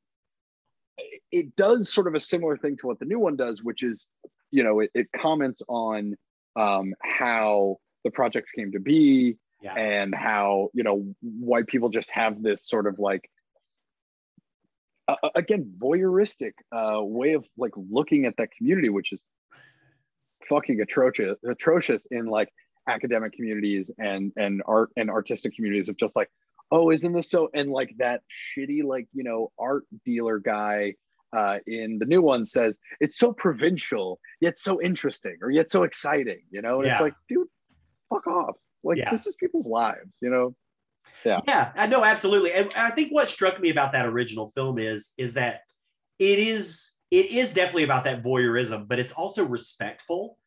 it- 0.99 1.21
it 1.31 1.55
does 1.55 1.91
sort 1.91 2.07
of 2.07 2.13
a 2.15 2.19
similar 2.19 2.55
thing 2.57 2.77
to 2.77 2.87
what 2.87 2.99
the 2.99 3.05
new 3.05 3.19
one 3.19 3.35
does, 3.35 3.61
which 3.63 3.81
is, 3.83 4.07
you 4.51 4.63
know, 4.63 4.79
it, 4.79 4.91
it 4.95 5.07
comments 5.11 5.61
on 5.67 6.15
um, 6.55 6.93
how 7.03 7.77
the 8.07 8.11
projects 8.11 8.51
came 8.57 8.71
to 8.71 8.79
be 8.79 9.37
yeah 9.61 9.73
and 9.75 10.13
how 10.15 10.69
you 10.77 10.83
know 10.87 10.97
white 11.21 11.67
people 11.67 11.89
just 11.89 12.09
have 12.21 12.33
this 12.47 12.59
sort 12.73 12.85
of 12.91 12.95
like 13.09 13.23
uh, 15.07 15.15
again 15.35 15.63
voyeuristic 15.77 16.53
uh, 16.75 17.01
way 17.01 17.33
of 17.33 17.45
like 17.57 17.71
looking 17.97 18.25
at 18.25 18.35
that 18.37 18.49
community 18.57 18.89
which 18.89 19.11
is 19.15 19.21
fucking 20.49 20.79
atrocious 20.81 21.37
atrocious 21.55 22.05
in 22.11 22.25
like 22.25 22.49
academic 22.87 23.33
communities 23.33 23.91
and 23.99 24.31
and 24.37 24.61
art 24.65 24.89
and 24.95 25.09
artistic 25.09 25.53
communities 25.55 25.89
of 25.89 25.97
just 25.97 26.15
like 26.15 26.29
oh 26.71 26.91
isn't 26.91 27.13
this 27.13 27.29
so 27.29 27.49
and 27.53 27.69
like 27.79 27.91
that 27.97 28.21
shitty 28.31 28.83
like 28.83 29.07
you 29.13 29.23
know 29.23 29.51
art 29.59 29.83
dealer 30.05 30.39
guy 30.39 30.93
uh, 31.35 31.57
in 31.67 31.97
the 31.99 32.05
new 32.05 32.21
one 32.21 32.45
says 32.45 32.79
it's 33.01 33.17
so 33.17 33.33
provincial 33.33 34.17
yet 34.39 34.57
so 34.57 34.81
interesting 34.81 35.35
or 35.41 35.49
yet 35.49 35.69
so 35.69 35.83
exciting 35.83 36.41
you 36.51 36.61
know 36.61 36.77
and 36.79 36.85
Yeah. 36.87 36.93
it's 36.93 37.01
like 37.01 37.13
dude 37.27 37.47
fuck 38.09 38.27
off 38.27 38.55
like 38.83 38.97
Yeah. 38.97 39.11
this 39.11 39.27
is 39.27 39.35
people's 39.35 39.67
lives 39.67 40.17
you 40.21 40.29
know 40.29 40.55
yeah 41.25 41.71
i 41.75 41.85
know 41.87 42.03
absolutely 42.03 42.51
and 42.53 42.71
i 42.75 42.89
think 42.91 43.11
what 43.11 43.29
struck 43.29 43.59
me 43.59 43.69
about 43.69 43.91
that 43.93 44.05
original 44.05 44.49
film 44.49 44.77
is 44.77 45.13
is 45.17 45.33
that 45.35 45.61
it 46.19 46.39
is 46.39 46.91
it 47.11 47.27
is 47.31 47.51
definitely 47.53 47.83
about 47.83 48.03
that 48.03 48.23
voyeurism 48.23 48.87
but 48.87 48.99
it's 48.99 49.11
also 49.13 49.45
respectful 49.45 50.37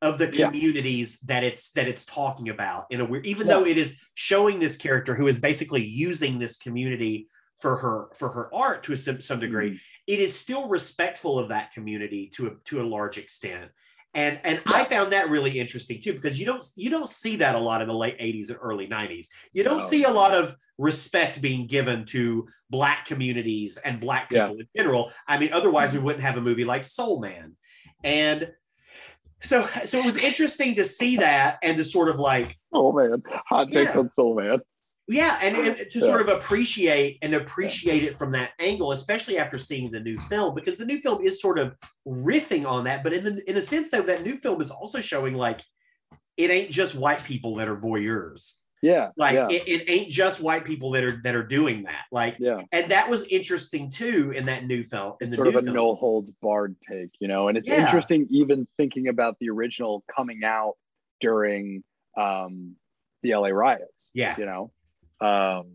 of 0.00 0.16
the 0.18 0.30
Yeah. 0.32 0.46
communities 0.46 1.18
that 1.22 1.42
it's 1.42 1.72
that 1.72 1.88
it's 1.88 2.04
talking 2.04 2.48
about 2.50 2.86
in 2.90 3.00
a 3.00 3.04
weird 3.04 3.26
even 3.26 3.46
Yeah. 3.48 3.54
though 3.54 3.66
it 3.66 3.76
is 3.76 4.00
showing 4.14 4.60
this 4.60 4.76
character 4.76 5.14
who 5.16 5.26
is 5.26 5.38
basically 5.38 5.84
using 5.84 6.38
this 6.38 6.56
community 6.56 7.26
for 7.60 7.76
her 7.76 8.08
for 8.16 8.30
her 8.30 8.54
art 8.54 8.84
to 8.84 8.92
a, 8.92 8.96
some, 8.96 9.20
some 9.20 9.40
degree 9.40 9.72
Mm. 9.72 9.80
it 10.06 10.20
is 10.20 10.38
still 10.38 10.68
respectful 10.68 11.40
of 11.40 11.48
that 11.48 11.72
community 11.72 12.28
to 12.36 12.46
a, 12.46 12.50
to 12.66 12.80
a 12.80 12.86
large 12.86 13.18
extent 13.18 13.72
and 14.14 14.38
and 14.44 14.60
i 14.66 14.84
found 14.84 15.12
that 15.12 15.28
really 15.28 15.58
interesting 15.58 16.00
too 16.00 16.12
because 16.12 16.38
you 16.40 16.46
don't 16.46 16.66
you 16.76 16.90
don't 16.90 17.08
see 17.08 17.36
that 17.36 17.54
a 17.54 17.58
lot 17.58 17.82
in 17.82 17.88
the 17.88 17.94
late 17.94 18.18
80s 18.18 18.48
and 18.50 18.58
early 18.62 18.86
90s 18.86 19.26
you 19.52 19.62
don't 19.62 19.78
No. 19.78 19.84
see 19.84 20.04
a 20.04 20.10
lot 20.10 20.34
of 20.34 20.56
respect 20.78 21.40
being 21.40 21.66
given 21.66 22.04
to 22.06 22.46
black 22.70 23.04
communities 23.04 23.76
and 23.78 24.00
black 24.00 24.28
Yeah. 24.30 24.46
people 24.46 24.60
in 24.60 24.68
general 24.76 25.12
i 25.26 25.38
mean 25.38 25.52
otherwise 25.52 25.92
we 25.92 25.98
mm-hmm. 25.98 26.06
wouldn't 26.06 26.24
have 26.24 26.36
a 26.36 26.40
movie 26.40 26.64
like 26.64 26.84
soul 26.84 27.20
man 27.20 27.56
and 28.04 28.50
so 29.40 29.66
so 29.84 29.98
it 29.98 30.04
was 30.06 30.16
interesting 30.16 30.74
to 30.76 30.84
see 30.84 31.16
that 31.18 31.58
and 31.62 31.76
to 31.76 31.84
sort 31.84 32.08
of 32.08 32.18
like 32.18 32.56
oh 32.72 32.92
man 32.92 33.22
hot 33.46 33.70
takes 33.70 33.94
Yeah. 33.94 34.00
on 34.00 34.12
soul 34.12 34.34
man 34.34 34.60
yeah, 35.08 35.38
and, 35.42 35.56
and 35.56 35.90
to 35.90 36.00
sort 36.00 36.20
of 36.20 36.28
appreciate 36.28 37.18
and 37.22 37.34
appreciate 37.34 38.04
it 38.04 38.18
from 38.18 38.32
that 38.32 38.50
angle, 38.58 38.92
especially 38.92 39.38
after 39.38 39.58
seeing 39.58 39.90
the 39.90 40.00
new 40.00 40.16
film, 40.18 40.54
because 40.54 40.76
the 40.76 40.84
new 40.84 41.00
film 41.00 41.22
is 41.22 41.40
sort 41.40 41.58
of 41.58 41.74
riffing 42.06 42.66
on 42.66 42.84
that. 42.84 43.02
But 43.02 43.12
in 43.14 43.24
the 43.24 43.50
in 43.50 43.56
a 43.56 43.62
sense, 43.62 43.90
though, 43.90 44.02
that 44.02 44.22
new 44.22 44.36
film 44.36 44.60
is 44.60 44.70
also 44.70 45.00
showing 45.00 45.34
like 45.34 45.60
it 46.36 46.50
ain't 46.50 46.70
just 46.70 46.94
white 46.94 47.24
people 47.24 47.56
that 47.56 47.68
are 47.68 47.76
voyeurs. 47.76 48.52
yeah 48.82 49.08
Like 49.16 49.34
yeah 49.34 49.48
it, 49.50 49.66
it 49.66 49.90
ain't 49.90 50.08
just 50.10 50.40
white 50.40 50.64
people 50.64 50.90
that 50.92 51.02
are 51.04 51.20
that 51.24 51.34
are 51.34 51.42
doing 51.42 51.84
that. 51.84 52.04
Like, 52.12 52.36
yeah 52.38 52.62
and 52.70 52.90
that 52.90 53.08
was 53.08 53.24
interesting 53.24 53.88
too 53.90 54.32
in 54.36 54.46
that 54.46 54.66
new 54.66 54.84
film. 54.84 55.14
In 55.20 55.30
the 55.30 55.36
sort 55.36 55.46
new 55.46 55.50
of 55.56 55.62
a 55.62 55.62
film. 55.64 55.74
no 55.74 55.94
holds 55.94 56.30
barred 56.42 56.76
take 56.80 57.10
you 57.18 57.26
know 57.28 57.48
and 57.48 57.58
it's 57.58 57.68
Yeah. 57.68 57.80
interesting 57.82 58.26
even 58.30 58.68
thinking 58.76 59.08
about 59.08 59.36
the 59.40 59.48
original 59.50 60.04
coming 60.14 60.44
out 60.44 60.74
during 61.20 61.82
um 62.16 62.76
the 63.24 63.34
la 63.34 63.48
riots 63.48 64.10
Yeah. 64.14 64.36
you 64.38 64.46
know 64.46 64.70
um 65.20 65.66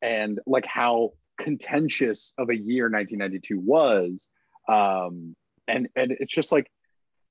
and 0.00 0.40
like 0.46 0.66
how 0.66 1.12
contentious 1.38 2.34
of 2.38 2.50
a 2.50 2.56
year 2.56 2.84
1992 2.90 3.58
was 3.58 4.28
um 4.68 5.34
and 5.66 5.88
and 5.96 6.12
it's 6.12 6.32
just 6.32 6.52
like 6.52 6.70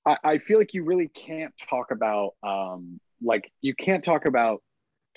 I, 0.06 0.18
I 0.24 0.38
feel 0.40 0.58
like 0.58 0.74
you 0.74 0.84
really 0.84 1.08
can't 1.08 1.54
talk 1.70 1.92
about 1.92 2.34
um 2.44 3.00
like 3.22 3.52
you 3.62 3.76
can't 3.76 4.04
talk 4.04 4.26
about 4.26 4.62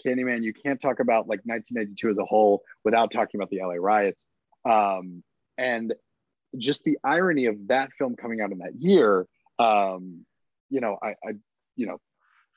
Candyman, 0.05 0.43
you 0.43 0.53
can't 0.53 0.81
talk 0.81 1.01
about 1.01 1.29
like 1.29 1.41
1992 1.45 2.11
as 2.11 2.19
a 2.19 2.25
whole 2.25 2.63
without 2.85 3.11
talking 3.11 3.41
about 3.41 3.51
the 3.51 3.61
LA 3.63 3.75
riots. 3.79 4.27
Um, 4.65 5.23
and 5.57 5.95
just 6.57 6.85
the 6.85 6.99
irony 7.05 7.47
of 7.47 7.69
that 7.69 7.91
film 7.99 8.17
coming 8.17 8.41
out 8.41 8.53
in 8.53 8.59
that 8.59 8.75
year, 8.77 9.27
um, 9.59 10.25
you 10.71 10.81
know, 10.81 10.99
I, 11.03 11.11
I, 11.11 11.33
you 11.77 11.87
know, 11.87 11.99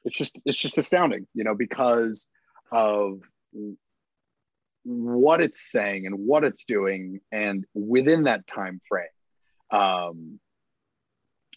it's 0.03 0.17
just 0.17 0.39
it's 0.45 0.57
just 0.57 0.77
astounding, 0.77 1.27
you 1.33 1.43
know, 1.43 1.55
because 1.55 2.27
of 2.71 3.21
what 4.83 5.41
it's 5.41 5.71
saying 5.71 6.05
and 6.05 6.15
what 6.17 6.43
it's 6.43 6.63
doing, 6.63 7.19
and 7.31 7.65
within 7.73 8.23
that 8.23 8.47
time 8.47 8.79
frame, 8.87 9.07
um, 9.71 10.39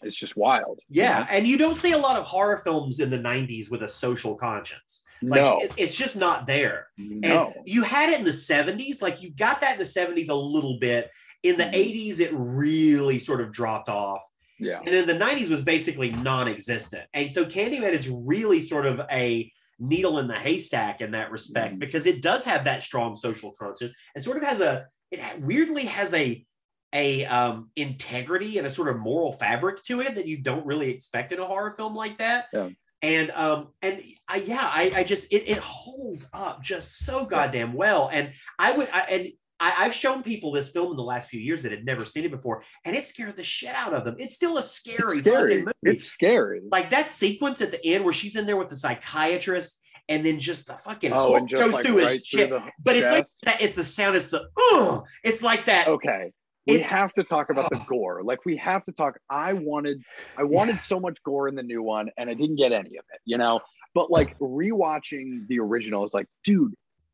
it's 0.03 0.15
just 0.15 0.35
wild. 0.35 0.79
Yeah, 0.89 1.19
you 1.19 1.25
know? 1.25 1.31
and 1.31 1.47
you 1.47 1.57
don't 1.57 1.75
see 1.75 1.91
a 1.93 1.97
lot 1.97 2.17
of 2.17 2.23
horror 2.25 2.57
films 2.57 2.99
in 2.99 3.09
the 3.09 3.19
'90s 3.19 3.69
with 3.71 3.83
a 3.83 3.87
social 3.89 4.35
conscience. 4.35 5.01
Like 5.21 5.41
no, 5.41 5.59
it- 5.59 5.73
it's 5.77 5.95
just 5.95 6.17
not 6.17 6.47
there. 6.47 6.87
no, 6.97 7.53
And 7.55 7.67
you 7.67 7.83
had 7.83 8.09
it 8.09 8.17
in 8.19 8.25
the 8.25 8.31
70s, 8.33 9.01
like 9.03 9.21
you 9.21 9.29
got 9.31 9.61
that 9.61 9.73
in 9.73 9.79
the 9.79 9.85
70s 9.85 10.29
a 10.29 10.35
little 10.35 10.79
bit. 10.79 11.11
In 11.43 11.57
the 11.57 11.65
Mhm. 11.65 11.73
80s, 11.75 12.19
it 12.19 12.31
really 12.33 13.19
sort 13.19 13.39
of 13.41 13.51
dropped 13.51 13.87
off. 13.87 14.23
yeah, 14.59 14.79
And 14.79 14.89
in 14.89 15.05
the 15.07 15.13
90s 15.13 15.49
was 15.49 15.61
basically 15.61 16.09
non-existent. 16.11 17.07
And 17.13 17.31
so 17.31 17.45
Candyman 17.45 17.91
is 17.93 18.09
really 18.09 18.61
sort 18.61 18.85
of 18.87 19.01
a 19.11 19.51
needle 19.81 20.19
in 20.19 20.27
the 20.27 20.35
haystack 20.35 21.01
in 21.01 21.11
that 21.11 21.31
respect 21.31 21.75
Mhm. 21.75 21.79
because 21.79 22.05
it 22.05 22.21
does 22.21 22.45
have 22.45 22.65
that 22.65 22.83
strong 22.83 23.15
social 23.15 23.51
conscience 23.53 23.93
and 24.13 24.23
sort 24.23 24.37
of 24.37 24.43
has 24.43 24.61
a 24.61 24.85
it 25.09 25.19
weirdly 25.41 25.85
has 25.85 26.13
a 26.13 26.45
a 26.93 27.25
um, 27.25 27.71
integrity 27.77 28.57
and 28.57 28.67
a 28.67 28.69
sort 28.69 28.89
of 28.89 28.97
moral 28.99 29.31
fabric 29.31 29.81
to 29.83 30.01
it 30.01 30.15
that 30.15 30.27
you 30.27 30.37
don't 30.41 30.65
really 30.65 30.89
expect 30.89 31.31
in 31.31 31.39
a 31.39 31.45
horror 31.45 31.71
film 31.71 31.95
like 31.95 32.17
that. 32.17 32.45
Yeah. 32.53 32.69
And 33.01 33.31
um 33.31 33.69
and 33.81 33.99
I, 34.27 34.35
yeah, 34.37 34.59
I, 34.61 34.91
I 34.97 35.03
just 35.03 35.31
it, 35.33 35.49
it 35.49 35.57
holds 35.57 36.29
up 36.33 36.61
just 36.61 36.99
so 36.99 37.25
goddamn 37.25 37.73
well. 37.73 38.09
And 38.11 38.33
I 38.59 38.73
would 38.73 38.89
I, 38.93 38.99
and 39.09 39.29
I, 39.61 39.85
I've 39.85 39.93
shown 39.93 40.23
people 40.23 40.51
this 40.51 40.69
film 40.71 40.91
in 40.91 40.97
the 40.97 41.03
last 41.03 41.29
few 41.29 41.39
years 41.39 41.61
that 41.63 41.71
had 41.71 41.85
never 41.85 42.03
seen 42.03 42.25
it 42.25 42.31
before, 42.31 42.63
and 42.83 42.95
it 42.95 43.05
scared 43.05 43.37
the 43.37 43.43
shit 43.43 43.73
out 43.75 43.93
of 43.93 44.03
them. 44.03 44.15
It's 44.19 44.35
still 44.35 44.57
a 44.57 44.61
scary, 44.61 44.97
it's 44.99 45.19
scary. 45.19 45.49
fucking 45.51 45.65
movie 45.65 45.95
It's 45.95 46.05
scary. 46.05 46.61
like 46.71 46.89
that 46.89 47.07
sequence 47.07 47.61
at 47.61 47.71
the 47.71 47.85
end 47.85 48.03
where 48.03 48.11
she's 48.13 48.35
in 48.35 48.45
there 48.47 48.57
with 48.57 48.69
the 48.69 48.75
psychiatrist 48.75 49.81
and 50.09 50.25
then 50.25 50.39
just 50.39 50.67
the 50.67 50.73
fucking 50.73 51.11
oh, 51.13 51.39
just 51.45 51.63
goes 51.63 51.73
like 51.73 51.85
through 51.85 51.99
right 52.01 52.09
his 52.09 52.23
chest. 52.23 52.51
But 52.83 52.95
it's 52.97 53.07
like 53.07 53.25
that, 53.43 53.61
it's 53.61 53.75
the 53.75 53.85
sound, 53.85 54.17
it's 54.17 54.27
the 54.27 54.49
oh, 54.57 55.03
it's 55.23 55.43
like 55.43 55.65
that. 55.65 55.87
okay 55.87 56.33
we 56.67 56.75
It's- 56.75 56.89
have 56.89 57.11
to 57.13 57.23
talk 57.23 57.49
about 57.49 57.69
the 57.71 57.77
Oh. 57.79 57.85
gore 57.89 58.21
like 58.23 58.45
we 58.45 58.55
have 58.57 58.83
to 58.85 58.91
talk 58.91 59.17
i 59.31 59.53
wanted 59.53 60.01
i 60.37 60.43
wanted 60.43 60.79
so 60.79 60.99
much 60.99 61.21
gore 61.23 61.47
in 61.47 61.55
the 61.55 61.63
new 61.63 61.81
one 61.81 62.09
and 62.17 62.29
i 62.29 62.35
didn't 62.35 62.55
get 62.57 62.71
any 62.71 62.97
of 62.97 63.05
it 63.13 63.19
you 63.25 63.37
know 63.39 63.61
but 63.95 64.11
like 64.11 64.37
rewatching 64.37 65.47
the 65.47 65.57
original 65.59 66.03
is 66.05 66.13
like 66.13 66.27
dude 66.43 66.73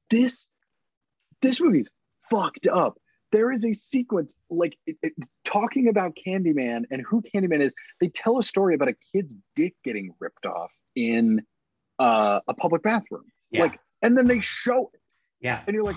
this 0.09 0.45
this 1.41 1.61
movie's 1.61 1.89
fucked 2.29 2.67
up. 2.67 2.97
There 3.31 3.51
is 3.51 3.65
a 3.65 3.73
sequence 3.73 4.33
like 4.49 4.77
it, 4.85 4.97
it- 5.01 5.13
talking 5.43 5.87
about 5.89 6.17
candyman 6.25 6.83
and 6.91 7.01
who 7.07 7.21
candyman 7.21 7.61
is 7.61 7.73
they 7.99 8.07
tell 8.07 8.39
a 8.39 8.43
story 8.43 8.75
about 8.75 8.87
a 8.89 8.95
kid's 9.13 9.35
dick 9.55 9.75
getting 9.83 10.11
ripped 10.19 10.45
off 10.45 10.71
in 10.95 11.41
uh, 11.99 12.39
a 12.47 12.53
public 12.53 12.83
bathroom. 12.83 13.25
Yeah. 13.51 13.63
like 13.63 13.79
and 14.01 14.17
then 14.17 14.27
they 14.27 14.39
show 14.41 14.89
it. 14.93 14.99
Yeah, 15.41 15.61
and 15.67 15.73
you're 15.73 15.83
like 15.83 15.95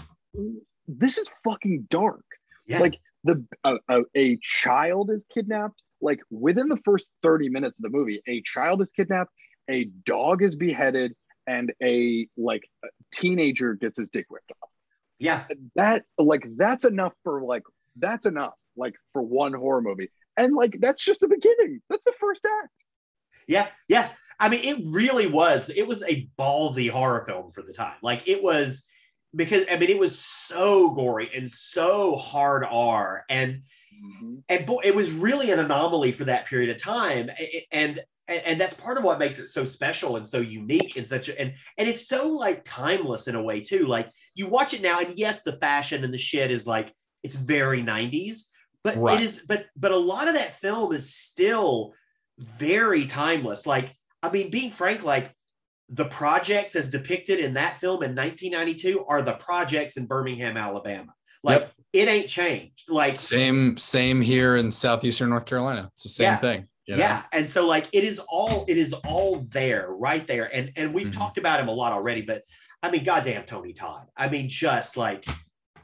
this 0.89 1.18
is 1.18 1.28
fucking 1.45 1.87
dark. 1.91 2.24
Yeah, 2.66 2.81
like 2.81 2.99
the 3.24 3.45
a, 3.64 3.76
a, 3.89 4.01
a 4.16 4.37
child 4.43 5.11
is 5.11 5.24
kidnapped. 5.33 5.83
Like 6.01 6.20
within 6.31 6.68
the 6.68 6.78
first 6.78 7.09
30 7.22 7.49
minutes 7.51 7.78
of 7.78 7.83
the 7.83 7.97
movie 7.97 8.22
a 8.26 8.41
child 8.43 8.81
is 8.81 8.91
kidnapped 8.91 9.31
a 9.70 9.85
dog 10.07 10.43
is 10.43 10.57
beheaded 10.57 11.14
and 11.47 11.72
a 11.83 12.26
like 12.37 12.62
a 12.85 12.89
teenager 13.12 13.74
gets 13.74 13.99
his 13.99 14.09
dick 14.09 14.26
ripped 14.31 14.51
off 14.62 14.70
yeah, 15.21 15.45
that 15.77 16.05
like 16.18 16.45
that's 16.57 16.85
enough 16.85 17.12
for 17.23 17.43
like 17.43 17.62
that's 17.97 18.27
enough 18.27 18.55
like 18.77 18.95
for 19.12 19.23
one 19.23 19.53
horror 19.53 19.83
movie 19.83 20.11
and 20.37 20.55
like 20.55 20.77
that's 20.81 21.05
just 21.05 21.21
the 21.21 21.29
beginning 21.29 21.81
that's 21.89 22.05
the 22.05 22.14
first 22.21 22.45
act 22.62 22.73
yeah, 23.51 23.66
yeah. 23.89 24.11
I 24.39 24.49
mean, 24.49 24.61
it 24.62 24.85
really 24.87 25.27
was. 25.27 25.71
It 25.71 25.87
was 25.87 26.05
a 26.05 26.29
ballsy 26.39 26.89
horror 26.89 27.25
film 27.27 27.51
for 27.51 27.62
the 27.62 27.73
time. 27.73 27.97
Like 28.01 28.29
it 28.29 28.41
was 28.41 28.87
because 29.35 29.64
I 29.68 29.77
mean, 29.77 29.91
it 29.91 29.99
was 29.99 30.16
so 30.16 30.91
gory 30.91 31.31
and 31.35 31.51
so 31.51 32.14
hard 32.14 32.64
R, 32.64 33.25
and 33.29 33.62
mm-hmm. 33.93 34.37
and 34.49 34.66
boy, 34.66 34.81
it 34.85 34.95
was 34.95 35.11
really 35.11 35.51
an 35.51 35.59
anomaly 35.59 36.12
for 36.12 36.25
that 36.27 36.47
period 36.47 36.71
of 36.71 36.81
time. 36.81 37.29
And 37.73 37.99
and, 38.31 38.43
and 38.47 38.61
that's 38.61 38.74
part 38.74 38.97
of 38.97 39.05
what 39.05 39.18
makes 39.18 39.39
it 39.39 39.49
so 39.49 39.64
special 39.64 40.16
and 40.16 40.26
so 40.26 40.39
unique 40.39 40.97
and 40.97 41.07
such 41.07 41.28
a, 41.28 41.39
and 41.39 41.53
and 41.76 41.89
it's 41.89 42.07
so 42.09 42.28
like 42.28 42.62
timeless 42.64 43.28
in 43.28 43.35
a 43.35 43.43
way 43.43 43.61
too. 43.61 43.87
Like 43.87 44.09
you 44.35 44.47
watch 44.49 44.72
it 44.72 44.81
now, 44.83 45.01
and 45.01 45.18
yes, 45.18 45.43
the 45.43 45.53
fashion 45.55 46.05
and 46.05 46.14
the 46.14 46.18
shit 46.18 46.51
is 46.51 46.66
like 46.66 46.95
it's 47.22 47.35
very 47.35 47.83
90s, 47.83 48.45
but 48.85 48.97
Right. 48.97 49.20
it 49.20 49.24
is 49.24 49.43
but 49.47 49.66
but 49.76 49.91
a 49.93 49.97
lot 49.97 50.28
of 50.28 50.35
that 50.35 50.55
film 50.55 50.93
is 50.93 51.14
still 51.14 51.93
very 52.39 53.05
timeless. 53.05 53.66
Like, 53.66 53.95
I 54.22 54.31
mean, 54.31 54.51
being 54.51 54.70
frank, 54.70 55.03
like 55.03 55.35
the 55.91 56.07
projects 56.07 56.76
as 56.76 56.89
depicted 56.89 57.41
in 57.41 57.55
that 57.55 57.76
film 57.76 58.03
in 58.05 58.14
1992 58.14 59.05
are 59.07 59.22
the 59.22 59.33
projects 59.35 59.97
in 59.97 60.07
Birmingham, 60.07 60.57
Alabama. 60.57 61.12
Like 61.43 61.61
Yep. 61.62 61.72
it 61.95 62.09
ain't 62.09 62.28
changed. 62.28 62.89
Like 62.89 63.18
Same, 63.18 63.76
same 63.76 64.20
here 64.20 64.57
in 64.57 64.70
southeastern 64.70 65.31
North 65.31 65.47
Carolina. 65.47 65.91
It's 65.93 66.05
the 66.05 66.09
same 66.09 66.24
Yeah. 66.26 66.37
thing. 66.39 66.68
You 66.91 66.97
know? 66.97 67.03
yeah 67.03 67.22
and 67.32 67.49
so 67.49 67.66
like 67.66 67.86
it 67.93 68.05
is 68.05 68.18
all 68.28 68.64
it 68.68 68.76
is 68.76 68.93
all 68.93 69.47
there 69.51 69.86
right 69.91 70.26
there 70.26 70.55
and 70.55 70.72
and 70.76 70.93
we've 70.93 71.09
Mhm. 71.09 71.12
talked 71.16 71.38
about 71.38 71.61
him 71.61 71.68
a 71.68 71.72
lot 71.72 71.93
already 71.93 72.22
but 72.22 72.43
i 72.82 72.91
mean 72.91 73.05
goddamn 73.05 73.45
tony 73.45 73.72
todd 73.72 74.07
i 74.16 74.28
mean 74.28 74.49
just 74.49 74.97
like 74.97 75.24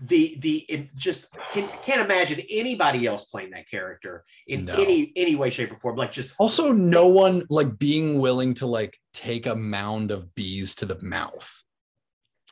the 0.03 0.37
the 0.41 0.59
it 0.69 0.95
just 0.95 1.33
can, 1.53 1.67
can't 1.83 2.03
imagine 2.03 2.41
anybody 2.51 3.07
else 3.07 3.25
playing 3.27 3.51
that 3.53 3.69
character 3.71 4.25
in 4.47 4.65
No. 4.67 4.75
any 4.75 5.13
any 5.17 5.37
way 5.37 5.49
shape 5.51 5.73
or 5.73 5.77
form 5.77 5.97
like 5.97 6.13
just 6.13 6.35
Also, 6.39 6.71
no 6.73 7.07
one 7.07 7.45
like 7.49 7.79
being 7.79 8.19
willing 8.19 8.53
to 8.55 8.67
like 8.67 8.99
take 9.15 9.47
a 9.47 9.57
mound 9.57 10.11
of 10.11 10.35
bees 10.35 10.75
to 10.75 10.85
the 10.87 11.03
mouth, 11.03 11.63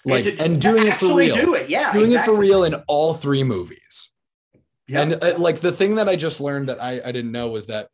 like 0.06 0.24
to- 0.24 0.38
and 0.42 0.58
doing 0.58 0.86
it 0.86 0.96
for 0.96 1.14
real, 1.14 1.34
do 1.36 1.54
it 1.54 1.68
yeah 1.68 1.92
doing 1.92 2.12
it 2.12 2.24
for 2.24 2.34
real 2.34 2.64
in 2.64 2.74
all 2.88 3.12
three 3.12 3.42
movies. 3.44 4.12
Yep. 4.88 5.02
And 5.02 5.22
uh, 5.24 5.38
like 5.38 5.60
the 5.60 5.72
thing 5.72 5.96
that 5.96 6.08
I 6.08 6.16
just 6.16 6.40
learned 6.40 6.70
that 6.70 6.82
I, 6.82 6.92
I 7.04 7.12
didn't 7.12 7.32
know 7.32 7.48
was 7.48 7.66
that 7.66 7.88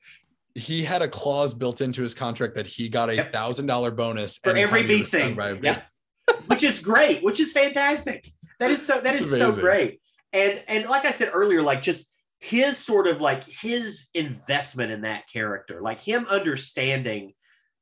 he 0.54 0.82
had 0.82 1.02
a 1.02 1.08
clause 1.08 1.54
built 1.54 1.80
into 1.80 2.02
his 2.02 2.14
contract 2.14 2.54
that 2.56 2.66
he 2.66 2.88
got 2.88 3.10
a 3.10 3.22
thousand 3.22 3.66
dollar 3.66 3.90
bonus 3.90 4.38
for 4.38 4.56
every 4.56 4.82
he 4.82 4.88
bee 4.88 4.96
was 4.98 5.08
sting 5.08 5.34
by 5.34 5.50
a 5.50 5.54
bee. 5.54 5.68
yeah. 5.68 5.82
Which 6.46 6.62
is 6.62 6.80
great 6.80 7.22
which 7.22 7.40
is 7.40 7.52
fantastic. 7.52 8.30
That 8.58 8.70
is 8.70 8.84
so 8.84 9.00
that 9.00 9.14
is 9.14 9.30
so 9.30 9.52
great. 9.52 10.00
And 10.32 10.62
and 10.68 10.86
like 10.86 11.04
i 11.04 11.10
said 11.10 11.30
earlier 11.32 11.62
like 11.62 11.82
just 11.82 12.12
his 12.38 12.76
sort 12.76 13.06
of 13.06 13.20
like 13.20 13.44
his 13.44 14.08
investment 14.14 14.90
in 14.92 15.02
that 15.02 15.28
character 15.28 15.80
like 15.80 16.00
him 16.00 16.26
understanding 16.30 17.32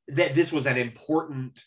that 0.09 0.35
this 0.35 0.51
was 0.51 0.65
an 0.65 0.77
important 0.77 1.61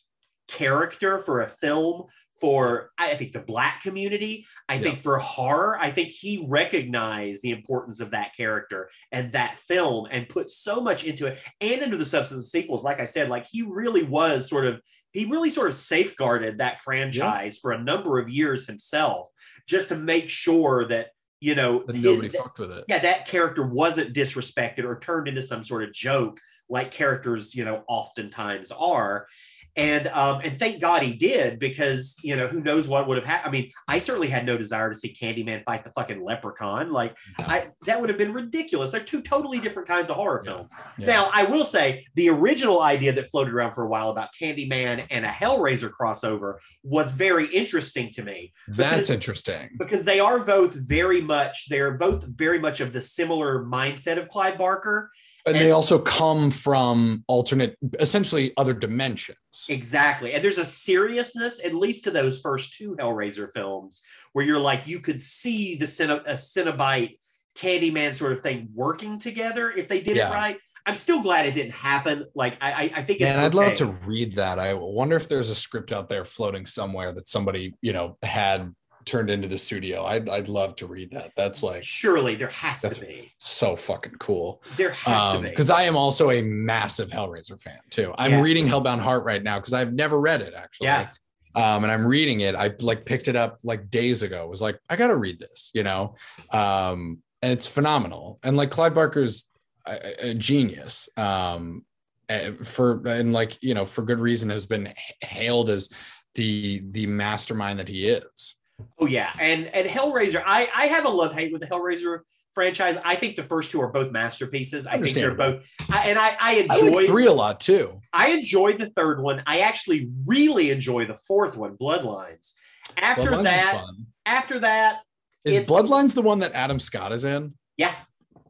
character 0.49 1.19
for 1.19 1.41
a 1.41 1.47
film 1.47 2.07
for 2.43 2.91
i 2.99 3.15
think 3.15 3.33
the 3.33 3.39
black 3.41 3.81
community 3.83 4.45
i 4.69 4.77
think 4.77 4.99
for 4.99 5.17
horror 5.19 5.79
i 5.81 5.93
think 5.93 6.09
he 6.09 6.45
recognized 6.49 7.41
the 7.45 7.53
importance 7.53 8.01
of 8.01 8.11
that 8.11 8.35
character 8.37 8.91
and 9.13 9.31
that 9.31 9.57
film 9.59 10.09
and 10.11 10.29
put 10.29 10.51
so 10.51 10.81
much 10.81 11.05
into 11.05 11.27
it 11.27 11.39
and 11.61 11.83
into 11.83 11.97
the 11.97 12.05
substance 12.05 12.51
sequels. 12.51 12.83
Like 12.83 12.99
i 13.01 13.05
said 13.05 13.29
like 13.29 13.47
he 13.49 13.63
really 13.63 14.03
was 14.03 14.49
sort 14.51 14.67
of 14.67 14.81
he 15.13 15.25
really 15.27 15.51
sort 15.51 15.69
of 15.69 15.75
safeguarded 15.75 16.59
that 16.59 16.81
franchise 16.81 17.59
for 17.59 17.71
a 17.71 17.83
number 17.83 18.19
of 18.19 18.29
years 18.29 18.67
himself 18.67 19.29
just 19.69 19.91
to 19.91 19.95
make 19.95 20.29
sure 20.29 20.85
that 20.89 21.11
you 21.39 21.55
know 21.55 21.85
his- 21.89 22.03
nobody 22.03 22.29
fucked 22.29 22.59
with 22.59 22.73
it. 22.73 22.85
yeah 22.89 22.99
that 22.99 23.29
character 23.29 23.65
wasn't 23.65 24.13
disrespected 24.13 24.83
or 24.83 24.99
turned 24.99 25.29
into 25.29 25.43
some 25.43 25.63
sort 25.63 25.85
of 25.85 25.93
joke 25.93 26.41
like 26.69 26.91
characters 26.91 27.55
you 27.55 27.65
know 27.65 27.85
oftentimes 27.87 28.73
are 28.73 29.29
and 29.77 30.09
um 30.09 30.41
and 30.45 30.59
thank 30.59 30.81
god 30.81 31.03
he 31.03 31.15
did 31.15 31.59
because 31.59 32.15
you 32.23 32.37
know 32.37 32.47
who 32.47 32.61
knows 32.61 32.87
what 32.89 33.09
would 33.09 33.17
have 33.17 33.25
happened 33.25 33.49
i 33.49 33.51
mean 33.51 33.71
i 33.89 33.97
certainly 33.99 34.29
had 34.29 34.45
no 34.45 34.59
desire 34.59 34.91
to 34.91 34.97
see 34.97 35.15
candyman 35.15 35.65
fight 35.65 35.83
the 35.83 35.91
fucking 35.93 36.23
leprechaun 36.23 36.93
like 36.93 37.17
i 37.39 37.67
that 37.87 37.99
would 37.99 38.11
have 38.11 38.19
been 38.19 38.35
ridiculous 38.35 38.91
they're 38.91 39.01
two 39.03 39.23
totally 39.23 39.59
different 39.59 39.89
kinds 39.89 40.11
of 40.11 40.17
horror 40.17 40.43
Yeah. 40.45 40.53
films 40.53 40.75
Yeah. 40.99 41.07
now, 41.07 41.31
I 41.33 41.45
will 41.45 41.65
say 41.65 42.05
the 42.17 42.29
original 42.29 42.83
idea 42.83 43.13
that 43.13 43.31
floated 43.31 43.55
around 43.55 43.73
for 43.73 43.85
a 43.85 43.89
while 43.89 44.11
about 44.11 44.29
Candyman 44.39 45.07
and 45.11 45.25
a 45.25 45.29
Hellraiser 45.29 45.91
crossover 45.91 46.57
was 46.83 47.13
very 47.13 47.47
interesting 47.47 48.11
to 48.13 48.23
me 48.23 48.53
That's 48.69 49.09
interesting. 49.11 49.71
because 49.79 50.05
they 50.05 50.21
are 50.21 50.41
both 50.41 50.75
very 50.75 51.21
much 51.23 51.69
they're 51.69 51.93
both 51.93 52.25
very 52.25 52.59
much 52.59 52.81
of 52.81 52.93
the 52.93 53.01
similar 53.01 53.65
mindset 53.65 54.19
of 54.19 54.29
Clive 54.29 54.59
Barker. 54.59 55.11
And 55.45 55.57
they 55.57 55.73
also 55.73 55.99
come 55.99 56.51
from 56.51 57.25
alternate, 57.27 57.77
essentially 57.99 58.53
other 58.57 58.75
dimensions. 58.75 59.37
Exactly. 59.69 60.35
And 60.35 60.43
there's 60.43 60.59
a 60.59 60.65
seriousness, 60.65 61.65
at 61.65 61.75
least 61.75 62.05
to 62.05 62.11
those 62.11 62.41
first 62.41 62.75
two 62.77 62.95
Hellraiser 62.97 63.53
films, 63.53 64.03
where 64.33 64.45
you're 64.45 64.61
like, 64.61 64.87
you 64.87 65.01
could 65.01 65.21
see 65.21 65.77
the 65.77 65.87
Cine- 65.87 66.23
a 66.27 66.35
Cenobite 66.35 67.19
Candyman 67.57 68.15
sort 68.15 68.33
of 68.33 68.41
thing 68.41 68.69
working 68.75 69.19
together 69.19 69.71
if 69.71 69.89
they 69.89 70.01
did 70.01 70.17
Yeah. 70.17 70.31
it 70.31 70.33
right. 70.33 70.59
I'm 70.85 70.97
still 70.97 71.23
glad 71.23 71.47
it 71.47 71.55
didn't 71.55 71.73
happen. 71.73 72.25
Like, 72.35 72.57
I, 72.61 72.73
I, 72.73 72.83
I 72.97 73.03
think 73.03 73.21
it's 73.21 73.33
Man, 73.33 73.39
I'd 73.39 73.55
love 73.55 73.75
to 73.75 73.87
read 73.87 74.35
that. 74.37 74.59
I 74.59 74.75
wonder 74.75 75.15
if 75.17 75.29
there's 75.29 75.49
a 75.51 75.55
script 75.55 75.93
out 75.93 76.09
there 76.09 76.25
floating 76.25 76.67
somewhere 76.67 77.13
that 77.13 77.29
somebody, 77.29 77.75
you 77.83 77.93
know, 77.93 78.17
had 78.23 78.75
turned 79.05 79.31
into 79.31 79.49
the 79.49 79.59
studio. 79.59 80.05
I'd 80.05 80.29
I'd 80.29 80.49
love 80.49 80.77
to 80.77 80.87
read 80.87 81.11
that. 81.13 81.33
That's 81.37 81.63
like 81.63 81.83
Surely 81.85 82.35
there 82.35 82.49
has 82.49 82.83
to 82.83 82.91
be. 82.91 83.33
so 83.39 83.77
fucking 83.77 84.15
cool. 84.19 84.63
There 84.77 84.91
has 84.93 85.35
to 85.35 85.41
be. 85.41 85.51
because 85.51 85.71
I 85.71 85.83
am 85.83 85.97
also 85.97 86.31
a 86.31 86.43
massive 86.43 87.11
Hellraiser 87.11 87.61
fan 87.61 87.79
too. 87.91 88.15
I'm 88.19 88.33
Yeah. 88.33 88.41
reading 88.43 88.67
Hellbound 88.67 89.01
Heart 89.01 89.25
right 89.25 89.43
now 89.43 89.59
because 89.59 89.73
I've 89.73 89.93
never 89.93 90.21
read 90.21 90.41
it 90.41 90.55
actually. 90.57 90.87
Yeah. 90.89 91.11
Um, 91.55 91.85
and 91.85 91.93
I'm 91.93 92.07
reading 92.07 92.41
it. 92.41 92.55
I 92.55 92.71
like 92.81 93.05
picked 93.05 93.29
it 93.29 93.37
up 93.37 93.59
like 93.63 93.91
days 93.91 94.23
ago. 94.23 94.47
Was 94.47 94.63
like, 94.63 94.79
I 94.89 94.97
gotta 94.97 95.17
read 95.17 95.39
this, 95.39 95.71
you 95.75 95.83
know. 95.83 96.15
Um, 96.51 97.19
and 97.43 97.53
it's 97.53 97.67
phenomenal. 97.67 98.39
And 98.43 98.57
like 98.57 98.71
Clive 98.71 98.95
Barker's 98.95 99.51
a, 99.87 99.93
a- 100.27 100.31
a 100.31 100.35
genius. 100.35 101.09
Um, 101.17 101.85
eh, 102.29 102.53
for 102.65 103.03
and 103.07 103.33
like 103.33 103.59
you 103.63 103.75
know 103.75 103.85
for 103.85 104.03
good 104.03 104.21
reason 104.21 104.49
has 104.49 104.65
been 104.65 104.95
hailed 105.21 105.69
as 105.69 105.91
the 106.35 106.83
the 106.93 107.07
mastermind 107.07 107.79
that 107.81 107.89
he 107.89 108.09
is. 108.09 108.55
Oh 108.99 109.07
yeah, 109.07 109.33
and 109.41 109.67
and 109.69 109.89
Hellraiser. 109.89 110.43
I 110.45 110.69
I 110.75 110.87
have 110.87 111.05
a 111.05 111.11
love 111.11 111.35
hate 111.35 111.53
with 111.53 111.63
the 111.63 111.69
Hellraiser 111.69 112.21
franchise. 112.55 112.99
I 113.05 113.15
think 113.15 113.37
the 113.37 113.43
first 113.43 113.71
two 113.71 113.81
are 113.81 113.89
both 113.89 114.13
masterpieces. 114.13 114.87
I 114.87 114.99
think 114.99 115.15
they're 115.15 115.35
both. 115.35 115.69
I, 115.91 116.11
and 116.11 116.19
I 116.19 116.37
I 116.39 116.89
like 116.91 117.07
three 117.07 117.27
a 117.27 117.33
lot 117.33 117.61
too. 117.61 118.01
I 118.13 118.31
enjoyed 118.31 118.79
the 118.79 118.91
third 118.91 119.23
one. 119.23 119.43
I 119.47 119.61
actually 119.61 120.11
really 120.27 120.71
enjoy 120.71 121.07
the 121.07 121.17
fourth 121.27 121.57
one, 121.57 121.77
Bloodlines. 121.77 122.53
After 122.97 123.31
Bloodlines 123.31 123.43
that, 123.45 123.85
after 124.27 124.59
that, 124.61 125.01
is 125.45 125.69
Bloodlines 125.69 126.15
the 126.15 126.23
one 126.23 126.41
that 126.41 126.53
Adam 126.53 126.79
Scott 126.79 127.13
is 127.13 127.25
in? 127.25 127.55
yeah, 127.77 127.95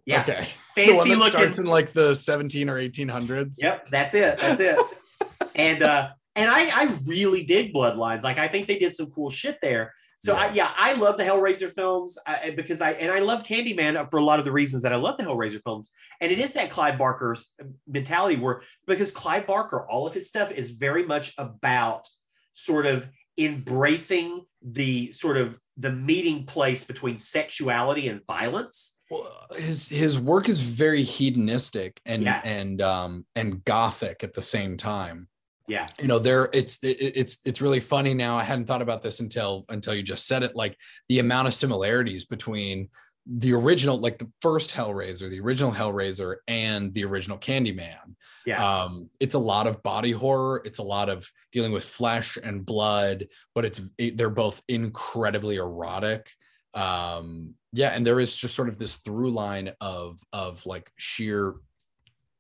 yeah, 0.05 0.23
Okay. 0.23 0.49
Fancy 0.75 1.15
looking. 1.15 1.39
starts 1.39 1.59
in 1.59 1.67
like 1.67 1.93
the 1.93 2.15
17 2.15 2.71
or 2.71 2.79
1800s. 2.79 3.57
Yep, 3.59 3.89
that's 3.91 4.15
it. 4.15 4.39
That's 4.39 4.59
it. 4.59 4.79
and 5.55 5.83
uh 5.83 6.09
and 6.35 6.51
I 6.51 6.69
I 6.69 6.99
really 7.05 7.45
dig 7.45 7.75
Bloodlines. 7.75 8.23
Like 8.23 8.39
I 8.39 8.49
think 8.49 8.69
they 8.69 8.79
did 8.79 8.95
some 8.95 9.11
cool 9.11 9.29
shit 9.29 9.59
there. 9.61 9.93
So 10.25 10.37
I, 10.37 10.53
yeah, 10.53 10.71
I 10.77 10.93
love 10.93 11.17
the 11.17 11.25
Hellraiser 11.25 11.73
films 11.73 12.17
uh, 12.27 12.53
because 12.55 12.81
I 12.81 12.93
and 12.93 13.11
I 13.11 13.19
love 13.19 13.43
Candyman 13.43 14.09
for 14.09 14.19
a 14.19 14.25
lot 14.25 14.39
of 14.39 14.45
the 14.45 14.53
reasons 14.53 14.83
that 14.83 14.93
I 14.93 14.97
love 14.97 15.17
the 15.17 15.25
Hellraiser 15.25 15.61
films. 15.65 15.91
And 16.21 16.31
it 16.31 16.39
is 16.39 16.53
that 16.53 16.71
Clive 16.71 16.97
Barker's 16.97 17.53
mentality 17.89 18.37
where 18.37 18.63
because 18.87 19.11
Clive 19.11 19.49
Barker, 19.49 19.85
all 19.91 20.07
of 20.07 20.15
his 20.15 20.29
stuff 20.29 20.53
is 20.53 20.71
very 20.71 21.05
much 21.05 21.35
about 21.39 22.07
sort 22.55 22.87
of 22.87 23.09
embracing 23.37 24.45
the 24.63 25.11
sort 25.11 25.37
of 25.37 25.59
the 25.77 25.91
meeting 25.91 26.47
place 26.47 26.85
between 26.85 27.19
sexuality 27.19 28.07
and 28.07 28.21
violence. 28.25 28.99
Well, 29.11 29.29
his 29.57 29.89
his 29.89 30.21
work 30.21 30.49
is 30.49 30.61
very 30.61 31.03
hedonistic 31.03 32.01
and 32.07 32.23
Yeah. 32.23 32.41
and 32.45 32.81
um 32.81 33.27
and 33.35 33.65
gothic 33.65 34.23
at 34.23 34.35
the 34.35 34.43
same 34.43 34.77
time. 34.77 35.27
Yeah. 35.69 35.87
You 36.01 36.09
know, 36.09 36.19
there 36.19 36.49
it's 36.53 36.83
it, 36.83 36.97
it's 37.01 37.39
it's 37.45 37.61
really 37.61 37.81
funny 37.81 38.15
now. 38.15 38.37
I 38.37 38.43
hadn't 38.43 38.67
thought 38.67 38.83
about 38.83 39.03
this 39.03 39.21
until 39.21 39.65
until 39.69 39.95
you 39.95 40.03
just 40.03 40.27
said 40.27 40.43
it. 40.43 40.57
Like 40.57 40.77
the 41.09 41.19
amount 41.21 41.49
of 41.49 41.55
similarities 41.55 42.25
between 42.25 42.89
the 43.27 43.53
original, 43.53 43.99
like 43.99 44.19
the 44.19 44.31
first 44.41 44.73
Hellraiser, 44.75 45.31
the 45.31 45.39
original 45.41 45.73
Hellraiser, 45.73 46.37
and 46.49 46.93
the 46.93 47.05
original 47.05 47.39
Candyman. 47.39 48.17
Yeah. 48.45 48.83
um 48.83 49.09
it's 49.21 49.37
a 49.37 49.39
lot 49.39 49.69
of 49.69 49.85
body 49.85 50.11
horror 50.11 50.63
it's 50.65 50.81
a 50.81 50.83
lot 50.83 51.09
of 51.09 51.31
dealing 51.53 51.71
with 51.71 51.85
flesh 51.85 52.37
and 52.43 52.67
blood 52.67 53.29
but 53.55 53.65
it's 53.65 53.81
it, 53.99 54.17
they're 54.17 54.31
both 54.31 54.61
incredibly 54.67 55.59
erotic 55.59 56.29
um 56.75 57.55
yeah 57.73 57.91
and 57.91 58.05
there 58.05 58.19
is 58.19 58.35
just 58.35 58.57
sort 58.57 58.69
of 58.69 58.81
this 58.81 58.97
through 58.97 59.31
line 59.31 59.71
of 59.81 60.19
of 60.33 60.67
like 60.67 60.91
sheer 60.97 61.55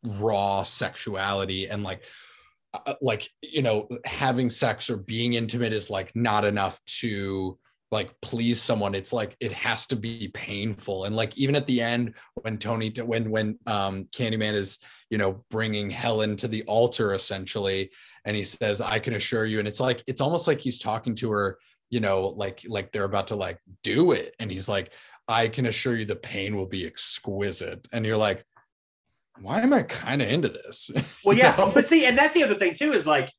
raw 0.02 0.64
sexuality 0.64 1.68
and 1.68 1.84
like 1.84 2.02
uh, 2.74 2.94
like 3.00 3.28
you 3.42 3.62
know 3.62 3.88
having 4.04 4.50
sex 4.50 4.88
or 4.88 4.96
being 4.96 5.34
intimate 5.34 5.72
is 5.72 5.90
like 5.90 6.10
not 6.14 6.44
enough 6.44 6.80
to 6.86 7.58
like 7.92 8.18
please 8.22 8.60
someone. 8.60 8.94
It's 8.94 9.12
like 9.12 9.36
it 9.38 9.52
has 9.52 9.86
to 9.88 9.96
be 9.96 10.28
painful. 10.32 11.04
And 11.04 11.14
like 11.14 11.36
even 11.36 11.54
at 11.54 11.66
the 11.66 11.82
end 11.82 12.14
when 12.34 12.58
tony 12.58 12.90
when 12.90 13.30
when 13.30 13.58
um 13.66 14.08
candyman 14.16 14.54
is 14.54 14.78
you 15.10 15.18
know 15.18 15.44
bringing 15.50 15.90
helen 15.90 16.36
to 16.36 16.48
the 16.48 16.62
altar 16.62 17.12
essentially 17.12 17.90
and 18.24 18.34
he 18.34 18.42
says 18.42 18.80
i 18.80 18.98
can 18.98 19.14
assure 19.14 19.44
you 19.44 19.58
and 19.58 19.68
it's 19.68 19.78
like 19.78 20.02
it's 20.06 20.22
almost 20.22 20.46
like 20.46 20.58
he's 20.58 20.78
talking 20.78 21.14
to 21.14 21.30
her 21.30 21.58
you 21.90 22.00
know 22.00 22.28
like 22.28 22.62
like 22.66 22.90
they're 22.90 23.04
about 23.04 23.26
to 23.28 23.36
like 23.36 23.58
do 23.82 24.12
it. 24.12 24.34
And 24.40 24.50
he's 24.50 24.68
like 24.68 24.92
i 25.28 25.46
can 25.46 25.66
assure 25.66 25.96
you 25.96 26.06
the 26.06 26.16
pain 26.16 26.56
will 26.56 26.66
be 26.66 26.86
exquisite. 26.86 27.86
And 27.92 28.04
you're 28.06 28.16
like 28.16 28.44
why 29.42 29.60
am 29.60 29.72
i 29.72 29.82
kind 29.82 30.22
of 30.22 30.28
into 30.28 30.48
this 30.48 30.90
Well, 31.24 31.36
You 31.36 31.42
yeah, 31.42 31.54
know? 31.56 31.70
but 31.74 31.88
see, 31.88 32.06
and 32.06 32.16
that's 32.16 32.34
the 32.34 32.44
other 32.44 32.54
thing 32.54 32.74
too 32.74 32.92
is 32.92 33.06
like, 33.06 33.30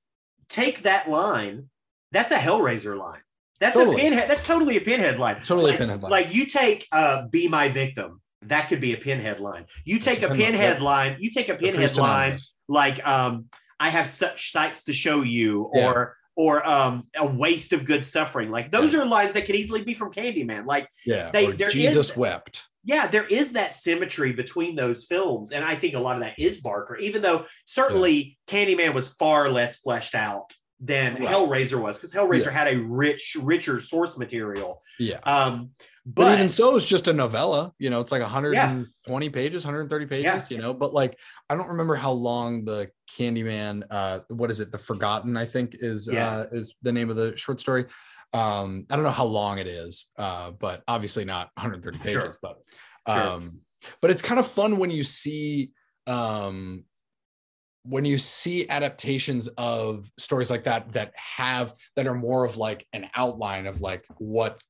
take 0.49 0.83
that 0.83 1.09
line. 1.09 1.69
That's 2.11 2.31
a 2.31 2.37
Hellraiser 2.37 2.97
line. 2.97 3.21
That's 3.59 3.75
Totally. 3.75 3.95
a 3.95 3.99
pinhead. 3.99 4.29
That's 4.29 4.45
totally 4.45 4.77
a 4.77 4.81
pinhead 4.81 5.17
line. 5.19 5.37
Totally 5.37 5.61
a 5.61 5.67
like, 5.69 5.77
pinhead 5.79 6.01
line. 6.03 6.11
Like 6.11 6.33
you 6.35 6.45
take 6.45 6.87
uh, 6.91 7.27
"Be 7.27 7.47
My 7.47 7.69
Victim." 7.69 8.21
That 8.43 8.67
could 8.67 8.81
be 8.81 8.93
a 8.93 8.97
pinhead 8.97 9.39
line. 9.39 9.65
You 9.85 9.99
take 9.99 10.21
a 10.21 10.27
a 10.27 10.35
pinhead, 10.35 10.77
yeah. 10.79 10.83
line. 10.83 11.17
You 11.19 11.31
take 11.31 11.47
a 11.49 11.55
pinhead 11.55 11.95
line 11.97 12.39
like 12.67 13.05
um, 13.07 13.45
"I 13.79 13.89
have 13.89 14.05
such 14.07 14.51
sights 14.51 14.83
to 14.85 14.93
show 14.93 15.21
you," 15.21 15.71
Yeah. 15.73 15.89
or 15.91 16.17
or 16.35 16.67
um, 16.67 17.07
"A 17.15 17.25
waste 17.25 17.71
of 17.73 17.85
good 17.85 18.05
suffering." 18.05 18.49
Like 18.51 18.69
those 18.69 18.93
are 18.93 19.05
lines 19.05 19.33
that 19.33 19.45
could 19.45 19.55
easily 19.55 19.81
be 19.83 19.93
from 19.93 20.11
Candyman. 20.11 20.65
Like 20.65 20.87
yeah 21.05 21.31
they- 21.31 21.47
or 21.47 21.53
jesus 21.53 22.09
is- 22.11 22.17
wept 22.17 22.63
yeah, 22.83 23.07
there 23.07 23.25
is 23.25 23.53
that 23.53 23.73
symmetry 23.73 24.33
between 24.33 24.75
those 24.75 25.05
films. 25.05 25.51
And 25.51 25.63
I 25.63 25.75
think 25.75 25.93
a 25.93 25.99
lot 25.99 26.15
of 26.17 26.21
that 26.21 26.37
is 26.37 26.61
Barker, 26.61 26.97
even 26.97 27.21
though 27.21 27.45
certainly 27.65 28.37
Candyman 28.47 28.93
was 28.93 29.09
far 29.13 29.49
less 29.49 29.77
fleshed 29.77 30.15
out 30.15 30.51
than 30.79 31.13
Right. 31.15 31.23
Hellraiser 31.29 31.79
was, 31.81 31.97
because 31.97 32.13
Hellraiser 32.13 32.45
Yeah. 32.47 32.51
had 32.51 32.67
a 32.67 32.77
rich, 32.81 33.37
richer 33.41 33.79
source 33.79 34.17
material. 34.17 34.81
yeah 34.99 35.19
Um, 35.25 35.69
but, 36.05 36.25
but, 36.25 36.33
even 36.33 36.49
so 36.49 36.75
it's 36.75 36.83
just 36.85 37.07
a 37.07 37.13
novella 37.13 37.71
you 37.79 37.89
know 37.89 38.01
it's 38.01 38.11
like 38.11 38.21
120 38.21 39.29
pages 39.29 39.63
130 39.63 40.05
pages 40.05 40.25
Yeah. 40.25 40.41
you 40.49 40.61
know 40.61 40.73
but 40.73 40.93
like 40.93 41.17
i 41.49 41.55
don't 41.55 41.69
remember 41.69 41.95
how 41.95 42.11
long 42.11 42.65
the 42.65 42.89
candyman 43.17 43.83
uh 43.89 44.19
what 44.27 44.51
is 44.51 44.59
it 44.59 44.69
the 44.73 44.77
forgotten 44.77 45.37
i 45.37 45.45
think 45.45 45.77
is 45.79 46.09
Yeah. 46.11 46.27
uh 46.39 46.45
is 46.51 46.75
the 46.81 46.91
name 46.91 47.09
of 47.09 47.15
the 47.15 47.37
short 47.37 47.61
story 47.61 47.85
um 48.33 48.85
i 48.89 48.95
don't 48.95 49.03
know 49.03 49.11
how 49.11 49.25
long 49.25 49.57
it 49.59 49.67
is 49.67 50.11
uh 50.17 50.51
but 50.51 50.83
obviously 50.87 51.23
not 51.25 51.49
130 51.55 51.99
pages 51.99 52.13
Sure. 52.13 52.37
but 52.41 52.57
Sure. 53.07 53.21
um 53.21 53.59
but 54.01 54.11
it's 54.11 54.21
kind 54.21 54.39
of 54.39 54.47
fun 54.47 54.77
when 54.77 54.91
you 54.91 55.03
see 55.03 55.71
um 56.07 56.83
when 57.85 58.05
you 58.05 58.17
see 58.17 58.67
adaptations 58.69 59.49
of 59.57 60.09
stories 60.17 60.49
like 60.49 60.63
that 60.63 60.91
that 60.93 61.13
have 61.17 61.75
that 61.95 62.07
are 62.07 62.15
more 62.15 62.45
of 62.45 62.55
like 62.57 62.87
an 62.93 63.09
outline 63.15 63.67
of 63.67 63.81
like 63.81 64.05
what 64.19 64.61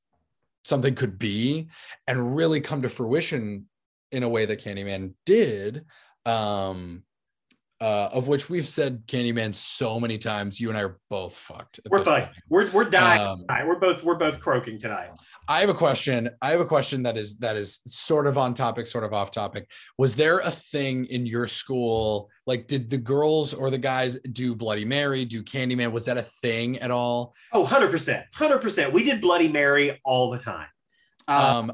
something 0.64 0.94
could 0.94 1.18
be 1.18 1.68
and 2.08 2.36
really 2.36 2.60
come 2.60 2.82
to 2.82 2.88
fruition 2.88 3.66
in 4.10 4.22
a 4.24 4.28
way 4.28 4.46
that 4.46 4.62
Candyman 4.62 5.12
did 5.26 5.84
um 6.26 7.04
uh 7.80 8.08
of 8.12 8.28
which 8.28 8.48
we've 8.48 8.68
said 8.68 9.02
Candyman 9.06 9.54
so 9.54 9.98
many 9.98 10.18
times 10.18 10.60
you 10.60 10.68
and 10.68 10.78
I 10.78 10.82
are 10.82 10.98
both 11.10 11.34
fucked 11.34 11.80
we're 11.90 12.04
point. 12.04 12.28
We're 12.48 12.70
we're 12.70 12.84
dying. 12.88 13.20
Um. 13.20 13.66
We're 13.66 13.78
both 13.78 14.02
we're 14.04 14.14
both 14.16 14.40
croaking 14.40 14.78
tonight. 14.78 15.10
I 15.46 15.60
have 15.60 15.68
a 15.68 15.74
question. 15.74 16.30
I 16.40 16.52
have 16.52 16.60
a 16.60 16.64
question 16.64 17.02
that 17.02 17.18
is 17.18 17.38
that 17.40 17.56
is 17.56 17.80
sort 17.86 18.26
of 18.26 18.38
on 18.38 18.54
topic, 18.54 18.86
sort 18.86 19.04
of 19.04 19.12
off 19.12 19.30
topic. 19.30 19.70
Was 19.98 20.16
there 20.16 20.38
a 20.38 20.50
thing 20.50 21.04
in 21.06 21.26
your 21.26 21.46
school? 21.46 22.30
Like, 22.46 22.66
did 22.66 22.88
the 22.88 22.96
girls 22.96 23.52
or 23.52 23.70
the 23.70 23.78
guys 23.78 24.18
do 24.20 24.54
Bloody 24.54 24.86
Mary, 24.86 25.26
do 25.26 25.42
Candyman? 25.42 25.92
Was 25.92 26.06
that 26.06 26.16
a 26.16 26.22
thing 26.22 26.78
at 26.78 26.90
all? 26.90 27.34
Oh, 27.52 27.64
100%. 27.66 28.24
100%. 28.34 28.92
We 28.92 29.02
did 29.04 29.20
Bloody 29.20 29.48
Mary 29.48 30.00
all 30.04 30.30
the 30.30 30.38
time. 30.38 30.68
Um, 31.28 31.70
Um, 31.70 31.72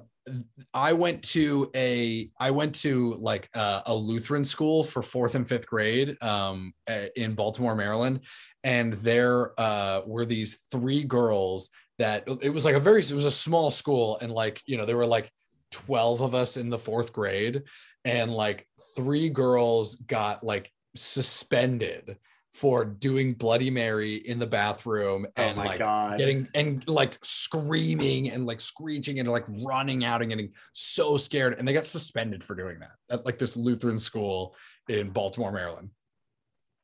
I 0.75 0.93
went 0.93 1.23
to 1.31 1.71
a 1.75 2.31
I 2.39 2.51
went 2.51 2.75
to 2.77 3.15
like 3.15 3.49
uh, 3.55 3.83
a 3.87 3.95
Lutheran 3.95 4.45
school 4.45 4.85
for 4.85 5.03
fourth 5.03 5.35
and 5.35 5.49
fifth 5.49 5.67
grade 5.67 6.17
um, 6.23 6.73
in 7.17 7.35
Baltimore, 7.35 7.75
Maryland, 7.75 8.21
and 8.65 8.93
there 8.95 9.59
uh, 9.61 10.03
were 10.07 10.25
these 10.25 10.67
three 10.71 11.05
girls 11.05 11.71
that 11.99 12.25
it 12.43 12.51
was 12.51 12.65
like 12.65 12.75
a 12.75 12.81
very 12.81 13.03
it 13.03 13.13
was 13.13 13.25
a 13.27 13.31
small 13.31 13.71
school. 13.71 14.19
And 14.21 14.33
like 14.33 14.63
you 14.67 14.77
know 14.77 14.87
there 14.87 14.97
were 14.97 15.07
like 15.07 15.31
12 15.71 16.21
of 16.21 16.35
us 16.35 16.57
in 16.57 16.71
the 16.71 16.79
fourth 16.79 17.13
grade. 17.13 17.63
And 18.05 18.33
like 18.33 18.67
three 18.97 19.29
girls 19.29 19.97
got 19.97 20.43
like 20.43 20.71
suspended 20.97 22.17
for 22.55 22.85
doing 22.85 23.33
bloody 23.35 23.71
mary 23.71 24.17
in 24.17 24.39
the 24.39 24.47
bathroom 24.47 25.25
oh 25.37 25.43
and 25.43 25.57
my 25.57 25.67
like 25.67 25.79
God. 25.79 26.19
getting 26.19 26.49
and 26.55 26.87
like 26.89 27.17
screaming 27.23 28.31
and 28.31 28.45
like 28.45 28.61
screeching 28.61 29.21
and 29.21 29.29
like 29.31 29.45
running 29.65 30.05
out 30.05 30.21
and 30.21 30.31
getting 30.31 30.53
so 30.73 31.17
scared 31.17 31.55
and 31.59 31.67
they 31.67 31.73
got 31.73 31.85
suspended 31.85 32.43
for 32.43 32.55
doing 32.57 32.79
that 32.81 32.91
at 33.11 33.25
like 33.25 33.39
this 33.39 33.57
lutheran 33.57 33.99
school 33.99 34.55
in 34.89 35.11
baltimore 35.11 35.53
maryland 35.53 35.91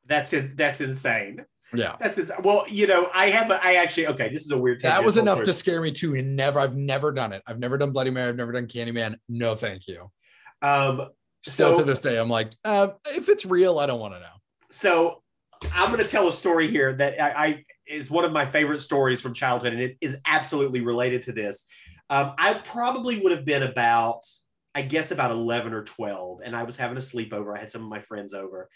that's 0.08 0.32
it. 0.32 0.56
That's 0.56 0.80
insane. 0.80 1.44
yeah 1.74 1.96
That's 1.98 2.16
insane. 2.16 2.36
Well, 2.44 2.64
you 2.68 2.86
know, 2.86 3.10
I 3.12 3.28
have, 3.30 3.50
a, 3.50 3.60
I 3.60 3.74
actually, 3.74 4.06
okay, 4.06 4.28
this 4.28 4.44
is 4.44 4.52
a 4.52 4.56
weird 4.58 4.78
that 4.82 5.02
was 5.04 5.16
enough 5.16 5.42
to 5.42 5.52
scare 5.52 5.80
me 5.80 5.90
too 5.90 6.14
and 6.14 6.36
never 6.36 6.60
i've 6.60 6.76
never 6.76 7.10
done 7.10 7.32
it 7.32 7.42
i've 7.46 7.58
never 7.58 7.76
done 7.76 7.90
bloody 7.90 8.10
mary 8.10 8.28
i've 8.28 8.36
never 8.36 8.52
done 8.52 8.68
candyman 8.68 9.16
no 9.28 9.56
thank 9.56 9.88
you 9.88 10.08
Um, 10.62 11.08
still 11.42 11.72
So- 11.74 11.78
to 11.80 11.84
this 11.84 12.00
day 12.00 12.18
i'm 12.18 12.28
like 12.30 12.52
uh, 12.64 12.88
if 13.08 13.28
it's 13.28 13.44
real 13.44 13.80
i 13.80 13.86
don't 13.86 13.98
want 13.98 14.14
to 14.14 14.20
know 14.20 14.26
so 14.70 15.22
I'm 15.74 15.92
going 15.92 16.02
to 16.02 16.08
tell 16.08 16.28
a 16.28 16.32
story 16.32 16.68
here 16.68 16.94
that 16.94 17.20
I, 17.20 17.46
I 17.46 17.64
is 17.86 18.10
one 18.10 18.24
of 18.24 18.32
my 18.32 18.44
favorite 18.44 18.80
stories 18.80 19.20
from 19.20 19.32
childhood, 19.32 19.72
and 19.72 19.82
it 19.82 19.96
is 20.00 20.16
absolutely 20.26 20.80
related 20.80 21.22
to 21.22 21.32
this. 21.32 21.66
Um, 22.10 22.34
I 22.38 22.54
probably 22.54 23.20
would 23.20 23.32
have 23.32 23.44
been 23.44 23.62
about, 23.62 24.22
I 24.74 24.82
guess, 24.82 25.10
about 25.10 25.30
11 25.30 25.72
or 25.72 25.84
12, 25.84 26.40
and 26.44 26.54
I 26.56 26.64
was 26.64 26.76
having 26.76 26.96
a 26.96 27.00
sleepover. 27.00 27.56
I 27.56 27.60
had 27.60 27.70
some 27.70 27.82
of 27.82 27.88
my 27.88 28.00
friends 28.00 28.34
over, 28.34 28.68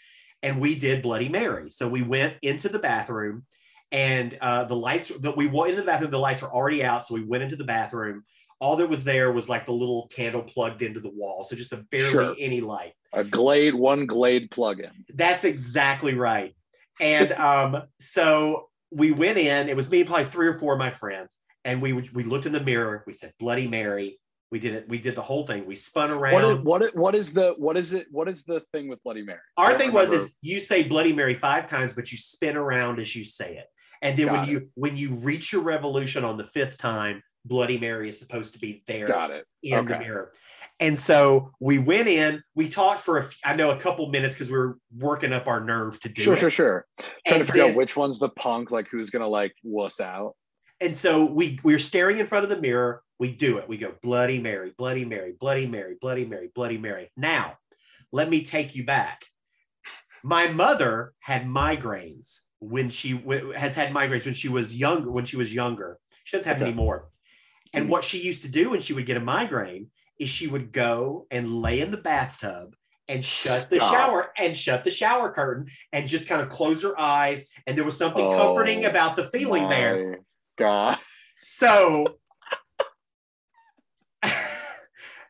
and 0.43 0.59
we 0.59 0.75
did 0.75 1.01
Bloody 1.01 1.29
Mary. 1.29 1.69
So 1.69 1.87
we 1.87 2.01
went 2.03 2.35
into 2.41 2.69
the 2.69 2.79
bathroom, 2.79 3.45
and 3.91 4.37
uh, 4.41 4.63
the 4.65 4.75
lights 4.75 5.11
that 5.19 5.35
we 5.35 5.47
went 5.47 5.71
into 5.71 5.81
the 5.81 5.87
bathroom, 5.87 6.11
the 6.11 6.19
lights 6.19 6.41
were 6.41 6.53
already 6.53 6.83
out. 6.83 7.05
So 7.05 7.13
we 7.15 7.23
went 7.23 7.43
into 7.43 7.57
the 7.57 7.65
bathroom. 7.65 8.23
All 8.59 8.75
that 8.77 8.87
was 8.87 9.03
there 9.03 9.31
was 9.31 9.49
like 9.49 9.65
the 9.65 9.73
little 9.73 10.07
candle 10.07 10.43
plugged 10.43 10.81
into 10.83 10.99
the 10.99 11.09
wall, 11.09 11.43
so 11.43 11.55
just 11.55 11.73
a 11.73 11.77
barely 11.77 12.09
Sure. 12.09 12.35
any 12.37 12.61
light. 12.61 12.93
A 13.13 13.23
Glade, 13.23 13.73
one 13.73 14.05
Glade 14.05 14.51
plug-in. 14.51 15.05
That's 15.13 15.43
exactly 15.43 16.13
right. 16.13 16.55
And 17.01 17.33
um, 17.33 17.83
so 17.99 18.69
we 18.91 19.11
went 19.11 19.37
in. 19.37 19.67
It 19.67 19.75
was 19.75 19.89
me 19.89 20.01
and 20.01 20.07
probably 20.07 20.25
three 20.25 20.47
or 20.47 20.53
four 20.53 20.73
of 20.73 20.79
my 20.79 20.91
friends, 20.91 21.37
and 21.65 21.81
we 21.81 21.93
we 21.93 22.23
looked 22.23 22.45
in 22.45 22.53
the 22.53 22.59
mirror. 22.59 23.03
We 23.05 23.13
said 23.13 23.33
Bloody 23.39 23.67
Mary. 23.67 24.19
We 24.51 24.59
did 24.59 24.75
it. 24.75 24.89
We 24.89 24.99
did 24.99 25.15
the 25.15 25.21
whole 25.21 25.45
thing. 25.45 25.65
We 25.65 25.75
spun 25.75 26.11
around. 26.11 26.33
What 26.33 26.43
is, 26.43 26.57
what 26.59 26.81
is, 26.81 26.93
what 26.93 27.15
is 27.15 27.33
the 27.33 27.55
what 27.57 27.77
is 27.77 27.93
it? 27.93 28.07
What 28.11 28.27
is 28.27 28.43
the 28.43 28.61
thing 28.73 28.87
with 28.87 29.01
Bloody 29.03 29.23
Mary? 29.23 29.39
Our 29.57 29.77
thing 29.77 29.91
was 29.91 30.11
is 30.11 30.35
you 30.41 30.59
say 30.59 30.83
Bloody 30.83 31.13
Mary 31.13 31.33
five 31.33 31.67
times, 31.67 31.93
but 31.93 32.11
you 32.11 32.17
spin 32.17 32.55
around 32.55 32.99
as 32.99 33.15
you 33.15 33.25
say 33.25 33.57
it. 33.57 33.65
And 34.03 34.17
then 34.17 34.27
when 34.27 34.35
Got 34.35 34.47
you 34.49 34.69
when 34.75 34.95
you 34.95 35.15
reach 35.15 35.51
your 35.51 35.61
revolution 35.61 36.23
on 36.23 36.37
the 36.37 36.43
fifth 36.43 36.77
time, 36.77 37.23
Bloody 37.45 37.77
Mary 37.77 38.09
is 38.09 38.19
supposed 38.19 38.53
to 38.53 38.59
be 38.59 38.83
there 38.87 39.07
got 39.07 39.31
it. 39.31 39.45
in 39.63 39.85
the 39.85 39.97
mirror. 39.97 40.33
And 40.81 40.97
so 40.97 41.51
we 41.59 41.77
went 41.77 42.07
in. 42.07 42.41
We 42.55 42.67
talked 42.67 42.99
for 43.01 43.19
a 43.19 43.23
f- 43.23 43.39
I 43.45 43.55
know 43.55 43.69
a 43.69 43.79
couple 43.79 44.09
minutes 44.09 44.35
because 44.35 44.49
we 44.51 44.57
were 44.57 44.79
working 44.97 45.31
up 45.31 45.47
our 45.47 45.63
nerve 45.63 45.99
to 46.01 46.09
do 46.09 46.23
Sure, 46.23 46.33
it. 46.33 46.37
sure, 46.39 46.49
sure. 46.49 46.85
Sure. 46.99 47.09
Trying 47.27 47.39
And 47.41 47.47
to 47.47 47.53
figure 47.53 47.61
then- 47.67 47.71
out 47.71 47.77
which 47.77 47.95
one's 47.95 48.17
the 48.17 48.29
punk, 48.29 48.71
like 48.71 48.87
who's 48.89 49.11
gonna 49.11 49.27
like 49.27 49.53
wuss 49.63 49.99
out. 50.01 50.35
And 50.81 50.97
so 50.97 51.25
we 51.25 51.59
we're 51.63 51.77
staring 51.79 52.17
in 52.17 52.25
front 52.25 52.43
of 52.43 52.49
the 52.49 52.59
mirror. 52.59 53.03
We 53.19 53.31
do 53.31 53.59
it. 53.59 53.69
We 53.69 53.77
go 53.77 53.93
Bloody 54.01 54.39
Mary, 54.39 54.73
Bloody 54.75 55.05
Mary, 55.05 55.33
Bloody 55.39 55.67
Mary, 55.67 55.95
Bloody 56.01 56.25
Mary, 56.25 56.49
Bloody 56.55 56.79
Mary. 56.79 57.11
Now, 57.15 57.57
let 58.11 58.27
me 58.29 58.43
take 58.43 58.75
you 58.75 58.83
back. 58.83 59.23
My 60.23 60.47
mother 60.47 61.13
had 61.19 61.45
migraines 61.45 62.39
when 62.59 62.89
she 62.89 63.13
w- 63.13 63.51
has 63.51 63.75
had 63.75 63.93
migraines 63.93 64.25
when 64.25 64.33
she 64.33 64.49
was 64.49 64.73
younger. 64.75 65.11
When 65.11 65.25
she 65.25 65.37
was 65.37 65.53
younger, 65.53 65.99
she 66.23 66.37
doesn't 66.37 66.51
have 66.51 66.59
Okay. 66.61 66.71
any 66.71 66.75
more. 66.75 67.09
And 67.73 67.85
Mhm. 67.85 67.89
what 67.89 68.03
she 68.03 68.17
used 68.19 68.41
to 68.41 68.49
do 68.49 68.71
when 68.71 68.81
she 68.81 68.93
would 68.93 69.05
get 69.05 69.17
a 69.17 69.21
migraine 69.21 69.91
is 70.21 70.29
she 70.29 70.45
would 70.47 70.71
go 70.71 71.25
and 71.31 71.51
lay 71.51 71.81
in 71.81 71.89
the 71.89 71.97
bathtub 71.97 72.75
and 73.07 73.25
shut 73.25 73.67
the 73.71 73.79
shower 73.79 74.31
and 74.37 74.55
shut 74.55 74.83
the 74.83 74.91
shower 74.91 75.31
curtain 75.31 75.65
and 75.91 76.07
just 76.07 76.29
kind 76.29 76.41
of 76.41 76.49
close 76.49 76.83
her 76.83 76.97
eyes. 76.99 77.49
And 77.65 77.75
there 77.75 77.83
was 77.83 77.97
something 77.97 78.23
comforting 78.23 78.85
Oh, 78.85 78.89
about 78.89 79.15
the 79.15 79.25
feeling 79.25 79.67
there. 79.67 80.19
God. 80.59 80.99
So, 81.39 82.05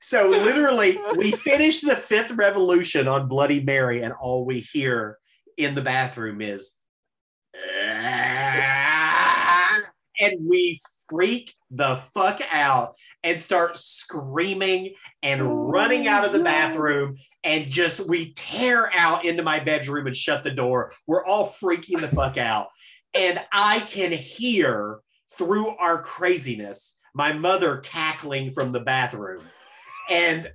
so 0.02 0.28
literally, 0.28 1.00
we 1.16 1.32
finished 1.32 1.88
the 1.88 1.96
fifth 1.96 2.32
revolution 2.32 3.08
on 3.08 3.30
Bloody 3.30 3.62
Mary, 3.62 4.04
and 4.04 4.14
all 4.14 4.44
we 4.46 4.60
hear 4.60 5.18
in 5.56 5.74
the 5.74 5.82
bathroom 5.82 6.42
is, 6.42 6.72
and 10.20 10.38
we 10.46 10.78
freak 11.12 11.54
the 11.70 11.98
fuck 12.14 12.40
out 12.52 12.96
and 13.24 13.40
start 13.40 13.78
screaming 13.78 14.94
and 15.22 15.70
running 15.70 16.08
out 16.08 16.26
of 16.26 16.32
the 16.32 16.40
bathroom 16.40 17.16
and 17.44 17.68
just 17.68 18.08
we 18.08 18.34
tear 18.34 18.90
out 18.96 19.26
into 19.26 19.44
my 19.44 19.60
bedroom 19.60 20.08
and 20.08 20.16
shut 20.16 20.44
the 20.44 20.52
door. 20.52 20.94
We're 21.06 21.26
all 21.26 21.50
freaking 21.50 22.00
the 22.00 22.08
fuck 22.08 22.38
out. 22.38 22.70
And 23.14 23.42
i 23.52 23.82
can 23.82 24.14
hear 24.14 25.00
through 25.38 25.68
our 25.78 26.02
craziness 26.02 26.98
my 27.14 27.34
mother 27.34 27.78
cackling 27.80 28.52
from 28.52 28.72
the 28.72 28.80
bathroom. 28.80 29.44
And 30.10 30.50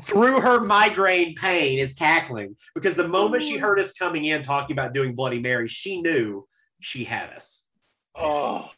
through 0.00 0.40
her 0.40 0.60
migraine 0.60 1.34
pain 1.34 1.80
is 1.80 1.94
cackling 1.94 2.54
because 2.76 2.94
the 2.94 3.08
moment 3.08 3.42
she 3.42 3.56
oh. 3.56 3.60
heard 3.60 3.80
us 3.80 3.92
coming 3.92 4.26
in 4.26 4.42
talking 4.42 4.74
about 4.74 4.92
doing 4.92 5.14
bloody 5.14 5.40
mary 5.40 5.66
she 5.66 6.00
knew 6.00 6.46
she 6.80 7.02
had 7.02 7.30
us. 7.30 7.66
Oh, 8.14 8.70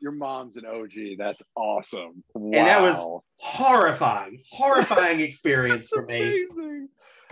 your 0.00 0.12
mom's 0.12 0.56
an 0.56 0.66
OG. 0.66 1.18
That's 1.18 1.42
awesome. 1.54 2.22
Wow. 2.34 2.58
And 2.58 2.66
that 2.66 2.80
was 2.80 3.02
horrifying 3.38 4.42
horrifying 4.50 5.20
experience 5.28 5.88
for 5.88 6.04
me 6.04 6.20
amazing. 6.20 6.88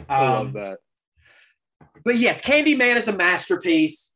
I 0.09 0.28
love 0.28 0.47
um, 0.47 0.52
that. 0.52 0.78
but 2.05 2.16
yes 2.16 2.40
candyman 2.43 2.97
is 2.97 3.09
a 3.09 3.12
masterpiece 3.12 4.14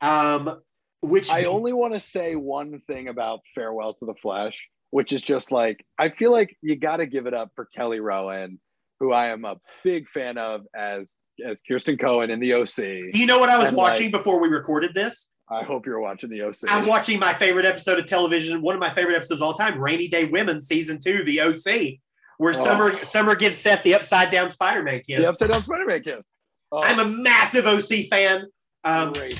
um 0.00 0.60
which 1.02 1.30
I 1.30 1.44
only 1.44 1.72
want 1.72 1.94
to 1.94 2.00
say 2.00 2.36
one 2.36 2.80
thing 2.86 3.08
about 3.08 3.40
Farewell 3.54 3.94
to 3.94 4.06
the 4.06 4.14
Flesh, 4.14 4.68
which 4.90 5.12
is 5.12 5.22
just 5.22 5.50
like 5.50 5.84
I 5.98 6.10
feel 6.10 6.30
like 6.30 6.56
you 6.62 6.76
got 6.76 6.98
to 6.98 7.06
give 7.06 7.26
it 7.26 7.34
up 7.34 7.50
for 7.54 7.66
Kelly 7.74 8.00
Rowan, 8.00 8.60
who 9.00 9.12
I 9.12 9.28
am 9.28 9.44
a 9.44 9.56
big 9.82 10.08
fan 10.08 10.36
of 10.38 10.62
as 10.74 11.16
as 11.44 11.62
Kirsten 11.62 11.96
Cohen 11.96 12.30
in 12.30 12.38
the 12.38 12.52
OC. 12.52 12.76
Do 13.12 13.18
you 13.18 13.26
know 13.26 13.38
what 13.38 13.48
I 13.48 13.56
was 13.56 13.68
And, 13.68 13.76
watching 13.76 14.06
like- 14.06 14.20
before 14.20 14.40
we 14.42 14.48
recorded 14.48 14.94
this? 14.94 15.32
I 15.50 15.64
hope 15.64 15.86
you're 15.86 16.00
watching 16.00 16.30
the 16.30 16.42
OC. 16.42 16.54
I'm 16.68 16.86
watching 16.86 17.18
my 17.18 17.34
favorite 17.34 17.66
episode 17.66 17.98
of 17.98 18.06
television, 18.06 18.62
one 18.62 18.74
of 18.76 18.80
my 18.80 18.90
favorite 18.90 19.16
episodes 19.16 19.40
of 19.40 19.46
all 19.46 19.54
time, 19.54 19.80
Rainy 19.80 20.06
Day 20.08 20.26
Women, 20.26 20.60
season 20.60 20.98
two, 21.00 21.24
the 21.24 21.40
OC, 21.40 21.98
where 22.38 22.54
Oh. 22.56 22.64
Summer 22.64 22.92
Summer 23.04 23.34
gives 23.34 23.58
Seth 23.58 23.82
the 23.82 23.94
upside 23.94 24.30
down 24.30 24.50
Spider-Man 24.52 25.00
kiss. 25.06 25.20
the 25.20 25.28
upside 25.28 25.50
down 25.50 25.62
Spider-Man 25.62 26.02
kiss. 26.02 26.30
Oh, 26.70 26.82
I'm 26.82 27.00
a 27.00 27.04
massive 27.04 27.66
OC 27.66 28.04
fan. 28.08 28.46
Um, 28.84 29.12
great, 29.12 29.38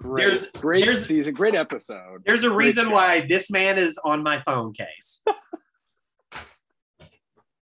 great, 0.00 0.22
there's- 0.24 0.46
great 0.52 0.84
there's- 0.84 1.06
season, 1.06 1.34
great 1.34 1.56
episode. 1.56 2.22
there's 2.24 2.44
a 2.44 2.48
Great 2.50 2.66
reason 2.66 2.86
show. 2.86 2.92
why 2.92 3.20
this 3.20 3.50
man 3.50 3.78
is 3.78 3.98
on 4.04 4.22
my 4.22 4.40
phone 4.46 4.72
case. 4.74 5.22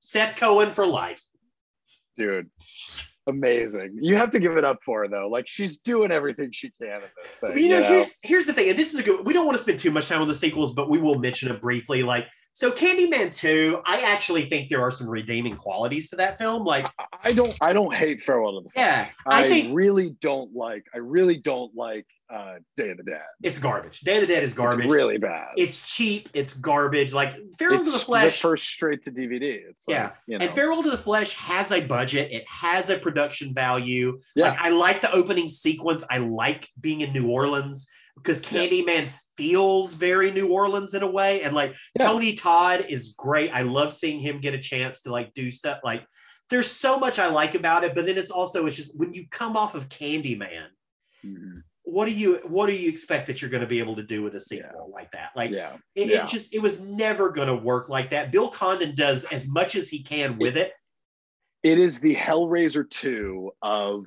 Seth 0.00 0.36
Cohen 0.36 0.72
for 0.72 0.86
life. 0.86 1.22
dude. 2.16 2.50
Amazing. 3.28 3.98
You 4.00 4.16
have 4.16 4.30
to 4.32 4.38
give 4.38 4.56
it 4.56 4.64
up 4.64 4.78
for 4.84 5.00
her 5.02 5.08
though. 5.08 5.28
Like 5.28 5.48
she's 5.48 5.78
doing 5.78 6.12
everything 6.12 6.50
she 6.52 6.70
can 6.70 6.88
in 6.88 7.00
this 7.22 7.32
thing. 7.32 7.50
But, 7.54 7.56
you 7.60 7.68
know, 7.70 7.76
you 7.78 7.82
know? 7.82 7.88
here- 7.88 8.06
here's 8.22 8.46
the 8.46 8.52
thing, 8.52 8.68
and 8.70 8.78
this 8.78 8.92
is 8.92 9.00
a 9.00 9.02
good. 9.02 9.26
We 9.26 9.32
don't 9.32 9.46
want 9.46 9.56
to 9.56 9.62
spend 9.62 9.80
too 9.80 9.90
much 9.90 10.08
time 10.08 10.22
on 10.22 10.28
the 10.28 10.34
sequels, 10.34 10.72
but 10.72 10.88
we 10.88 10.98
will 11.00 11.18
mention 11.18 11.50
it 11.50 11.60
briefly. 11.60 12.02
Like, 12.02 12.26
so 12.56 12.72
Candyman 12.72 13.36
Two, 13.36 13.82
I 13.84 14.00
actually 14.00 14.46
think 14.46 14.70
there 14.70 14.80
are 14.80 14.90
some 14.90 15.06
redeeming 15.06 15.56
qualities 15.56 16.08
to 16.08 16.16
that 16.16 16.38
film. 16.38 16.64
Like, 16.64 16.86
I- 17.22 17.34
don't. 17.34 17.54
I 17.60 17.74
don't 17.74 17.94
hate 17.94 18.22
Farewell 18.22 18.58
to 18.62 18.64
the. 18.64 18.70
Flesh. 18.70 18.82
yeah, 18.86 19.08
I, 19.26 19.44
I 19.44 19.48
think 19.48 19.76
really 19.76 20.16
don't 20.22 20.54
like. 20.56 20.86
I 20.94 20.98
really 20.98 21.36
don't 21.36 21.70
like 21.76 22.06
uh, 22.32 22.54
Day 22.74 22.88
of 22.92 22.96
the 22.96 23.02
Dead. 23.02 23.20
it's 23.42 23.58
garbage. 23.58 24.00
Day 24.00 24.14
of 24.16 24.22
the 24.22 24.26
Dead 24.26 24.42
is 24.42 24.54
garbage. 24.54 24.86
It's 24.86 24.94
really 24.94 25.18
bad. 25.18 25.48
It's 25.58 25.94
cheap. 25.94 26.30
It's 26.32 26.54
garbage. 26.54 27.12
Like 27.12 27.36
Farewell 27.58 27.80
It's 27.80 27.92
to 27.92 27.98
the 27.98 28.04
Flesh. 28.04 28.40
first 28.40 28.64
straight 28.66 29.02
to 29.02 29.10
DVD. 29.10 29.60
It's 29.68 29.86
like, 29.86 29.94
Yeah, 29.94 30.10
you 30.26 30.38
know. 30.38 30.46
And 30.46 30.54
Farewell 30.54 30.82
to 30.82 30.90
the 30.90 30.96
Flesh 30.96 31.34
has 31.34 31.72
a 31.72 31.82
budget. 31.82 32.32
It 32.32 32.44
has 32.48 32.88
a 32.88 32.96
production 32.96 33.52
value. 33.52 34.18
Yeah. 34.34 34.48
Like 34.48 34.58
I 34.60 34.70
like 34.70 35.00
the 35.02 35.12
opening 35.12 35.50
sequence. 35.50 36.04
I 36.08 36.18
like 36.18 36.70
being 36.80 37.02
in 37.02 37.12
New 37.12 37.28
Orleans 37.28 37.86
because 38.16 38.40
Yeah. 38.52 38.60
Candyman 38.66 39.10
feels 39.36 39.94
very 39.94 40.30
New 40.32 40.48
Orleans 40.48 40.94
in 40.94 41.02
a 41.02 41.10
way. 41.10 41.42
And 41.42 41.54
like 41.54 41.74
Yeah. 41.98 42.06
Tony 42.06 42.34
Todd 42.34 42.86
is 42.88 43.14
great. 43.16 43.50
I 43.52 43.62
love 43.62 43.92
seeing 43.92 44.20
him 44.20 44.40
get 44.40 44.54
a 44.54 44.58
chance 44.60 45.02
to 45.02 45.12
like 45.12 45.32
do 45.34 45.50
stuff. 45.50 45.80
Like 45.84 46.06
there's 46.50 46.70
so 46.70 46.98
much 46.98 47.18
I 47.18 47.28
like 47.28 47.54
about 47.54 47.84
it. 47.84 47.94
But 47.94 48.06
then 48.06 48.16
it's 48.18 48.30
also 48.30 48.66
it's 48.66 48.76
just 48.76 48.98
when 48.98 49.12
you 49.14 49.26
come 49.30 49.56
off 49.56 49.74
of 49.74 49.88
Candyman, 49.88 50.68
Mhm. 51.24 51.62
what 51.82 52.06
do 52.06 52.12
you 52.12 52.40
what 52.46 52.66
do 52.66 52.72
you 52.74 52.88
expect 52.88 53.26
that 53.26 53.40
you're 53.40 53.50
going 53.50 53.60
to 53.62 53.66
be 53.66 53.78
able 53.78 53.96
to 53.96 54.02
do 54.02 54.22
with 54.22 54.34
a 54.34 54.40
sequel 54.40 54.90
like 54.92 55.10
that? 55.12 55.30
Like 55.36 55.50
yeah. 55.52 55.76
it, 55.94 56.08
Yeah. 56.08 56.24
it 56.24 56.28
just 56.28 56.54
it 56.54 56.60
was 56.60 56.80
never 56.80 57.30
going 57.30 57.48
to 57.48 57.56
work 57.56 57.88
like 57.88 58.10
that. 58.10 58.32
Bill 58.32 58.48
Condon 58.48 58.94
does 58.94 59.24
as 59.24 59.48
much 59.48 59.76
as 59.76 59.88
he 59.88 60.02
can 60.02 60.38
with 60.38 60.56
it. 60.56 60.72
it 61.62 61.78
is 61.78 61.98
the 61.98 62.14
Hellraiser 62.14 62.88
2 62.88 63.50
of 63.60 64.04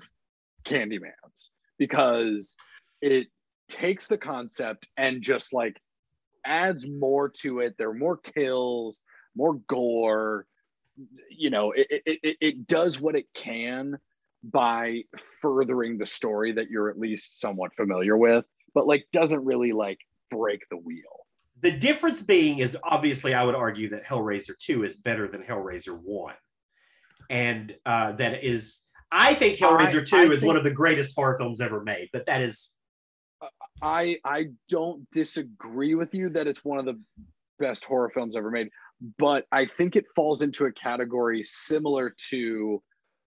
Candyman's 0.64 1.52
because 1.78 2.56
it 3.02 3.28
takes 3.70 4.08
the 4.08 4.18
concept 4.18 4.90
and 4.98 5.22
just 5.22 5.54
like 5.54 5.80
adds 6.46 6.88
more 6.88 7.30
to 7.30 7.60
it. 7.60 7.76
There 7.78 7.90
are 7.90 7.94
more 7.94 8.18
kills, 8.18 9.02
more 9.36 9.56
gore. 9.68 10.46
You 11.30 11.50
know, 11.50 11.72
it, 11.72 11.88
it, 11.90 12.20
it, 12.24 12.38
it 12.42 12.68
does 12.68 13.00
what 13.00 13.16
it 13.16 13.26
can 13.34 13.98
by 14.44 15.04
furthering 15.42 15.98
the 15.98 16.06
story 16.06 16.52
that 16.54 16.70
you're 16.70 16.90
at 16.90 16.98
least 17.00 17.40
somewhat 17.40 17.74
familiar 17.76 18.18
with, 18.18 18.46
but 18.74 18.88
like 18.88 19.06
doesn't 19.14 19.44
really 19.44 19.72
like 19.72 20.00
break 20.32 20.62
the 20.70 20.78
wheel. 20.78 21.26
The 21.62 21.72
difference 21.72 22.22
being 22.22 22.60
is 22.60 22.78
obviously 22.84 23.34
I 23.34 23.44
would 23.44 23.56
argue 23.56 23.90
that 23.90 24.06
Hellraiser 24.06 24.58
2 24.58 24.86
is 24.86 24.98
better 24.98 25.28
than 25.28 25.44
Hellraiser 25.44 26.00
1. 26.02 26.34
And 27.30 27.76
uh, 27.86 28.14
that 28.14 28.44
is 28.44 28.82
I 29.12 29.34
think 29.34 29.58
Hellraiser 29.58 30.08
2 30.08 30.16
I 30.16 30.24
is 30.24 30.40
think- 30.40 30.48
one 30.48 30.58
of 30.58 30.64
the 30.64 30.72
greatest 30.72 31.16
horror 31.16 31.38
films 31.38 31.62
ever 31.62 31.84
made, 31.84 32.10
but 32.14 32.26
that 32.28 32.42
is 32.42 32.74
I 33.82 34.18
I 34.26 34.48
don't 34.68 35.10
disagree 35.12 35.96
with 35.96 36.14
you 36.14 36.30
that 36.30 36.48
it's 36.48 36.64
one 36.64 36.80
of 36.80 36.86
the 36.86 37.00
best 37.60 37.86
horror 37.86 38.10
films 38.10 38.36
ever 38.36 38.52
made, 38.52 38.70
but 39.18 39.46
I 39.52 39.66
think 39.66 39.96
it 39.96 40.06
falls 40.16 40.42
into 40.42 40.66
a 40.66 40.72
category 40.72 41.44
similar 41.44 42.14
to 42.30 42.82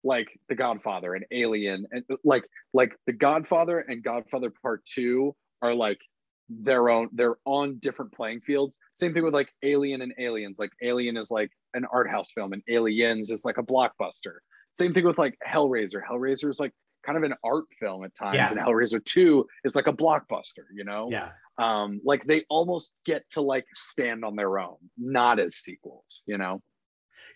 like 0.04 0.28
The 0.50 0.56
Godfather 0.56 1.16
and 1.16 1.26
Alien 1.32 1.86
and 1.92 2.04
like 2.24 2.46
like 2.74 2.96
The 3.08 3.14
Godfather 3.14 3.80
and 3.80 4.04
Godfather 4.04 4.52
Part 4.62 4.86
2 4.86 5.36
are 5.62 5.74
like 5.74 6.00
their 6.48 6.90
own 6.90 7.10
they're 7.12 7.38
on 7.46 7.78
different 7.80 8.14
playing 8.14 8.42
fields. 8.42 8.78
Same 8.94 9.14
thing 9.14 9.24
with 9.24 9.34
like 9.34 9.50
Alien 9.64 10.02
and 10.02 10.14
Aliens. 10.20 10.60
Like 10.60 10.72
Alien 10.84 11.18
is 11.18 11.32
like 11.32 11.50
an 11.74 11.86
art 11.92 12.10
house 12.10 12.32
film 12.32 12.54
and 12.54 12.62
Aliens 12.70 13.32
is 13.32 13.46
like 13.46 13.58
a 13.58 13.64
blockbuster. 13.64 14.38
Same 14.72 14.94
thing 14.94 15.06
with 15.06 15.18
like 15.18 15.38
Hellraiser. 15.48 16.02
Hellraiser 16.08 16.50
is 16.50 16.60
like 16.60 16.74
kind 17.06 17.18
of 17.18 17.24
an 17.24 17.34
art 17.44 17.66
film 17.80 18.04
at 18.04 18.14
times 18.16 18.36
Yeah. 18.38 18.50
and 18.52 18.60
Hellraiser 18.60 19.04
2 19.04 19.46
is 19.64 19.76
like 19.76 19.88
a 19.88 19.94
blockbuster, 19.94 20.66
you 20.74 20.84
know? 20.84 21.10
Yeah. 21.12 21.30
um 21.58 22.02
like 22.04 22.26
they 22.26 22.44
almost 22.50 22.94
get 23.06 23.24
to 23.32 23.42
like 23.42 23.66
stand 23.76 24.26
on 24.26 24.36
their 24.36 24.60
own 24.60 24.78
not 24.98 25.40
as 25.40 25.56
sequels 25.56 26.22
you 26.26 26.38
know 26.38 26.62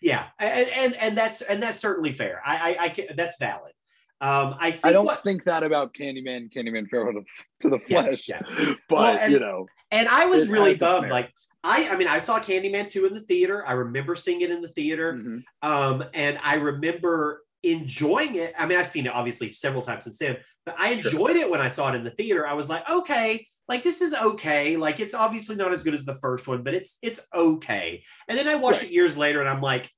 Yeah. 0.01 0.25
And 0.39 0.69
and, 0.81 0.95
and 0.97 1.17
that's 1.17 1.41
and 1.41 1.61
that's 1.63 1.79
certainly 1.79 2.13
fair. 2.13 2.41
I 2.45 2.55
I, 2.75 2.83
I 2.85 2.89
can, 2.89 3.05
that's 3.15 3.37
valid. 3.39 3.73
Um, 4.21 4.55
I 4.59 4.71
think 4.71 4.85
i 4.85 4.91
don't 4.91 5.05
what- 5.05 5.23
think 5.23 5.45
that 5.45 5.63
about 5.63 5.93
candyman 5.93 6.51
candyman 6.53 6.89
farewell 6.89 7.13
to, 7.13 7.23
to 7.61 7.69
the 7.69 7.79
flesh 7.79 8.27
yeah. 8.27 8.41
but 8.89 8.99
Well, 8.99 9.17
and- 9.17 9.31
you 9.31 9.39
know 9.39 9.65
And 9.91 10.07
I 10.09 10.25
was 10.25 10.47
really 10.49 10.75
bummed. 10.75 11.09
Like. 11.09 11.31
I, 11.63 11.89
I 11.89 11.97
mean, 11.97 12.07
I 12.07 12.19
saw 12.19 12.39
Candyman 12.39 12.89
two 12.89 13.05
in 13.07 13.13
the 13.13 13.19
theater. 13.31 13.65
I 13.67 13.73
remember 13.73 14.15
seeing 14.15 14.39
it 14.41 14.49
in 14.51 14.61
the 14.61 14.69
theater, 14.69 15.13
Mhm. 15.13 15.43
um, 15.61 16.03
and 16.13 16.39
I 16.41 16.55
remember 16.55 17.41
enjoying 17.63 18.35
it. 18.35 18.53
I 18.57 18.65
mean, 18.65 18.77
I've 18.77 18.87
seen 18.87 19.05
it 19.05 19.13
obviously 19.13 19.51
several 19.51 19.83
times 19.83 20.03
since 20.05 20.17
then, 20.17 20.37
but 20.65 20.75
I 20.77 20.97
Sure. 21.01 21.11
enjoyed 21.11 21.35
it 21.35 21.49
when 21.49 21.61
I 21.61 21.67
saw 21.69 21.91
it 21.91 21.95
in 21.95 22.03
the 22.03 22.11
theater. 22.11 22.47
I 22.47 22.53
was 22.53 22.69
like, 22.69 22.89
okay, 22.89 23.47
like 23.67 23.83
this 23.83 24.01
is 24.01 24.13
okay. 24.13 24.77
Like 24.77 24.99
it's 24.99 25.13
obviously 25.13 25.55
not 25.55 25.73
as 25.73 25.83
good 25.83 25.93
as 25.93 26.05
the 26.05 26.15
first 26.15 26.47
one, 26.47 26.63
but 26.63 26.73
it's 26.73 26.97
it's 27.01 27.27
okay. 27.33 28.03
And 28.27 28.37
then 28.37 28.47
I 28.47 28.55
watched 28.55 28.81
Right. 28.81 28.83
it 28.83 28.91
years 28.91 29.17
later, 29.17 29.39
and 29.41 29.49
I'm 29.49 29.61
like, 29.61 29.89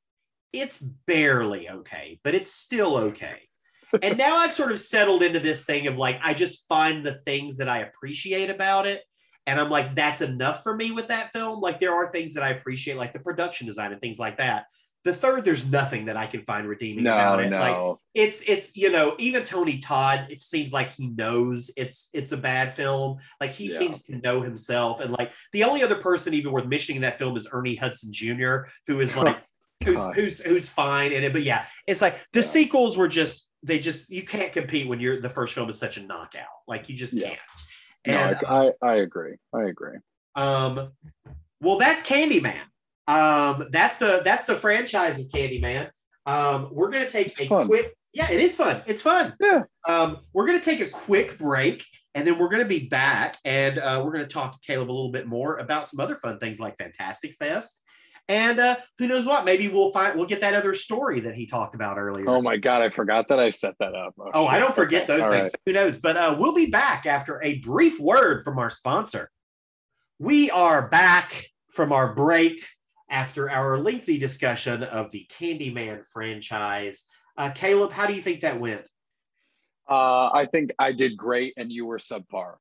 it's 0.54 0.80
barely 0.80 1.70
okay, 1.70 2.20
but 2.24 2.36
it's 2.36 2.52
still 2.52 2.98
okay. 2.98 3.40
and 4.02 4.18
now 4.18 4.38
I've 4.38 4.52
sort 4.52 4.72
of 4.72 4.80
settled 4.80 5.24
into 5.24 5.40
this 5.40 5.66
thing 5.66 5.88
of 5.88 5.98
like, 5.98 6.20
I 6.24 6.34
just 6.34 6.68
find 6.68 7.06
the 7.06 7.16
things 7.26 7.58
that 7.58 7.70
I 7.70 7.80
appreciate 7.80 8.50
about 8.50 8.88
it. 8.88 9.04
And 9.48 9.60
I'm 9.60 9.70
like, 9.70 9.96
that's 9.96 10.22
enough 10.22 10.64
for 10.64 10.76
me 10.76 10.92
with 10.92 11.08
that 11.08 11.32
film. 11.32 11.60
Like, 11.62 11.80
there 11.80 11.94
are 11.96 12.12
things 12.12 12.36
that 12.36 12.44
I 12.44 12.50
appreciate, 12.50 12.96
like 12.98 13.12
the 13.12 13.20
production 13.20 13.66
design 13.68 13.92
and 13.92 14.00
things 14.00 14.20
like 14.20 14.38
that. 14.38 14.66
The 15.04 15.14
third, 15.16 15.44
there's 15.46 15.70
nothing 15.70 16.06
that 16.06 16.16
I 16.18 16.28
can 16.28 16.44
find 16.44 16.68
redeeming 16.68 17.06
no 17.06 17.12
about 17.14 17.40
it. 17.40 17.52
Like, 17.52 17.76
no 17.76 18.00
it's 18.14 18.42
it's 18.42 18.76
you 18.76 18.92
know 18.92 19.16
even 19.20 19.44
Tony 19.44 19.78
Todd 19.78 20.28
it 20.30 20.42
seems 20.42 20.74
like 20.74 20.90
he 20.90 21.08
knows 21.08 21.72
it's 21.78 22.10
it's 22.14 22.34
a 22.34 22.38
bad 22.38 22.76
film 22.76 23.18
like 23.40 23.52
he 23.52 23.72
Yeah. 23.72 23.80
seems 23.80 24.04
to 24.04 24.18
know 24.18 24.42
himself 24.42 25.00
and 25.00 25.12
like 25.12 25.32
the 25.54 25.64
only 25.64 25.82
other 25.82 25.96
person 25.96 26.34
even 26.34 26.52
worth 26.52 26.66
mentioning 26.68 26.98
in 26.98 27.02
that 27.04 27.18
film 27.18 27.38
is 27.38 27.48
Ernie 27.52 27.76
Hudson 27.76 28.12
Jr. 28.12 28.64
who 28.86 29.00
is 29.00 29.16
like 29.16 29.38
who's 29.86 29.96
God. 29.96 30.16
who's 30.16 30.40
who's 30.40 30.68
fine 30.68 31.14
in 31.14 31.24
it 31.24 31.32
but 31.32 31.44
yeah 31.44 31.66
it's 31.88 32.02
like 32.02 32.16
the 32.34 32.40
Yeah. 32.42 32.46
sequels 32.46 32.98
were 32.98 33.08
just 33.08 33.50
they 33.64 33.80
just 33.80 34.10
you 34.10 34.24
can't 34.24 34.52
compete 34.52 34.88
when 34.90 35.00
you're 35.00 35.22
the 35.22 35.30
first 35.30 35.54
film 35.54 35.70
is 35.70 35.80
such 35.80 35.96
a 35.96 36.04
knockout 36.04 36.48
like 36.68 36.90
you 36.90 36.96
just 36.98 37.14
Yeah. 37.14 37.28
can't 37.30 37.40
no 38.08 38.14
and 38.18 38.38
I, 38.46 38.68
I 38.68 38.72
i 38.92 38.96
agree 38.96 39.36
i 39.54 39.64
agree 39.64 39.98
um, 40.36 40.92
well, 41.62 41.78
that's 41.78 42.02
Candyman. 42.02 42.62
Um, 43.08 43.68
that's 43.72 43.98
the 43.98 44.22
that's 44.24 44.46
the 44.46 44.56
franchise 44.56 45.20
of 45.20 45.28
Candyman. 45.28 45.90
Um, 46.26 46.70
we're 46.72 46.90
gonna 46.92 47.10
take 47.10 47.28
It's 47.28 47.40
a 47.42 47.48
fun. 47.48 47.68
quick. 47.68 47.94
Yeah, 48.14 48.30
it 48.32 48.40
is 48.40 48.56
fun. 48.56 48.82
It's 48.88 49.02
fun. 49.02 49.34
Yeah. 49.40 49.64
Um, 49.88 50.18
we're 50.34 50.46
gonna 50.46 50.60
take 50.60 50.82
a 50.82 50.88
quick 50.90 51.38
break, 51.38 51.84
and 52.14 52.28
then 52.28 52.38
we're 52.38 52.50
gonna 52.50 52.66
be 52.66 52.88
back, 52.88 53.38
and 53.46 53.80
uh, 53.80 54.02
we're 54.04 54.12
gonna 54.12 54.28
talk 54.28 54.52
to 54.54 54.60
Caleb 54.66 54.90
a 54.90 54.94
little 54.94 55.12
bit 55.12 55.28
more 55.28 55.58
about 55.58 55.88
some 55.88 56.00
other 56.00 56.16
fun 56.16 56.38
things 56.40 56.60
like 56.60 56.78
Fantastic 56.78 57.34
Fest, 57.36 57.82
and 58.28 58.60
uh, 58.60 58.76
who 59.00 59.08
knows 59.08 59.26
what? 59.26 59.46
Maybe 59.46 59.68
we'll 59.70 59.92
find 59.94 60.16
we'll 60.18 60.28
get 60.28 60.42
that 60.42 60.54
other 60.54 60.74
story 60.74 61.22
that 61.22 61.36
he 61.36 61.48
talked 61.48 61.74
about 61.74 61.98
earlier. 61.98 62.30
oh 62.30 62.42
my 62.42 62.56
god 62.58 62.82
i 62.84 62.90
forgot 62.90 63.28
that 63.30 63.40
i 63.40 63.50
set 63.50 63.74
that 63.80 63.96
up 63.96 64.14
Oh, 64.34 64.46
I 64.46 64.60
don't 64.60 64.76
forget 64.76 65.08
those 65.08 65.22
all 65.22 65.32
things. 65.32 65.48
right. 65.48 65.62
Who 65.66 65.74
knows? 65.74 66.00
But 66.02 66.18
uh, 66.18 66.36
we'll 66.38 66.54
be 66.54 66.68
back 66.68 67.06
after 67.06 67.42
a 67.42 67.58
brief 67.60 68.00
word 68.00 68.44
from 68.44 68.60
our 68.60 68.70
sponsor. 68.70 69.32
We 70.20 70.52
are 70.52 70.88
back 70.88 71.46
from 71.74 71.92
our 71.94 72.14
break 72.14 72.64
after 73.12 73.50
our 73.50 73.78
lengthy 73.78 74.18
discussion 74.18 74.84
of 74.84 75.12
the 75.12 75.28
Candyman 75.30 76.04
franchise. 76.12 77.06
Uh, 77.38 77.52
Caleb, 77.52 77.92
how 77.92 78.08
do 78.08 78.14
you 78.14 78.22
think 78.22 78.42
that 78.42 78.60
went? 78.60 78.82
uh 79.90 80.30
i 80.32 80.46
think 80.46 80.72
i 80.78 80.92
did 80.92 81.18
great 81.18 81.54
and 81.58 81.72
you 81.72 81.88
were 81.88 81.98
subpar 81.98 82.54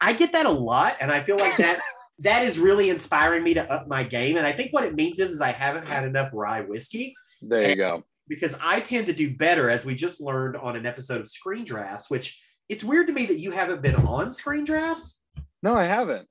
I 0.00 0.12
get 0.12 0.32
that 0.32 0.46
a 0.46 0.50
lot, 0.50 0.96
and 1.00 1.10
I 1.10 1.22
feel 1.22 1.36
like 1.38 1.56
that 1.56 1.80
that 2.20 2.44
is 2.44 2.58
really 2.58 2.90
inspiring 2.90 3.42
me 3.42 3.54
to 3.54 3.72
up 3.72 3.88
my 3.88 4.04
game. 4.04 4.36
And 4.36 4.46
I 4.46 4.52
think 4.52 4.72
what 4.72 4.84
it 4.84 4.94
means 4.94 5.18
is, 5.18 5.32
is 5.32 5.40
I 5.40 5.52
haven't 5.52 5.88
had 5.88 6.04
enough 6.04 6.30
rye 6.32 6.60
whiskey. 6.60 7.14
there 7.42 7.68
you 7.68 7.76
go 7.76 8.02
because 8.28 8.56
I 8.62 8.80
tend 8.80 9.06
to 9.06 9.12
do 9.12 9.36
better, 9.36 9.68
as 9.68 9.84
we 9.84 9.94
just 9.94 10.20
learned 10.20 10.56
on 10.56 10.76
an 10.76 10.86
episode 10.86 11.20
of 11.20 11.28
Screen 11.28 11.64
Drafts, 11.64 12.08
which 12.08 12.40
it's 12.68 12.82
weird 12.82 13.08
to 13.08 13.12
me 13.12 13.26
that 13.26 13.38
you 13.38 13.50
haven't 13.50 13.82
been 13.82 13.96
on 13.96 14.32
Screen 14.32 14.64
Drafts. 14.64 15.20
no 15.62 15.74
i 15.76 15.84
haven't 15.84 16.26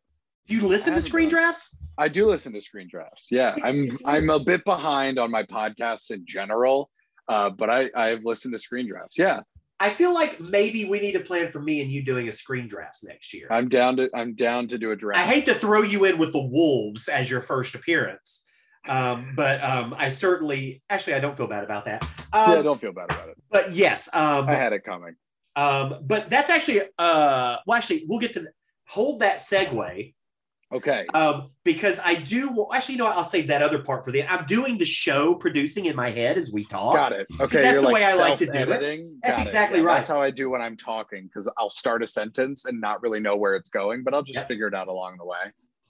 you 0.47 0.61
listen 0.67 0.93
to 0.93 1.01
Screen. 1.01 1.29
Drafts? 1.29 1.75
I 1.97 2.07
do 2.07 2.25
listen 2.25 2.53
to 2.53 2.61
screen 2.61 2.87
drafts. 2.89 3.27
Yeah, 3.29 3.55
I'm 3.63 3.97
I'm 4.05 4.29
a 4.29 4.39
bit 4.39 4.65
behind 4.65 5.19
on 5.19 5.29
my 5.29 5.43
podcasts 5.43 6.11
in 6.11 6.25
general, 6.25 6.89
uh, 7.27 7.49
but 7.49 7.69
I 7.69 7.89
I've 7.95 8.25
listened 8.25 8.53
to 8.53 8.59
screen 8.59 8.87
drafts. 8.87 9.17
Yeah, 9.17 9.41
I 9.79 9.89
feel 9.91 10.13
like 10.13 10.39
maybe 10.39 10.85
we 10.85 10.99
need 10.99 11.15
a 11.15 11.19
plan 11.19 11.49
for 11.49 11.59
me 11.61 11.81
and 11.81 11.91
you 11.91 12.03
doing 12.03 12.29
a 12.29 12.31
Screen 12.31 12.67
Drafts 12.67 13.03
next 13.03 13.33
year. 13.33 13.47
I'm 13.51 13.69
down 13.69 13.97
to 13.97 14.09
I'm 14.15 14.33
down 14.33 14.67
to 14.69 14.77
do 14.77 14.91
a 14.91 14.95
draft. 14.95 15.21
I 15.21 15.25
hate 15.25 15.45
to 15.45 15.53
throw 15.53 15.81
you 15.83 16.05
in 16.05 16.17
with 16.17 16.33
the 16.33 16.41
Wolves 16.41 17.07
as 17.07 17.29
your 17.29 17.41
first 17.41 17.75
appearance, 17.75 18.43
um, 18.87 19.33
but 19.35 19.63
um, 19.63 19.93
I 19.97 20.09
certainly, 20.09 20.81
actually, 20.89 21.13
I 21.13 21.19
don't 21.19 21.37
feel 21.37 21.47
bad 21.47 21.63
about 21.63 21.85
that. 21.85 22.03
Um, 22.33 22.51
yeah, 22.51 22.61
don't 22.63 22.81
feel 22.81 22.93
bad 22.93 23.11
about 23.11 23.29
it. 23.29 23.37
but 23.51 23.71
yes, 23.71 24.09
um, 24.13 24.47
I 24.47 24.55
had 24.55 24.73
it 24.73 24.83
coming. 24.83 25.15
um, 25.55 25.99
but 26.03 26.29
that's 26.29 26.49
actually, 26.49 26.81
uh, 26.97 27.57
well, 27.67 27.77
actually, 27.77 28.05
we'll 28.07 28.19
get 28.19 28.33
to 28.33 28.47
hold 28.87 29.19
that 29.19 29.37
segue 29.37 30.13
Okay. 30.73 31.05
um, 31.13 31.51
because 31.63 31.99
I 32.03 32.15
do. 32.15 32.51
Well, 32.51 32.69
actually, 32.73 32.93
you 32.95 32.99
know, 32.99 33.05
what? 33.05 33.15
I'll 33.15 33.23
save 33.23 33.47
that 33.47 33.61
other 33.61 33.79
part 33.79 34.03
for 34.03 34.11
the. 34.11 34.23
I'm 34.23 34.45
doing 34.45 34.77
the 34.77 34.85
show 34.85 35.35
producing 35.35 35.85
in 35.85 35.95
my 35.95 36.09
head 36.09 36.37
as 36.37 36.51
we 36.51 36.65
talk. 36.65 36.95
Got 36.95 37.13
it. 37.13 37.27
Okay, 37.39 37.61
that's 37.61 37.77
the 37.77 37.83
like 37.83 37.93
way 37.93 38.03
I 38.03 38.15
like 38.15 38.39
to 38.39 38.45
do 38.47 38.51
it. 38.51 38.67
That's 39.21 39.37
Got 39.37 39.39
it. 39.39 39.41
exactly 39.43 39.79
Yeah, 39.79 39.85
right. 39.85 39.95
That's 39.97 40.09
how 40.09 40.21
I 40.21 40.31
do 40.31 40.49
when 40.49 40.61
I'm 40.61 40.75
talking 40.75 41.25
because 41.27 41.47
I'll 41.57 41.69
start 41.69 42.01
a 42.03 42.07
sentence 42.07 42.65
and 42.65 42.81
not 42.81 43.01
really 43.01 43.19
know 43.19 43.35
where 43.35 43.55
it's 43.55 43.69
going, 43.69 44.03
but 44.03 44.13
I'll 44.13 44.23
just 44.23 44.39
Yep. 44.39 44.47
figure 44.47 44.67
it 44.67 44.73
out 44.73 44.87
along 44.87 45.17
the 45.17 45.25
way. 45.25 45.37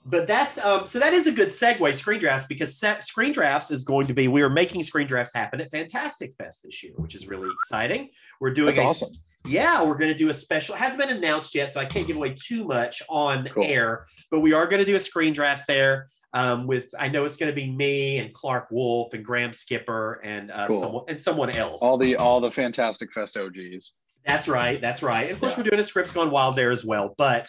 But 0.05 0.27
that's 0.27 0.57
um, 0.63 0.85
so 0.85 0.99
that 0.99 1.13
is 1.13 1.27
a 1.27 1.31
good 1.31 1.47
segue, 1.47 1.95
Screen 1.95 2.19
Drafts, 2.19 2.45
because 2.45 2.77
set, 2.77 3.05
Screen 3.05 3.31
Drafts 3.31 3.71
is 3.71 3.85
going 3.85 4.07
to 4.07 4.13
be. 4.13 4.27
We 4.27 4.41
are 4.41 4.49
making 4.49 4.83
Screen 4.83 5.07
Drafts 5.07 5.33
happen 5.33 5.61
at 5.61 5.71
Fantastic 5.71 6.33
Fest 6.33 6.63
this 6.63 6.83
year, 6.83 6.91
which 6.97 7.15
is 7.15 7.27
really 7.27 7.49
exciting. 7.49 8.09
We're 8.41 8.51
doing 8.53 8.75
That's 8.75 8.79
a, 8.79 9.05
awesome. 9.05 9.09
Yeah, 9.45 9.83
we're 9.83 9.97
going 9.97 10.11
to 10.11 10.17
do 10.17 10.29
a 10.29 10.33
special. 10.33 10.75
Hasn't 10.75 10.99
been 11.01 11.09
announced 11.15 11.53
yet, 11.53 11.71
so 11.71 11.79
I 11.79 11.85
can't 11.85 12.07
give 12.07 12.15
away 12.15 12.33
too 12.37 12.63
much 12.63 13.01
on 13.09 13.47
Cool. 13.53 13.65
air. 13.65 14.05
But 14.31 14.39
we 14.39 14.53
are 14.53 14.65
going 14.65 14.79
to 14.79 14.85
do 14.85 14.95
a 14.95 14.99
Screen 14.99 15.33
Drafts 15.33 15.65
there. 15.65 16.07
Um, 16.35 16.65
with 16.65 16.95
I 16.97 17.09
know 17.09 17.25
it's 17.25 17.37
going 17.37 17.51
to 17.51 17.55
be 17.55 17.69
me 17.71 18.17
and 18.17 18.33
Clark 18.33 18.69
Wolf 18.71 19.13
and 19.13 19.23
Graham 19.23 19.53
Skipper 19.53 20.19
and 20.23 20.49
uh, 20.49 20.67
Cool. 20.67 20.79
someone 20.81 21.03
and 21.07 21.19
someone 21.19 21.49
else. 21.51 21.81
All 21.83 21.97
the 21.97 22.15
all 22.15 22.39
the 22.41 22.49
Fantastic 22.49 23.11
Fest 23.13 23.37
OGs. 23.37 23.93
That's 24.25 24.47
right. 24.47 24.79
That's 24.81 25.03
right. 25.03 25.23
And 25.25 25.33
of 25.33 25.39
course, 25.41 25.53
Yeah. 25.57 25.63
we're 25.63 25.69
doing 25.69 25.79
a 25.81 25.83
scripts 25.83 26.11
gone 26.13 26.31
wild 26.31 26.55
there 26.55 26.71
as 26.71 26.83
well. 26.85 27.13
But 27.17 27.47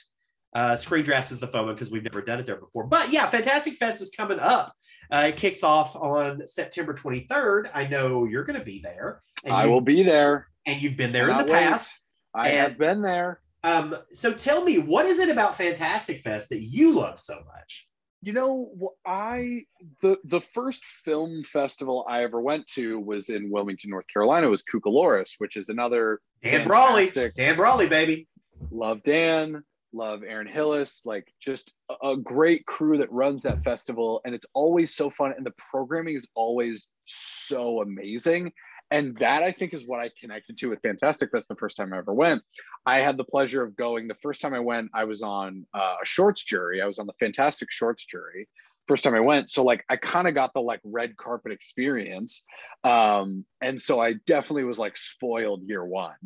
uh, 0.55 0.77
Screen 0.77 1.03
Drafts 1.05 1.31
is 1.33 1.41
the 1.41 1.47
fun 1.47 1.67
because 1.69 1.91
we've 1.91 2.03
never 2.03 2.21
done 2.21 2.41
it 2.41 2.47
there 2.47 2.57
before. 2.57 2.85
But 2.85 3.11
yeah, 3.11 3.27
Fantastic 3.27 3.75
Fest 3.75 4.03
is 4.03 4.11
coming 4.11 4.39
up. 4.41 4.75
Uh, 5.11 5.27
it 5.29 5.37
kicks 5.37 5.63
off 5.63 5.95
on 5.97 6.47
September 6.47 6.93
23rd. 6.93 7.71
I 7.73 7.87
know 7.87 8.25
you're 8.25 8.45
going 8.45 8.59
to 8.59 8.65
be 8.65 8.81
there. 8.83 9.23
And 9.45 9.55
I 9.55 9.65
you- 9.65 9.71
will 9.71 9.81
be 9.81 10.03
there. 10.03 10.49
And 10.67 10.81
you've 10.81 10.97
been 10.97 11.13
there 11.13 11.29
in 11.31 11.37
the 11.37 11.45
wait. 11.45 11.53
past. 11.53 12.03
I 12.35 12.49
And- 12.51 12.59
have 12.59 12.79
been 12.79 13.03
there. 13.03 13.41
Um, 13.63 13.97
so 14.13 14.33
tell 14.33 14.63
me, 14.63 14.79
what 14.79 15.07
is 15.07 15.19
it 15.19 15.31
about 15.31 15.57
Fantastic 15.57 16.21
Fest 16.21 16.51
that 16.51 16.61
you 16.63 16.93
love 16.93 17.19
so 17.19 17.37
much? 17.55 17.89
You 18.21 18.33
know, 18.33 18.93
I 19.07 19.63
the 20.01 20.19
the 20.25 20.41
first 20.41 20.85
film 20.85 21.43
festival 21.45 22.07
I 22.09 22.25
ever 22.25 22.41
went 22.41 22.67
to 22.69 22.99
was 23.01 23.29
in 23.29 23.51
Wilmington, 23.51 23.91
North 23.91 24.07
Carolina. 24.13 24.47
It 24.47 24.51
was 24.51 24.63
Cucalorus, 24.63 25.35
which 25.39 25.57
is 25.57 25.69
another 25.69 26.21
Dan 26.43 26.67
Brawley. 26.67 27.07
Dan 27.37 27.57
Brawley, 27.57 27.87
baby. 27.87 28.29
love 28.71 29.03
Dan, 29.03 29.63
love 29.93 30.23
Aaron 30.27 30.47
Hillis, 30.47 31.03
like 31.05 31.27
just 31.41 31.73
a, 31.91 32.13
a 32.13 32.17
great 32.17 32.65
crew 32.67 32.97
that 32.99 33.13
runs 33.13 33.43
that 33.43 33.63
festival. 33.65 34.21
And 34.25 34.35
it's 34.35 34.47
always 34.55 34.95
so 34.95 35.11
fun. 35.11 35.35
And 35.37 35.45
the 35.45 35.53
programming 35.71 36.17
is 36.17 36.29
always 36.35 36.89
so 37.05 37.83
amazing. 37.83 38.53
And 38.95 39.17
that 39.19 39.43
I 39.43 39.51
think 39.51 39.75
is 39.75 39.87
what 39.87 40.01
I 40.01 40.11
connected 40.21 40.57
to 40.59 40.69
with 40.71 40.81
Fantastic 40.81 41.31
Fest 41.31 41.49
the 41.49 41.57
first 41.57 41.77
time 41.77 41.93
I 41.93 41.99
ever 41.99 42.13
went. 42.15 42.43
I 42.87 43.01
had 43.01 43.17
the 43.17 43.25
pleasure 43.25 43.63
of 43.63 43.77
going. 43.77 44.09
The 44.09 44.15
first 44.15 44.41
time 44.41 44.55
I 44.55 44.61
went, 44.61 44.91
I 44.95 45.05
was 45.05 45.23
on 45.23 45.67
uh, 45.75 45.97
a 46.03 46.07
shorts 46.07 46.45
jury. 46.45 46.81
I 46.81 46.87
was 46.87 46.99
on 46.99 47.07
the 47.07 47.13
Fantastic 47.19 47.71
Shorts 47.71 48.05
jury. 48.07 48.49
First 48.87 49.03
time 49.05 49.15
I 49.15 49.21
went, 49.21 49.49
so 49.49 49.65
like 49.65 49.83
I 49.89 49.97
kind 49.97 50.29
of 50.29 50.35
got 50.35 50.53
the 50.53 50.61
like 50.61 50.81
red 50.85 51.17
carpet 51.17 51.53
experience, 51.53 52.45
um, 52.85 53.47
and 53.63 53.81
so 53.81 53.99
I 53.99 54.15
definitely 54.27 54.65
was 54.65 54.79
like 54.79 54.99
spoiled 54.99 55.63
year 55.63 55.83
one 55.85 56.17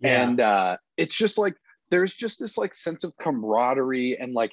Yeah. 0.00 0.22
and 0.22 0.40
uh 0.40 0.76
it's 0.96 1.16
just 1.16 1.38
like 1.38 1.54
there's 1.90 2.14
just 2.14 2.40
this 2.40 2.58
like 2.58 2.74
sense 2.74 3.04
of 3.04 3.16
camaraderie 3.18 4.18
and 4.18 4.34
like 4.34 4.52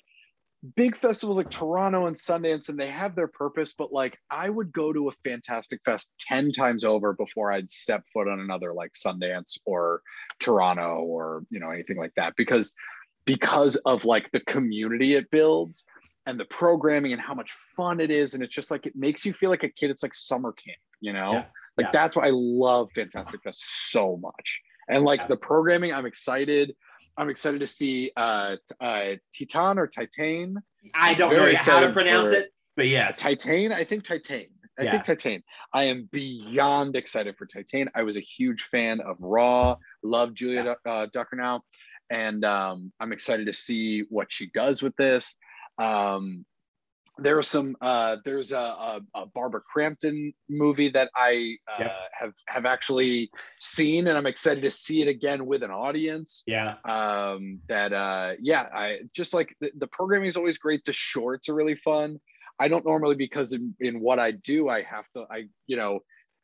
big 0.75 0.95
festivals 0.95 1.37
like 1.37 1.49
Toronto 1.49 2.05
and 2.05 2.15
Sundance, 2.15 2.69
and 2.69 2.77
they 2.77 2.87
have 2.87 3.15
their 3.15 3.27
purpose, 3.27 3.73
but 3.77 3.91
like 3.91 4.17
I 4.29 4.49
would 4.49 4.71
go 4.71 4.91
to 4.93 5.09
a 5.09 5.29
Fantastic 5.29 5.81
Fest 5.85 6.09
10 6.21 6.51
times 6.51 6.83
over 6.83 7.13
before 7.13 7.51
I'd 7.51 7.69
step 7.69 8.03
foot 8.13 8.27
on 8.27 8.39
another 8.39 8.73
like 8.73 8.93
Sundance 8.93 9.57
or 9.65 10.01
Toronto 10.39 10.99
or 11.03 11.43
you 11.49 11.59
know 11.59 11.71
anything 11.71 11.97
like 11.97 12.13
that 12.15 12.33
because 12.35 12.73
because 13.25 13.75
of 13.77 14.05
like 14.05 14.31
the 14.31 14.39
community 14.41 15.15
it 15.15 15.29
builds 15.31 15.83
and 16.25 16.39
the 16.39 16.45
programming 16.45 17.13
and 17.13 17.21
how 17.21 17.33
much 17.33 17.51
fun 17.75 17.99
it 17.99 18.11
is. 18.11 18.33
And 18.33 18.43
it's 18.43 18.53
just 18.53 18.71
like 18.71 18.85
it 18.85 18.95
makes 18.95 19.25
you 19.25 19.33
feel 19.33 19.49
like 19.49 19.63
a 19.63 19.69
kid. 19.69 19.91
It's 19.91 20.03
like 20.03 20.13
summer 20.13 20.51
camp, 20.53 20.77
you 20.99 21.13
know? 21.13 21.33
Yeah, 21.33 21.45
like 21.77 21.87
yeah. 21.87 21.91
that's 21.91 22.15
why 22.15 22.27
I 22.27 22.31
love 22.33 22.89
Fantastic 22.95 23.41
Fest 23.43 23.91
so 23.91 24.17
much. 24.17 24.61
And 24.89 25.03
like 25.03 25.21
Yeah. 25.21 25.27
the 25.27 25.37
programming, 25.37 25.93
I'm 25.93 26.05
excited. 26.05 26.75
I'm 27.17 27.29
excited 27.29 27.59
to 27.59 27.67
see 27.67 28.11
uh, 28.17 28.57
uh 28.79 29.15
Titan 29.37 29.79
or 29.79 29.87
Titan. 29.87 30.57
I 30.93 31.13
don't 31.13 31.29
Very 31.29 31.53
know 31.53 31.59
how 31.59 31.79
to 31.79 31.91
pronounce 31.91 32.31
it, 32.31 32.51
but 32.75 32.87
yes. 32.87 33.19
Titan, 33.19 33.73
I 33.73 33.83
think 33.83 34.03
Titan. 34.03 34.47
I 34.77 34.83
Yeah. 34.83 34.91
think 34.91 35.05
Titan. 35.05 35.43
I 35.73 35.85
am 35.85 36.09
beyond 36.11 36.95
excited 36.95 37.37
for 37.37 37.45
Titan. 37.45 37.89
I 37.95 38.03
was 38.03 38.17
a 38.17 38.21
huge 38.21 38.63
fan 38.63 38.99
of 38.99 39.17
Raw. 39.21 39.77
Love 40.03 40.33
Julia 40.33 40.75
uh, 40.85 41.07
Ducournau, 41.07 41.61
and 42.09 42.43
um, 42.43 42.91
I'm 42.99 43.13
excited 43.13 43.45
to 43.45 43.53
see 43.53 44.03
what 44.09 44.31
she 44.31 44.47
does 44.53 44.83
with 44.83 44.95
this. 44.97 45.35
Um, 45.77 46.45
there 47.17 47.37
are 47.37 47.43
some. 47.43 47.75
Uh, 47.81 48.17
there's 48.25 48.51
a, 48.51 48.57
a, 48.57 49.01
a 49.15 49.25
Barbara 49.27 49.61
Crampton 49.61 50.33
movie 50.49 50.89
that 50.89 51.09
I 51.15 51.57
uh, 51.71 51.79
Yep. 51.79 51.93
have 52.13 52.33
have 52.47 52.65
actually 52.65 53.29
seen, 53.57 54.07
and 54.07 54.17
I'm 54.17 54.25
excited 54.25 54.61
to 54.61 54.71
see 54.71 55.01
it 55.01 55.07
again 55.07 55.45
with 55.45 55.63
an 55.63 55.71
audience 55.71 56.43
yeah. 56.45 56.75
um 56.85 57.59
that 57.67 57.93
uh 57.93 58.33
yeah 58.39 58.67
i 58.73 58.99
just 59.15 59.33
like 59.33 59.55
the, 59.61 59.71
the 59.77 59.87
programming 59.87 60.27
is 60.27 60.37
always 60.37 60.57
great 60.57 60.83
the 60.85 60.93
shorts 60.93 61.49
are 61.49 61.55
really 61.55 61.75
fun 61.75 62.19
i 62.59 62.67
don't 62.67 62.85
normally 62.85 63.15
because 63.15 63.53
in, 63.53 63.75
in 63.79 63.99
what 63.99 64.19
i 64.19 64.31
do 64.31 64.69
i 64.69 64.81
have 64.81 65.09
to 65.11 65.25
i 65.31 65.45
you 65.67 65.75
know 65.77 65.99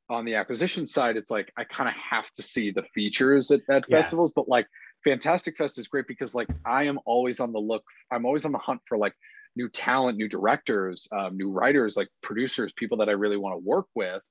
on 0.09 0.25
the 0.25 0.35
acquisition 0.35 0.85
side 0.87 1.17
it's 1.17 1.31
like 1.31 1.51
i 1.57 1.63
kind 1.63 1.87
of 1.89 1.95
have 1.95 2.29
to 2.33 2.41
see 2.41 2.71
the 2.71 2.83
features 2.93 3.51
at, 3.51 3.61
at 3.69 3.85
Yeah. 3.87 3.97
festivals 3.97 4.33
but 4.35 4.47
like 4.47 4.67
fantastic 5.03 5.57
fest 5.57 5.77
is 5.77 5.87
great 5.87 6.07
because 6.07 6.33
like 6.35 6.49
i 6.65 6.83
am 6.83 6.99
always 7.05 7.39
on 7.39 7.51
the 7.51 7.59
look 7.59 7.83
i'm 8.11 8.25
always 8.25 8.45
on 8.45 8.51
the 8.51 8.57
hunt 8.57 8.81
for 8.87 8.97
like 8.97 9.13
new 9.55 9.69
talent 9.69 10.17
new 10.17 10.27
directors 10.27 11.07
um, 11.11 11.37
new 11.37 11.51
writers 11.51 11.97
like 11.97 12.07
producers 12.21 12.71
people 12.75 12.97
that 12.97 13.09
i 13.09 13.13
really 13.13 13.37
want 13.37 13.53
to 13.53 13.63
work 13.63 13.87
with 13.95 14.21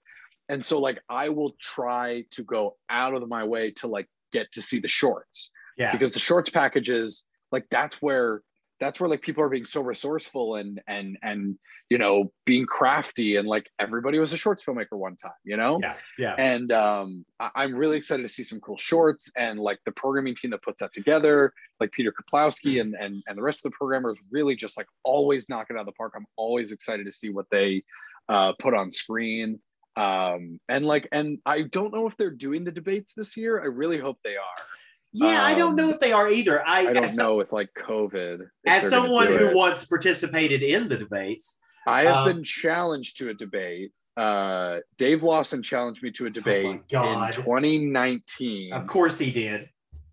and 0.48 0.64
so 0.64 0.80
like 0.80 1.00
i 1.08 1.28
will 1.28 1.52
try 1.60 2.24
to 2.30 2.42
go 2.42 2.76
out 2.88 3.14
of 3.14 3.28
my 3.28 3.44
way 3.44 3.70
to 3.70 3.86
like 3.86 4.06
get 4.32 4.50
to 4.52 4.62
see 4.62 4.78
the 4.80 4.88
shorts 4.88 5.50
Yeah. 5.76 5.92
because 5.92 6.12
the 6.12 6.20
shorts 6.20 6.50
packages 6.50 7.26
like 7.52 7.66
that's 7.70 8.00
where 8.00 8.42
that's 8.80 8.98
where 8.98 9.08
like 9.10 9.20
people 9.20 9.42
are 9.44 9.48
being 9.48 9.64
so 9.66 9.82
resourceful 9.82 10.56
and 10.56 10.80
and 10.88 11.18
and 11.22 11.58
you 11.90 11.98
know 11.98 12.32
being 12.46 12.66
crafty 12.66 13.36
and 13.36 13.46
like 13.46 13.68
everybody 13.78 14.18
was 14.18 14.32
a 14.32 14.36
shorts 14.36 14.62
filmmaker 14.64 14.92
one 14.98 15.16
time 15.16 15.32
you 15.44 15.56
know? 15.56 15.78
Yeah. 15.82 15.94
Yeah. 16.18 16.34
and 16.38 16.72
um 16.72 17.24
I- 17.38 17.50
i'm 17.56 17.74
really 17.74 17.96
excited 17.96 18.22
to 18.22 18.28
see 18.28 18.42
some 18.42 18.60
cool 18.60 18.78
shorts 18.78 19.30
and 19.36 19.60
like 19.60 19.78
the 19.84 19.92
programming 19.92 20.34
team 20.34 20.50
that 20.52 20.62
puts 20.62 20.80
that 20.80 20.92
together 20.92 21.52
like 21.78 21.92
peter 21.92 22.12
kuplowsky 22.12 22.80
and 22.80 22.94
and, 22.94 23.22
and 23.26 23.38
the 23.38 23.42
rest 23.42 23.64
of 23.64 23.70
the 23.72 23.76
programmers 23.76 24.18
really 24.30 24.56
just 24.56 24.76
like 24.76 24.86
always 25.04 25.48
knock 25.48 25.66
it 25.70 25.76
out 25.76 25.80
of 25.80 25.86
the 25.86 25.92
park. 25.92 26.12
I'm 26.16 26.26
always 26.36 26.72
excited 26.72 27.06
to 27.06 27.12
see 27.12 27.30
what 27.30 27.46
they 27.50 27.82
uh 28.28 28.52
put 28.58 28.74
on 28.74 28.90
screen. 28.90 29.60
Um 29.96 30.60
and 30.68 30.86
like 30.86 31.08
and 31.12 31.38
i 31.44 31.62
don't 31.62 31.92
know 31.92 32.06
if 32.06 32.16
they're 32.16 32.30
doing 32.30 32.64
the 32.64 32.72
debates 32.72 33.12
this 33.14 33.36
year. 33.36 33.60
I 33.60 33.66
really 33.66 33.98
hope 33.98 34.18
they 34.22 34.36
are 34.36 34.64
Yeah, 35.12 35.42
I 35.42 35.54
don't 35.54 35.70
Um, 35.70 35.76
know 35.76 35.90
if 35.90 36.00
they 36.00 36.12
are 36.12 36.28
either. 36.30 36.66
I, 36.66 36.86
I 36.88 36.92
don't 36.92 37.16
know 37.16 37.34
with 37.36 37.52
like 37.52 37.70
COVID. 37.76 38.46
As 38.66 38.88
someone 38.88 39.26
who 39.26 39.48
it. 39.48 39.56
once 39.56 39.84
participated 39.84 40.62
in 40.62 40.88
the 40.88 40.96
debates, 40.96 41.58
I 41.86 42.02
have 42.02 42.26
um, 42.26 42.32
been 42.36 42.44
challenged 42.44 43.16
to 43.18 43.30
a 43.30 43.34
debate. 43.34 43.92
Uh, 44.16 44.78
Dave 44.98 45.22
Lawson 45.22 45.62
challenged 45.62 46.02
me 46.02 46.10
to 46.12 46.26
a 46.26 46.30
debate 46.30 46.64
in 46.66 46.82
2019, 46.90 48.72
of 48.72 48.86
course 48.86 49.18
he 49.18 49.30
did. 49.30 49.68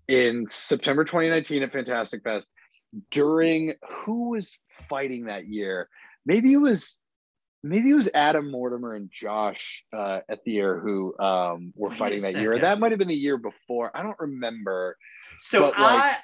in 0.08 0.46
September 0.48 1.04
2019 1.04 1.64
at 1.64 1.72
Fantastic 1.72 2.24
Fest. 2.24 2.48
During 3.12 3.74
who 3.90 4.30
was 4.30 4.58
fighting 4.90 5.26
that 5.26 5.48
year? 5.48 5.90
Maybe 6.26 6.54
it 6.54 6.58
was, 6.58 7.00
maybe 7.70 7.90
it 7.92 7.96
was 7.96 8.10
Adam 8.14 8.52
Mortimer 8.52 8.96
and 8.96 9.10
Josh 9.12 9.84
uh, 9.94 10.20
at 10.30 10.44
the 10.44 10.52
year 10.52 10.80
who 10.80 11.18
um, 11.20 11.74
were 11.76 11.90
Wait 11.90 11.98
fighting 11.98 12.22
that 12.22 12.36
year. 12.36 12.58
That 12.58 12.80
might 12.80 12.92
have 12.92 13.00
been 13.00 13.08
the 13.08 13.16
year 13.16 13.38
before. 13.38 13.92
I 13.94 14.04
don't 14.04 14.20
remember. 14.20 14.98
So 15.40 15.62
But, 15.72 15.80
like- 15.80 16.00
I, 16.04 16.18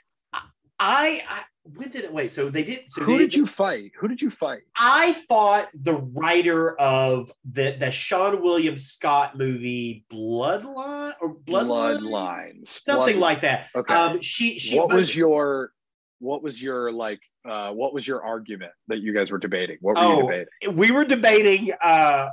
I, 0.79 1.23
I, 1.29 1.43
when 1.63 1.89
did 1.89 2.03
it? 2.03 2.11
Wait, 2.11 2.29
so 2.31 2.49
they 2.49 2.63
did. 2.63 2.81
So 2.89 3.03
who 3.03 3.13
they- 3.13 3.19
did 3.19 3.35
you 3.35 3.45
fight? 3.45 3.91
Who 3.99 4.07
did 4.09 4.21
you 4.21 4.29
fight? 4.29 4.61
I 4.75 5.13
fought 5.13 5.69
the 5.73 5.93
writer 5.93 6.77
of 6.79 7.31
the 7.49 7.77
the 7.79 7.85
Seann 7.85 8.41
William 8.41 8.75
Scott 8.75 9.37
movie 9.37 10.03
Bloodline 10.11 11.13
or 11.21 11.35
Bloodline, 11.35 12.01
Bloodlines. 12.01 12.67
something 12.67 13.15
Bloodlines. 13.15 13.19
like 13.19 13.41
that. 13.41 13.67
Okay. 13.75 13.93
Um, 13.93 14.21
she 14.21 14.59
she 14.59 14.77
what 14.77 14.91
was 14.91 15.15
your 15.15 15.71
what 16.19 16.43
was 16.43 16.61
your 16.61 16.91
like 16.91 17.21
uh 17.45 17.71
what 17.71 17.93
was 17.93 18.07
your 18.07 18.23
argument 18.23 18.71
that 18.87 19.01
you 19.01 19.13
guys 19.13 19.31
were 19.31 19.37
debating 19.37 19.77
what 19.81 19.95
were 19.95 20.01
Oh, 20.01 20.15
you 20.15 20.21
debating 20.21 20.75
we 20.77 20.91
were 20.91 21.05
debating 21.05 21.71
uh, 21.81 22.29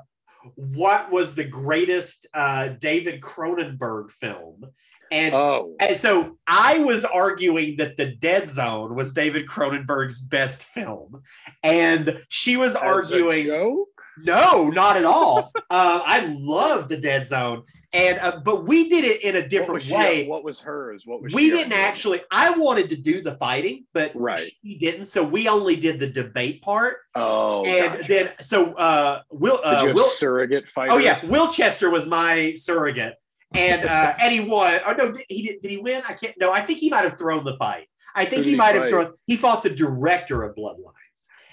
what 0.55 1.11
was 1.11 1.35
the 1.35 1.45
greatest 1.45 2.27
uh, 2.33 2.69
David 2.81 3.21
Cronenberg 3.21 4.11
film, 4.11 4.65
and 5.11 5.35
oh 5.35 5.75
And 5.81 5.97
so 5.97 6.39
I 6.47 6.79
was 6.79 7.05
arguing 7.05 7.77
that 7.77 7.97
The 7.97 8.13
Dead 8.13 8.49
Zone 8.49 8.95
was 8.95 9.13
David 9.13 9.47
Cronenberg's 9.47 10.21
best 10.21 10.63
film. 10.63 11.23
And 11.63 12.23
she 12.29 12.57
was 12.57 12.77
as 12.77 12.83
arguing? 12.83 13.85
No, 14.25 14.69
not 14.69 14.97
at 14.97 15.05
all. 15.05 15.51
uh, 15.71 16.01
I 16.05 16.27
love 16.39 16.89
The 16.89 16.97
Dead 16.97 17.27
Zone. 17.27 17.63
And 17.93 18.21
uh, 18.21 18.41
but 18.45 18.69
we 18.69 18.89
did 18.89 19.05
it 19.05 19.23
in 19.23 19.35
a 19.35 19.41
what 19.41 19.51
different 19.51 19.83
she- 19.83 19.95
way. 19.95 20.27
what 20.29 20.45
was 20.45 20.61
hers 20.61 21.03
what 21.05 21.21
was 21.23 21.33
we 21.35 21.47
she 21.47 21.51
didn't 21.51 21.73
actually, 21.73 22.21
I 22.31 22.51
wanted 22.51 22.89
to 22.91 22.97
do 22.97 23.21
the 23.21 23.33
fighting, 23.35 23.85
but 23.93 24.13
Right. 24.15 24.49
she 24.63 24.77
didn't. 24.79 25.07
So 25.07 25.25
we 25.25 25.49
only 25.49 25.75
did 25.75 25.99
the 25.99 26.09
debate 26.09 26.63
part. 26.63 26.99
oh 27.17 27.65
and 27.65 27.93
gotcha. 27.97 28.09
then, 28.09 28.31
so 28.41 28.75
uh, 28.75 29.23
Will, 29.33 29.57
did 29.57 29.65
uh, 29.65 29.81
you 29.83 29.87
have 29.89 29.97
Will, 29.97 30.05
surrogate 30.09 30.69
fighters 30.69 30.95
Oh 30.95 30.99
yeah, 30.99 31.17
Wilchester 31.17 31.91
was 31.91 32.07
my 32.07 32.55
surrogate, 32.55 33.15
and 33.57 33.85
uh, 33.85 34.15
and 34.21 34.33
he 34.33 34.39
won. 34.41 34.81
Oh 34.87 34.93
no, 34.93 35.11
did 35.11 35.25
he 35.29 35.43
did, 35.49 35.61
did 35.63 35.71
he 35.73 35.79
win? 35.79 36.03
I 36.09 36.13
can't. 36.13 36.35
No, 36.39 36.53
I 36.53 36.61
think 36.61 36.79
he 36.79 36.91
might 36.91 37.03
have 37.03 37.19
thrown 37.19 37.43
the 37.45 37.57
fight. 37.57 37.89
I 38.15 38.25
think 38.25 38.45
Who 38.45 38.51
he 38.51 38.57
might 38.57 38.77
have 38.77 38.89
thrown. 38.89 39.13
He 39.27 39.37
fought 39.37 39.65
the 39.65 39.71
director 39.71 40.45
of 40.45 40.55
Bloodlines, 40.55 40.95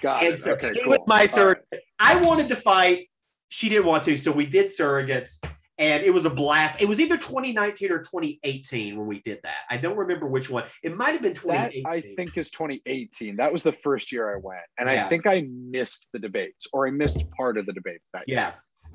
got 0.02 0.24
and 0.24 0.34
it. 0.36 0.40
so 0.40 0.52
okay 0.54 0.72
cool 0.84 0.92
was 0.92 1.00
my 1.08 1.22
All 1.22 1.28
surrogate. 1.28 1.66
right. 1.72 1.82
I 2.00 2.22
wanted 2.22 2.48
to 2.50 2.56
fight. 2.56 3.10
She 3.50 3.70
didn't 3.70 3.86
want 3.86 4.04
to, 4.04 4.18
so 4.18 4.32
we 4.32 4.46
did 4.46 4.66
surrogates, 4.66 5.40
and 5.78 6.04
it 6.04 6.14
was 6.14 6.26
a 6.26 6.30
blast. 6.30 6.82
It 6.82 6.88
was 6.88 7.00
either 7.00 7.16
2019 7.18 7.92
or 7.92 8.00
2018 8.00 8.98
when 8.98 9.08
we 9.08 9.22
did 9.22 9.40
that. 9.44 9.60
I 9.70 9.78
don't 9.78 9.96
remember 9.98 10.28
which 10.28 10.50
one. 10.50 10.66
It 10.84 10.96
might 10.98 11.12
have 11.14 11.22
been 11.22 11.34
that 11.34 11.72
2018. 11.72 11.86
I 11.88 12.02
think 12.16 12.38
is 12.38 12.52
2018. 12.52 13.38
That 13.38 13.52
was 13.52 13.64
the 13.64 13.72
first 13.72 14.12
year 14.12 14.34
I 14.34 14.38
went, 14.42 14.62
and 14.78 14.90
Yeah. 14.90 15.06
I 15.06 15.10
think 15.10 15.26
I 15.28 15.48
missed 15.50 16.08
the 16.12 16.20
debates, 16.20 16.68
or 16.74 16.88
I 16.88 16.92
missed 16.92 17.24
part 17.32 17.58
of 17.58 17.66
the 17.66 17.74
debates 17.74 18.10
that 18.14 18.28
year. 18.28 18.54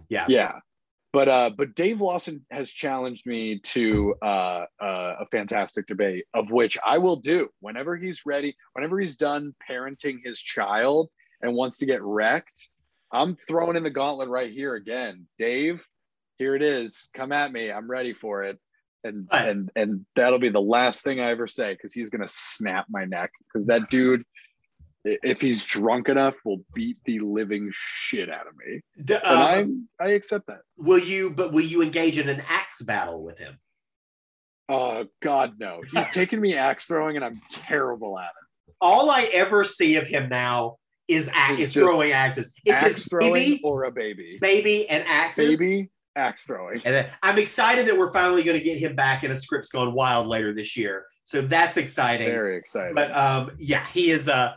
Yeah, 0.08 0.26
yeah. 0.28 0.50
yeah 0.52 0.52
but 1.12 1.28
uh 1.28 1.51
but 1.56 1.74
dave 1.74 2.01
lawson 2.01 2.44
has 2.51 2.70
challenged 2.70 3.26
me 3.26 3.59
to 3.60 4.14
uh, 4.22 4.64
uh 4.80 5.14
a 5.20 5.26
fantastic 5.26 5.86
debate 5.86 6.24
of 6.34 6.51
which 6.51 6.78
i 6.84 6.98
will 6.98 7.16
do 7.16 7.48
whenever 7.60 7.97
he's 7.97 8.22
ready 8.26 8.55
whenever 8.72 8.98
he's 8.98 9.16
done 9.16 9.55
parenting 9.68 10.18
his 10.24 10.40
child 10.40 11.09
and 11.43 11.55
wants 11.55 11.78
to 11.78 11.86
get 11.86 12.02
wrecked. 12.02 12.68
I'm 13.10 13.36
throwing 13.36 13.76
in 13.76 13.82
the 13.82 13.90
gauntlet 13.90 14.28
right 14.28 14.51
here 14.51 14.74
again. 14.74 15.26
Dave 15.36 15.86
here 16.39 16.55
it 16.55 16.62
is. 16.62 17.09
Come 17.14 17.32
at 17.32 17.52
me. 17.52 17.70
I'm 17.70 17.90
ready 17.90 18.14
for 18.14 18.44
it. 18.44 18.59
And 19.05 19.28
and 19.32 19.70
and 19.74 20.06
that'll 20.14 20.39
be 20.39 20.48
the 20.48 20.60
last 20.60 21.02
thing 21.02 21.20
i 21.20 21.24
ever 21.24 21.48
say 21.48 21.72
because 21.72 21.93
he's 21.93 22.09
gonna 22.09 22.28
snap 22.28 22.86
my 22.89 23.05
neck 23.05 23.32
because 23.48 23.66
that 23.66 23.90
dude 23.90 24.22
if 25.04 25.40
he's 25.40 25.64
drunk 25.64 26.08
enough 26.08 26.34
will 26.44 26.64
beat 26.74 26.96
the 27.04 27.18
living 27.18 27.70
shit 27.72 28.30
out 28.30 28.46
of 28.46 28.54
me 28.56 28.80
D- 29.04 29.14
and 29.14 29.22
uh, 29.24 29.46
i'm 29.46 29.88
i 30.00 30.10
accept 30.10 30.46
that 30.46 30.60
will 30.82 30.98
you? 30.98 31.30
But 31.30 31.52
will 31.52 31.64
you 31.64 31.82
engage 31.82 32.18
in 32.18 32.28
an 32.28 32.42
axe 32.48 32.82
battle 32.82 33.22
with 33.24 33.38
him? 33.38 33.58
Oh 34.68 35.06
God, 35.22 35.54
no! 35.58 35.80
He's 35.92 36.10
taken 36.12 36.40
me 36.40 36.54
axe 36.54 36.86
throwing, 36.86 37.16
and 37.16 37.24
I'm 37.24 37.40
terrible 37.50 38.18
at 38.18 38.26
it. 38.26 38.74
all 38.80 39.10
I 39.10 39.22
ever 39.32 39.64
see 39.64 39.96
of 39.96 40.06
him 40.06 40.28
now 40.28 40.76
is 41.08 41.30
axe, 41.34 41.60
is 41.60 41.72
throwing 41.72 42.12
axes. 42.12 42.52
It's 42.64 42.82
axe 42.82 42.96
his 42.96 43.06
throwing 43.06 43.32
baby, 43.32 43.60
or 43.64 43.84
a 43.84 43.92
baby, 43.92 44.38
baby, 44.40 44.88
and 44.88 45.04
axes. 45.06 45.58
baby 45.58 45.90
axe 46.16 46.44
throwing. 46.44 46.80
And 46.84 46.94
then 46.94 47.06
I'm 47.22 47.38
excited 47.38 47.86
that 47.86 47.96
we're 47.96 48.12
finally 48.12 48.42
going 48.42 48.58
to 48.58 48.64
get 48.64 48.78
him 48.78 48.94
back 48.94 49.24
in 49.24 49.30
a 49.30 49.36
script's 49.36 49.70
gone 49.70 49.94
wild 49.94 50.26
later 50.26 50.54
this 50.54 50.76
year. 50.76 51.06
So 51.24 51.40
that's 51.40 51.76
exciting. 51.76 52.26
Very 52.26 52.56
exciting. 52.56 52.94
But 52.94 53.16
um, 53.16 53.52
yeah, 53.58 53.86
he 53.86 54.10
is. 54.10 54.28
Uh, 54.28 54.54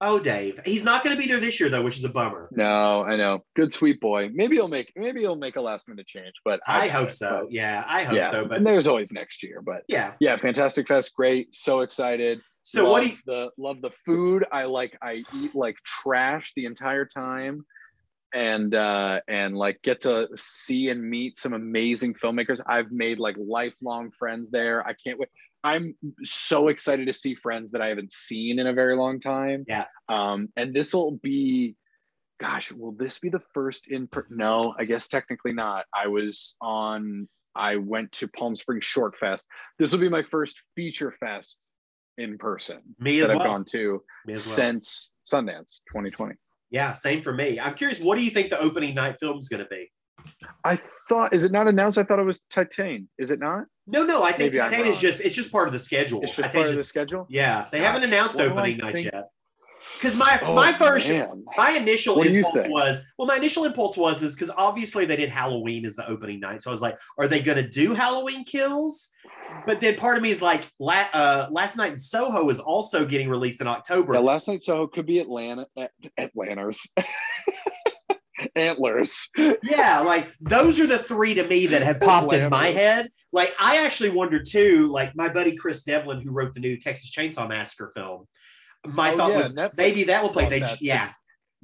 oh, 0.00 0.18
Dave, 0.18 0.60
he's 0.64 0.84
not 0.84 1.02
going 1.02 1.14
to 1.16 1.20
be 1.20 1.28
there 1.28 1.40
this 1.40 1.58
year 1.58 1.68
though, 1.68 1.82
which 1.82 1.98
is 1.98 2.04
a 2.04 2.08
bummer. 2.08 2.48
no, 2.52 3.02
I 3.02 3.16
know. 3.16 3.44
Good 3.56 3.72
sweet 3.72 4.00
boy. 4.00 4.30
Maybe 4.32 4.56
he'll 4.56 4.68
make 4.68 4.92
maybe 4.96 5.20
he'll 5.20 5.36
make 5.36 5.56
a 5.56 5.60
last 5.60 5.88
minute 5.88 6.06
change, 6.06 6.34
but 6.44 6.60
I, 6.66 6.86
doubt 6.86 6.90
hope 6.90 7.12
so. 7.12 7.40
but 7.42 7.52
Yeah, 7.52 7.84
I 7.86 8.04
hope 8.04 8.16
yeah, 8.16 8.30
so. 8.30 8.44
But 8.44 8.58
and 8.58 8.66
there's 8.66 8.86
always 8.86 9.12
next 9.12 9.42
year. 9.42 9.62
But 9.64 9.82
yeah. 9.88 10.14
yeah, 10.20 10.36
Fantastic 10.36 10.88
Fest, 10.88 11.14
great. 11.14 11.54
So 11.54 11.80
excited. 11.80 12.40
So 12.62 12.84
love 12.84 12.92
what 12.92 13.02
do 13.02 13.08
you? 13.08 13.16
the 13.24 13.50
love 13.56 13.80
the 13.80 13.90
food. 13.90 14.44
I 14.52 14.64
like 14.64 14.96
I 15.00 15.24
eat 15.34 15.54
like 15.54 15.76
trash 15.84 16.52
the 16.54 16.66
entire 16.66 17.06
time, 17.06 17.64
and 18.34 18.74
uh, 18.74 19.20
and 19.26 19.56
like 19.56 19.80
get 19.82 20.00
to 20.00 20.28
see 20.34 20.90
and 20.90 21.02
meet 21.02 21.38
some 21.38 21.54
amazing 21.54 22.14
filmmakers. 22.14 22.60
I've 22.66 22.92
made 22.92 23.18
like 23.18 23.36
lifelong 23.38 24.10
friends 24.10 24.50
there. 24.50 24.86
I 24.86 24.92
can't 24.92 25.18
wait. 25.18 25.30
I'm 25.68 25.94
so 26.24 26.68
excited 26.68 27.06
to 27.06 27.12
see 27.12 27.34
friends 27.34 27.72
that 27.72 27.82
I 27.82 27.88
haven't 27.88 28.12
seen 28.12 28.58
in 28.58 28.66
a 28.66 28.72
very 28.72 28.96
long 28.96 29.20
time. 29.20 29.64
Yeah. 29.68 29.84
Um, 30.08 30.48
and 30.56 30.74
this 30.74 30.94
will 30.94 31.12
be, 31.22 31.76
gosh, 32.40 32.72
will 32.72 32.92
this 32.92 33.18
be 33.18 33.28
the 33.28 33.42
first 33.54 33.86
in? 33.88 34.06
Per- 34.08 34.26
no, 34.30 34.74
I 34.78 34.84
guess 34.84 35.08
technically 35.08 35.52
not. 35.52 35.84
I 35.94 36.06
was 36.08 36.56
on. 36.60 37.28
I 37.54 37.76
went 37.76 38.12
to 38.12 38.28
Palm 38.28 38.54
Springs 38.56 38.84
Short 38.84 39.16
Fest. 39.16 39.46
This 39.78 39.92
will 39.92 39.98
be 39.98 40.08
my 40.08 40.22
first 40.22 40.62
feature 40.76 41.12
fest 41.18 41.68
in 42.18 42.38
person 42.38 42.80
Me 42.98 43.18
that 43.18 43.24
as 43.24 43.30
I've 43.30 43.36
well. 43.38 43.46
gone 43.46 43.64
to 43.72 44.02
Me 44.26 44.32
as 44.34 44.46
well. 44.46 44.56
since 44.56 45.12
Sundance 45.30 45.80
2020. 45.92 46.34
Yeah, 46.70 46.92
same 46.92 47.22
for 47.22 47.32
me. 47.32 47.58
I'm 47.58 47.74
curious. 47.74 47.98
What 48.00 48.16
do 48.16 48.22
you 48.24 48.30
think 48.30 48.50
the 48.50 48.60
opening 48.60 48.94
night 48.94 49.16
film 49.20 49.38
is 49.38 49.48
going 49.48 49.62
to 49.62 49.68
be? 49.68 49.90
I 50.64 50.78
thought, 51.08 51.32
is 51.34 51.44
it 51.44 51.52
not 51.52 51.68
announced? 51.68 51.98
I 51.98 52.02
thought 52.02 52.18
it 52.18 52.24
was 52.24 52.40
Titan. 52.50 53.08
Is 53.18 53.30
it 53.30 53.38
not? 53.40 53.64
No, 53.86 54.04
no. 54.04 54.22
I 54.22 54.32
think 54.32 54.52
Maybe 54.54 54.58
Titan 54.68 54.86
is 54.86 54.98
just 54.98 55.20
it's 55.22 55.34
just 55.34 55.50
part 55.50 55.66
of 55.68 55.72
the 55.72 55.78
schedule. 55.78 56.20
It's 56.22 56.36
just 56.36 56.52
part 56.52 56.68
of 56.68 56.76
the 56.76 56.84
schedule. 56.84 57.26
Yeah, 57.30 57.66
they 57.72 57.80
haven't 57.80 58.04
announced 58.04 58.38
opening 58.38 58.76
night 58.78 58.94
think? 58.96 59.12
yet. 59.12 59.28
Because 59.94 60.16
my 60.16 60.38
Oh, 60.42 60.54
my 60.54 60.72
first 60.72 61.08
man. 61.08 61.44
my 61.56 61.70
initial 61.70 62.16
What 62.16 62.26
impulse 62.26 62.66
was 62.68 63.02
well, 63.16 63.26
my 63.26 63.36
initial 63.36 63.64
impulse 63.64 63.96
was 63.96 64.22
is 64.22 64.34
because 64.34 64.50
obviously 64.50 65.06
they 65.06 65.16
did 65.16 65.30
Halloween 65.30 65.86
as 65.86 65.96
the 65.96 66.06
opening 66.08 66.40
night, 66.40 66.60
so 66.60 66.70
I 66.70 66.72
was 66.72 66.82
like, 66.82 66.96
are 67.16 67.26
they 67.26 67.40
going 67.40 67.56
to 67.56 67.66
do 67.66 67.94
Halloween 67.94 68.44
Kills? 68.44 69.08
But 69.66 69.80
then 69.80 69.94
part 69.96 70.16
of 70.18 70.22
me 70.22 70.30
is 70.30 70.42
like, 70.42 70.64
la- 70.78 71.08
uh, 71.14 71.48
last 71.50 71.76
night 71.76 71.90
in 71.90 71.96
Soho 71.96 72.50
is 72.50 72.60
also 72.60 73.06
getting 73.06 73.30
released 73.30 73.60
in 73.62 73.66
October. 73.66 74.12
Yeah, 74.14 74.20
last 74.20 74.48
night 74.48 74.60
Soho 74.62 74.86
could 74.88 75.06
be 75.06 75.20
Atlanta, 75.20 75.66
At- 75.78 75.92
Atlanters, 76.18 76.92
Antlers. 78.56 79.28
yeah, 79.62 80.00
like 80.00 80.28
those 80.40 80.78
are 80.80 80.86
the 80.86 80.98
three 80.98 81.34
to 81.34 81.46
me 81.46 81.66
that 81.66 81.82
have 81.82 82.00
popped 82.00 82.32
in 82.32 82.48
my 82.50 82.68
head. 82.68 83.08
Like 83.32 83.54
I 83.58 83.84
actually 83.84 84.10
wonder 84.10 84.42
too, 84.42 84.90
like 84.92 85.14
my 85.16 85.28
buddy 85.28 85.56
Chris 85.56 85.82
Devlin, 85.82 86.20
who 86.20 86.32
wrote 86.32 86.54
the 86.54 86.60
new 86.60 86.76
Texas 86.78 87.10
Chainsaw 87.10 87.48
Massacre 87.48 87.92
film. 87.94 88.26
My 88.86 89.12
Oh, 89.12 89.16
thought 89.16 89.30
yeah, 89.30 89.36
was 89.36 89.54
Netflix 89.54 89.76
maybe 89.76 90.04
that 90.04 90.22
will 90.22 90.30
play. 90.30 90.48
They 90.48 90.60
that 90.60 90.80
yeah, 90.80 91.12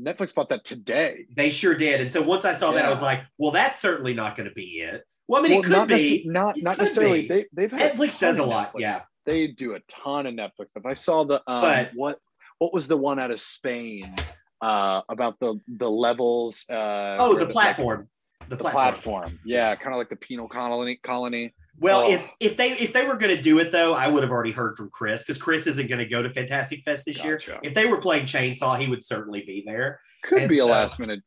Netflix 0.01 0.35
bought 0.35 0.48
that 0.48 0.65
today. 0.65 1.27
they 1.35 1.51
sure 1.51 1.74
did. 1.74 2.01
And 2.01 2.11
so 2.11 2.23
once 2.23 2.44
I 2.44 2.55
saw 2.55 2.73
that, 2.73 2.85
I 2.85 2.90
was 2.90 3.01
like, 3.02 3.23
well, 3.39 3.52
that's 3.52 3.81
certainly 3.81 4.15
not 4.15 4.36
going 4.36 4.48
to 4.48 4.55
be 4.55 4.81
it. 4.82 5.02
Well, 5.28 5.40
I 5.44 5.48
mean, 5.48 5.52
Well, 5.52 5.61
it 5.61 5.62
could 5.65 5.73
not 5.73 5.89
be. 5.89 6.24
necess- 6.24 6.27
not 6.27 6.59
It 6.59 6.65
not 6.65 6.77
could 6.77 6.82
necessarily. 6.82 7.23
be. 7.23 7.28
They 7.28 7.47
they've 7.52 7.73
had 7.73 7.93
Netflix 7.94 8.19
ton 8.19 8.28
does 8.31 8.39
a 8.39 8.44
lot, 8.44 8.74
Netflix. 8.74 8.81
yeah. 8.81 9.01
they 9.24 9.47
do 9.47 9.74
a 9.74 9.81
ton 9.89 10.27
of 10.27 10.35
Netflix 10.35 10.70
stuff. 10.70 10.85
I 10.85 10.94
saw 10.94 11.24
the 11.24 11.36
um, 11.47 11.61
But- 11.62 11.90
what 11.94 12.19
what 12.59 12.74
was 12.74 12.86
the 12.89 12.97
one 12.97 13.19
out 13.19 13.31
of 13.31 13.40
Spain 13.40 14.15
uh, 14.65 15.03
about 15.09 15.39
the 15.41 15.61
the 15.69 15.91
levels? 15.91 16.65
Uh, 16.70 17.16
oh, 17.19 17.35
the 17.39 17.47
platform. 17.47 18.09
The, 18.49 18.57
The 18.57 18.62
platform. 18.65 18.85
platform. 19.23 19.39
Yeah, 19.45 19.74
kind 19.77 19.95
of 19.95 19.99
like 19.99 20.11
the 20.11 20.16
penal 20.16 20.49
colony. 20.49 20.99
Colony. 21.03 21.55
Well, 21.81 22.01
Oh. 22.03 22.11
if 22.15 22.31
if 22.41 22.57
they 22.57 22.73
if 22.73 22.93
they 22.93 23.05
were 23.07 23.16
going 23.16 23.35
to 23.36 23.43
do 23.43 23.59
it 23.59 23.70
though, 23.73 23.95
I 23.95 24.07
would 24.09 24.23
have 24.23 24.31
already 24.32 24.53
heard 24.53 24.74
from 24.77 24.91
Chris 24.91 25.23
because 25.24 25.41
Chris 25.41 25.66
isn't 25.66 25.89
going 25.89 25.99
to 25.99 26.07
go 26.07 26.23
to 26.23 26.28
Fantastic 26.31 26.82
Fest 26.85 27.05
this 27.07 27.23
year. 27.24 27.39
If 27.62 27.73
they 27.74 27.86
were 27.86 27.99
playing 27.99 28.27
Chainsaw, 28.27 28.78
he 28.78 28.86
would 28.89 29.03
certainly 29.05 29.43
be 29.47 29.65
there. 29.66 30.01
Could 30.24 30.39
And 30.43 30.49
be 30.49 30.59
a 30.61 30.66
last 30.66 30.99
minute. 30.99 31.20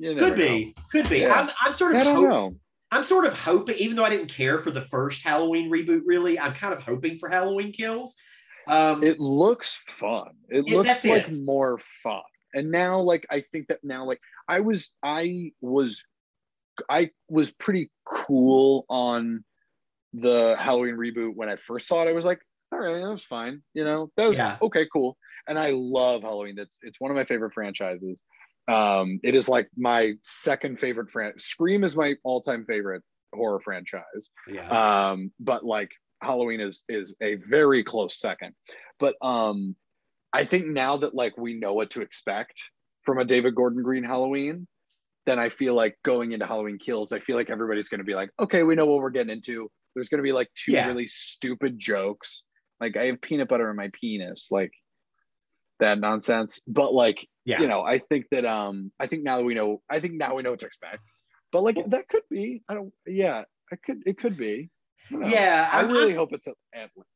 Could 0.00 0.36
be, 0.36 0.74
could 0.90 1.08
be. 1.10 1.18
Yeah. 1.20 1.34
I'm 1.38 1.50
I'm 1.60 1.72
sort 1.74 1.94
of 1.94 2.00
I 2.00 2.04
don't 2.04 2.16
hope- 2.16 2.28
know. 2.28 2.56
I'm 2.90 3.04
sort 3.06 3.24
of 3.26 3.38
hoping, 3.38 3.76
even 3.76 3.96
though 3.96 4.04
I 4.04 4.10
didn't 4.10 4.28
care 4.28 4.58
for 4.58 4.70
the 4.70 4.82
first 4.82 5.22
Halloween 5.22 5.70
reboot, 5.70 6.02
really, 6.04 6.38
I'm 6.38 6.52
kind 6.52 6.74
of 6.74 6.82
hoping 6.82 7.18
for 7.18 7.28
Halloween 7.30 7.72
Kills. 7.72 8.14
Um, 8.68 9.02
It 9.02 9.18
looks 9.18 9.82
fun. 9.88 10.28
It 10.50 10.64
Yeah, 10.68 10.76
looks 10.78 11.04
like 11.04 11.28
it. 11.28 11.32
more 11.52 11.78
fun. 11.78 12.20
And 12.54 12.70
now, 12.70 13.00
like 13.00 13.26
I 13.30 13.40
think 13.52 13.68
that 13.68 13.80
now, 13.82 14.04
like 14.04 14.20
I 14.48 14.60
was, 14.60 14.92
I 15.02 15.52
was, 15.60 16.04
I 16.88 17.10
was 17.28 17.52
pretty 17.52 17.90
cool 18.04 18.84
on 18.88 19.44
the 20.14 20.56
Halloween 20.58 20.96
reboot 20.96 21.34
when 21.34 21.48
I 21.48 21.56
first 21.56 21.86
saw 21.86 22.02
it. 22.02 22.08
I 22.08 22.12
was 22.12 22.24
like, 22.24 22.40
all 22.70 22.78
right, 22.78 23.02
that 23.02 23.10
was 23.10 23.24
fine. 23.24 23.62
You 23.74 23.84
know, 23.84 24.10
that 24.16 24.28
was 24.28 24.38
Yeah. 24.38 24.56
okay, 24.62 24.86
cool. 24.92 25.16
And 25.48 25.58
I 25.58 25.72
love 25.74 26.22
Halloween. 26.22 26.54
That's 26.56 26.78
it's 26.82 27.00
one 27.00 27.10
of 27.10 27.16
my 27.16 27.24
favorite 27.24 27.52
franchises. 27.52 28.22
Um, 28.68 29.18
it 29.22 29.34
is 29.34 29.48
like 29.48 29.68
my 29.76 30.12
second 30.22 30.78
favorite 30.78 31.10
franchise. 31.10 31.44
Scream 31.44 31.82
is 31.84 31.96
my 31.96 32.14
all-time 32.22 32.64
favorite 32.64 33.02
horror 33.34 33.60
franchise 33.60 34.30
yeah. 34.48 35.10
um 35.10 35.30
but 35.40 35.64
like 35.64 35.90
halloween 36.22 36.60
is 36.60 36.84
is 36.88 37.14
a 37.20 37.36
very 37.36 37.82
close 37.82 38.18
second 38.18 38.54
but 38.98 39.14
um 39.22 39.74
i 40.32 40.44
think 40.44 40.66
now 40.66 40.96
that 40.96 41.14
like 41.14 41.36
we 41.36 41.54
know 41.54 41.74
what 41.74 41.90
to 41.90 42.00
expect 42.00 42.62
from 43.02 43.18
a 43.18 43.24
david 43.24 43.54
gordon 43.54 43.82
green 43.82 44.04
halloween 44.04 44.66
then 45.26 45.38
i 45.38 45.48
feel 45.48 45.74
like 45.74 45.96
going 46.04 46.32
into 46.32 46.46
halloween 46.46 46.78
kills 46.78 47.12
i 47.12 47.18
feel 47.18 47.36
like 47.36 47.50
everybody's 47.50 47.88
going 47.88 47.98
to 48.00 48.04
be 48.04 48.14
like 48.14 48.30
okay 48.38 48.62
we 48.62 48.74
know 48.74 48.86
what 48.86 49.00
we're 49.00 49.10
getting 49.10 49.32
into 49.32 49.70
there's 49.94 50.08
going 50.08 50.18
to 50.18 50.22
be 50.22 50.32
like 50.32 50.48
two 50.54 50.72
Yeah. 50.72 50.86
really 50.86 51.06
stupid 51.06 51.78
jokes 51.78 52.44
like 52.80 52.96
i 52.96 53.06
have 53.06 53.20
peanut 53.20 53.48
butter 53.48 53.70
in 53.70 53.76
my 53.76 53.90
penis 53.92 54.48
like 54.50 54.72
that 55.80 55.98
nonsense 55.98 56.60
but 56.66 56.94
like 56.94 57.26
yeah. 57.44 57.60
you 57.60 57.66
know 57.66 57.82
i 57.82 57.98
think 57.98 58.26
that 58.30 58.44
um 58.44 58.92
i 59.00 59.06
think 59.06 59.24
now 59.24 59.36
that 59.38 59.44
we 59.44 59.54
know 59.54 59.82
i 59.90 59.98
think 59.98 60.14
now 60.14 60.34
we 60.34 60.42
know 60.42 60.50
what 60.50 60.60
to 60.60 60.66
expect 60.66 61.00
but 61.50 61.64
like 61.64 61.76
that 61.88 62.08
could 62.08 62.22
be 62.30 62.62
i 62.68 62.74
don't 62.74 62.92
yeah 63.06 63.42
it 63.72 63.82
could 63.84 64.02
it 64.06 64.18
could 64.18 64.36
be 64.36 64.46
I 64.48 64.54
don't 64.54 64.60
know. 64.60 64.81
Yeah. 65.10 65.68
i 65.72 65.78
I'm- 65.80 65.88
really 65.90 66.08
I'm- 66.12 66.16
hope 66.16 66.32
it's 66.32 66.46
at, 66.46 66.54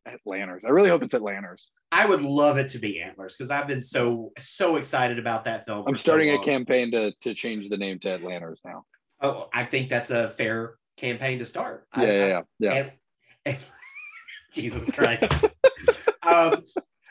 at, 0.07 0.21
lanners 0.27 0.65
i 0.65 0.69
really 0.71 0.89
hope 0.91 1.03
it's 1.03 1.15
at 1.15 1.21
lanners 1.23 1.69
I 1.93 2.05
would 2.05 2.21
love 2.23 2.59
it 2.59 2.69
to 2.71 2.79
be 2.79 3.01
Antlers 3.01 3.37
because 3.37 3.51
I've 3.51 3.69
been 3.69 3.81
so 3.81 4.33
so 4.41 4.77
excited 4.77 5.19
about 5.19 5.45
that 5.45 5.65
film. 5.67 5.85
i'm 5.87 5.93
for 5.95 5.97
so 5.97 6.03
starting 6.03 6.31
a 6.33 6.39
campaign 6.39 6.91
to 6.93 7.13
to 7.23 7.33
change 7.35 7.69
the 7.69 7.77
name 7.77 7.99
to 8.01 8.13
atlanters 8.13 8.61
now 8.65 8.85
Oh, 9.21 9.49
I 9.55 9.65
think 9.65 9.89
that's 9.89 10.11
a 10.11 10.29
fair 10.29 10.75
campaign 10.99 11.39
to 11.39 11.47
start. 11.47 11.87
yeah 11.97 12.03
I- 12.03 12.07
yeah 12.07 12.27
yeah, 12.27 12.41
yeah. 12.59 12.73
And, 12.75 12.93
and- 13.47 13.59
Jesus 14.53 14.91
Christ. 14.91 15.25
um, 16.23 16.65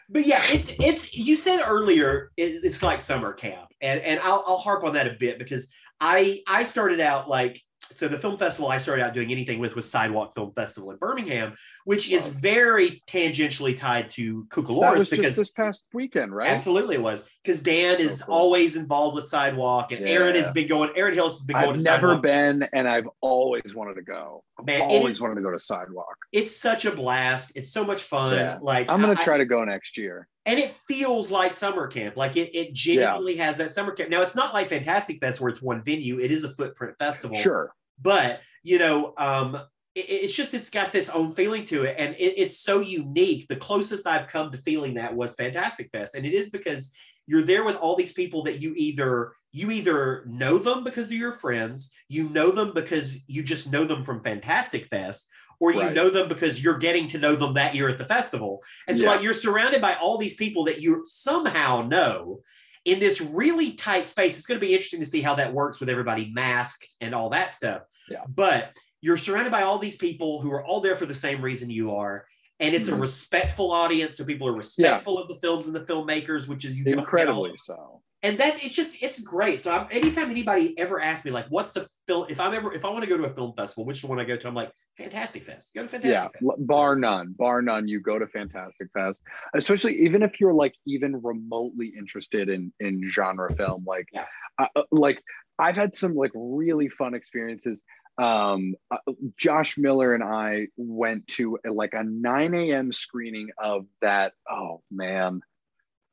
but 0.10 0.26
yeah, 0.26 0.42
it's 0.50 0.72
it's 0.80 1.14
you 1.16 1.38
said 1.38 1.62
earlier 1.66 2.32
it, 2.38 2.64
it's 2.64 2.82
like 2.84 3.02
summer 3.02 3.34
camp, 3.34 3.68
and 3.82 4.00
and 4.02 4.20
I'll 4.22 4.44
I'll 4.48 4.58
harp 4.58 4.84
on 4.84 4.94
that 4.94 5.08
a 5.08 5.16
bit 5.20 5.40
because 5.40 5.72
I 6.00 6.42
I 6.48 6.64
started 6.64 7.00
out 7.00 7.28
like 7.30 7.62
so 7.92 8.08
the 8.08 8.18
film 8.18 8.38
festival 8.38 8.70
I 8.70 8.78
started 8.78 9.04
out 9.04 9.14
doing 9.14 9.32
anything 9.32 9.60
with 9.60 9.76
was 9.76 9.90
Sidewalk 9.90 10.34
Film 10.36 10.52
Festival 10.54 10.92
in 10.92 10.98
Birmingham, 10.98 11.56
which 11.86 12.10
is 12.10 12.28
very 12.28 13.02
tangentially 13.08 13.76
tied 13.76 14.10
to 14.12 14.46
that 14.82 14.98
was 14.98 15.10
because 15.10 15.26
just 15.28 15.38
this 15.38 15.50
past 15.52 15.86
weekend 15.94 16.36
right 16.36 16.50
Absolutely, 16.52 16.96
it 16.96 17.02
was 17.02 17.28
because 17.44 17.62
Dan 17.62 17.98
So 17.98 18.04
is 18.04 18.22
cool. 18.22 18.36
always 18.36 18.76
involved 18.76 19.16
with 19.16 19.26
Sidewalk, 19.26 19.92
and 19.92 20.08
Aaron 20.08 20.36
has 20.36 20.52
been 20.52 20.68
going. 20.68 20.90
Aaron 20.96 21.14
Hills 21.14 21.36
has 21.40 21.46
been 21.46 21.56
going 21.62 21.76
i've 21.76 21.84
never 21.84 22.08
Sidewalk. 22.10 22.24
been 22.24 22.68
and 22.74 22.88
i've 22.88 23.08
always 23.22 23.74
wanted 23.76 23.96
to 23.96 24.02
go 24.02 24.44
Man, 24.64 24.82
always 24.82 25.16
is- 25.16 25.22
wanted 25.22 25.36
to 25.36 25.42
go 25.42 25.52
to 25.52 25.60
sidewalk 25.60 26.16
It's 26.32 26.56
such 26.56 26.86
a 26.86 26.92
blast. 26.92 27.52
It's 27.56 27.72
so 27.72 27.84
much 27.84 28.04
fun. 28.04 28.36
Yeah. 28.36 28.58
Like 28.62 28.92
i'm 28.92 29.02
gonna 29.02 29.14
I- 29.20 29.24
try 29.24 29.38
to 29.38 29.46
go 29.46 29.64
next 29.64 29.98
year 29.98 30.28
and 30.46 30.60
it 30.60 30.72
feels 30.72 31.32
like 31.32 31.54
summer 31.54 31.88
camp. 31.88 32.16
Like 32.16 32.38
it, 32.38 32.56
it 32.56 32.74
genuinely 32.74 33.36
has 33.38 33.58
that 33.58 33.72
summer 33.72 33.92
camp. 33.92 34.10
Now 34.12 34.22
it's 34.22 34.36
not 34.36 34.54
like 34.54 34.70
Fantastic 34.70 35.20
Fest 35.20 35.42
where 35.42 35.50
it's 35.50 35.62
one 35.62 35.84
venue. 35.84 36.20
It 36.20 36.32
is 36.32 36.44
a 36.44 36.54
footprint 36.54 36.96
festival. 37.00 37.36
sure 37.38 37.74
but 38.02 38.42
you 38.62 38.78
know 38.78 39.14
um 39.18 39.56
it- 39.96 40.00
it's 40.10 40.34
just 40.34 40.54
it's 40.54 40.70
got 40.70 40.92
this 40.92 41.10
own 41.10 41.32
feeling 41.32 41.64
to 41.66 41.84
it 41.84 41.96
and 41.98 42.14
it, 42.16 42.34
it's 42.38 42.60
so 42.60 42.82
unique 42.82 43.48
the 43.48 43.56
closest 43.56 44.06
i've 44.06 44.28
come 44.28 44.52
to 44.52 44.58
feeling 44.58 44.96
that 44.96 45.16
was 45.16 45.34
fantastic 45.36 45.90
fest 45.94 46.14
and 46.14 46.26
it 46.26 46.34
is 46.34 46.50
because 46.50 46.94
you're 47.26 47.42
there 47.44 47.64
with 47.64 47.78
all 47.78 47.96
these 47.96 48.12
people 48.12 48.44
that 48.44 48.62
you 48.62 48.74
either 48.76 49.32
you 49.56 49.72
either 49.72 50.24
know 50.28 50.58
them 50.58 50.84
because 50.84 51.08
they're 51.08 51.18
your 51.18 51.32
friends 51.32 51.92
you 52.10 52.28
know 52.30 52.52
them 52.52 52.74
because 52.74 53.18
you 53.28 53.42
just 53.42 53.72
know 53.72 53.86
them 53.86 54.04
from 54.04 54.22
fantastic 54.22 54.86
fest 54.88 55.30
or 55.62 55.72
you 55.72 55.80
Right. 55.80 55.94
know 55.94 56.10
them 56.10 56.28
because 56.28 56.62
you're 56.62 56.78
getting 56.78 57.08
to 57.10 57.18
know 57.18 57.36
them 57.36 57.54
that 57.54 57.74
year 57.74 57.88
at 57.88 57.98
the 57.98 58.04
festival 58.06 58.62
and 58.88 58.98
so 58.98 59.06
Yeah. 59.06 59.12
like 59.12 59.24
you're 59.24 59.34
surrounded 59.34 59.82
by 59.82 59.96
all 59.96 60.18
these 60.18 60.36
people 60.36 60.66
that 60.66 60.82
you 60.82 61.04
somehow 61.06 61.82
know 61.88 62.42
in 62.84 63.00
this 63.00 63.20
really 63.20 63.72
tight 63.72 64.08
space. 64.10 64.38
It's 64.38 64.46
going 64.46 64.60
to 64.60 64.66
be 64.66 64.74
interesting 64.74 65.00
to 65.00 65.06
see 65.08 65.22
how 65.22 65.34
that 65.36 65.52
works 65.52 65.80
with 65.80 65.90
everybody 65.90 66.30
masked 66.34 66.88
and 67.02 67.16
all 67.16 67.30
that 67.32 67.52
stuff. 67.52 67.82
Yeah. 68.12 68.22
But 68.28 68.78
you're 69.02 69.18
surrounded 69.18 69.52
by 69.52 69.64
all 69.64 69.80
these 69.80 69.96
people 69.98 70.40
who 70.42 70.52
are 70.52 70.64
all 70.64 70.82
there 70.82 70.96
for 70.96 71.08
the 71.08 71.16
same 71.16 71.42
reason 71.42 71.72
you 71.72 71.96
are. 71.96 72.28
And 72.60 72.76
it's 72.76 72.88
a 72.88 72.92
Mhm. 72.92 73.02
respectful 73.02 73.72
audience. 73.72 74.18
So 74.18 74.24
people 74.24 74.48
are 74.48 74.54
respectful 74.54 75.18
of 75.18 75.28
the 75.30 75.36
films 75.38 75.66
and 75.66 75.76
the 75.76 75.80
filmmakers, 75.86 76.48
which 76.48 76.64
is 76.64 76.76
you 76.78 76.84
don't 76.84 76.92
get 76.94 76.98
all- 77.00 77.04
incredibly 77.06 77.58
so 77.58 78.02
and 78.26 78.38
that 78.40 78.64
it's 78.64 78.74
just 78.76 79.02
it's 79.04 79.20
great. 79.22 79.62
So 79.62 79.72
I'm, 79.72 79.88
anytime 79.92 80.30
anybody 80.32 80.78
ever 80.80 81.00
asks 81.00 81.26
me 81.26 81.32
like, 81.32 81.46
"What's 81.50 81.72
the 81.74 81.88
film?" 82.08 82.26
If 82.30 82.40
I'm 82.40 82.54
ever 82.54 82.74
if 82.74 82.84
I 82.84 82.90
want 82.90 83.04
to 83.04 83.10
go 83.10 83.18
to 83.18 83.24
a 83.26 83.34
film 83.34 83.54
festival, 83.56 83.86
which 83.86 84.04
one 84.04 84.20
I 84.20 84.24
go 84.26 84.36
to? 84.36 84.48
I'm 84.48 84.56
like, 84.56 84.72
Fantastic 84.98 85.44
Fest. 85.44 85.74
Go 85.76 85.84
to 85.84 85.88
Fantastic 85.88 86.32
yeah 86.42 86.50
Fest. 86.50 86.68
bar 86.68 86.96
none 86.96 87.36
bar 87.38 87.62
none 87.62 87.88
you 87.88 88.00
go 88.00 88.18
to 88.18 88.28
fantastic 88.28 88.88
fest 88.94 89.22
especially 89.56 90.00
even 90.00 90.24
if 90.24 90.40
you're 90.40 90.54
like 90.54 90.74
even 90.88 91.20
remotely 91.22 91.94
interested 91.98 92.50
in 92.50 92.72
in 92.80 93.02
genre 93.12 93.54
film 93.56 93.84
like 93.86 94.08
Yeah. 94.14 94.26
uh, 94.58 94.68
uh, 94.76 94.84
like 94.92 95.22
i've 95.60 95.76
had 95.76 95.94
some 95.94 96.16
like 96.16 96.32
really 96.34 96.90
fun 96.90 97.14
experiences 97.14 97.84
um, 98.18 98.76
uh, 98.92 98.98
Josh 99.38 99.78
Miller 99.78 100.14
and 100.14 100.24
I 100.24 100.68
went 100.78 101.28
to 101.36 101.60
a, 101.68 101.70
like 101.72 101.94
a 101.94 102.02
9 102.06 102.54
a.m. 102.54 102.94
screening 102.94 103.50
of 103.62 103.88
that. 104.02 104.32
Oh 104.50 104.82
man, 104.90 105.42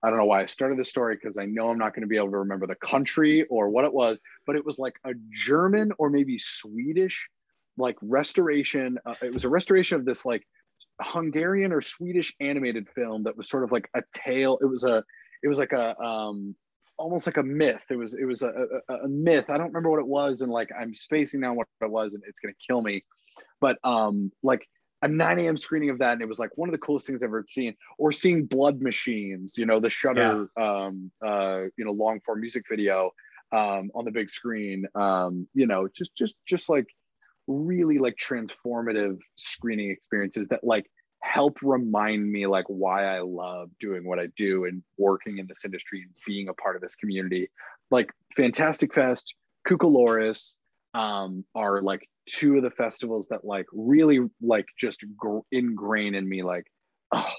I 0.02 0.10
don't 0.10 0.18
know 0.18 0.24
why 0.24 0.42
I 0.42 0.46
started 0.46 0.78
this 0.78 0.88
story 0.88 1.14
because 1.14 1.38
I 1.38 1.46
know 1.46 1.70
I'm 1.70 1.78
not 1.78 1.94
going 1.94 2.02
to 2.02 2.08
be 2.08 2.16
able 2.16 2.30
to 2.32 2.38
remember 2.38 2.66
the 2.66 2.74
country 2.74 3.44
or 3.44 3.68
what 3.68 3.84
it 3.84 3.92
was, 3.92 4.20
but 4.46 4.56
it 4.56 4.64
was 4.64 4.78
like 4.78 4.94
a 5.04 5.12
German 5.30 5.92
or 5.98 6.10
maybe 6.10 6.38
Swedish 6.38 7.28
like 7.78 7.96
restoration. 8.02 8.98
Uh, 9.06 9.14
it 9.22 9.32
was 9.32 9.44
a 9.44 9.48
restoration 9.48 9.96
of 9.96 10.04
this 10.04 10.26
like 10.26 10.44
Hungarian 11.00 11.72
or 11.72 11.80
Swedish 11.80 12.34
animated 12.40 12.88
film 12.94 13.22
that 13.24 13.36
was 13.36 13.48
sort 13.48 13.64
of 13.64 13.70
like 13.70 13.88
a 13.94 14.02
tale. 14.12 14.58
It 14.60 14.66
was 14.66 14.84
a, 14.84 15.04
it 15.42 15.48
was 15.48 15.58
like 15.58 15.72
a, 15.72 15.98
um, 16.00 16.54
almost 16.98 17.26
like 17.26 17.36
a 17.36 17.42
myth. 17.42 17.82
It 17.88 17.96
was, 17.96 18.14
it 18.14 18.24
was 18.24 18.42
a, 18.42 18.52
a, 18.88 18.94
a 18.94 19.08
myth. 19.08 19.46
I 19.48 19.56
don't 19.56 19.68
remember 19.68 19.90
what 19.90 20.00
it 20.00 20.06
was. 20.06 20.42
And 20.42 20.50
like, 20.50 20.70
I'm 20.78 20.94
spacing 20.94 21.40
now 21.40 21.54
what 21.54 21.68
it 21.80 21.90
was 21.90 22.14
and 22.14 22.22
it's 22.26 22.40
going 22.40 22.52
to 22.52 22.66
kill 22.66 22.82
me. 22.82 23.04
But 23.60 23.78
um, 23.84 24.32
like 24.42 24.66
a 25.02 25.08
9 25.08 25.38
a.m. 25.40 25.56
screening 25.56 25.90
of 25.90 25.98
that, 25.98 26.12
and 26.12 26.22
it 26.22 26.28
was 26.28 26.38
like 26.38 26.50
one 26.56 26.68
of 26.68 26.72
the 26.72 26.78
coolest 26.78 27.06
things 27.06 27.22
I've 27.22 27.28
ever 27.28 27.44
seen. 27.48 27.74
Or 27.98 28.12
seeing 28.12 28.46
Blood 28.46 28.80
Machines, 28.80 29.58
you 29.58 29.66
know, 29.66 29.80
the 29.80 29.90
Shutter, 29.90 30.48
yeah. 30.56 30.84
um, 30.84 31.10
uh, 31.24 31.62
you 31.76 31.84
know, 31.84 31.92
long 31.92 32.20
form 32.20 32.40
music 32.40 32.64
video 32.70 33.10
um, 33.50 33.90
on 33.94 34.04
the 34.04 34.10
big 34.10 34.30
screen. 34.30 34.86
Um, 34.94 35.48
you 35.54 35.66
know, 35.66 35.88
just 35.88 36.14
just 36.14 36.36
just 36.46 36.68
like 36.68 36.86
really 37.48 37.98
like 37.98 38.16
transformative 38.16 39.18
screening 39.34 39.90
experiences 39.90 40.48
that 40.48 40.62
like 40.62 40.86
help 41.20 41.58
remind 41.62 42.30
me 42.30 42.46
like 42.46 42.64
why 42.68 43.04
I 43.04 43.20
love 43.20 43.70
doing 43.78 44.04
what 44.04 44.18
I 44.18 44.26
do 44.36 44.64
and 44.64 44.82
working 44.98 45.38
in 45.38 45.46
this 45.46 45.64
industry 45.64 46.02
and 46.02 46.10
being 46.26 46.48
a 46.48 46.54
part 46.54 46.76
of 46.76 46.82
this 46.82 46.96
community. 46.96 47.50
Like 47.90 48.12
Fantastic 48.36 48.94
Fest, 48.94 49.34
Cucalorus 49.66 50.56
um, 50.94 51.44
are 51.54 51.80
like 51.82 52.08
two 52.28 52.56
of 52.56 52.62
the 52.62 52.70
festivals 52.70 53.28
that 53.28 53.44
like 53.44 53.66
really 53.72 54.20
like 54.40 54.66
just 54.78 55.04
gr- 55.16 55.38
ingrain 55.50 56.14
in 56.14 56.28
me 56.28 56.42
like 56.42 56.66
oh 57.12 57.30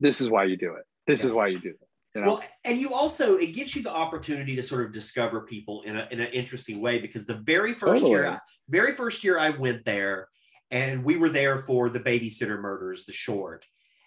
this 0.00 0.20
is 0.20 0.30
why 0.30 0.44
you 0.44 0.56
do 0.56 0.74
it 0.74 0.84
this 1.06 1.20
yeah. 1.20 1.26
is 1.26 1.32
why 1.32 1.46
you 1.46 1.58
do 1.60 1.68
it 1.68 1.88
you 2.14 2.20
know? 2.20 2.26
well 2.26 2.42
and 2.64 2.78
you 2.78 2.92
also 2.92 3.36
it 3.36 3.54
gives 3.54 3.76
you 3.76 3.82
the 3.82 3.92
opportunity 3.92 4.56
to 4.56 4.62
sort 4.62 4.84
of 4.84 4.92
discover 4.92 5.42
people 5.42 5.82
in, 5.82 5.96
a, 5.96 6.08
in 6.10 6.20
an 6.20 6.28
interesting 6.32 6.80
way 6.80 6.98
because 6.98 7.24
the 7.24 7.34
very 7.34 7.72
first 7.72 8.02
totally. 8.02 8.10
year 8.10 8.40
very 8.68 8.92
first 8.92 9.22
year 9.22 9.38
i 9.38 9.50
went 9.50 9.84
there 9.84 10.28
and 10.70 11.04
we 11.04 11.16
were 11.16 11.28
there 11.28 11.60
for 11.60 11.88
the 11.88 12.00
babysitter 12.00 12.60
murders 12.60 13.04
the 13.04 13.12
short 13.12 13.64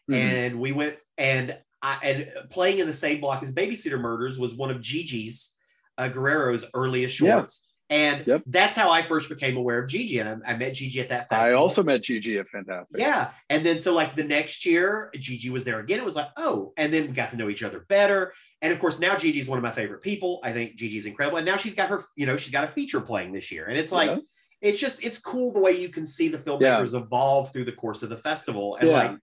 mm-hmm. 0.10 0.20
and 0.20 0.60
we 0.60 0.72
went 0.72 0.96
and 1.18 1.58
I, 1.82 2.00
and 2.02 2.50
playing 2.50 2.80
in 2.80 2.88
the 2.88 2.94
same 2.94 3.22
block 3.22 3.44
as 3.44 3.54
babysitter 3.54 4.00
murders 4.00 4.38
was 4.38 4.54
one 4.54 4.72
of 4.72 4.82
gigi's 4.82 5.54
uh, 5.98 6.10
guerrero's 6.10 6.66
earliest 6.74 7.16
shorts 7.16 7.65
and 7.90 8.26
yep. 8.26 8.42
that's 8.48 8.76
how 8.76 8.90
I 8.90 9.04
first 9.04 9.30
became 9.30 9.58
aware 9.58 9.80
of 9.80 9.90
Gigi. 9.90 10.18
And 10.18 10.44
I, 10.44 10.54
I, 10.54 10.58
met 10.58 10.74
Gigi 10.74 11.00
at 11.00 11.10
that 11.10 11.30
festival. 11.30 11.58
I 11.58 11.62
also 11.62 11.84
met 11.84 12.02
Gigi 12.02 12.40
at 12.40 12.48
Fantastic. 12.50 13.00
Yeah. 13.00 13.30
And 13.50 13.64
then 13.64 13.78
so 13.78 13.94
like 13.94 14.16
the 14.16 14.24
next 14.24 14.66
year, 14.66 15.12
Gigi 15.14 15.52
was 15.52 15.64
there 15.64 15.80
again. 15.80 16.00
It 16.00 16.06
was 16.06 16.16
like, 16.16 16.30
oh, 16.36 16.74
and 16.78 16.92
then 16.92 17.08
we 17.08 17.14
got 17.14 17.30
to 17.32 17.38
know 17.38 17.48
each 17.48 17.62
other 17.62 17.86
better. 17.88 18.34
And 18.64 18.74
of 18.74 18.80
course, 18.80 19.00
now 19.00 19.16
Gigi's 19.16 19.48
one 19.48 19.60
of 19.60 19.64
my 19.64 19.72
favorite 19.72 20.02
people. 20.02 20.40
I 20.44 20.52
think 20.52 20.76
Gigi's 20.76 21.06
incredible. 21.06 21.38
And 21.38 21.46
now 21.46 21.58
she's 21.58 21.76
got 21.76 21.90
her, 21.90 22.02
you 22.16 22.26
know, 22.26 22.38
she's 22.38 22.52
got 22.52 22.64
a 22.64 22.68
feature 22.68 23.02
playing 23.02 23.34
this 23.34 23.52
year. 23.52 23.66
And 23.66 23.78
it's 23.78 23.92
like, 23.92 24.10
yeah. 24.10 24.18
it's 24.62 24.80
just, 24.80 25.04
it's 25.06 25.20
cool 25.20 25.54
the 25.54 25.60
way 25.60 25.80
you 25.80 25.90
can 25.90 26.08
see 26.08 26.28
the 26.28 26.40
filmmakers 26.40 26.94
yeah. 26.94 27.00
evolve 27.00 27.54
through 27.54 27.66
the 27.66 27.74
course 27.74 28.02
of 28.02 28.10
the 28.10 28.18
festival. 28.18 28.78
And 28.78 28.90
yeah. 28.90 28.96
like 28.96 29.18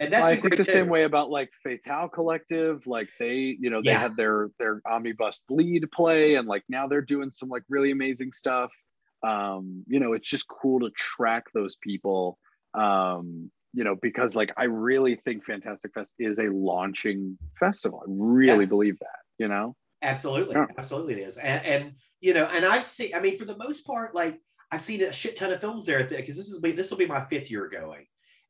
and 0.00 0.12
that's 0.12 0.26
I 0.26 0.36
think 0.36 0.56
the 0.56 0.64
too. 0.64 0.72
same 0.72 0.88
way 0.88 1.04
about 1.04 1.30
like 1.30 1.50
Fatal 1.62 2.08
Collective. 2.08 2.86
Like 2.86 3.10
they, 3.18 3.56
you 3.58 3.70
know, 3.70 3.80
they 3.82 3.90
yeah. 3.90 3.98
had 3.98 4.16
their 4.16 4.50
their 4.58 4.80
omnibus 4.86 5.42
lead 5.48 5.90
play, 5.92 6.34
and 6.34 6.48
like 6.48 6.64
now 6.68 6.86
they're 6.86 7.00
doing 7.00 7.30
some 7.30 7.48
like 7.48 7.62
really 7.68 7.90
amazing 7.90 8.32
stuff. 8.32 8.72
Um, 9.26 9.84
you 9.86 10.00
know, 10.00 10.12
it's 10.12 10.28
just 10.28 10.48
cool 10.48 10.80
to 10.80 10.90
track 10.90 11.44
those 11.54 11.76
people. 11.76 12.38
Um, 12.74 13.50
you 13.72 13.84
know, 13.84 13.96
because 14.00 14.36
like 14.36 14.52
I 14.56 14.64
really 14.64 15.16
think 15.16 15.44
Fantastic 15.44 15.92
Fest 15.94 16.14
is 16.18 16.38
a 16.38 16.44
launching 16.44 17.38
festival. 17.58 18.02
I 18.02 18.06
really 18.08 18.64
yeah. 18.64 18.68
believe 18.68 18.98
that. 19.00 19.18
You 19.38 19.48
know, 19.48 19.76
absolutely, 20.02 20.54
yeah. 20.54 20.66
absolutely 20.78 21.14
it 21.14 21.26
is. 21.26 21.38
And 21.38 21.64
and 21.64 21.92
you 22.20 22.34
know, 22.34 22.46
and 22.46 22.64
I've 22.64 22.84
seen. 22.84 23.14
I 23.14 23.20
mean, 23.20 23.36
for 23.36 23.44
the 23.44 23.56
most 23.56 23.86
part, 23.86 24.14
like 24.14 24.40
I've 24.70 24.82
seen 24.82 25.02
a 25.02 25.12
shit 25.12 25.36
ton 25.36 25.52
of 25.52 25.60
films 25.60 25.84
there 25.84 26.04
because 26.04 26.36
this 26.36 26.48
is 26.48 26.60
this 26.60 26.90
will 26.90 26.98
be 26.98 27.06
my 27.06 27.24
fifth 27.24 27.50
year 27.50 27.68
going, 27.68 28.06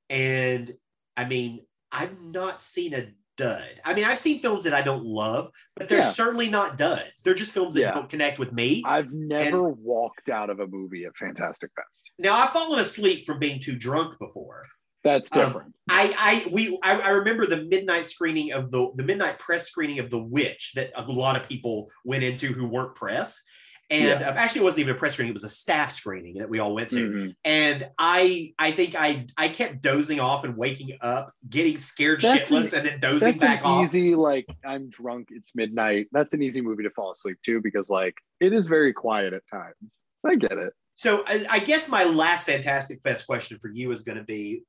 and 0.08 0.72
I 1.16 1.24
mean, 1.24 1.60
I've 1.92 2.20
not 2.20 2.60
seen 2.60 2.94
a 2.94 3.08
dud. 3.36 3.80
I 3.84 3.94
mean, 3.94 4.04
I've 4.04 4.18
seen 4.18 4.38
films 4.38 4.64
that 4.64 4.74
I 4.74 4.82
don't 4.82 5.04
love, 5.04 5.50
but 5.76 5.88
they're 5.88 5.98
yeah. 5.98 6.10
certainly 6.10 6.48
not 6.48 6.78
duds. 6.78 7.22
They're 7.22 7.34
just 7.34 7.52
films 7.52 7.74
that 7.74 7.80
yeah. 7.80 7.92
don't 7.92 8.08
connect 8.08 8.38
with 8.38 8.52
me. 8.52 8.82
I've 8.84 9.12
never 9.12 9.68
and, 9.68 9.78
walked 9.78 10.30
out 10.30 10.50
of 10.50 10.60
a 10.60 10.66
movie 10.66 11.04
at 11.04 11.16
Fantastic 11.16 11.70
Fest. 11.74 12.10
Now, 12.18 12.36
I've 12.36 12.50
fallen 12.50 12.78
asleep 12.78 13.26
from 13.26 13.38
being 13.38 13.60
too 13.60 13.76
drunk 13.76 14.18
before. 14.18 14.66
That's 15.02 15.30
um, 15.32 15.40
different. 15.40 15.66
Um, 15.66 15.72
I 15.90 16.14
I 16.18 16.50
we 16.50 16.78
I, 16.82 16.98
I, 16.98 17.08
remember 17.10 17.46
the 17.46 17.64
midnight 17.64 18.06
screening 18.06 18.52
of 18.52 18.70
the 18.70 18.90
the 18.96 19.04
midnight 19.04 19.38
press 19.38 19.66
screening 19.66 19.98
of 19.98 20.08
The 20.08 20.22
Witch 20.22 20.72
that 20.76 20.92
a 20.96 21.02
lot 21.02 21.36
of 21.36 21.46
people 21.46 21.90
went 22.06 22.24
into 22.24 22.48
who 22.48 22.66
weren't 22.66 22.94
press, 22.94 23.42
and 23.90 24.20
yeah. 24.20 24.28
uh, 24.28 24.32
actually 24.32 24.60
it 24.60 24.64
wasn't 24.64 24.80
even 24.80 24.94
a 24.94 24.98
press 24.98 25.14
screening 25.14 25.30
it 25.30 25.34
was 25.34 25.44
a 25.44 25.48
staff 25.48 25.92
screening 25.92 26.34
that 26.34 26.48
we 26.48 26.58
all 26.58 26.74
went 26.74 26.88
to 26.88 27.08
mm-hmm. 27.08 27.30
and 27.44 27.88
i 27.98 28.52
i 28.58 28.70
think 28.70 28.94
i 28.94 29.26
i 29.36 29.48
kept 29.48 29.82
dozing 29.82 30.20
off 30.20 30.44
and 30.44 30.56
waking 30.56 30.96
up 31.00 31.32
getting 31.48 31.76
scared 31.76 32.20
that's 32.20 32.50
shitless 32.50 32.72
an, 32.72 32.80
and 32.80 32.88
then 32.88 33.00
dozing 33.00 33.28
that's 33.28 33.42
back 33.42 33.60
an 33.60 33.66
off 33.66 33.82
easy 33.82 34.14
like 34.14 34.46
i'm 34.64 34.88
drunk 34.88 35.28
it's 35.30 35.54
midnight 35.54 36.06
that's 36.12 36.34
an 36.34 36.42
easy 36.42 36.60
movie 36.60 36.82
to 36.82 36.90
fall 36.90 37.10
asleep 37.10 37.36
to 37.44 37.60
because 37.60 37.90
like 37.90 38.14
it 38.40 38.52
is 38.52 38.66
very 38.66 38.92
quiet 38.92 39.32
at 39.32 39.42
times 39.50 39.98
i 40.26 40.34
get 40.34 40.52
it 40.52 40.72
so 40.96 41.22
i, 41.26 41.44
I 41.50 41.58
guess 41.58 41.88
my 41.88 42.04
last 42.04 42.46
fantastic 42.46 43.02
fest 43.02 43.26
question 43.26 43.58
for 43.58 43.68
you 43.68 43.92
is 43.92 44.02
going 44.02 44.18
to 44.18 44.24
be 44.24 44.62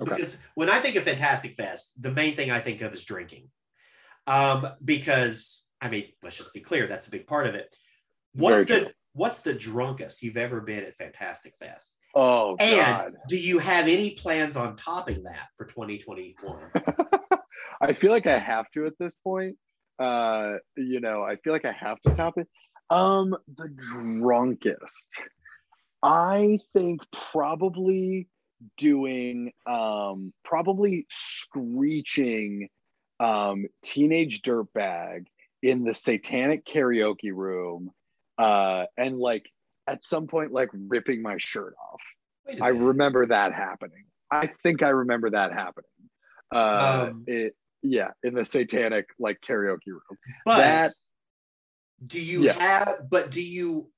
okay. 0.00 0.10
because 0.10 0.38
when 0.54 0.68
i 0.68 0.80
think 0.80 0.96
of 0.96 1.04
fantastic 1.04 1.54
fest 1.54 1.94
the 2.00 2.12
main 2.12 2.36
thing 2.36 2.50
i 2.50 2.60
think 2.60 2.82
of 2.82 2.92
is 2.92 3.04
drinking 3.04 3.48
um 4.26 4.68
because 4.84 5.64
i 5.80 5.88
mean 5.88 6.04
let's 6.22 6.36
just 6.36 6.52
be 6.52 6.60
clear 6.60 6.86
that's 6.86 7.06
a 7.06 7.10
big 7.10 7.26
part 7.26 7.46
of 7.46 7.54
it 7.54 7.74
What's 8.34 8.64
Very 8.64 8.80
the 8.80 8.84
true. 8.86 8.94
what's 9.14 9.40
the 9.40 9.54
drunkest 9.54 10.22
you've 10.22 10.36
ever 10.36 10.60
been 10.60 10.84
at 10.84 10.96
Fantastic 10.96 11.54
Fest? 11.58 11.98
Oh, 12.14 12.56
and 12.58 12.80
God. 12.80 13.12
do 13.28 13.36
you 13.36 13.58
have 13.58 13.88
any 13.88 14.12
plans 14.12 14.56
on 14.56 14.76
topping 14.76 15.22
that 15.24 15.48
for 15.56 15.66
2021? 15.66 16.58
I 17.80 17.92
feel 17.92 18.10
like 18.10 18.26
I 18.26 18.38
have 18.38 18.70
to 18.72 18.86
at 18.86 18.94
this 18.98 19.14
point. 19.16 19.56
Uh, 19.98 20.54
you 20.76 21.00
know, 21.00 21.22
I 21.22 21.36
feel 21.36 21.52
like 21.52 21.64
I 21.64 21.72
have 21.72 22.00
to 22.02 22.14
top 22.14 22.38
it. 22.38 22.48
Um, 22.90 23.36
the 23.56 23.68
drunkest. 23.68 24.94
I 26.02 26.58
think 26.74 27.02
probably 27.12 28.28
doing 28.76 29.52
um 29.66 30.32
probably 30.44 31.06
screeching 31.10 32.68
um 33.20 33.66
teenage 33.84 34.42
dirtbag 34.42 35.26
in 35.62 35.84
the 35.84 35.94
satanic 35.94 36.64
karaoke 36.64 37.32
room 37.32 37.90
uh, 38.38 38.86
and 38.96 39.18
like 39.18 39.50
at 39.86 40.04
some 40.04 40.26
point, 40.26 40.52
like 40.52 40.70
ripping 40.72 41.22
my 41.22 41.36
shirt 41.38 41.74
off. 41.92 42.02
I 42.60 42.68
remember 42.68 43.26
that 43.26 43.52
happening. 43.52 44.04
I 44.30 44.46
think 44.46 44.82
I 44.82 44.90
remember 44.90 45.30
that 45.30 45.52
happening. 45.52 45.90
Uh, 46.54 47.08
um, 47.10 47.24
it, 47.26 47.54
yeah, 47.82 48.08
in 48.22 48.34
the 48.34 48.44
satanic 48.44 49.06
like 49.18 49.40
karaoke 49.40 49.88
room. 49.88 50.18
But 50.44 50.58
that, 50.58 50.92
do 52.06 52.22
you 52.22 52.44
yeah. 52.44 52.52
have? 52.58 53.10
But 53.10 53.30
do 53.30 53.42
you? 53.42 53.90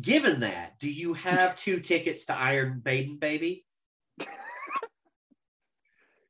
Given 0.00 0.40
that, 0.40 0.78
do 0.78 0.90
you 0.90 1.12
have 1.12 1.54
two 1.54 1.78
tickets 1.78 2.26
to 2.26 2.34
Iron 2.34 2.80
Maiden, 2.82 3.18
baby? 3.18 3.66
Come 4.20 4.28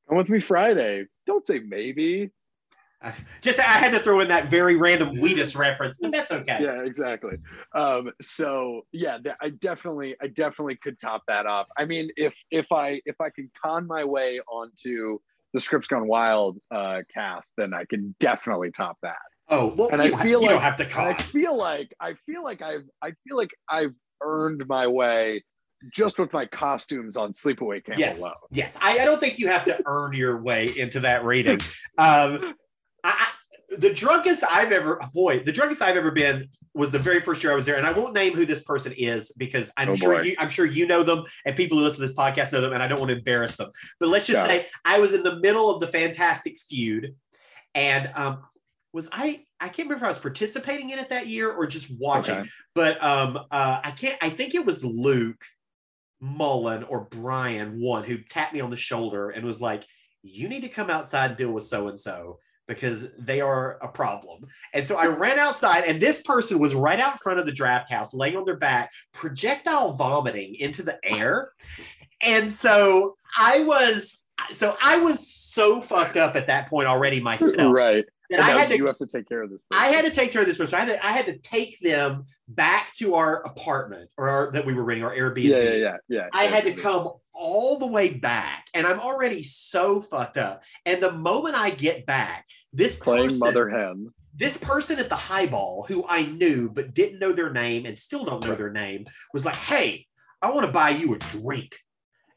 with 0.08 0.28
me 0.28 0.40
Friday. 0.40 1.06
Don't 1.26 1.46
say 1.46 1.60
maybe 1.60 2.30
just 3.40 3.58
I 3.58 3.64
had 3.64 3.92
to 3.92 3.98
throw 3.98 4.20
in 4.20 4.28
that 4.28 4.50
very 4.50 4.76
random 4.76 5.18
Wheatus 5.18 5.56
reference, 5.56 5.98
but 5.98 6.12
that's 6.12 6.30
okay. 6.30 6.58
Yeah, 6.60 6.82
exactly. 6.82 7.36
Um, 7.74 8.10
so 8.20 8.82
yeah, 8.92 9.18
I 9.40 9.50
definitely, 9.50 10.16
I 10.20 10.28
definitely 10.28 10.76
could 10.76 10.98
top 10.98 11.22
that 11.28 11.46
off. 11.46 11.66
I 11.76 11.84
mean, 11.84 12.10
if 12.16 12.34
if 12.50 12.70
I 12.72 13.00
if 13.04 13.20
I 13.20 13.30
can 13.30 13.50
con 13.62 13.86
my 13.86 14.04
way 14.04 14.40
onto 14.50 15.18
the 15.52 15.60
Scripts 15.60 15.88
Gone 15.88 16.06
Wild 16.06 16.58
uh, 16.70 17.02
cast, 17.12 17.52
then 17.56 17.74
I 17.74 17.84
can 17.84 18.14
definitely 18.20 18.70
top 18.70 18.98
that. 19.02 19.16
Oh, 19.48 19.74
well, 19.76 19.90
and 19.90 20.00
I 20.00 20.10
feel 20.22 20.40
like, 20.40 20.50
don't 20.50 20.62
have 20.62 20.76
to 20.76 20.86
con. 20.86 21.08
I 21.08 21.14
feel 21.14 21.56
like 21.56 21.94
I 22.00 22.14
feel 22.26 22.42
like 22.42 22.62
I've 22.62 22.84
I 23.02 23.12
feel 23.26 23.36
like 23.36 23.50
I've 23.68 23.92
earned 24.22 24.66
my 24.68 24.86
way 24.86 25.42
just 25.92 26.18
with 26.18 26.32
my 26.32 26.46
costumes 26.46 27.16
on 27.16 27.32
Sleepaway 27.32 27.84
Camp 27.84 27.98
yes, 27.98 28.20
alone. 28.20 28.34
Yes, 28.50 28.78
I, 28.80 29.00
I, 29.00 29.04
don't 29.04 29.18
think 29.18 29.38
you 29.40 29.48
have 29.48 29.64
to 29.64 29.82
earn 29.84 30.12
your 30.12 30.40
way 30.40 30.78
into 30.78 31.00
that 31.00 31.24
rating. 31.24 31.58
Um, 31.98 32.54
the 33.78 33.92
drunkest 33.92 34.44
I've 34.48 34.72
ever, 34.72 35.00
boy, 35.12 35.40
the 35.40 35.52
drunkest 35.52 35.82
I've 35.82 35.96
ever 35.96 36.10
been 36.10 36.48
was 36.74 36.90
the 36.90 36.98
very 36.98 37.20
first 37.20 37.42
year 37.42 37.52
I 37.52 37.56
was 37.56 37.66
there, 37.66 37.76
and 37.76 37.86
I 37.86 37.92
won't 37.92 38.14
name 38.14 38.34
who 38.34 38.44
this 38.44 38.62
person 38.62 38.92
is 38.96 39.32
because 39.36 39.70
I'm 39.76 39.90
oh 39.90 39.94
sure 39.94 40.24
you, 40.24 40.34
I'm 40.38 40.50
sure 40.50 40.66
you 40.66 40.86
know 40.86 41.02
them, 41.02 41.24
and 41.46 41.56
people 41.56 41.78
who 41.78 41.84
listen 41.84 42.00
to 42.00 42.06
this 42.06 42.16
podcast 42.16 42.52
know 42.52 42.60
them, 42.60 42.72
and 42.72 42.82
I 42.82 42.88
don't 42.88 42.98
want 42.98 43.10
to 43.10 43.16
embarrass 43.16 43.56
them. 43.56 43.70
But 44.00 44.08
let's 44.08 44.26
just 44.26 44.46
yeah. 44.46 44.58
say 44.60 44.66
I 44.84 44.98
was 44.98 45.14
in 45.14 45.22
the 45.22 45.38
middle 45.40 45.70
of 45.70 45.80
the 45.80 45.86
Fantastic 45.86 46.58
feud, 46.58 47.14
and 47.74 48.10
um, 48.14 48.42
was 48.92 49.08
I? 49.12 49.44
I 49.60 49.66
can't 49.66 49.88
remember 49.88 49.96
if 49.96 50.04
I 50.04 50.08
was 50.08 50.18
participating 50.18 50.90
in 50.90 50.98
it 50.98 51.08
that 51.10 51.26
year 51.26 51.50
or 51.50 51.66
just 51.66 51.88
watching. 51.98 52.38
Okay. 52.38 52.48
But 52.74 53.02
um, 53.02 53.36
uh, 53.50 53.80
I 53.82 53.90
can't. 53.92 54.18
I 54.20 54.30
think 54.30 54.54
it 54.54 54.66
was 54.66 54.84
Luke 54.84 55.44
Mullen 56.20 56.82
or 56.84 57.04
Brian 57.10 57.80
one 57.80 58.04
who 58.04 58.18
tapped 58.18 58.52
me 58.52 58.60
on 58.60 58.70
the 58.70 58.76
shoulder 58.76 59.30
and 59.30 59.44
was 59.44 59.62
like, 59.62 59.84
"You 60.22 60.48
need 60.48 60.62
to 60.62 60.68
come 60.68 60.90
outside 60.90 61.30
and 61.30 61.38
deal 61.38 61.52
with 61.52 61.64
so 61.64 61.88
and 61.88 62.00
so." 62.00 62.38
Because 62.74 63.12
they 63.18 63.40
are 63.40 63.78
a 63.82 63.88
problem. 63.88 64.46
And 64.72 64.86
so 64.86 64.96
I 64.96 65.06
ran 65.06 65.38
outside, 65.38 65.84
and 65.84 66.00
this 66.00 66.22
person 66.22 66.58
was 66.58 66.74
right 66.74 66.98
out 66.98 67.12
in 67.12 67.18
front 67.18 67.38
of 67.38 67.46
the 67.46 67.52
draft 67.52 67.90
house, 67.90 68.14
laying 68.14 68.36
on 68.36 68.44
their 68.44 68.56
back, 68.56 68.90
projectile 69.12 69.92
vomiting 69.92 70.54
into 70.56 70.82
the 70.82 70.98
air. 71.04 71.50
And 72.22 72.50
so 72.50 73.16
I 73.38 73.64
was, 73.64 74.26
so 74.50 74.76
I 74.82 74.98
was 74.98 75.26
so 75.26 75.80
fucked 75.80 76.16
up 76.16 76.36
at 76.36 76.46
that 76.46 76.68
point 76.68 76.88
already 76.88 77.20
myself 77.20 77.72
right. 77.74 78.04
that 78.30 78.40
And 78.40 78.50
I 78.50 78.58
had 78.58 78.70
to 78.70 78.76
you 78.76 78.86
have 78.86 78.98
to 78.98 79.06
take 79.06 79.28
care 79.28 79.42
of 79.42 79.50
this. 79.50 79.60
I 79.70 79.88
had 79.88 80.04
to 80.04 80.10
take 80.10 80.30
care 80.30 80.40
of 80.40 80.46
this 80.46 80.56
person. 80.56 80.76
I 80.76 80.84
had 80.84 80.88
to, 80.88 81.06
I 81.06 81.12
had 81.12 81.26
to 81.26 81.38
take 81.38 81.78
them 81.80 82.24
back 82.48 82.92
to 82.94 83.14
our 83.14 83.42
apartment 83.44 84.10
or 84.16 84.28
our, 84.28 84.50
that 84.52 84.64
we 84.64 84.72
were 84.72 84.84
renting, 84.84 85.04
our 85.04 85.14
Airbnb. 85.14 85.44
Yeah, 85.44 85.58
yeah, 85.58 85.74
yeah, 85.74 85.96
yeah. 86.08 86.28
I 86.32 86.44
had 86.44 86.64
to 86.64 86.72
come 86.72 87.12
all 87.34 87.78
the 87.78 87.86
way 87.86 88.10
back, 88.10 88.66
and 88.74 88.86
I'm 88.86 89.00
already 89.00 89.42
so 89.42 90.00
fucked 90.00 90.36
up. 90.36 90.64
And 90.84 91.02
the 91.02 91.12
moment 91.12 91.54
I 91.56 91.70
get 91.70 92.04
back, 92.04 92.46
this 92.72 92.96
playing 92.96 93.28
person, 93.28 93.38
mother 93.40 93.68
hen. 93.68 94.08
this 94.34 94.56
person 94.56 94.98
at 94.98 95.08
the 95.08 95.16
highball 95.16 95.84
who 95.88 96.04
I 96.08 96.24
knew 96.24 96.70
but 96.70 96.94
didn't 96.94 97.18
know 97.18 97.32
their 97.32 97.52
name 97.52 97.86
and 97.86 97.98
still 97.98 98.24
don't 98.24 98.44
know 98.46 98.54
their 98.54 98.72
name 98.72 99.06
was 99.32 99.44
like, 99.44 99.56
"Hey, 99.56 100.06
I 100.40 100.52
want 100.52 100.66
to 100.66 100.72
buy 100.72 100.90
you 100.90 101.14
a 101.14 101.18
drink," 101.18 101.76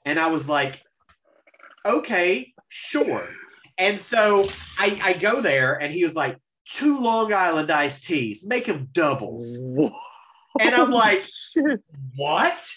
and 0.06 0.20
I 0.20 0.28
was 0.28 0.50
like, 0.50 0.82
"Okay, 1.86 2.54
sure." 2.70 3.28
And 3.78 4.00
so 4.00 4.46
I, 4.80 5.00
I 5.04 5.14
go 5.14 5.42
there, 5.42 5.76
and 5.82 5.94
he 5.94 6.06
was 6.06 6.16
like, 6.16 6.38
two 6.66 7.00
Long 7.00 7.32
Island 7.32 7.72
iced 7.72 8.06
teas, 8.06 8.46
make 8.46 8.66
them 8.66 8.90
doubles. 8.92 9.58
And 9.58 10.74
I'm 10.74 10.92
like, 10.92 11.26
what? 12.16 12.68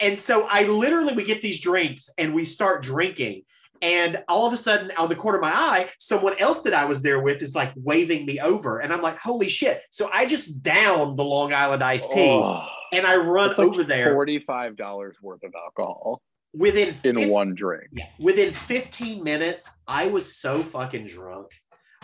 And 0.00 0.18
so 0.18 0.46
I 0.48 0.64
literally 0.64 1.14
we 1.14 1.24
get 1.24 1.40
these 1.40 1.60
drinks 1.60 2.10
and 2.18 2.34
we 2.34 2.44
start 2.44 2.82
drinking. 2.82 3.42
And 3.82 4.22
all 4.28 4.46
of 4.46 4.52
a 4.52 4.56
sudden, 4.56 4.90
out 4.92 5.04
of 5.04 5.08
the 5.08 5.16
corner 5.16 5.38
of 5.38 5.42
my 5.42 5.52
eye, 5.52 5.88
someone 5.98 6.38
else 6.38 6.62
that 6.62 6.74
I 6.74 6.84
was 6.84 7.02
there 7.02 7.20
with 7.20 7.42
is 7.42 7.54
like 7.54 7.72
waving 7.76 8.26
me 8.26 8.40
over. 8.40 8.80
And 8.80 8.92
I'm 8.92 9.02
like, 9.02 9.18
holy 9.18 9.48
shit. 9.48 9.82
So 9.90 10.10
I 10.12 10.26
just 10.26 10.62
down 10.62 11.16
the 11.16 11.24
Long 11.24 11.52
Island 11.52 11.82
iced 11.82 12.12
tea 12.12 12.28
Oh, 12.28 12.66
and 12.92 13.06
I 13.06 13.16
run 13.16 13.50
like 13.50 13.58
over 13.58 13.84
there 13.84 14.12
Forty-five 14.14 14.76
dollars 14.76 15.16
worth 15.22 15.42
of 15.42 15.54
alcohol 15.54 16.22
within 16.54 16.88
in 16.88 16.94
50 16.94 17.30
one 17.30 17.54
drink. 17.54 17.88
Yeah. 17.92 18.06
Within 18.18 18.52
15 18.52 19.22
minutes, 19.22 19.70
I 19.86 20.08
was 20.08 20.36
so 20.36 20.62
fucking 20.62 21.06
drunk. 21.06 21.48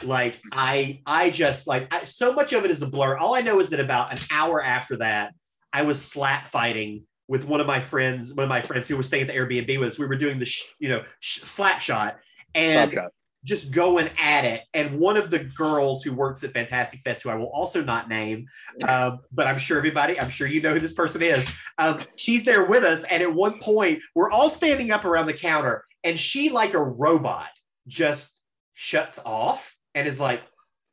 Like 0.02 0.40
I 0.52 1.00
I 1.06 1.30
just 1.30 1.66
like 1.66 1.86
I, 1.94 2.04
so 2.04 2.32
much 2.32 2.52
of 2.52 2.64
it 2.64 2.70
is 2.70 2.82
a 2.82 2.88
blur. 2.88 3.16
All 3.16 3.34
I 3.34 3.40
know 3.40 3.60
is 3.60 3.70
that 3.70 3.80
about 3.80 4.12
an 4.12 4.18
hour 4.30 4.62
after 4.62 4.96
that, 4.98 5.34
I 5.72 5.82
was 5.82 6.02
slap 6.02 6.48
fighting 6.48 7.04
with 7.28 7.44
one 7.46 7.60
of 7.60 7.66
my 7.66 7.80
friends, 7.80 8.34
one 8.34 8.44
of 8.44 8.50
my 8.50 8.60
friends 8.60 8.88
who 8.88 8.96
was 8.96 9.06
staying 9.06 9.22
at 9.22 9.28
the 9.28 9.34
Airbnb 9.34 9.78
with 9.78 9.90
us. 9.90 9.98
We 9.98 10.06
were 10.06 10.16
doing 10.16 10.38
the 10.38 10.44
sh- 10.46 10.64
you 10.78 10.88
know 10.88 11.02
sh- 11.20 11.40
slap 11.40 11.80
shot 11.80 12.18
and 12.54 12.90
Slapshot. 12.92 13.08
just 13.44 13.72
going 13.74 14.10
at 14.18 14.44
it. 14.44 14.62
And 14.74 14.98
one 14.98 15.16
of 15.16 15.30
the 15.30 15.40
girls 15.40 16.02
who 16.02 16.12
works 16.12 16.44
at 16.44 16.52
Fantastic 16.52 17.00
Fest, 17.00 17.22
who 17.22 17.30
I 17.30 17.34
will 17.34 17.50
also 17.50 17.82
not 17.82 18.08
name, 18.08 18.46
um, 18.86 19.20
but 19.32 19.46
I'm 19.46 19.58
sure 19.58 19.78
everybody, 19.78 20.20
I'm 20.20 20.30
sure 20.30 20.46
you 20.46 20.60
know 20.60 20.72
who 20.74 20.80
this 20.80 20.92
person 20.92 21.22
is. 21.22 21.50
Um, 21.78 22.04
she's 22.16 22.44
there 22.44 22.66
with 22.66 22.84
us. 22.84 23.04
And 23.04 23.22
at 23.22 23.32
one 23.32 23.58
point, 23.58 24.00
we're 24.14 24.30
all 24.30 24.50
standing 24.50 24.90
up 24.90 25.04
around 25.04 25.26
the 25.26 25.32
counter, 25.32 25.84
and 26.04 26.18
she, 26.18 26.50
like 26.50 26.74
a 26.74 26.82
robot, 26.82 27.48
just 27.88 28.38
shuts 28.74 29.18
off 29.24 29.74
and 29.94 30.06
is 30.06 30.20
like, 30.20 30.42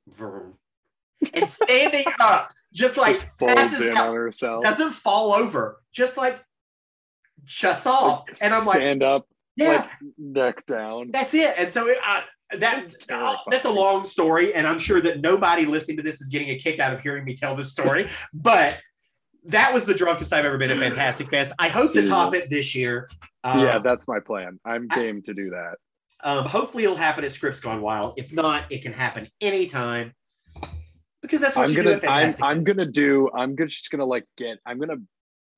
vroom. 0.07 0.55
and 1.33 1.49
standing 1.49 2.05
up, 2.19 2.51
just 2.73 2.97
like 2.97 3.15
Just 3.15 3.37
passes 3.39 3.81
in 3.81 3.97
out, 3.97 4.09
on 4.09 4.15
herself. 4.15 4.63
doesn't 4.63 4.91
fall 4.91 5.33
over, 5.33 5.81
just 5.91 6.17
like 6.17 6.43
shuts 7.45 7.85
off. 7.85 8.27
Like, 8.27 8.37
And 8.41 8.53
I'm 8.53 8.65
like, 8.65 8.77
stand 8.77 9.03
up, 9.03 9.27
yeah, 9.55 9.67
like 9.69 9.89
neck 10.17 10.65
down. 10.65 11.11
that's 11.11 11.33
it. 11.33 11.53
And 11.57 11.69
so 11.69 11.87
it, 11.87 11.97
uh, 12.05 12.21
that 12.59 12.87
That's 12.87 13.09
uh, 13.11 13.35
that's 13.51 13.65
a 13.65 13.69
long 13.71 14.05
story, 14.05 14.53
and 14.55 14.65
I'm 14.65 14.79
sure 14.79 15.01
that 15.01 15.21
nobody 15.21 15.65
listening 15.65 15.97
to 15.97 16.03
this 16.03 16.19
is 16.19 16.29
getting 16.29 16.49
a 16.49 16.57
kick 16.57 16.79
out 16.79 16.93
of 16.93 16.99
hearing 17.01 17.23
me 17.23 17.35
tell 17.35 17.55
this 17.55 17.69
story. 17.71 18.09
but 18.33 18.79
that 19.45 19.71
was 19.73 19.85
the 19.85 19.93
drunkest 19.93 20.33
I've 20.33 20.45
ever 20.45 20.57
been 20.57 20.71
at 20.71 20.79
Fantastic 20.79 21.29
Fest. 21.29 21.53
I 21.59 21.69
hope 21.69 21.93
to 21.93 22.07
top 22.07 22.33
it 22.33 22.49
this 22.49 22.73
year. 22.75 23.09
Uh, 23.43 23.61
yeah, 23.63 23.77
that's 23.79 24.07
my 24.07 24.19
plan. 24.19 24.59
I'm 24.65 24.87
I- 24.89 24.95
game 24.95 25.21
to 25.23 25.33
do 25.33 25.51
that. 25.51 25.75
um, 26.23 26.45
hopefully 26.45 26.83
it'll 26.83 26.95
happen 26.95 27.23
at 27.23 27.31
Scripts 27.31 27.59
Gone 27.59 27.81
Wild. 27.81 28.15
If 28.17 28.33
not, 28.33 28.63
it 28.71 28.81
can 28.81 28.93
happen 28.93 29.29
anytime 29.41 30.13
because 31.21 31.41
that's 31.41 31.55
what 31.55 31.69
I'm 31.69 31.75
gonna 31.75 31.99
I'm, 32.07 32.31
I'm 32.41 32.63
gonna 32.63 32.85
do 32.85 33.29
I'm 33.33 33.55
gonna, 33.55 33.67
just 33.67 33.91
gonna 33.91 34.05
like 34.05 34.25
get 34.37 34.59
I'm 34.65 34.79
gonna 34.79 35.01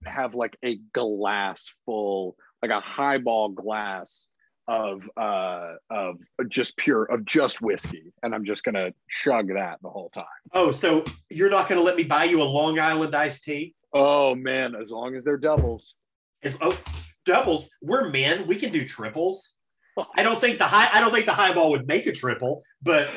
have 0.06 0.36
like 0.36 0.58
a 0.64 0.80
glass 0.94 1.74
full 1.86 2.36
like 2.62 2.72
a 2.72 2.80
highball 2.80 3.50
glass 3.50 4.28
of 4.68 5.10
uh 5.18 5.74
of 5.90 6.18
just 6.48 6.78
pure 6.78 7.04
of 7.04 7.26
just 7.26 7.62
whiskey 7.62 8.14
and 8.24 8.34
I'm 8.34 8.46
just 8.46 8.64
gonna 8.64 8.94
chug 9.10 9.50
that 9.54 9.80
the 9.82 9.90
whole 9.90 10.10
time. 10.10 10.26
Oh, 10.54 10.72
so 10.72 11.04
you're 11.30 11.50
not 11.50 11.68
going 11.68 11.80
to 11.80 11.84
let 11.84 11.96
me 11.96 12.04
buy 12.04 12.26
you 12.26 12.42
a 12.42 12.44
Long 12.44 12.80
Island 12.80 13.16
iced 13.16 13.44
tea? 13.44 13.74
Oh 13.94 14.36
man, 14.36 14.76
as 14.76 14.92
long 14.92 15.16
as 15.16 15.24
they're 15.24 15.38
doubles. 15.38 15.96
Is 16.42 16.58
oh 16.62 16.78
doubles? 17.26 17.70
We're 17.82 18.10
men. 18.10 18.48
We 18.48 18.56
can 18.56 18.72
do 18.72 18.86
triples. 18.86 19.56
I 20.16 20.24
don't 20.24 20.40
think 20.40 20.58
the 20.58 20.66
high. 20.66 20.90
I 20.94 21.02
don't 21.02 21.12
think 21.12 21.26
the 21.26 21.34
highball 21.34 21.72
would 21.72 21.88
make 21.88 22.08
a 22.08 22.12
triple, 22.12 22.64
but 22.82 23.10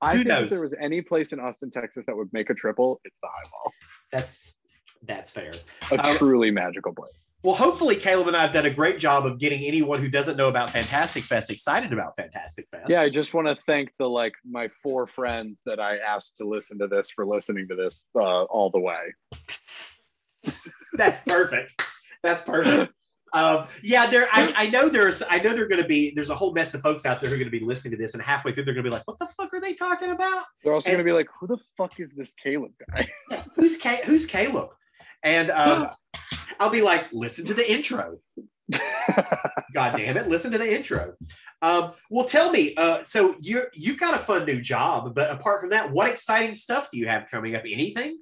I 0.00 0.12
Who 0.12 0.18
think 0.18 0.28
knows? 0.28 0.44
if 0.44 0.50
there 0.50 0.60
was 0.60 0.74
any 0.80 1.00
place 1.02 1.32
in 1.32 1.40
Austin, 1.40 1.70
Texas 1.70 2.04
that 2.06 2.16
would 2.16 2.28
make 2.32 2.50
a 2.50 2.54
triple, 2.54 3.00
it's 3.04 3.18
the 3.22 3.28
highball. 3.32 3.72
that's 4.12 4.54
that's 5.04 5.30
fair. 5.30 5.52
A 5.92 5.94
Um, 6.08 6.16
truly 6.16 6.50
magical 6.50 6.92
place. 6.92 7.24
Well, 7.44 7.54
hopefully, 7.54 7.94
Caleb 7.94 8.26
and 8.26 8.36
I 8.36 8.42
have 8.42 8.50
done 8.52 8.66
a 8.66 8.70
great 8.70 8.98
job 8.98 9.26
of 9.26 9.38
getting 9.38 9.62
anyone 9.62 10.00
who 10.00 10.08
doesn't 10.08 10.36
know 10.36 10.48
about 10.48 10.70
Fantastic 10.72 11.22
Fest 11.22 11.50
excited 11.50 11.92
about 11.92 12.16
Fantastic 12.16 12.66
Fest. 12.72 12.86
Yeah, 12.88 13.02
I 13.02 13.08
just 13.08 13.32
want 13.32 13.46
to 13.46 13.56
thank 13.64 13.90
the 14.00 14.08
like 14.08 14.32
my 14.48 14.68
four 14.82 15.06
friends 15.06 15.62
that 15.66 15.78
I 15.78 15.98
asked 15.98 16.36
to 16.38 16.44
listen 16.48 16.78
to 16.80 16.88
this 16.88 17.10
for 17.10 17.24
listening 17.24 17.68
to 17.68 17.76
this 17.76 18.08
uh, 18.16 18.42
all 18.44 18.70
the 18.70 18.80
way. 18.80 19.14
that's 20.94 21.20
perfect. 21.26 21.80
That's 22.22 22.42
perfect. 22.42 22.92
Um, 23.32 23.66
yeah, 23.82 24.06
there. 24.06 24.28
I, 24.32 24.52
I 24.56 24.70
know 24.70 24.88
there's. 24.88 25.22
I 25.28 25.38
know 25.38 25.54
they're 25.54 25.68
going 25.68 25.82
to 25.82 25.88
be. 25.88 26.12
There's 26.14 26.30
a 26.30 26.34
whole 26.34 26.52
mess 26.52 26.74
of 26.74 26.80
folks 26.80 27.06
out 27.06 27.20
there 27.20 27.28
who 27.28 27.36
are 27.36 27.38
going 27.38 27.50
to 27.50 27.58
be 27.58 27.64
listening 27.64 27.92
to 27.92 27.96
this, 27.96 28.14
and 28.14 28.22
halfway 28.22 28.52
through, 28.52 28.64
they're 28.64 28.74
going 28.74 28.84
to 28.84 28.90
be 28.90 28.94
like, 28.94 29.06
"What 29.06 29.18
the 29.18 29.26
fuck 29.26 29.52
are 29.54 29.60
they 29.60 29.74
talking 29.74 30.10
about? 30.10 30.44
They're 30.62 30.72
also 30.72 30.88
going 30.88 30.98
to 30.98 31.04
be 31.04 31.12
like, 31.12 31.28
"Who 31.40 31.46
the 31.46 31.58
fuck 31.76 31.98
is 32.00 32.12
this 32.12 32.34
Caleb 32.34 32.72
guy?" 32.90 33.06
Who's 33.56 33.78
Ca- 33.78 34.02
Who's 34.04 34.26
Caleb?" 34.26 34.70
And 35.22 35.50
um, 35.50 35.90
I'll 36.60 36.70
be 36.70 36.82
like, 36.82 37.08
"Listen 37.12 37.44
to 37.46 37.54
the 37.54 37.70
intro." 37.70 38.18
God 39.74 39.96
damn 39.96 40.16
it! 40.16 40.28
Listen 40.28 40.50
to 40.52 40.58
the 40.58 40.76
intro. 40.76 41.14
Um, 41.62 41.92
well, 42.10 42.26
tell 42.26 42.50
me. 42.50 42.74
Uh, 42.76 43.02
so 43.02 43.36
you 43.40 43.64
you've 43.74 43.98
got 43.98 44.14
a 44.14 44.18
fun 44.18 44.44
new 44.44 44.60
job, 44.60 45.14
but 45.14 45.30
apart 45.30 45.60
from 45.60 45.70
that, 45.70 45.90
what 45.90 46.10
exciting 46.10 46.54
stuff 46.54 46.90
do 46.90 46.98
you 46.98 47.08
have 47.08 47.28
coming 47.30 47.54
up? 47.54 47.62
Anything? 47.64 48.18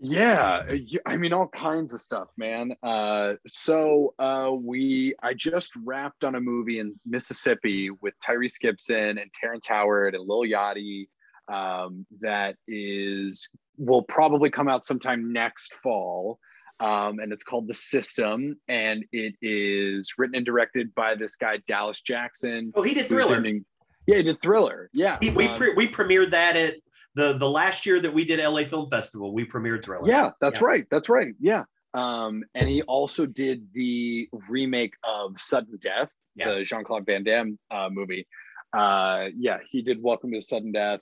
yeah, 0.87 0.99
I 1.05 1.17
mean 1.17 1.33
all 1.33 1.49
kinds 1.49 1.93
of 1.93 2.01
stuff, 2.01 2.29
man. 2.37 2.73
Uh, 2.83 3.35
so 3.47 4.15
uh, 4.19 4.53
we 4.53 5.15
I 5.23 5.35
just 5.35 5.73
wrapped 5.85 6.25
on 6.25 6.35
a 6.37 6.41
movie 6.41 6.79
in 6.79 6.95
Mississippi 7.05 7.91
with 7.91 8.15
Tyrese 8.25 8.61
Gibson 8.61 9.19
and 9.19 9.33
Terrence 9.33 9.67
Howard 9.67 10.15
and 10.15 10.25
Lil 10.27 10.43
Yachty. 10.43 11.09
Um, 11.49 12.07
that 12.21 12.57
is 12.67 13.49
will 13.79 14.03
probably 14.03 14.51
come 14.51 14.69
out 14.69 14.85
sometime 14.85 15.33
next 15.33 15.75
fall. 15.75 16.39
Um, 16.81 17.21
and 17.21 17.33
it's 17.33 17.43
called 17.45 17.69
The 17.69 17.75
System, 17.75 18.57
and 18.69 19.05
it 19.13 19.35
is 19.41 20.13
written 20.19 20.37
and 20.37 20.45
directed 20.45 20.95
by 20.95 21.15
this 21.15 21.37
guy 21.37 21.59
Dallas 21.67 22.01
Jackson. 22.03 22.73
Oh, 22.75 22.83
he 22.83 22.93
did 22.93 23.09
Thriller. 23.09 23.43
yeah, 24.07 24.17
he 24.19 24.23
did 24.23 24.41
Thriller. 24.43 24.91
Yeah, 24.93 25.17
He, 25.23 25.31
we 25.31 25.47
Um, 25.49 25.57
pre- 25.57 25.73
we 25.75 25.89
premiered 25.89 26.33
that 26.33 26.55
at 26.57 26.75
the 27.15 27.33
the 27.39 27.49
last 27.49 27.87
year 27.87 27.99
that 28.01 28.13
we 28.13 28.27
did 28.27 28.41
LA 28.41 28.65
Film 28.65 28.91
Festival. 28.91 29.33
We 29.33 29.47
premiered 29.47 29.83
Thriller. 29.85 30.07
Yeah, 30.09 30.31
that's 30.41 30.61
Yeah. 30.61 30.67
right. 30.67 30.85
That's 30.91 31.09
right. 31.09 31.35
Yeah. 31.41 31.65
Um, 31.95 32.45
and 32.55 32.69
he 32.69 32.83
also 32.83 33.25
did 33.25 33.67
the 33.73 34.29
remake 34.51 34.93
of 35.03 35.41
Sudden 35.41 35.79
Death, 35.81 36.11
Yeah. 36.35 36.57
the 36.57 36.65
Jean 36.65 36.85
Claude 36.85 37.07
Van 37.07 37.25
Damme 37.25 37.59
uh, 37.71 37.89
movie. 37.91 38.27
Uh, 38.75 39.29
yeah, 39.35 39.59
he 39.71 39.81
did 39.81 40.03
Welcome 40.03 40.33
to 40.33 40.43
Sudden 40.43 40.73
Death. 40.73 41.01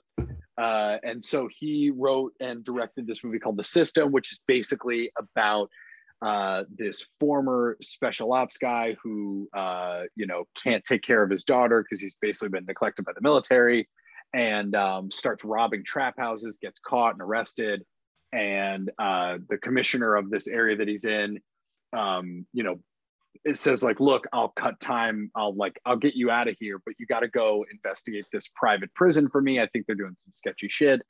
Uh, 0.57 0.97
and 1.03 1.23
so 1.23 1.49
he 1.51 1.91
wrote 1.91 2.33
and 2.39 2.63
directed 2.63 3.07
this 3.07 3.23
movie 3.23 3.39
called 3.39 3.57
The 3.57 3.63
System, 3.63 4.11
which 4.11 4.31
is 4.31 4.39
basically 4.47 5.11
about 5.17 5.69
uh, 6.21 6.63
this 6.73 7.05
former 7.19 7.77
special 7.81 8.31
ops 8.33 8.57
guy 8.57 8.95
who, 9.03 9.49
uh, 9.53 10.03
you 10.15 10.25
know, 10.25 10.45
can't 10.63 10.83
take 10.85 11.01
care 11.01 11.21
of 11.21 11.29
his 11.29 11.43
daughter 11.43 11.83
because 11.83 11.99
he's 11.99 12.15
basically 12.21 12.49
been 12.49 12.65
neglected 12.65 13.05
by 13.05 13.11
the 13.13 13.21
military 13.21 13.87
and 14.33 14.75
um, 14.75 15.11
starts 15.11 15.43
robbing 15.43 15.83
trap 15.85 16.15
houses, 16.17 16.57
gets 16.61 16.79
caught 16.79 17.13
and 17.13 17.21
arrested. 17.21 17.83
And 18.31 18.91
uh, 18.97 19.37
the 19.49 19.57
commissioner 19.57 20.15
of 20.15 20.29
this 20.29 20.47
area 20.47 20.77
that 20.77 20.87
he's 20.87 21.05
in, 21.05 21.39
um, 21.93 22.45
you 22.53 22.63
know, 22.63 22.79
it 23.43 23.57
says 23.57 23.83
like, 23.83 23.99
look, 23.99 24.25
I'll 24.31 24.49
cut 24.49 24.79
time. 24.79 25.31
I'll 25.35 25.53
like, 25.55 25.79
I'll 25.85 25.97
get 25.97 26.15
you 26.15 26.31
out 26.31 26.47
of 26.47 26.55
here, 26.59 26.79
but 26.83 26.95
you 26.99 27.05
got 27.05 27.21
to 27.21 27.27
go 27.27 27.65
investigate 27.71 28.25
this 28.31 28.47
private 28.47 28.93
prison 28.93 29.29
for 29.29 29.41
me. 29.41 29.59
I 29.59 29.67
think 29.67 29.85
they're 29.85 29.95
doing 29.95 30.15
some 30.17 30.31
sketchy 30.33 30.69
shit. 30.69 31.01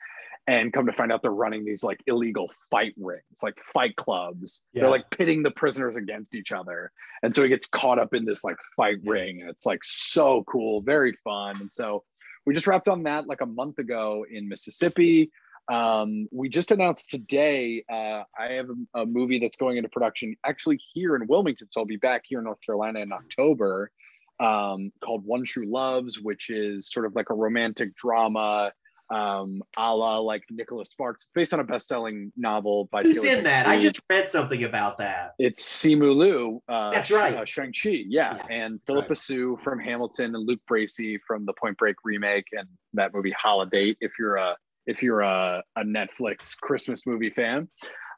And 0.47 0.71
come 0.71 0.85
to 0.85 0.93
find 0.93 1.11
out, 1.11 1.23
they're 1.23 1.31
running 1.31 1.65
these 1.65 1.83
like 1.83 1.99
illegal 2.05 2.51
fight 2.69 2.93
rings, 2.97 3.23
like 3.41 3.57
fight 3.73 3.95
clubs. 3.95 4.61
Yeah. 4.73 4.81
They're 4.81 4.91
like 4.91 5.09
pitting 5.09 5.41
the 5.41 5.49
prisoners 5.49 5.97
against 5.97 6.35
each 6.35 6.51
other. 6.51 6.91
And 7.23 7.35
so 7.35 7.41
he 7.41 7.49
gets 7.49 7.67
caught 7.67 7.97
up 7.97 8.13
in 8.13 8.25
this 8.25 8.43
like 8.43 8.57
fight 8.77 8.97
ring. 9.03 9.41
And 9.41 9.49
it's 9.49 9.65
like 9.65 9.83
so 9.83 10.43
cool, 10.47 10.81
very 10.81 11.13
fun. 11.23 11.59
And 11.61 11.71
so 11.71 12.03
we 12.45 12.53
just 12.53 12.67
wrapped 12.67 12.87
on 12.87 13.03
that 13.03 13.27
like 13.27 13.41
a 13.41 13.47
month 13.47 13.79
ago 13.79 14.25
in 14.29 14.47
Mississippi. 14.47 15.31
Um, 15.71 16.27
we 16.31 16.49
just 16.49 16.71
announced 16.71 17.09
today 17.09 17.83
uh, 17.91 18.23
I 18.37 18.53
have 18.53 18.69
a, 18.69 19.01
a 19.01 19.05
movie 19.05 19.39
that's 19.39 19.57
going 19.57 19.77
into 19.77 19.89
production 19.89 20.35
actually 20.45 20.79
here 20.93 21.15
in 21.15 21.27
Wilmington. 21.27 21.67
So 21.71 21.81
I'll 21.81 21.85
be 21.85 21.97
back 21.97 22.23
here 22.25 22.39
in 22.39 22.45
North 22.45 22.59
Carolina 22.65 22.99
in 22.99 23.11
October 23.11 23.91
um, 24.39 24.91
called 25.03 25.25
One 25.25 25.43
True 25.43 25.65
Loves, 25.65 26.19
which 26.19 26.49
is 26.49 26.91
sort 26.91 27.05
of 27.05 27.15
like 27.15 27.29
a 27.29 27.33
romantic 27.33 27.95
drama 27.95 28.71
um, 29.09 29.61
a 29.77 29.95
la 29.95 30.17
like 30.17 30.43
Nicholas 30.49 30.89
Sparks. 30.89 31.29
Based 31.33 31.53
on 31.53 31.59
a 31.59 31.63
best 31.63 31.87
selling 31.87 32.31
novel 32.35 32.89
by 32.91 33.03
Who's 33.03 33.19
Felix 33.19 33.37
in 33.37 33.43
that? 33.43 33.67
I 33.67 33.77
just 33.77 34.01
read 34.09 34.27
something 34.27 34.63
about 34.63 34.97
that. 34.97 35.33
It's 35.37 35.63
Simu 35.63 36.15
Liu. 36.15 36.61
Uh, 36.67 36.91
That's 36.91 37.11
right. 37.11 37.35
Uh, 37.35 37.45
Shang-Chi, 37.45 38.05
yeah. 38.07 38.35
Yeah, 38.35 38.45
and 38.49 38.81
Phillipa 38.81 39.15
Soo 39.15 39.57
from 39.63 39.79
Hamilton 39.79 40.35
and 40.35 40.47
Luke 40.47 40.61
Bracey 40.69 41.19
from 41.25 41.45
the 41.45 41.53
Point 41.53 41.77
Break 41.77 41.97
remake 42.03 42.47
and 42.53 42.67
that 42.93 43.13
movie 43.13 43.31
Holiday, 43.31 43.95
if 44.01 44.13
you're 44.17 44.37
a 44.37 44.55
if 44.85 45.01
you're 45.03 45.21
a, 45.21 45.63
a 45.75 45.83
Netflix 45.83 46.57
Christmas 46.57 47.05
movie 47.05 47.29
fan. 47.29 47.67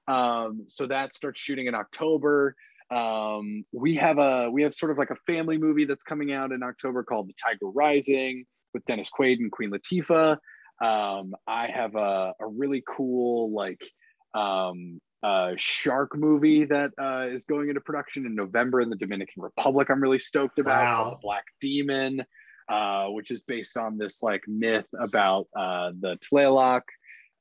Um, 0.08 0.64
so 0.68 0.88
that 0.88 1.14
starts 1.14 1.40
shooting 1.40 1.68
in 1.68 1.76
October. 1.76 2.56
Um, 2.90 3.66
we 3.74 3.96
have 3.96 4.18
a 4.18 4.50
we 4.50 4.64
have 4.64 4.74
sort 4.74 4.92
of 4.92 4.98
like 4.98 5.10
a 5.10 5.18
family 5.28 5.58
movie 5.58 5.86
that's 5.86 6.04
coming 6.04 6.32
out 6.32 6.52
in 6.52 6.64
October 6.64 7.04
called 7.04 7.28
The 7.28 7.34
Tiger 7.34 7.70
Rising 7.70 8.46
with 8.74 8.86
Dennis 8.86 9.10
Quaid 9.10 9.40
and 9.40 9.52
Queen 9.52 9.72
Latifah. 9.72 10.38
Um, 10.82 11.34
I 11.48 11.70
have 11.72 11.96
a, 11.96 12.34
a 12.40 12.48
really 12.48 12.84
cool 12.88 13.52
like 13.52 13.84
um, 14.34 15.02
uh, 15.24 15.54
shark 15.58 16.16
movie 16.16 16.66
that 16.66 16.92
uh, 17.02 17.28
is 17.28 17.44
going 17.46 17.70
into 17.70 17.82
production 17.82 18.26
in 18.26 18.36
November 18.36 18.82
in 18.82 18.90
the 18.90 18.96
Dominican 18.96 19.42
Republic. 19.42 19.90
I'm 19.90 20.02
really 20.02 20.20
stoked 20.20 20.60
about 20.60 20.84
Wow. 20.84 21.10
The 21.12 21.18
Black 21.22 21.46
Demon, 21.60 22.24
uh, 22.70 23.06
which 23.08 23.32
is 23.32 23.42
based 23.42 23.78
on 23.78 23.98
this 23.98 24.22
like 24.22 24.44
myth 24.48 24.88
about 25.00 25.48
uh, 25.56 25.92
the 26.00 26.18
Tlaloc, 26.18 26.82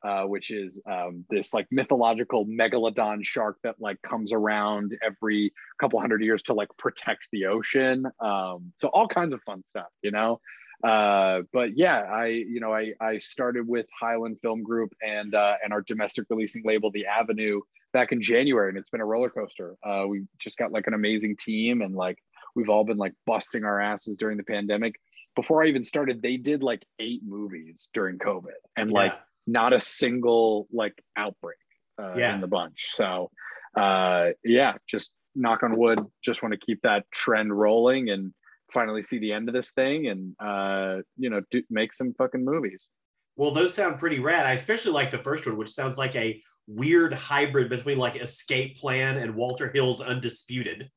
uh, 0.04 0.24
which 0.24 0.50
is 0.50 0.80
um, 0.86 1.24
this 1.30 1.52
like 1.52 1.66
mythological 1.70 2.46
megalodon 2.46 3.24
shark 3.24 3.58
that 3.62 3.76
like 3.80 4.00
comes 4.02 4.32
around 4.32 4.96
every 5.02 5.52
couple 5.80 6.00
hundred 6.00 6.22
years 6.22 6.42
to 6.44 6.54
like 6.54 6.68
protect 6.78 7.26
the 7.32 7.46
ocean. 7.46 8.06
Um, 8.20 8.72
so 8.76 8.88
all 8.88 9.08
kinds 9.08 9.34
of 9.34 9.42
fun 9.42 9.62
stuff, 9.62 9.88
you 10.02 10.10
know? 10.10 10.40
Uh 10.84 11.40
but 11.54 11.74
yeah 11.74 12.00
i 12.00 12.26
you 12.26 12.60
know 12.60 12.70
i 12.70 12.92
i 13.00 13.16
started 13.16 13.66
with 13.66 13.86
highland 13.98 14.36
film 14.42 14.62
group 14.62 14.92
and 15.02 15.34
uh 15.34 15.54
and 15.64 15.72
our 15.72 15.80
domestic 15.80 16.26
releasing 16.28 16.62
label 16.66 16.90
the 16.90 17.06
avenue 17.06 17.62
back 17.94 18.12
in 18.12 18.20
january 18.20 18.68
and 18.68 18.76
it's 18.76 18.90
been 18.90 19.00
a 19.00 19.04
roller 19.04 19.30
coaster. 19.30 19.76
Uh 19.82 20.04
we 20.06 20.26
just 20.38 20.58
got 20.58 20.72
like 20.72 20.86
an 20.86 20.92
amazing 20.92 21.34
team 21.38 21.80
and 21.80 21.94
like 21.94 22.18
we've 22.54 22.68
all 22.68 22.84
been 22.84 22.98
like 22.98 23.14
busting 23.24 23.64
our 23.64 23.80
asses 23.80 24.16
during 24.18 24.36
the 24.36 24.42
pandemic 24.42 24.96
before 25.36 25.62
i 25.62 25.66
even 25.66 25.84
started 25.84 26.20
they 26.22 26.36
did 26.36 26.62
like 26.62 26.84
eight 26.98 27.22
movies 27.24 27.88
during 27.94 28.18
covid 28.18 28.58
and 28.76 28.90
like 28.90 29.12
Yeah. 29.12 29.18
not 29.46 29.72
a 29.72 29.80
single 29.80 30.66
like 30.72 31.00
outbreak 31.16 31.58
uh, 32.00 32.14
Yeah. 32.16 32.34
in 32.34 32.40
the 32.40 32.46
bunch 32.48 32.88
so 32.90 33.30
uh 33.76 34.30
yeah 34.44 34.74
just 34.88 35.12
knock 35.34 35.62
on 35.62 35.76
wood 35.76 36.00
just 36.24 36.42
want 36.42 36.52
to 36.52 36.58
keep 36.58 36.80
that 36.82 37.04
trend 37.12 37.56
rolling 37.56 38.08
and 38.10 38.32
finally 38.72 39.02
see 39.02 39.18
the 39.18 39.32
end 39.32 39.48
of 39.48 39.54
this 39.54 39.70
thing 39.72 40.08
and 40.08 40.34
uh 40.40 41.02
you 41.16 41.30
know 41.30 41.40
do, 41.50 41.62
make 41.70 41.92
some 41.92 42.12
fucking 42.14 42.44
movies 42.44 42.88
Well, 43.36 43.52
those 43.52 43.74
sound 43.74 43.98
pretty 43.98 44.18
rad. 44.18 44.46
I 44.46 44.52
especially 44.52 44.92
like 44.92 45.10
the 45.10 45.18
first 45.28 45.44
one, 45.46 45.58
which 45.58 45.68
sounds 45.68 45.98
like 45.98 46.16
a 46.16 46.40
weird 46.66 47.12
hybrid 47.12 47.68
between 47.68 47.98
like 47.98 48.16
Escape 48.16 48.78
Plan 48.80 49.18
and 49.18 49.34
Walter 49.36 49.70
Hill's 49.74 50.00
Undisputed. 50.00 50.90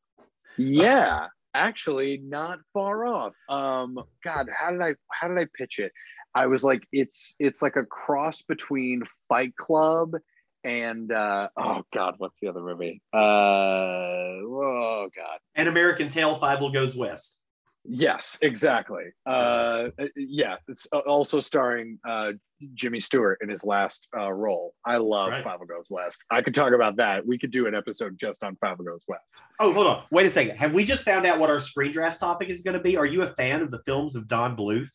yeah 0.57 1.27
actually 1.53 2.17
not 2.23 2.59
far 2.73 3.05
off. 3.07 3.33
Um 3.47 3.99
god 4.23 4.47
how 4.55 4.71
did 4.71 4.81
i 4.81 4.95
how 5.11 5.27
did 5.27 5.39
i 5.39 5.47
pitch 5.57 5.79
it? 5.79 5.91
I 6.35 6.47
was 6.47 6.63
like 6.63 6.83
it's 6.91 7.35
it's 7.39 7.61
like 7.61 7.75
a 7.75 7.85
cross 7.85 8.41
between 8.43 9.03
fight 9.27 9.55
club 9.55 10.15
and 10.63 11.11
uh 11.11 11.49
oh 11.57 11.83
god 11.93 12.15
what's 12.17 12.39
the 12.39 12.49
other 12.49 12.61
movie? 12.61 13.01
Uh 13.13 13.17
oh 13.17 15.09
god. 15.15 15.39
An 15.55 15.67
American 15.67 16.07
Tale, 16.07 16.37
Fievel 16.37 16.73
Goes 16.73 16.95
West. 16.95 17.39
Yes, 17.85 18.37
exactly. 18.41 19.05
Uh, 19.25 19.89
yeah, 20.15 20.57
it's 20.67 20.85
also 21.07 21.39
starring 21.39 21.97
uh, 22.07 22.33
Jimmy 22.73 22.99
Stewart 22.99 23.39
in 23.41 23.49
his 23.49 23.63
last 23.63 24.07
uh, 24.15 24.31
role. 24.31 24.73
I 24.85 24.97
love 24.97 25.29
Right. 25.29 25.43
Fievel 25.43 25.67
Goes 25.67 25.87
West. 25.89 26.23
I 26.29 26.41
could 26.41 26.53
talk 26.53 26.73
about 26.73 26.97
that. 26.97 27.25
We 27.25 27.37
could 27.39 27.51
do 27.51 27.67
an 27.67 27.75
episode 27.75 28.17
just 28.19 28.43
on 28.43 28.57
Fievel 28.57 28.85
Goes 28.85 29.03
West. 29.07 29.41
Oh, 29.59 29.73
hold 29.73 29.87
on. 29.87 30.03
Wait 30.11 30.25
a 30.25 30.29
second. 30.29 30.57
Have 30.57 30.73
we 30.73 30.83
just 30.83 31.05
found 31.05 31.25
out 31.25 31.39
what 31.39 31.49
our 31.49 31.59
screen 31.59 31.91
drafts 31.91 32.19
topic 32.19 32.49
is 32.49 32.61
going 32.61 32.77
to 32.77 32.83
be? 32.83 32.97
Are 32.97 33.05
you 33.05 33.23
a 33.23 33.29
fan 33.35 33.61
of 33.61 33.71
the 33.71 33.79
films 33.85 34.15
of 34.15 34.27
Don 34.27 34.55
Bluth? 34.57 34.89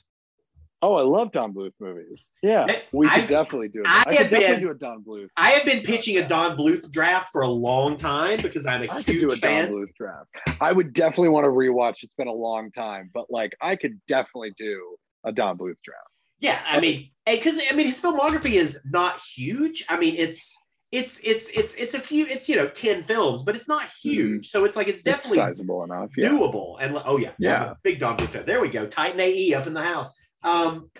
Oh, 0.84 0.96
I 0.96 1.02
love 1.02 1.32
Don 1.32 1.54
Bluth 1.54 1.72
movies. 1.80 2.28
Yeah, 2.42 2.66
we 2.92 3.08
could 3.08 3.20
I've- 3.20 3.26
definitely 3.26 3.68
do 3.68 3.80
it. 3.80 3.86
I 3.88 3.90
I, 3.90 3.96
have 3.96 4.04
could 4.04 4.30
definitely 4.30 4.56
been- 4.56 4.60
do 4.64 4.70
a 4.70 4.74
Don 4.74 5.02
Bluth. 5.02 5.28
I 5.34 5.50
have 5.52 5.64
been 5.64 5.80
pitching 5.82 6.18
a 6.18 6.28
Don 6.28 6.58
Bluth 6.58 6.90
draft 6.90 7.30
for 7.32 7.40
a 7.40 7.48
long 7.48 7.96
time 7.96 8.38
because 8.42 8.66
I'm 8.66 8.82
a 8.82 8.90
I 8.92 9.02
could 9.02 9.06
do 9.18 9.28
a 9.28 9.32
huge 9.32 9.40
Don. 9.40 9.68
Bluth 9.68 9.94
draft. 9.96 10.28
I 10.60 10.72
would 10.72 10.92
definitely 10.92 11.30
want 11.30 11.44
to 11.44 11.48
rewatch. 11.48 12.02
It's 12.02 12.12
been 12.18 12.28
a 12.28 12.32
long 12.34 12.70
time, 12.70 13.10
but 13.14 13.30
like 13.30 13.56
I 13.62 13.76
could 13.76 13.98
definitely 14.06 14.52
do 14.58 14.96
a 15.24 15.32
Don 15.32 15.56
Bluth 15.56 15.76
draft. 15.82 16.08
Yeah, 16.40 16.60
I 16.66 16.80
mean, 16.80 17.08
because 17.24 17.58
I 17.70 17.74
mean, 17.74 17.86
his 17.86 17.98
filmography 17.98 18.52
is 18.52 18.78
not 18.84 19.22
huge. 19.34 19.86
I 19.88 19.98
mean, 19.98 20.16
it's 20.16 20.54
it's 20.92 21.18
it's 21.20 21.48
it's 21.48 21.74
it's 21.76 21.94
a 21.94 22.00
few. 22.00 22.26
It's 22.26 22.46
you 22.46 22.56
know 22.56 22.68
ten 22.68 23.04
films, 23.04 23.42
but 23.42 23.56
it's 23.56 23.66
not 23.66 23.84
mm-hmm. 23.84 24.10
huge. 24.10 24.48
So 24.48 24.64
it's 24.64 24.76
like 24.76 24.88
it's 24.88 25.00
definitely 25.00 25.38
it's 25.38 25.58
sizable 25.58 25.82
enough. 25.84 26.10
Yeah. 26.16 26.28
doable. 26.28 26.76
And 26.78 27.00
oh 27.06 27.16
yeah, 27.16 27.30
Yeah. 27.38 27.72
Big 27.82 27.98
Don 27.98 28.18
Bluth 28.18 28.28
fan. 28.28 28.44
There 28.44 28.60
we 28.60 28.68
go. 28.68 28.86
Titan 28.86 29.18
AE 29.18 29.54
up 29.54 29.66
in 29.66 29.72
the 29.72 29.82
house. 29.82 30.14
Um, 30.44 30.90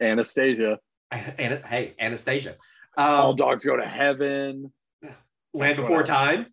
Anastasia. 0.00 0.78
and 1.10 1.62
hey, 1.64 1.94
Anastasia. 1.98 2.56
All 2.96 3.30
Um, 3.30 3.36
dogs 3.36 3.64
go 3.64 3.76
to 3.76 3.86
heaven. 3.86 4.72
Land 5.52 5.76
Before 5.76 6.04
Time. 6.04 6.46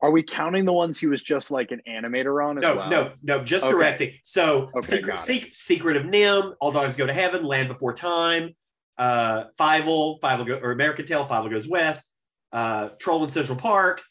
Are 0.00 0.10
we 0.10 0.22
counting 0.22 0.64
the 0.64 0.72
ones 0.72 0.98
he 1.00 1.06
was 1.06 1.22
just 1.22 1.50
like 1.50 1.70
an 1.72 1.80
animator 1.88 2.44
on 2.44 2.58
as 2.58 2.62
No, 2.62 2.76
well? 2.76 2.90
no, 2.90 3.12
no, 3.22 3.44
just 3.44 3.64
Okay. 3.64 3.72
directing. 3.72 4.10
So, 4.22 4.70
Okay, 4.76 4.98
Secret, 4.98 5.28
it. 5.28 5.54
Secret, 5.54 5.96
of 5.96 6.04
NIMH, 6.04 6.54
All 6.60 6.72
Dogs 6.72 6.94
Go 6.94 7.06
to 7.06 7.12
Heaven, 7.12 7.42
Land 7.44 7.68
Before 7.68 7.94
Time, 7.94 8.54
uh, 8.98 9.44
Fievel, 9.58 10.20
Go, 10.46 10.58
or 10.62 10.72
American 10.72 11.06
Tale, 11.06 11.26
Fievel 11.26 11.50
Goes 11.50 11.66
West, 11.66 12.12
uh, 12.52 12.90
Troll 13.00 13.24
in 13.24 13.30
Central 13.30 13.56
Park, 13.58 14.02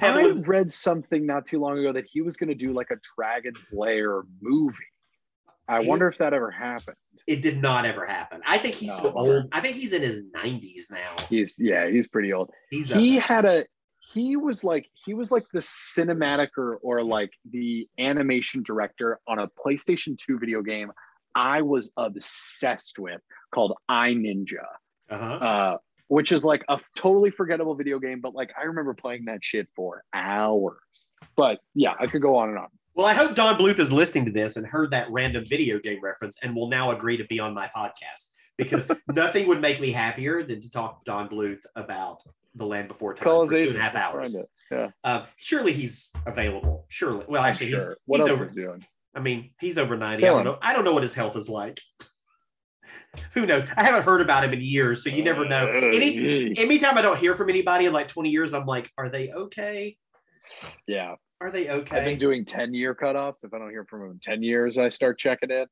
I 0.00 0.12
Pebble. 0.12 0.42
read 0.42 0.70
something 0.72 1.26
not 1.26 1.46
too 1.46 1.58
long 1.58 1.78
ago 1.78 1.92
that 1.92 2.06
he 2.08 2.22
was 2.22 2.36
going 2.36 2.48
to 2.48 2.54
do 2.54 2.72
like 2.72 2.90
a 2.90 2.96
Dragon's 3.16 3.70
Lair 3.72 4.22
movie. 4.40 4.76
I 5.70 5.80
wonder 5.80 6.08
if 6.08 6.18
that 6.18 6.34
ever 6.34 6.50
happened. 6.50 6.96
It 7.26 7.42
did 7.42 7.62
not 7.62 7.84
ever 7.84 8.04
happen. 8.04 8.40
I 8.46 8.58
think 8.58 8.74
he's 8.74 8.96
so 8.96 9.04
No. 9.04 9.12
old. 9.14 9.44
I 9.52 9.60
think 9.60 9.76
he's 9.76 9.92
in 9.92 10.02
his 10.02 10.26
90s 10.34 10.90
now. 10.90 11.14
He's 11.28 11.56
yeah, 11.58 11.88
he's 11.88 12.08
pretty 12.08 12.32
old. 12.32 12.50
He's 12.70 12.92
he 12.92 13.16
had 13.16 13.44
a 13.44 13.66
he 14.00 14.36
was 14.36 14.64
like 14.64 14.88
he 14.94 15.14
was 15.14 15.30
like 15.30 15.44
the 15.52 15.60
cinematic 15.60 16.48
or, 16.56 16.76
or 16.82 17.04
like 17.04 17.30
the 17.50 17.86
animation 17.98 18.62
director 18.62 19.20
on 19.28 19.38
a 19.38 19.48
PlayStation 19.48 20.18
2 20.18 20.38
video 20.38 20.62
game 20.62 20.90
I 21.34 21.62
was 21.62 21.92
obsessed 21.96 22.98
with 22.98 23.20
called 23.54 23.74
I-Ninja. 23.88 24.64
Uh-huh. 25.10 25.24
uh, 25.24 25.76
which 26.06 26.32
is 26.32 26.44
like 26.44 26.64
a 26.68 26.80
totally 26.96 27.30
forgettable 27.30 27.76
video 27.76 28.00
game, 28.00 28.20
but 28.20 28.34
like 28.34 28.50
I 28.60 28.64
remember 28.64 28.94
playing 28.94 29.26
that 29.26 29.44
shit 29.44 29.68
for 29.76 30.02
hours. 30.12 31.06
But 31.36 31.60
yeah, 31.74 31.94
I 32.00 32.08
could 32.08 32.20
go 32.20 32.36
on 32.36 32.48
and 32.48 32.58
on. 32.58 32.66
Well, 32.94 33.06
I 33.06 33.14
hope 33.14 33.34
Don 33.34 33.56
Bluth 33.56 33.78
is 33.78 33.92
listening 33.92 34.26
to 34.26 34.32
this 34.32 34.56
and 34.56 34.66
heard 34.66 34.90
that 34.90 35.10
random 35.10 35.44
video 35.44 35.78
game 35.78 36.00
reference 36.02 36.38
and 36.42 36.54
will 36.54 36.68
now 36.68 36.90
agree 36.90 37.16
to 37.16 37.24
be 37.24 37.38
on 37.40 37.54
my 37.54 37.70
podcast 37.74 38.30
because 38.58 38.90
nothing 39.08 39.46
would 39.48 39.60
make 39.60 39.80
me 39.80 39.92
happier 39.92 40.42
than 40.42 40.60
to 40.60 40.70
talk 40.70 40.98
to 41.04 41.10
Don 41.10 41.28
Bluth 41.28 41.60
about 41.76 42.22
The 42.56 42.66
Land 42.66 42.88
Before 42.88 43.14
Time 43.14 43.24
Call 43.24 43.46
for 43.46 43.56
two 43.58 43.68
and 43.68 43.76
a 43.76 43.80
half 43.80 43.94
hours. 43.94 44.36
Yeah, 44.70 44.90
Uh, 45.02 45.24
surely 45.36 45.72
he's 45.72 46.10
available. 46.26 46.84
Surely. 46.88 47.24
Well, 47.28 47.42
I'm 47.42 47.50
actually, 47.50 47.70
sure. 47.70 47.90
he's, 47.90 47.96
what 48.06 48.20
he's 48.20 48.28
over. 48.28 48.46
he 48.46 48.54
doing? 48.54 48.84
I 49.14 49.20
mean, 49.20 49.50
he's 49.60 49.78
over 49.78 49.96
90. 49.96 50.24
I 50.24 50.28
don't 50.28 50.40
him. 50.40 50.44
know. 50.44 50.58
I 50.62 50.72
don't 50.72 50.84
know 50.84 50.92
what 50.92 51.02
his 51.02 51.14
health 51.14 51.36
is 51.36 51.48
like. 51.48 51.80
Who 53.32 53.46
knows? 53.46 53.64
I 53.76 53.84
haven't 53.84 54.02
heard 54.02 54.20
about 54.20 54.44
him 54.44 54.52
in 54.52 54.60
years, 54.60 55.02
so 55.02 55.10
you 55.10 55.24
never 55.24 55.44
know. 55.44 55.66
Any, 55.66 56.56
anytime 56.58 56.96
I 56.98 57.02
don't 57.02 57.18
hear 57.18 57.34
from 57.34 57.48
anybody 57.50 57.86
in 57.86 57.92
like 57.92 58.08
20 58.08 58.30
years, 58.30 58.54
I'm 58.54 58.66
like, 58.66 58.90
are 58.98 59.08
they 59.08 59.30
okay? 59.32 59.96
yeah, 60.86 61.14
Are 61.40 61.50
they 61.50 61.70
okay? 61.70 61.98
I've 61.98 62.04
been 62.04 62.18
doing 62.18 62.44
10 62.44 62.74
year 62.74 62.94
cutoffs. 62.94 63.44
If 63.44 63.54
I 63.54 63.58
don't 63.58 63.70
hear 63.70 63.84
from 63.84 64.00
them 64.00 64.10
in 64.10 64.18
10 64.20 64.42
years, 64.42 64.78
I 64.78 64.88
start 64.88 65.18
checking 65.18 65.50
in. 65.50 65.66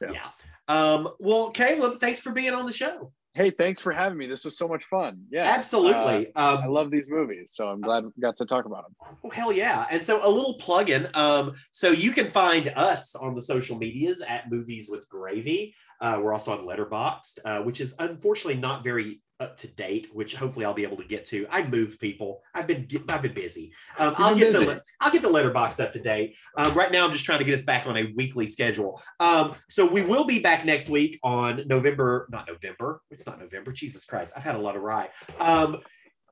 Yeah. 0.00 0.28
Um, 0.68 1.08
well, 1.18 1.50
Caleb, 1.50 1.98
thanks 1.98 2.20
for 2.20 2.30
being 2.32 2.54
on 2.54 2.64
the 2.64 2.72
show. 2.72 3.12
Hey, 3.34 3.50
thanks 3.50 3.80
for 3.80 3.92
having 3.92 4.18
me. 4.18 4.26
This 4.26 4.44
was 4.44 4.58
so 4.58 4.66
much 4.66 4.84
fun. 4.84 5.22
Yeah, 5.30 5.44
Absolutely. 5.44 6.32
Uh, 6.34 6.56
I 6.60 6.64
um, 6.64 6.70
love 6.70 6.90
these 6.90 7.08
movies, 7.08 7.52
so 7.54 7.68
I'm 7.68 7.80
glad 7.80 8.04
we 8.04 8.10
got 8.20 8.36
to 8.38 8.46
talk 8.46 8.64
about 8.64 8.84
them. 8.84 9.16
Oh, 9.24 9.30
hell 9.30 9.52
yeah. 9.52 9.86
And 9.88 10.02
so 10.02 10.26
a 10.26 10.28
little 10.28 10.54
plug-in. 10.54 11.08
Um, 11.14 11.52
so 11.70 11.90
you 11.90 12.10
can 12.10 12.28
find 12.28 12.72
us 12.74 13.14
on 13.14 13.36
the 13.36 13.42
social 13.42 13.78
medias 13.78 14.20
at 14.28 14.50
Movies 14.50 14.88
with 14.90 15.08
Gravy. 15.08 15.74
Uh, 16.00 16.20
we're 16.20 16.34
also 16.34 16.52
on 16.52 16.66
Letterboxd, 16.66 17.38
uh, 17.44 17.62
which 17.62 17.80
is 17.80 17.94
unfortunately 18.00 18.60
not 18.60 18.82
very 18.82 19.20
up 19.40 19.56
to 19.58 19.66
date, 19.68 20.08
which 20.12 20.36
hopefully 20.36 20.64
I'll 20.64 20.74
be 20.74 20.84
able 20.84 20.98
to 20.98 21.04
get 21.04 21.24
to. 21.26 21.46
I 21.50 21.66
move 21.66 21.98
people. 21.98 22.42
I've 22.54 22.66
been 22.66 22.86
I've 23.08 23.22
been 23.22 23.34
busy. 23.34 23.72
Um, 23.98 24.14
I'll 24.18 24.36
get 24.36 24.52
busy. 24.52 24.66
the 24.66 24.82
I'll 25.00 25.10
get 25.10 25.22
the 25.22 25.28
Letterboxd 25.28 25.80
up 25.80 25.92
to 25.94 26.00
date. 26.00 26.36
Um, 26.56 26.74
right 26.74 26.92
now, 26.92 27.04
I'm 27.04 27.12
just 27.12 27.24
trying 27.24 27.38
to 27.38 27.44
get 27.44 27.54
us 27.54 27.62
back 27.62 27.86
on 27.86 27.96
a 27.96 28.12
weekly 28.16 28.46
schedule. 28.46 29.02
Um, 29.18 29.54
so 29.68 29.90
we 29.90 30.02
will 30.02 30.24
be 30.24 30.38
back 30.38 30.64
next 30.64 30.88
week 30.88 31.18
on 31.22 31.62
November, 31.66 32.28
not 32.30 32.46
November. 32.46 33.00
It's 33.10 33.26
not 33.26 33.40
November. 33.40 33.72
Jesus 33.72 34.04
Christ, 34.04 34.32
I've 34.36 34.44
had 34.44 34.54
a 34.54 34.60
lot 34.60 34.76
of 34.76 34.82
rye. 34.82 35.08
Um, 35.38 35.78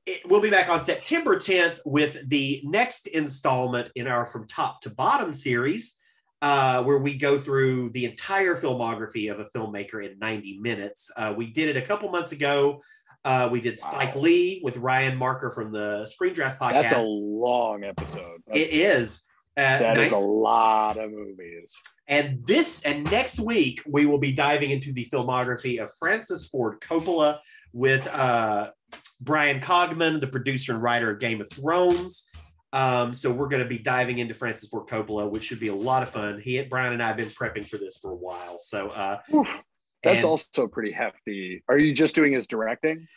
it, 0.05 0.21
we'll 0.25 0.41
be 0.41 0.49
back 0.49 0.69
on 0.69 0.81
September 0.81 1.35
10th 1.35 1.79
with 1.85 2.29
the 2.29 2.61
next 2.63 3.07
installment 3.07 3.91
in 3.95 4.07
our 4.07 4.25
From 4.25 4.47
Top 4.47 4.81
to 4.81 4.89
Bottom 4.89 5.33
series, 5.33 5.97
uh, 6.41 6.83
where 6.83 6.99
we 6.99 7.17
go 7.17 7.37
through 7.37 7.89
the 7.91 8.05
entire 8.05 8.55
filmography 8.55 9.31
of 9.31 9.39
a 9.39 9.45
filmmaker 9.45 10.05
in 10.05 10.17
90 10.19 10.59
minutes. 10.59 11.11
Uh, 11.15 11.33
we 11.35 11.47
did 11.51 11.69
it 11.69 11.77
a 11.77 11.81
couple 11.81 12.09
months 12.09 12.31
ago. 12.31 12.81
Uh, 13.25 13.49
we 13.51 13.59
did 13.61 13.77
Spike 13.77 14.15
Wow. 14.15 14.21
Lee 14.21 14.61
with 14.63 14.77
Ryan 14.77 15.17
Marker 15.17 15.49
from 15.51 15.71
the 15.71 16.05
Screen 16.07 16.33
Drafts 16.33 16.57
podcast. 16.59 16.89
That's 16.89 17.03
a 17.03 17.07
long 17.07 17.83
episode. 17.83 18.41
it 18.47 18.71
That's- 18.71 18.73
is. 18.73 19.23
Uh, 19.57 19.79
That 19.79 19.97
is 19.97 20.11
a 20.13 20.17
lot 20.17 20.97
of 20.97 21.11
movies. 21.11 21.75
and 22.07 22.45
this 22.47 22.81
and 22.85 23.03
next 23.11 23.39
week, 23.39 23.81
we 23.85 24.05
will 24.05 24.19
be 24.19 24.31
diving 24.31 24.69
into 24.71 24.93
the 24.93 25.05
filmography 25.11 25.83
of 25.83 25.91
Francis 25.99 26.47
Ford 26.47 26.79
Coppola 26.79 27.39
with 27.73 28.07
uh, 28.07 28.71
Bryan 29.19 29.59
Cogman, 29.59 30.21
the 30.21 30.27
producer 30.27 30.73
and 30.73 30.81
writer 30.81 31.11
of 31.11 31.19
Game 31.19 31.41
of 31.41 31.49
Thrones. 31.51 32.25
Um, 32.71 33.13
so 33.13 33.31
we're 33.33 33.47
going 33.49 33.61
to 33.63 33.67
be 33.67 33.79
diving 33.79 34.19
into 34.19 34.33
Francis 34.33 34.69
Ford 34.69 34.87
Coppola, 34.87 35.29
which 35.29 35.43
should 35.43 35.59
be 35.59 35.67
a 35.69 35.75
lot 35.75 36.03
of 36.03 36.09
fun. 36.09 36.39
He, 36.39 36.57
and 36.59 36.69
Brian, 36.69 36.93
and 36.93 37.01
I 37.03 37.07
have 37.07 37.17
been 37.17 37.31
prepping 37.31 37.67
for 37.67 37.77
this 37.77 37.97
for 37.97 38.11
a 38.11 38.15
while. 38.15 38.59
So 38.59 38.89
uh, 38.91 39.17
Oof. 39.35 39.61
That's 40.03 40.23
and 40.23 40.25
also 40.25 40.67
pretty 40.67 40.91
hefty. 40.91 41.63
Are 41.67 41.77
you 41.77 41.93
just 41.93 42.15
doing 42.15 42.33
his 42.33 42.47
directing? 42.47 43.07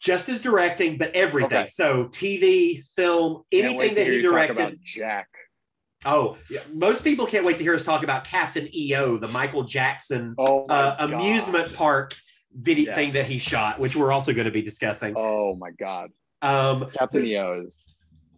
just 0.00 0.28
as 0.28 0.42
directing, 0.42 0.98
but 0.98 1.14
everything. 1.14 1.58
Okay. 1.58 1.66
So 1.66 2.06
TV, 2.08 2.86
film, 2.94 3.42
anything 3.52 3.94
that 3.94 4.06
he 4.06 4.20
directed. 4.22 4.78
Jack. 4.82 5.28
Oh, 6.04 6.36
yeah. 6.50 6.60
most 6.72 7.02
people 7.02 7.26
can't 7.26 7.44
wait 7.44 7.58
to 7.58 7.64
hear 7.64 7.74
us 7.74 7.82
talk 7.82 8.04
about 8.04 8.24
Captain 8.24 8.68
EO, 8.72 9.16
the 9.16 9.28
Michael 9.28 9.64
Jackson 9.64 10.34
Oh, 10.38 10.66
uh, 10.66 10.96
amusement 11.00 11.72
park 11.72 12.14
video 12.52 12.86
Yes. 12.86 12.94
thing 12.96 13.10
that 13.12 13.26
he 13.26 13.38
shot, 13.38 13.80
which 13.80 13.96
we're 13.96 14.12
also 14.12 14.32
going 14.32 14.44
to 14.44 14.52
be 14.52 14.62
discussing. 14.62 15.14
Oh 15.16 15.56
my 15.56 15.70
God, 15.72 16.10
Um, 16.42 16.88
Captain 16.90 17.22
but, 17.22 17.28
EO 17.28 17.62
is 17.66 17.94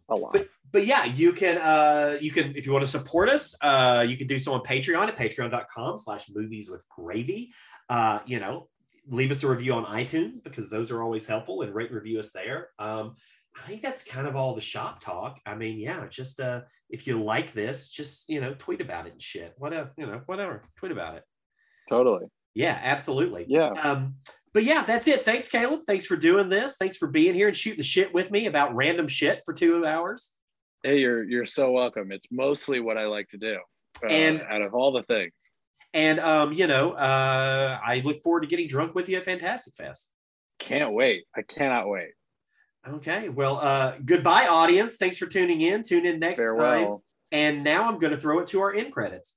a 0.08 0.14
lot. 0.14 0.32
But- 0.32 0.48
but 0.70 0.86
yeah, 0.86 1.04
you 1.06 1.32
can 1.32 1.56
uh, 1.58 2.18
you 2.20 2.30
can 2.30 2.54
if 2.54 2.66
you 2.66 2.72
want 2.72 2.82
to 2.82 2.90
support 2.90 3.30
us, 3.30 3.54
uh, 3.62 4.04
you 4.06 4.16
can 4.18 4.26
do 4.26 4.38
so 4.38 4.52
on 4.52 4.60
Patreon 4.60 5.08
at 5.08 5.16
patreon.com 5.16 5.96
slash 5.96 6.26
movies 6.34 6.70
with 6.70 6.86
gravy. 6.90 7.52
Uh, 7.88 8.20
you 8.26 8.38
know, 8.38 8.68
leave 9.08 9.30
us 9.30 9.42
a 9.42 9.48
review 9.48 9.72
on 9.72 9.84
iTunes 9.86 10.42
because 10.42 10.68
those 10.68 10.90
are 10.90 11.02
always 11.02 11.26
helpful 11.26 11.62
and 11.62 11.74
rate 11.74 11.88
and 11.88 11.96
review 11.96 12.20
us 12.20 12.30
there. 12.32 12.68
Um, 12.78 13.16
I 13.56 13.66
think 13.66 13.82
that's 13.82 14.04
kind 14.04 14.26
of 14.28 14.36
all 14.36 14.54
the 14.54 14.60
shop 14.60 15.00
talk. 15.00 15.38
I 15.46 15.54
mean, 15.54 15.78
yeah, 15.78 16.06
just 16.08 16.38
uh, 16.40 16.60
if 16.90 17.06
you 17.06 17.22
like 17.22 17.52
this, 17.52 17.88
just 17.88 18.28
you 18.28 18.40
know, 18.40 18.54
tweet 18.58 18.80
about 18.80 19.06
it 19.06 19.12
and 19.12 19.22
shit. 19.22 19.54
Whatever, 19.56 19.90
you 19.96 20.06
know, 20.06 20.20
whatever, 20.26 20.62
tweet 20.76 20.92
about 20.92 21.16
it. 21.16 21.24
Totally. 21.88 22.26
Yeah, 22.54 22.78
absolutely. 22.82 23.46
Yeah. 23.48 23.68
Um, 23.70 24.16
but 24.52 24.64
yeah, 24.64 24.84
that's 24.84 25.06
it. 25.08 25.22
Thanks, 25.22 25.48
Caleb. 25.48 25.80
Thanks 25.86 26.06
for 26.06 26.16
doing 26.16 26.48
this. 26.48 26.76
Thanks 26.76 26.96
for 26.96 27.08
being 27.08 27.34
here 27.34 27.48
and 27.48 27.56
shooting 27.56 27.78
the 27.78 27.84
shit 27.84 28.12
with 28.12 28.30
me 28.30 28.46
about 28.46 28.74
random 28.74 29.08
shit 29.08 29.42
for 29.44 29.54
two 29.54 29.86
hours. 29.86 30.32
Hey, 30.82 30.98
you're 30.98 31.24
you're 31.24 31.46
so 31.46 31.70
welcome. 31.72 32.12
It's 32.12 32.26
mostly 32.30 32.80
what 32.80 32.98
I 32.98 33.06
like 33.06 33.28
to 33.30 33.38
do. 33.38 33.58
Uh, 34.04 34.08
And- 34.08 34.42
out 34.42 34.62
of 34.62 34.74
all 34.74 34.92
the 34.92 35.02
things, 35.02 35.32
And 35.94 36.20
um, 36.20 36.52
you 36.52 36.66
know, 36.66 36.92
uh, 36.92 37.78
I 37.84 38.00
look 38.04 38.20
forward 38.20 38.42
to 38.42 38.46
getting 38.46 38.68
drunk 38.68 38.94
with 38.94 39.08
you 39.08 39.16
at 39.16 39.24
Fantastic 39.24 39.74
Fest. 39.74 40.12
can't 40.58 40.92
wait. 40.92 41.24
I 41.34 41.42
cannot 41.42 41.88
wait. 41.88 42.10
Okay. 42.86 43.28
Well, 43.28 43.58
uh, 43.58 43.94
goodbye, 44.04 44.46
audience. 44.46 44.96
Thanks 44.96 45.18
for 45.18 45.26
tuning 45.26 45.60
in. 45.60 45.82
Tune 45.82 46.06
in 46.06 46.18
next 46.20 46.40
time. 46.40 46.56
Farewell. 46.56 47.02
And 47.32 47.62
now 47.62 47.88
I'm 47.88 47.98
going 47.98 48.12
to 48.12 48.18
throw 48.18 48.38
it 48.38 48.46
to 48.48 48.60
our 48.60 48.72
end 48.72 48.92
credits. 48.92 49.36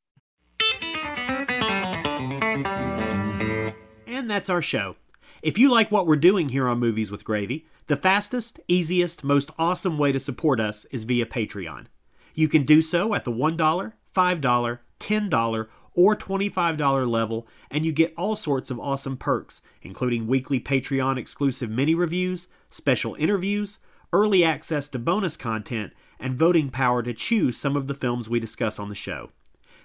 And 4.07 4.29
that's 4.29 4.49
our 4.49 4.61
show. 4.61 4.95
If 5.41 5.57
you 5.57 5.69
like 5.69 5.91
what 5.91 6.05
we're 6.05 6.15
doing 6.15 6.49
here 6.49 6.67
on 6.67 6.79
Movies 6.79 7.11
with 7.11 7.23
Gravy, 7.23 7.65
the 7.87 7.97
fastest, 7.97 8.59
easiest, 8.67 9.23
most 9.23 9.49
awesome 9.57 9.97
way 9.97 10.11
to 10.11 10.19
support 10.19 10.59
us 10.59 10.85
is 10.91 11.03
via 11.03 11.25
Patreon. 11.25 11.87
You 12.35 12.47
can 12.47 12.63
do 12.63 12.81
so 12.81 13.13
at 13.13 13.25
the 13.25 13.31
$1, 13.31 13.57
$5, 14.15 14.79
$10, 14.99 15.67
or 15.93 16.15
$25 16.15 17.09
level, 17.09 17.47
and 17.69 17.85
you 17.85 17.91
get 17.91 18.13
all 18.17 18.35
sorts 18.35 18.69
of 18.69 18.79
awesome 18.79 19.17
perks, 19.17 19.61
including 19.81 20.27
weekly 20.27 20.59
Patreon 20.59 21.17
exclusive 21.17 21.69
mini 21.69 21.95
reviews, 21.95 22.47
special 22.69 23.15
interviews, 23.15 23.79
early 24.13 24.43
access 24.43 24.87
to 24.89 24.99
bonus 24.99 25.37
content, 25.37 25.93
and 26.19 26.35
voting 26.35 26.69
power 26.69 27.01
to 27.03 27.13
choose 27.13 27.57
some 27.57 27.75
of 27.75 27.87
the 27.87 27.95
films 27.95 28.29
we 28.29 28.39
discuss 28.39 28.79
on 28.79 28.89
the 28.89 28.95
show. 28.95 29.31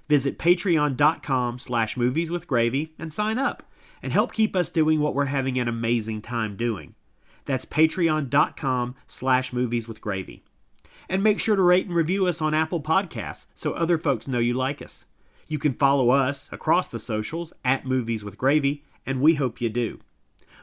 Visit 0.08 0.38
patreon.com 0.38 1.58
slash 1.58 1.96
movies 1.96 2.30
with 2.30 2.46
gravy 2.46 2.94
and 2.98 3.12
sign 3.12 3.38
up 3.38 3.64
and 4.02 4.12
help 4.12 4.32
keep 4.32 4.54
us 4.54 4.70
doing 4.70 5.00
what 5.00 5.14
we're 5.14 5.26
having 5.26 5.58
an 5.58 5.68
amazing 5.68 6.22
time 6.22 6.56
doing. 6.56 6.94
That's 7.44 7.64
patreon.com 7.64 8.94
slash 9.08 9.52
movies 9.52 9.88
with 9.88 10.00
gravy. 10.00 10.44
And 11.08 11.22
make 11.22 11.40
sure 11.40 11.56
to 11.56 11.62
rate 11.62 11.86
and 11.86 11.94
review 11.94 12.26
us 12.26 12.42
on 12.42 12.54
Apple 12.54 12.80
Podcasts 12.80 13.46
so 13.54 13.72
other 13.72 13.98
folks 13.98 14.28
know 14.28 14.38
you 14.40 14.54
like 14.54 14.82
us. 14.82 15.06
You 15.48 15.58
can 15.58 15.74
follow 15.74 16.10
us 16.10 16.48
across 16.50 16.88
the 16.88 16.98
socials 16.98 17.52
at 17.64 17.86
Movies 17.86 18.24
with 18.24 18.38
Gravy, 18.38 18.84
and 19.04 19.20
we 19.20 19.34
hope 19.34 19.60
you 19.60 19.68
do. 19.68 20.00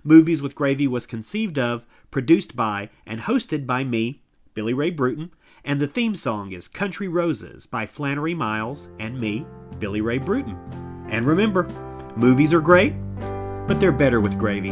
Movies 0.04 0.42
with 0.42 0.56
Gravy 0.56 0.88
was 0.88 1.06
conceived 1.06 1.58
of, 1.58 1.86
produced 2.12 2.56
by, 2.56 2.90
and 3.06 3.22
hosted 3.22 3.66
by 3.66 3.84
me, 3.84 4.22
Billy 4.54 4.74
Ray 4.74 4.90
Bruton, 4.90 5.32
and 5.64 5.80
the 5.80 5.88
theme 5.88 6.16
song 6.16 6.52
is 6.52 6.68
Country 6.68 7.08
Roses 7.08 7.66
by 7.66 7.86
Flannery 7.86 8.34
Miles 8.34 8.90
and 9.00 9.20
me, 9.20 9.46
Billy 9.80 10.02
Ray 10.02 10.18
Bruton. 10.18 10.58
And 11.10 11.24
remember, 11.26 11.64
movies 12.18 12.54
are 12.54 12.62
great, 12.62 12.94
but 13.68 13.80
they're 13.80 13.94
better 13.94 14.20
with 14.20 14.38
gravy. 14.38 14.70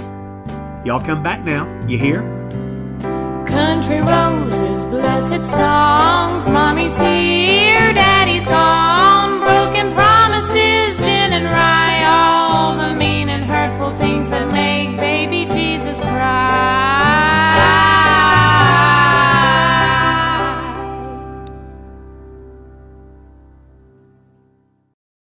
Y'all 0.83 1.01
come 1.01 1.23
back 1.23 1.45
now, 1.45 1.65
you 1.87 1.97
hear? 1.97 2.21
Country 3.47 4.01
roses, 4.01 4.85
blessed 4.85 5.45
songs. 5.45 6.47
Mommy's 6.47 6.97
here, 6.97 7.93
daddy's 7.93 8.45
gone. 8.45 9.00